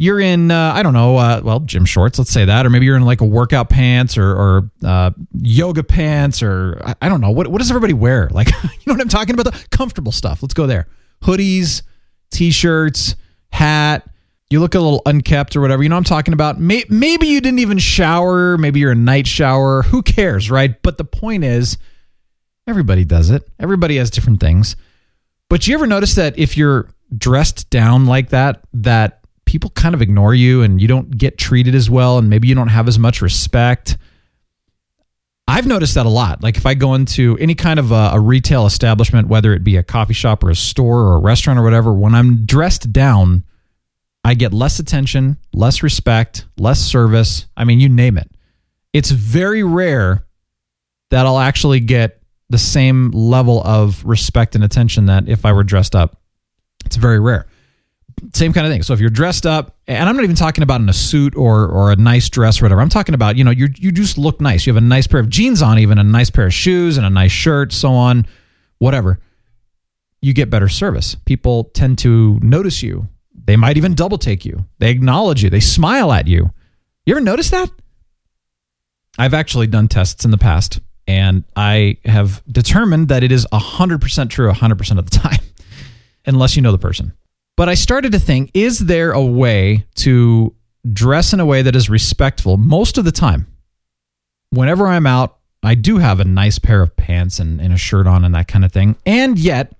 You're 0.00 0.18
in 0.18 0.50
uh, 0.50 0.72
I 0.74 0.82
don't 0.82 0.94
know, 0.94 1.18
uh, 1.18 1.42
well, 1.44 1.60
gym 1.60 1.84
shorts, 1.84 2.18
let's 2.18 2.30
say 2.30 2.46
that, 2.46 2.64
or 2.64 2.70
maybe 2.70 2.86
you're 2.86 2.96
in 2.96 3.02
like 3.02 3.20
a 3.20 3.26
workout 3.26 3.68
pants 3.68 4.16
or, 4.16 4.30
or 4.30 4.70
uh, 4.82 5.10
yoga 5.42 5.82
pants, 5.82 6.42
or 6.42 6.80
I, 6.82 6.94
I, 7.02 7.08
don't 7.10 7.20
know 7.20 7.30
what 7.30 7.48
what 7.48 7.58
does 7.58 7.70
everybody 7.70 7.92
wear? 7.92 8.30
Like 8.40 8.48
you 8.48 8.70
know 8.86 8.94
what 8.94 9.02
I'm 9.02 9.10
talking 9.10 9.38
about? 9.38 9.52
The 9.52 9.66
comfortable 9.70 10.10
stuff. 10.10 10.42
Let's 10.42 10.54
go 10.54 10.66
there. 10.66 10.88
Hoodies, 11.22 11.82
t-shirts, 12.30 13.14
hat. 13.52 14.08
You 14.48 14.60
look 14.60 14.74
a 14.74 14.80
little 14.80 15.02
unkept 15.04 15.54
or 15.54 15.60
whatever. 15.60 15.82
You 15.82 15.90
know 15.90 15.96
what 15.96 16.10
I'm 16.10 16.16
talking 16.16 16.32
about? 16.32 16.58
May, 16.58 16.84
maybe 16.88 17.26
you 17.26 17.42
didn't 17.42 17.58
even 17.58 17.76
shower. 17.76 18.56
Maybe 18.56 18.80
you're 18.80 18.92
a 18.92 18.96
night 18.96 19.26
shower. 19.26 19.82
Who 19.82 20.00
cares, 20.02 20.50
right? 20.50 20.80
But 20.80 20.96
the 20.96 21.04
point 21.04 21.44
is, 21.44 21.76
everybody 22.66 23.04
does 23.04 23.28
it. 23.28 23.46
Everybody 23.58 23.98
has 23.98 24.10
different 24.10 24.40
things. 24.40 24.76
But 25.50 25.66
you 25.68 25.74
ever 25.74 25.86
notice 25.86 26.14
that 26.14 26.38
if 26.38 26.56
you're 26.56 26.88
dressed 27.14 27.68
down 27.68 28.06
like 28.06 28.30
that, 28.30 28.62
that 28.72 29.19
people 29.50 29.70
kind 29.70 29.96
of 29.96 30.00
ignore 30.00 30.32
you 30.32 30.62
and 30.62 30.80
you 30.80 30.86
don't 30.86 31.10
get 31.18 31.36
treated 31.36 31.74
as 31.74 31.90
well 31.90 32.18
and 32.18 32.30
maybe 32.30 32.46
you 32.46 32.54
don't 32.54 32.68
have 32.68 32.86
as 32.86 33.00
much 33.00 33.20
respect. 33.20 33.98
I've 35.48 35.66
noticed 35.66 35.96
that 35.96 36.06
a 36.06 36.08
lot. 36.08 36.40
Like 36.40 36.56
if 36.56 36.66
I 36.66 36.74
go 36.74 36.94
into 36.94 37.36
any 37.40 37.56
kind 37.56 37.80
of 37.80 37.90
a, 37.90 38.10
a, 38.12 38.20
retail 38.20 38.64
establishment, 38.64 39.26
whether 39.26 39.52
it 39.52 39.64
be 39.64 39.76
a 39.76 39.82
coffee 39.82 40.14
shop 40.14 40.44
or 40.44 40.50
a 40.50 40.54
store 40.54 41.00
or 41.00 41.16
a 41.16 41.20
restaurant 41.20 41.58
or 41.58 41.64
whatever, 41.64 41.92
when 41.92 42.14
I'm 42.14 42.44
dressed 42.44 42.92
down, 42.92 43.42
I 44.22 44.34
get 44.34 44.52
less 44.52 44.78
attention, 44.78 45.36
less 45.52 45.82
respect, 45.82 46.46
less 46.56 46.78
service. 46.78 47.46
I 47.56 47.64
mean, 47.64 47.80
you 47.80 47.88
name 47.88 48.18
it. 48.18 48.30
It's 48.92 49.10
very 49.10 49.64
rare 49.64 50.24
that 51.10 51.26
I'll 51.26 51.40
actually 51.40 51.80
get 51.80 52.22
the 52.50 52.58
same 52.58 53.10
level 53.10 53.60
of 53.64 54.04
respect 54.04 54.54
and 54.54 54.62
attention 54.62 55.06
that 55.06 55.28
if 55.28 55.44
I 55.44 55.52
were 55.52 55.64
dressed 55.64 55.96
up. 55.96 56.20
It's 56.84 56.94
very 56.94 57.18
rare. 57.18 57.46
Same 58.34 58.52
kind 58.52 58.66
of 58.66 58.72
thing. 58.72 58.82
So 58.82 58.92
if 58.92 59.00
you're 59.00 59.10
dressed 59.10 59.46
up, 59.46 59.76
and 59.86 60.08
I'm 60.08 60.16
not 60.16 60.24
even 60.24 60.36
talking 60.36 60.62
about 60.62 60.80
in 60.80 60.88
a 60.88 60.92
suit 60.92 61.34
or 61.36 61.66
or 61.66 61.92
a 61.92 61.96
nice 61.96 62.28
dress 62.28 62.60
or 62.60 62.64
whatever. 62.64 62.80
I'm 62.80 62.88
talking 62.88 63.14
about 63.14 63.36
you 63.36 63.44
know 63.44 63.50
you 63.50 63.68
you 63.76 63.92
just 63.92 64.18
look 64.18 64.40
nice. 64.40 64.66
You 64.66 64.74
have 64.74 64.82
a 64.82 64.86
nice 64.86 65.06
pair 65.06 65.20
of 65.20 65.28
jeans 65.28 65.62
on, 65.62 65.78
even 65.78 65.98
a 65.98 66.04
nice 66.04 66.30
pair 66.30 66.46
of 66.46 66.54
shoes 66.54 66.96
and 66.96 67.06
a 67.06 67.10
nice 67.10 67.32
shirt, 67.32 67.72
so 67.72 67.92
on, 67.92 68.26
whatever. 68.78 69.18
You 70.22 70.34
get 70.34 70.50
better 70.50 70.68
service. 70.68 71.16
People 71.24 71.64
tend 71.64 71.98
to 71.98 72.38
notice 72.42 72.82
you. 72.82 73.08
They 73.32 73.56
might 73.56 73.76
even 73.76 73.94
double 73.94 74.18
take 74.18 74.44
you. 74.44 74.64
They 74.78 74.90
acknowledge 74.90 75.42
you. 75.42 75.50
They 75.50 75.60
smile 75.60 76.12
at 76.12 76.26
you. 76.26 76.50
You 77.06 77.14
ever 77.14 77.20
notice 77.20 77.50
that? 77.50 77.70
I've 79.18 79.34
actually 79.34 79.66
done 79.66 79.88
tests 79.88 80.24
in 80.24 80.30
the 80.30 80.38
past 80.38 80.80
and 81.10 81.42
I 81.56 81.96
have 82.04 82.40
determined 82.50 83.08
that 83.08 83.24
it 83.24 83.32
is 83.32 83.44
100% 83.52 84.30
true 84.30 84.52
100% 84.52 84.98
of 84.98 85.10
the 85.10 85.18
time, 85.18 85.40
unless 86.24 86.54
you 86.54 86.62
know 86.62 86.70
the 86.70 86.78
person. 86.78 87.12
But 87.60 87.68
I 87.68 87.74
started 87.74 88.12
to 88.12 88.18
think 88.18 88.50
is 88.54 88.78
there 88.78 89.12
a 89.12 89.22
way 89.22 89.84
to 89.96 90.56
dress 90.90 91.34
in 91.34 91.40
a 91.40 91.44
way 91.44 91.60
that 91.60 91.76
is 91.76 91.90
respectful 91.90 92.56
most 92.56 92.96
of 92.96 93.04
the 93.04 93.12
time? 93.12 93.48
Whenever 94.48 94.86
I'm 94.86 95.06
out, 95.06 95.36
I 95.62 95.74
do 95.74 95.98
have 95.98 96.20
a 96.20 96.24
nice 96.24 96.58
pair 96.58 96.80
of 96.80 96.96
pants 96.96 97.38
and, 97.38 97.60
and 97.60 97.74
a 97.74 97.76
shirt 97.76 98.06
on 98.06 98.24
and 98.24 98.34
that 98.34 98.48
kind 98.48 98.64
of 98.64 98.72
thing, 98.72 98.96
and 99.04 99.38
yet 99.38 99.74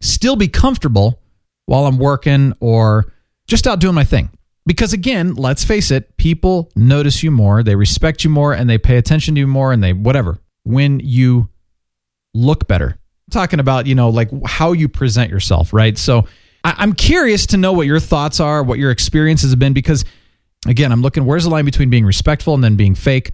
still 0.00 0.36
be 0.36 0.48
comfortable 0.48 1.20
while 1.66 1.84
I'm 1.84 1.98
working 1.98 2.54
or 2.60 3.12
just 3.46 3.66
out 3.66 3.78
doing 3.78 3.94
my 3.94 4.04
thing. 4.04 4.30
Because 4.64 4.94
again, 4.94 5.34
let's 5.34 5.64
face 5.64 5.90
it, 5.90 6.16
people 6.16 6.70
notice 6.74 7.22
you 7.22 7.30
more, 7.30 7.62
they 7.62 7.76
respect 7.76 8.24
you 8.24 8.30
more, 8.30 8.54
and 8.54 8.70
they 8.70 8.78
pay 8.78 8.96
attention 8.96 9.34
to 9.34 9.40
you 9.40 9.46
more, 9.46 9.70
and 9.70 9.84
they 9.84 9.92
whatever 9.92 10.38
when 10.62 10.98
you 11.00 11.50
look 12.32 12.66
better. 12.66 12.86
I'm 12.88 13.32
talking 13.32 13.60
about, 13.60 13.86
you 13.86 13.94
know, 13.94 14.08
like 14.08 14.30
how 14.46 14.72
you 14.72 14.88
present 14.88 15.30
yourself, 15.30 15.74
right? 15.74 15.98
So 15.98 16.26
I, 16.64 16.82
am 16.82 16.92
curious 16.94 17.46
to 17.46 17.56
know 17.56 17.72
what 17.72 17.86
your 17.86 18.00
thoughts 18.00 18.40
are, 18.40 18.62
what 18.62 18.78
your 18.78 18.90
experiences 18.90 19.50
have 19.50 19.58
been, 19.58 19.72
because 19.72 20.04
again, 20.66 20.92
I'm 20.92 21.02
looking 21.02 21.24
where's 21.24 21.44
the 21.44 21.50
line 21.50 21.64
between 21.64 21.90
being 21.90 22.04
respectful 22.04 22.54
and 22.54 22.62
then 22.62 22.76
being 22.76 22.94
fake. 22.94 23.32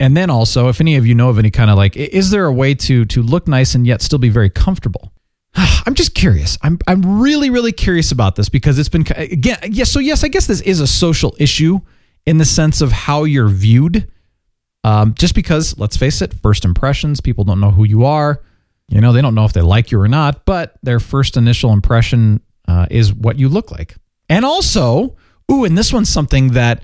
And 0.00 0.16
then 0.16 0.30
also, 0.30 0.68
if 0.68 0.80
any 0.80 0.96
of 0.96 1.06
you 1.06 1.14
know 1.14 1.28
of 1.28 1.38
any 1.38 1.50
kind 1.50 1.70
of 1.70 1.76
like, 1.76 1.96
is 1.96 2.30
there 2.30 2.46
a 2.46 2.52
way 2.52 2.74
to 2.74 3.04
to 3.04 3.22
look 3.22 3.46
nice 3.46 3.74
and 3.74 3.86
yet 3.86 4.02
still 4.02 4.18
be 4.18 4.30
very 4.30 4.50
comfortable? 4.50 5.12
I'm 5.54 5.94
just 5.94 6.14
curious. 6.14 6.58
I'm 6.62 6.78
I'm 6.86 7.20
really 7.20 7.50
really 7.50 7.72
curious 7.72 8.10
about 8.10 8.36
this 8.36 8.48
because 8.48 8.78
it's 8.78 8.88
been 8.88 9.06
again 9.16 9.58
yes. 9.70 9.90
So 9.90 10.00
yes, 10.00 10.24
I 10.24 10.28
guess 10.28 10.46
this 10.46 10.60
is 10.62 10.80
a 10.80 10.86
social 10.86 11.36
issue 11.38 11.80
in 12.26 12.38
the 12.38 12.44
sense 12.44 12.80
of 12.80 12.92
how 12.92 13.24
you're 13.24 13.48
viewed 13.48 14.08
um, 14.84 15.14
just 15.14 15.34
because, 15.34 15.78
let's 15.78 15.96
face 15.96 16.22
it, 16.22 16.34
first 16.34 16.64
impressions, 16.64 17.20
people 17.20 17.44
don't 17.44 17.60
know 17.60 17.70
who 17.70 17.84
you 17.84 18.04
are. 18.04 18.42
You 18.88 19.00
know, 19.00 19.12
they 19.12 19.22
don't 19.22 19.34
know 19.34 19.44
if 19.44 19.52
they 19.52 19.62
like 19.62 19.90
you 19.90 20.00
or 20.00 20.08
not, 20.08 20.44
but 20.44 20.74
their 20.82 21.00
first 21.00 21.36
initial 21.36 21.72
impression 21.72 22.40
uh, 22.68 22.86
is 22.90 23.12
what 23.12 23.38
you 23.38 23.48
look 23.48 23.70
like. 23.70 23.96
And 24.28 24.44
also, 24.44 25.16
ooh, 25.50 25.64
and 25.64 25.76
this 25.76 25.92
one's 25.92 26.08
something 26.08 26.52
that, 26.52 26.82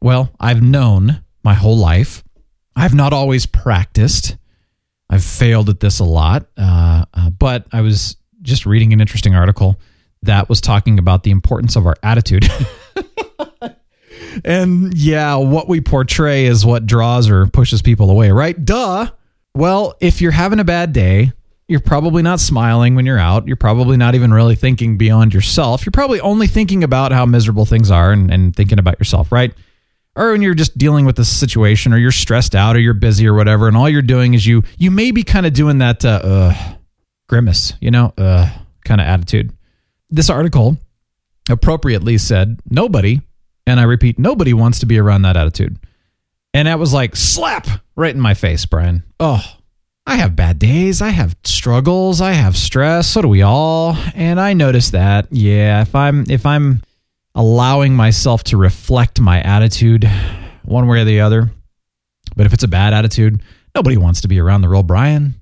well, 0.00 0.30
I've 0.38 0.62
known 0.62 1.24
my 1.42 1.54
whole 1.54 1.76
life. 1.76 2.22
I've 2.76 2.94
not 2.94 3.12
always 3.12 3.46
practiced. 3.46 4.36
I've 5.08 5.24
failed 5.24 5.68
at 5.68 5.80
this 5.80 5.98
a 5.98 6.04
lot, 6.04 6.46
uh, 6.56 7.04
uh, 7.12 7.30
but 7.30 7.66
I 7.72 7.82
was 7.82 8.16
just 8.42 8.66
reading 8.66 8.92
an 8.92 9.00
interesting 9.00 9.34
article 9.34 9.80
that 10.22 10.48
was 10.48 10.60
talking 10.60 10.98
about 10.98 11.22
the 11.22 11.30
importance 11.30 11.76
of 11.76 11.86
our 11.86 11.96
attitude. 12.02 12.50
and 14.44 14.94
yeah, 14.96 15.36
what 15.36 15.68
we 15.68 15.80
portray 15.80 16.46
is 16.46 16.64
what 16.64 16.86
draws 16.86 17.28
or 17.28 17.46
pushes 17.46 17.82
people 17.82 18.10
away, 18.10 18.30
right? 18.30 18.62
Duh. 18.64 19.10
Well, 19.54 19.94
if 20.00 20.20
you're 20.20 20.32
having 20.32 20.58
a 20.58 20.64
bad 20.64 20.92
day, 20.92 21.32
you're 21.68 21.80
probably 21.80 22.22
not 22.22 22.40
smiling 22.40 22.94
when 22.94 23.06
you're 23.06 23.18
out. 23.18 23.46
You're 23.46 23.56
probably 23.56 23.96
not 23.96 24.14
even 24.14 24.32
really 24.32 24.54
thinking 24.54 24.98
beyond 24.98 25.32
yourself. 25.32 25.86
You're 25.86 25.92
probably 25.92 26.20
only 26.20 26.46
thinking 26.46 26.84
about 26.84 27.12
how 27.12 27.24
miserable 27.24 27.64
things 27.64 27.90
are 27.90 28.12
and, 28.12 28.30
and 28.30 28.54
thinking 28.54 28.78
about 28.78 28.98
yourself, 28.98 29.32
right? 29.32 29.54
Or 30.16 30.32
when 30.32 30.42
you're 30.42 30.54
just 30.54 30.76
dealing 30.78 31.06
with 31.06 31.16
the 31.16 31.24
situation 31.24 31.92
or 31.92 31.98
you're 31.98 32.12
stressed 32.12 32.54
out 32.54 32.76
or 32.76 32.80
you're 32.80 32.94
busy 32.94 33.26
or 33.26 33.34
whatever, 33.34 33.66
and 33.66 33.76
all 33.76 33.88
you're 33.88 34.02
doing 34.02 34.34
is 34.34 34.46
you 34.46 34.62
you 34.78 34.90
may 34.90 35.10
be 35.10 35.24
kind 35.24 35.46
of 35.46 35.52
doing 35.54 35.78
that 35.78 36.04
uh, 36.04 36.20
uh, 36.22 36.74
grimace, 37.28 37.72
you 37.80 37.90
know, 37.90 38.12
uh, 38.16 38.48
kind 38.84 39.00
of 39.00 39.06
attitude. 39.06 39.52
This 40.10 40.30
article 40.30 40.76
appropriately 41.48 42.18
said 42.18 42.60
nobody 42.70 43.20
and 43.66 43.80
I 43.80 43.84
repeat, 43.84 44.18
nobody 44.18 44.52
wants 44.52 44.80
to 44.80 44.86
be 44.86 44.98
around 44.98 45.22
that 45.22 45.36
attitude. 45.36 45.78
And 46.52 46.68
that 46.68 46.78
was 46.78 46.92
like 46.92 47.16
slap 47.16 47.66
right 47.96 48.14
in 48.14 48.20
my 48.20 48.34
face, 48.34 48.66
Brian. 48.66 49.02
Oh, 49.18 49.42
I 50.06 50.16
have 50.16 50.36
bad 50.36 50.58
days. 50.58 51.00
I 51.00 51.08
have 51.08 51.36
struggles. 51.44 52.20
I 52.20 52.32
have 52.32 52.56
stress. 52.56 53.08
So 53.08 53.22
do 53.22 53.28
we 53.28 53.42
all. 53.42 53.96
And 54.14 54.38
I 54.38 54.52
notice 54.52 54.90
that. 54.90 55.28
Yeah, 55.30 55.82
if 55.82 55.94
I'm 55.94 56.30
if 56.30 56.44
I'm 56.44 56.82
allowing 57.34 57.94
myself 57.94 58.44
to 58.44 58.56
reflect 58.56 59.20
my 59.20 59.40
attitude 59.40 60.08
one 60.64 60.86
way 60.86 61.00
or 61.00 61.04
the 61.04 61.20
other, 61.20 61.50
but 62.36 62.46
if 62.46 62.52
it's 62.52 62.64
a 62.64 62.68
bad 62.68 62.92
attitude, 62.94 63.42
nobody 63.74 63.96
wants 63.96 64.20
to 64.22 64.28
be 64.28 64.38
around 64.38 64.60
the 64.60 64.68
real 64.68 64.82
Brian. 64.82 65.34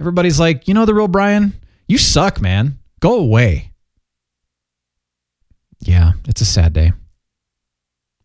Everybody's 0.00 0.40
like, 0.40 0.66
you 0.66 0.74
know, 0.74 0.86
the 0.86 0.94
real 0.94 1.08
Brian, 1.08 1.52
you 1.86 1.98
suck, 1.98 2.40
man. 2.40 2.78
Go 3.00 3.18
away. 3.18 3.72
Yeah, 5.80 6.12
it's 6.26 6.40
a 6.40 6.46
sad 6.46 6.72
day. 6.72 6.92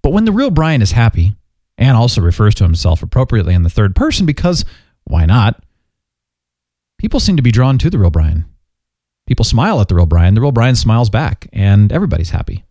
But 0.02 0.12
when 0.14 0.26
the 0.26 0.32
real 0.32 0.52
Brian 0.52 0.82
is 0.82 0.92
happy 0.92 1.36
and 1.78 1.98
also 1.98 2.22
refers 2.22 2.56
to 2.56 2.64
himself 2.64 3.02
appropriately 3.02 3.54
in 3.54 3.64
the 3.64 3.70
third 3.70 3.96
person, 3.96 4.26
because 4.26 4.64
why 5.06 5.26
not? 5.26 5.64
People 6.98 7.20
seem 7.20 7.38
to 7.38 7.44
be 7.44 7.52
drawn 7.52 7.78
to 7.78 7.90
the 7.90 8.00
real 8.00 8.10
Brian. 8.10 8.46
People 9.28 9.46
smile 9.46 9.82
at 9.82 9.88
the 9.88 9.96
real 9.96 10.06
Brian. 10.06 10.36
The 10.36 10.42
real 10.42 10.52
Brian 10.52 10.76
smiles 10.76 11.10
back, 11.10 11.48
and 11.54 11.92
everybody's 11.92 12.30
happy. 12.30 12.64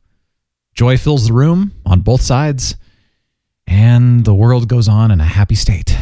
Joy 0.74 0.96
fills 0.96 1.26
the 1.26 1.32
room 1.32 1.72
on 1.86 2.00
both 2.00 2.20
sides, 2.20 2.76
and 3.66 4.24
the 4.24 4.34
world 4.34 4.68
goes 4.68 4.88
on 4.88 5.10
in 5.10 5.20
a 5.20 5.24
happy 5.24 5.54
state. 5.54 5.96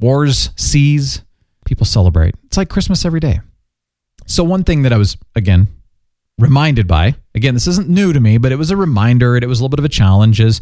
Wars 0.00 0.50
cease, 0.56 1.22
people 1.64 1.84
celebrate. 1.84 2.34
It's 2.44 2.56
like 2.56 2.68
Christmas 2.68 3.04
every 3.04 3.20
day. 3.20 3.40
So, 4.26 4.44
one 4.44 4.64
thing 4.64 4.82
that 4.82 4.92
I 4.92 4.98
was, 4.98 5.16
again, 5.34 5.68
reminded 6.38 6.86
by, 6.86 7.16
again, 7.34 7.54
this 7.54 7.66
isn't 7.66 7.88
new 7.88 8.12
to 8.12 8.20
me, 8.20 8.38
but 8.38 8.52
it 8.52 8.56
was 8.56 8.70
a 8.70 8.76
reminder 8.76 9.34
and 9.34 9.42
it 9.42 9.48
was 9.48 9.58
a 9.58 9.62
little 9.62 9.70
bit 9.70 9.80
of 9.80 9.84
a 9.84 9.88
challenge 9.88 10.40
is 10.40 10.60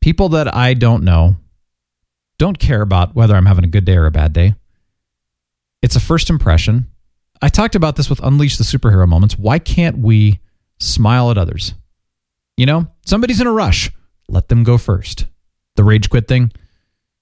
people 0.00 0.30
that 0.30 0.54
I 0.54 0.74
don't 0.74 1.04
know 1.04 1.36
don't 2.38 2.58
care 2.58 2.82
about 2.82 3.14
whether 3.14 3.34
I'm 3.34 3.46
having 3.46 3.64
a 3.64 3.68
good 3.68 3.84
day 3.84 3.96
or 3.96 4.06
a 4.06 4.10
bad 4.10 4.32
day. 4.32 4.54
It's 5.82 5.96
a 5.96 6.00
first 6.00 6.30
impression. 6.30 6.86
I 7.40 7.48
talked 7.48 7.74
about 7.74 7.96
this 7.96 8.10
with 8.10 8.22
Unleash 8.22 8.56
the 8.56 8.64
Superhero 8.64 9.06
Moments. 9.06 9.38
Why 9.38 9.58
can't 9.58 9.98
we 9.98 10.40
smile 10.78 11.30
at 11.30 11.38
others? 11.38 11.74
You 12.56 12.66
know, 12.66 12.86
somebody's 13.04 13.40
in 13.40 13.46
a 13.46 13.52
rush. 13.52 13.90
Let 14.28 14.48
them 14.48 14.64
go 14.64 14.78
first. 14.78 15.26
The 15.76 15.84
rage 15.84 16.10
quit 16.10 16.26
thing. 16.26 16.52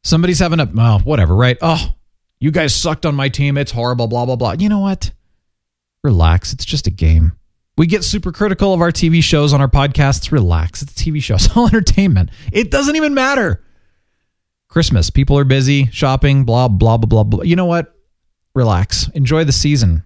Somebody's 0.02 0.38
having 0.38 0.60
a, 0.60 0.70
well, 0.72 1.00
whatever, 1.00 1.34
right? 1.34 1.58
Oh, 1.60 1.94
you 2.40 2.50
guys 2.50 2.74
sucked 2.74 3.04
on 3.04 3.14
my 3.14 3.28
team. 3.28 3.58
It's 3.58 3.72
horrible, 3.72 4.06
blah, 4.06 4.24
blah, 4.24 4.36
blah. 4.36 4.54
You 4.58 4.68
know 4.68 4.80
what? 4.80 5.10
Relax. 6.02 6.52
It's 6.52 6.64
just 6.64 6.86
a 6.86 6.90
game. 6.90 7.32
We 7.76 7.86
get 7.86 8.04
super 8.04 8.32
critical 8.32 8.72
of 8.72 8.80
our 8.80 8.90
TV 8.92 9.22
shows 9.22 9.52
on 9.52 9.60
our 9.60 9.68
podcasts. 9.68 10.32
Relax. 10.32 10.80
It's 10.80 10.92
a 10.92 10.94
TV 10.94 11.22
show. 11.22 11.34
It's 11.36 11.54
all 11.54 11.66
entertainment. 11.66 12.30
It 12.52 12.70
doesn't 12.70 12.96
even 12.96 13.12
matter. 13.12 13.62
Christmas. 14.68 15.10
People 15.10 15.38
are 15.38 15.44
busy 15.44 15.86
shopping, 15.86 16.44
blah, 16.44 16.68
blah, 16.68 16.96
blah, 16.96 17.06
blah, 17.06 17.24
blah. 17.24 17.42
You 17.42 17.56
know 17.56 17.66
what? 17.66 17.94
Relax. 18.54 19.08
Enjoy 19.08 19.44
the 19.44 19.52
season. 19.52 20.02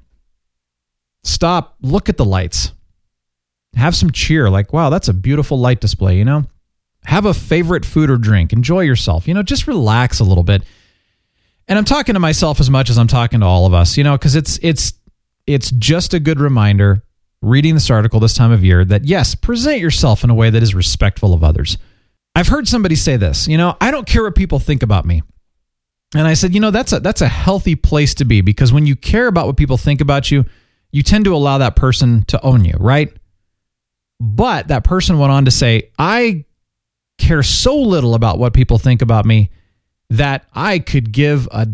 Stop. 1.24 1.77
Look 1.81 2.09
at 2.09 2.16
the 2.16 2.24
lights. 2.24 2.73
Have 3.74 3.95
some 3.95 4.11
cheer. 4.11 4.51
Like, 4.51 4.73
wow, 4.73 4.91
that's 4.91 5.09
a 5.09 5.15
beautiful 5.15 5.59
light 5.59 5.81
display, 5.81 6.19
you 6.19 6.24
know? 6.24 6.45
Have 7.05 7.24
a 7.24 7.35
favorite 7.35 7.85
food 7.85 8.11
or 8.11 8.19
drink. 8.19 8.53
Enjoy 8.53 8.81
yourself. 8.81 9.27
You 9.27 9.35
know, 9.35 9.43
just 9.43 9.66
relax 9.66 10.20
a 10.20 10.24
little 10.24 10.43
bit. 10.43 10.62
And 11.69 11.78
I'm 11.78 11.85
talking 11.85 12.15
to 12.15 12.20
myself 12.20 12.61
as 12.61 12.69
much 12.69 12.91
as 12.91 12.99
I'm 12.99 13.07
talking 13.07 13.41
to 13.41 13.47
all 13.47 13.65
of 13.65 13.73
us, 13.73 13.97
you 13.97 14.05
know, 14.05 14.19
because 14.19 14.35
it's 14.35 14.59
it's 14.61 14.93
it's 15.47 15.70
just 15.70 16.15
a 16.15 16.20
good 16.20 16.41
reminder 16.41 17.03
reading 17.43 17.74
this 17.74 17.91
article 17.91 18.20
this 18.20 18.35
time 18.35 18.53
of 18.53 18.65
year 18.65 18.85
that 18.85 19.05
yes, 19.05 19.35
present 19.35 19.78
yourself 19.78 20.24
in 20.24 20.31
a 20.31 20.35
way 20.35 20.51
that 20.51 20.62
is 20.62 20.74
respectful 20.74 21.32
of 21.32 21.45
others. 21.45 21.78
I've 22.35 22.48
heard 22.48 22.69
somebody 22.69 22.94
say 22.94 23.16
this, 23.16 23.48
you 23.48 23.59
know, 23.59 23.77
I 23.81 23.90
don't 23.90 24.07
care 24.07 24.23
what 24.23 24.35
people 24.35 24.59
think 24.59 24.82
about 24.82 25.05
me. 25.05 25.23
And 26.15 26.27
I 26.27 26.35
said, 26.35 26.55
you 26.55 26.61
know, 26.61 26.70
that's 26.70 26.93
a 26.93 27.01
that's 27.01 27.20
a 27.20 27.28
healthy 27.28 27.77
place 27.77 28.15
to 28.15 28.24
be 28.24 28.40
because 28.40 28.73
when 28.73 28.86
you 28.86 28.97
care 28.97 29.28
about 29.28 29.47
what 29.47 29.57
people 29.57 29.77
think 29.77 30.01
about 30.01 30.31
you, 30.31 30.44
you 30.90 31.02
tend 31.02 31.24
to 31.27 31.35
allow 31.35 31.59
that 31.59 31.77
person 31.77 32.24
to 32.27 32.43
own 32.43 32.65
you, 32.65 32.74
right? 32.78 33.12
But 34.19 34.69
that 34.69 34.85
person 34.85 35.19
went 35.19 35.32
on 35.32 35.44
to 35.44 35.51
say, 35.51 35.90
I 35.98 36.44
care 37.19 37.43
so 37.43 37.77
little 37.77 38.15
about 38.15 38.39
what 38.39 38.55
people 38.55 38.78
think 38.78 39.02
about 39.02 39.24
me 39.24 39.51
that 40.11 40.47
I 40.52 40.81
could 40.81 41.12
give 41.12 41.47
a 41.52 41.69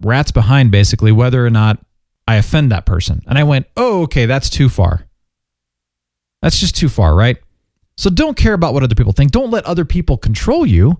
rat's 0.00 0.32
behind 0.32 0.70
basically 0.70 1.12
whether 1.12 1.44
or 1.44 1.50
not 1.50 1.78
I 2.26 2.36
offend 2.36 2.72
that 2.72 2.84
person. 2.84 3.22
And 3.26 3.38
I 3.38 3.44
went, 3.44 3.66
oh, 3.76 4.02
okay, 4.02 4.26
that's 4.26 4.50
too 4.50 4.68
far. 4.68 5.06
That's 6.42 6.58
just 6.58 6.76
too 6.76 6.88
far, 6.88 7.14
right? 7.14 7.38
So 7.98 8.10
don't 8.10 8.36
care 8.36 8.54
about 8.54 8.74
what 8.74 8.84
other 8.84 8.94
people 8.94 9.12
think. 9.12 9.32
Don't 9.32 9.50
let 9.50 9.64
other 9.64 9.84
people 9.84 10.16
control 10.16 10.64
you. 10.64 10.98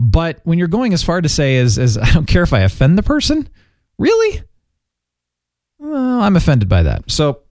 But 0.00 0.40
when 0.44 0.58
you're 0.58 0.68
going 0.68 0.94
as 0.94 1.02
far 1.02 1.20
to 1.20 1.28
say 1.28 1.58
as, 1.58 1.78
as 1.78 1.98
I 2.02 2.10
don't 2.12 2.24
care 2.24 2.42
if 2.42 2.54
I 2.54 2.60
offend 2.60 2.96
the 2.96 3.02
person, 3.02 3.46
really? 3.98 4.42
Well, 5.78 6.22
I'm 6.22 6.34
offended 6.34 6.66
by 6.66 6.84
that. 6.84 7.10
So 7.10 7.42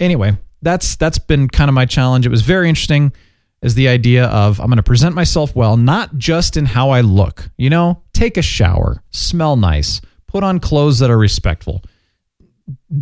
anyway, 0.00 0.38
that's 0.62 0.96
that's 0.96 1.18
been 1.18 1.48
kind 1.48 1.68
of 1.68 1.74
my 1.74 1.84
challenge. 1.84 2.24
It 2.24 2.30
was 2.30 2.40
very 2.40 2.68
interesting 2.68 3.12
is 3.60 3.74
the 3.74 3.88
idea 3.88 4.24
of 4.26 4.58
I'm 4.58 4.66
going 4.66 4.76
to 4.78 4.82
present 4.82 5.14
myself 5.14 5.54
well, 5.54 5.76
not 5.76 6.16
just 6.16 6.56
in 6.56 6.64
how 6.64 6.90
I 6.90 7.02
look. 7.02 7.50
You 7.58 7.68
know, 7.68 8.02
take 8.14 8.38
a 8.38 8.42
shower, 8.42 9.02
smell 9.10 9.56
nice, 9.56 10.00
put 10.26 10.42
on 10.42 10.60
clothes 10.60 10.98
that 11.00 11.10
are 11.10 11.18
respectful. 11.18 11.82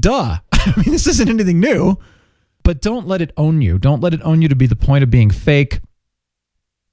Duh. 0.01 0.39
I 0.53 0.73
mean, 0.77 0.91
this 0.91 1.07
isn't 1.07 1.29
anything 1.29 1.61
new, 1.61 1.97
but 2.63 2.81
don't 2.81 3.07
let 3.07 3.21
it 3.21 3.33
own 3.37 3.61
you. 3.63 3.79
Don't 3.79 4.01
let 4.01 4.15
it 4.15 4.23
own 4.23 4.43
you 4.43 4.49
to 4.49 4.57
be 4.57 4.67
the 4.67 4.77
point 4.77 5.03
of 5.05 5.11
being 5.11 5.31
fake. 5.31 5.81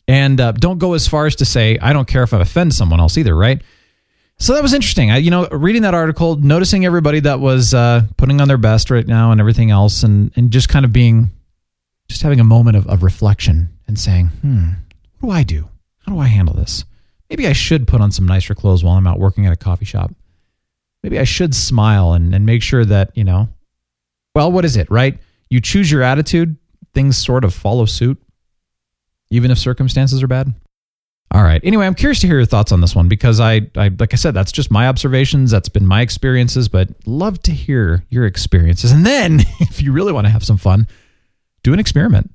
And 0.08 0.42
uh, 0.42 0.54
don't 0.54 0.80
go 0.80 0.94
as 0.94 1.08
far 1.08 1.28
as 1.28 1.36
to 1.36 1.46
say, 1.46 1.78
I 1.80 1.94
don't 1.94 2.08
care 2.08 2.24
if 2.24 2.34
I 2.34 2.42
offend 2.42 2.74
someone 2.74 3.00
else 3.00 3.18
either, 3.18 3.36
right? 3.36 3.62
So 4.40 4.54
that 4.54 4.64
was 4.64 4.74
interesting. 4.74 5.12
I, 5.12 5.18
you 5.18 5.30
know, 5.30 5.48
reading 5.50 5.82
that 5.82 5.94
article, 5.94 6.36
noticing 6.38 6.86
everybody 6.86 7.20
that 7.20 7.40
was 7.40 7.74
uh, 7.74 8.04
putting 8.18 8.42
on 8.42 8.48
their 8.48 8.58
best 8.58 8.90
right 8.90 9.06
now 9.06 9.32
and 9.32 9.40
everything 9.40 9.70
else, 9.70 10.04
and, 10.04 10.32
and 10.36 10.50
just 10.50 10.70
kind 10.70 10.86
of 10.86 10.94
being, 10.94 11.30
just 12.08 12.22
having 12.22 12.40
a 12.40 12.44
moment 12.46 12.78
of, 12.78 12.88
of 12.88 13.04
reflection 13.04 13.70
and 13.86 14.00
saying, 14.00 14.28
hmm, 14.28 14.70
what 15.20 15.30
do 15.30 15.36
I 15.36 15.44
do? 15.44 15.70
How 16.06 16.14
do 16.14 16.20
I 16.20 16.28
handle 16.28 16.56
this? 16.56 16.86
Maybe 17.30 17.48
I 17.48 17.54
should 17.54 17.88
put 17.88 18.02
on 18.02 18.12
some 18.12 18.26
nicer 18.26 18.56
clothes 18.56 18.84
while 18.84 18.96
I'm 18.96 19.06
out 19.06 19.20
working 19.20 19.46
at 19.46 19.54
a 19.54 19.58
coffee 19.58 19.86
shop. 19.86 20.12
Maybe 21.04 21.20
I 21.20 21.24
should 21.26 21.54
smile 21.54 22.14
and, 22.14 22.34
and 22.34 22.46
make 22.46 22.64
sure 22.64 22.84
that, 22.86 23.16
you 23.16 23.24
know, 23.24 23.50
well, 24.34 24.52
what 24.52 24.66
is 24.66 24.78
it, 24.78 24.90
right? 24.90 25.20
You 25.50 25.62
choose 25.62 25.92
your 25.92 26.04
attitude, 26.04 26.58
things 26.94 27.18
sort 27.18 27.44
of 27.44 27.54
follow 27.54 27.86
suit 27.86 28.22
even 29.32 29.52
if 29.52 29.58
circumstances 29.58 30.24
are 30.24 30.28
bad? 30.28 30.54
All 31.32 31.44
right. 31.44 31.62
Anyway, 31.64 31.86
I'm 31.86 31.94
curious 31.94 32.20
to 32.22 32.28
hear 32.28 32.38
your 32.38 32.46
thoughts 32.46 32.72
on 32.72 32.82
this 32.82 32.96
one 32.96 33.08
because 33.08 33.40
I, 33.40 33.62
I, 33.76 33.92
like 34.00 34.14
I 34.14 34.16
said, 34.16 34.34
that's 34.34 34.52
just 34.52 34.72
my 34.72 34.88
observations. 34.88 35.52
That's 35.52 35.70
been 35.70 35.86
my 35.86 36.02
experiences, 36.02 36.68
but 36.68 36.90
love 37.06 37.40
to 37.44 37.52
hear 37.52 38.04
your 38.10 38.26
experiences. 38.26 38.92
And 38.92 39.06
then, 39.06 39.42
if 39.60 39.82
you 39.82 39.92
really 39.92 40.12
want 40.12 40.26
to 40.26 40.32
have 40.32 40.44
some 40.44 40.58
fun, 40.58 40.88
do 41.62 41.72
an 41.72 41.80
experiment. 41.80 42.32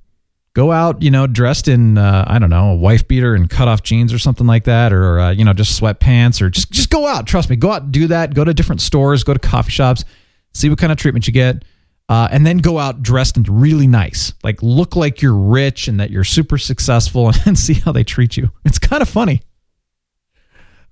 Go 0.54 0.70
out, 0.70 1.02
you 1.02 1.10
know, 1.10 1.26
dressed 1.26 1.66
in, 1.66 1.98
uh, 1.98 2.24
I 2.28 2.38
don't 2.38 2.50
know, 2.50 2.70
a 2.70 2.76
wife 2.76 3.08
beater 3.08 3.34
and 3.34 3.50
cut 3.50 3.66
off 3.66 3.82
jeans 3.82 4.12
or 4.12 4.20
something 4.20 4.46
like 4.46 4.62
that, 4.64 4.92
or 4.92 5.18
uh, 5.18 5.30
you 5.32 5.44
know, 5.44 5.52
just 5.52 5.80
sweatpants, 5.80 6.40
or 6.40 6.48
just 6.48 6.70
just 6.70 6.90
go 6.90 7.08
out. 7.08 7.26
Trust 7.26 7.50
me, 7.50 7.56
go 7.56 7.72
out, 7.72 7.82
and 7.82 7.92
do 7.92 8.06
that. 8.06 8.34
Go 8.34 8.44
to 8.44 8.54
different 8.54 8.80
stores, 8.80 9.24
go 9.24 9.34
to 9.34 9.40
coffee 9.40 9.72
shops, 9.72 10.04
see 10.52 10.68
what 10.68 10.78
kind 10.78 10.92
of 10.92 10.98
treatment 10.98 11.26
you 11.26 11.32
get 11.32 11.64
uh, 12.09 12.28
and 12.31 12.47
then 12.47 12.59
go 12.59 12.78
out 12.78 13.02
dressed 13.02 13.36
and 13.36 13.48
really 13.48 13.86
nice, 13.86 14.32
like 14.43 14.62
look 14.62 14.97
like 14.97 15.22
you're 15.22 15.36
rich 15.36 15.89
and 15.89 16.01
that 16.01 16.10
you're 16.10 16.24
super 16.24 16.59
successful, 16.59 17.32
and 17.47 17.59
see 17.59 17.74
how 17.74 17.93
they 17.93 18.05
treat 18.05 18.36
you. 18.36 18.51
It's 18.64 18.78
kind 18.78 19.02
of 19.02 19.09
funny. 19.09 19.43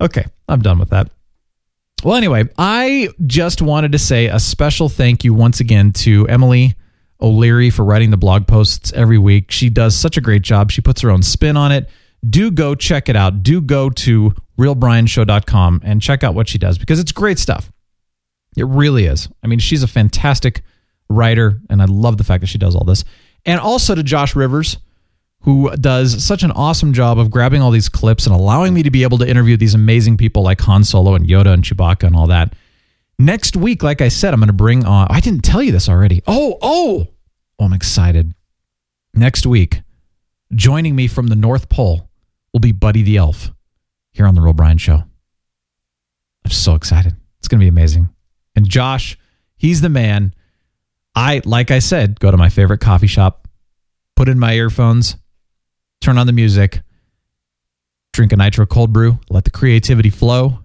Okay, 0.01 0.27
I'm 0.49 0.63
done 0.63 0.79
with 0.79 0.91
that. 0.91 1.11
Well, 2.03 2.17
anyway, 2.17 2.45
I 2.59 3.11
just 3.27 3.63
wanted 3.63 3.93
to 3.93 3.99
say 3.99 4.27
a 4.27 4.41
special 4.41 4.89
thank 4.89 5.23
you 5.23 5.35
once 5.35 5.61
again 5.61 5.93
to 5.93 6.27
Emily 6.27 6.75
O'Leary 7.21 7.71
for 7.71 7.85
writing 7.85 8.11
the 8.11 8.17
blog 8.17 8.49
posts 8.49 8.93
every 8.93 9.19
week. 9.19 9.53
She 9.53 9.71
does 9.71 9.95
such 9.95 10.17
a 10.17 10.21
great 10.21 10.43
job. 10.43 10.73
She 10.73 10.81
puts 10.81 11.01
her 11.03 11.11
own 11.11 11.23
spin 11.23 11.57
on 11.57 11.71
it. 11.71 11.89
Do 12.29 12.51
go 12.51 12.75
check 12.75 13.09
it 13.09 13.15
out. 13.15 13.45
Do 13.45 13.61
go 13.61 13.91
to 13.91 14.35
realbrianshow.com 14.59 15.83
and 15.85 16.03
check 16.03 16.25
out 16.25 16.35
what 16.35 16.49
she 16.49 16.59
does 16.59 16.79
because 16.79 16.99
it's 16.99 17.13
great 17.13 17.39
stuff. 17.39 17.71
It 18.57 18.67
really 18.67 19.07
is. 19.07 19.29
I 19.43 19.47
mean, 19.47 19.61
she's 19.61 19.85
a 19.85 19.89
fantastic 19.89 20.63
writer, 21.09 21.61
and 21.69 21.83
I 21.83 21.87
love 21.87 22.17
the 22.17 22.25
fact 22.25 22.41
that 22.41 22.49
she 22.49 22.59
does 22.59 22.75
all 22.75 22.85
this. 22.85 23.05
And 23.45 23.61
also 23.61 23.95
to 23.95 24.03
Josh 24.03 24.37
Rivers, 24.37 24.79
who 25.41 25.75
does 25.77 26.25
such 26.25 26.43
an 26.43 26.53
awesome 26.53 26.93
job 26.93 27.19
of 27.19 27.31
grabbing 27.31 27.61
all 27.61 27.71
these 27.71 27.89
clips 27.89 28.27
and 28.27 28.35
allowing 28.35 28.75
me 28.75 28.83
to 28.85 28.91
be 28.91 29.03
able 29.03 29.19
to 29.19 29.29
interview 29.29 29.57
these 29.57 29.75
amazing 29.75 30.17
people 30.17 30.43
like 30.43 30.61
Han 30.61 30.85
Solo 30.85 31.15
and 31.15 31.27
Yoda 31.27 31.53
and 31.53 31.65
Chewbacca 31.65 32.05
and 32.05 32.15
all 32.15 32.29
that. 32.29 32.55
Next 33.19 33.57
week, 33.57 33.83
like 33.83 34.01
I 34.01 34.09
said, 34.09 34.33
I'm 34.33 34.41
going 34.41 34.47
to 34.49 34.53
bring 34.53 34.85
on. 34.85 35.09
I 35.11 35.21
didn't 35.21 35.43
tell 35.43 35.63
you 35.63 35.73
this 35.73 35.89
already. 35.89 36.23
Oh, 36.27 36.59
oh, 36.63 37.09
oh, 37.59 37.65
I'm 37.65 37.73
excited. 37.73 38.35
Next 39.15 39.45
week, 39.45 39.83
joining 40.55 40.95
me 40.95 41.09
from 41.09 41.27
the 41.27 41.37
North 41.37 41.69
Pole 41.69 42.09
will 42.53 42.61
be 42.61 42.73
Buddy 42.73 43.03
the 43.03 43.17
Elf 43.17 43.51
here 44.13 44.27
on 44.27 44.35
the 44.35 44.41
Real 44.41 44.53
Brian 44.53 44.79
Show. 44.79 45.03
I'm 46.45 46.51
so 46.51 46.75
excited. 46.75 47.17
It's 47.39 47.49
going 47.49 47.59
to 47.59 47.65
be 47.65 47.69
amazing. 47.69 48.09
And 48.55 48.69
Josh, 48.69 49.19
he's 49.57 49.81
the 49.81 49.89
man 49.89 50.35
I, 51.15 51.43
like 51.45 51.71
I 51.71 51.79
said, 51.79 52.19
go 52.21 52.31
to 52.31 52.37
my 52.37 52.49
favorite 52.49 52.81
coffee 52.81 53.07
shop, 53.07 53.49
put 54.17 54.29
in 54.29 54.39
my 54.39 54.55
earphones, 54.55 55.17
turn 56.01 56.19
on 56.19 56.27
the 56.27 56.33
music, 56.33 56.81
drink 58.13 58.33
a 58.33 58.37
nitro 58.37 58.67
cold 58.67 58.93
brew, 58.93 59.19
let 59.29 59.45
the 59.45 59.51
creativity 59.51 60.11
flow. 60.11 60.59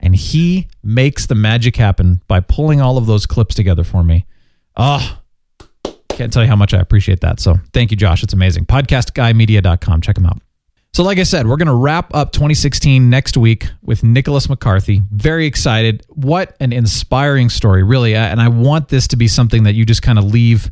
And 0.00 0.16
he 0.16 0.68
makes 0.82 1.26
the 1.26 1.34
magic 1.34 1.76
happen 1.76 2.22
by 2.26 2.40
pulling 2.40 2.80
all 2.80 2.98
of 2.98 3.06
those 3.06 3.24
clips 3.24 3.54
together 3.54 3.84
for 3.84 4.02
me. 4.02 4.26
Oh, 4.76 5.18
can't 6.08 6.32
tell 6.32 6.42
you 6.42 6.48
how 6.48 6.56
much 6.56 6.74
I 6.74 6.78
appreciate 6.78 7.20
that. 7.20 7.40
So 7.40 7.56
thank 7.72 7.90
you, 7.90 7.96
Josh. 7.96 8.22
It's 8.22 8.32
amazing. 8.32 8.66
Podcastguymedia.com. 8.66 10.00
Check 10.00 10.18
him 10.18 10.26
out. 10.26 10.40
So, 10.94 11.02
like 11.02 11.16
I 11.16 11.22
said, 11.22 11.46
we're 11.46 11.56
going 11.56 11.68
to 11.68 11.74
wrap 11.74 12.14
up 12.14 12.32
2016 12.32 13.08
next 13.08 13.38
week 13.38 13.66
with 13.80 14.02
Nicholas 14.04 14.50
McCarthy. 14.50 15.00
Very 15.10 15.46
excited. 15.46 16.04
What 16.10 16.54
an 16.60 16.74
inspiring 16.74 17.48
story, 17.48 17.82
really. 17.82 18.14
And 18.14 18.42
I 18.42 18.48
want 18.48 18.88
this 18.88 19.08
to 19.08 19.16
be 19.16 19.26
something 19.26 19.62
that 19.62 19.72
you 19.72 19.86
just 19.86 20.02
kind 20.02 20.18
of 20.18 20.26
leave, 20.26 20.70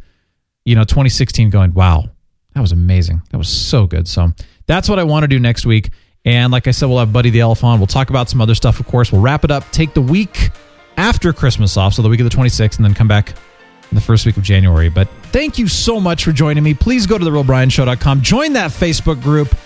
you 0.66 0.74
know, 0.74 0.84
2016 0.84 1.48
going, 1.48 1.72
wow, 1.72 2.10
that 2.54 2.60
was 2.60 2.70
amazing. 2.70 3.22
That 3.30 3.38
was 3.38 3.48
so 3.48 3.86
good. 3.86 4.06
So, 4.06 4.32
that's 4.66 4.90
what 4.90 4.98
I 4.98 5.04
want 5.04 5.24
to 5.24 5.28
do 5.28 5.38
next 5.38 5.64
week. 5.64 5.88
And 6.26 6.52
like 6.52 6.66
I 6.66 6.72
said, 6.72 6.90
we'll 6.90 6.98
have 6.98 7.14
Buddy 7.14 7.30
the 7.30 7.40
on. 7.40 7.56
We'll 7.62 7.86
talk 7.86 8.10
about 8.10 8.28
some 8.28 8.42
other 8.42 8.54
stuff, 8.54 8.78
of 8.78 8.86
course. 8.86 9.10
We'll 9.10 9.22
wrap 9.22 9.42
it 9.42 9.50
up, 9.50 9.70
take 9.72 9.94
the 9.94 10.02
week 10.02 10.50
after 10.98 11.32
Christmas 11.32 11.78
off, 11.78 11.94
so 11.94 12.02
the 12.02 12.10
week 12.10 12.20
of 12.20 12.28
the 12.28 12.36
26th, 12.36 12.76
and 12.76 12.84
then 12.84 12.92
come 12.92 13.08
back 13.08 13.30
in 13.30 13.94
the 13.94 14.02
first 14.02 14.26
week 14.26 14.36
of 14.36 14.42
January. 14.42 14.90
But 14.90 15.08
thank 15.32 15.56
you 15.58 15.66
so 15.66 15.98
much 15.98 16.24
for 16.24 16.32
joining 16.32 16.62
me. 16.62 16.74
Please 16.74 17.06
go 17.06 17.16
to 17.16 17.24
therealbrianshow.com, 17.24 18.20
join 18.20 18.52
that 18.52 18.70
Facebook 18.70 19.22
group. 19.22 19.56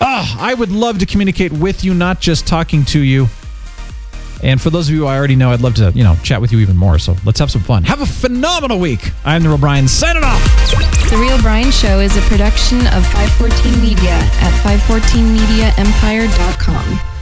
Oh, 0.00 0.36
I 0.38 0.54
would 0.54 0.70
love 0.70 0.98
to 0.98 1.06
communicate 1.06 1.52
with 1.52 1.84
you, 1.84 1.94
not 1.94 2.20
just 2.20 2.46
talking 2.46 2.84
to 2.86 3.00
you. 3.00 3.28
And 4.42 4.60
for 4.60 4.68
those 4.70 4.88
of 4.88 4.94
you 4.94 5.06
I 5.06 5.16
already 5.16 5.36
know, 5.36 5.50
I'd 5.50 5.62
love 5.62 5.74
to, 5.76 5.90
you 5.94 6.04
know, 6.04 6.14
chat 6.22 6.40
with 6.40 6.52
you 6.52 6.58
even 6.58 6.76
more. 6.76 6.98
So 6.98 7.16
let's 7.24 7.38
have 7.38 7.50
some 7.50 7.62
fun. 7.62 7.84
Have 7.84 8.02
a 8.02 8.06
phenomenal 8.06 8.78
week. 8.78 9.10
I'm 9.24 9.42
the 9.42 9.48
Real 9.48 9.58
Brian. 9.58 9.88
Sign 9.88 10.16
it 10.16 10.24
off. 10.24 10.42
The 11.10 11.16
Real 11.16 11.40
Brian 11.40 11.70
Show 11.70 12.00
is 12.00 12.16
a 12.16 12.20
production 12.22 12.80
of 12.88 13.06
514 13.06 13.80
Media 13.80 14.12
at 14.12 14.52
514mediaempire.com. 14.62 17.15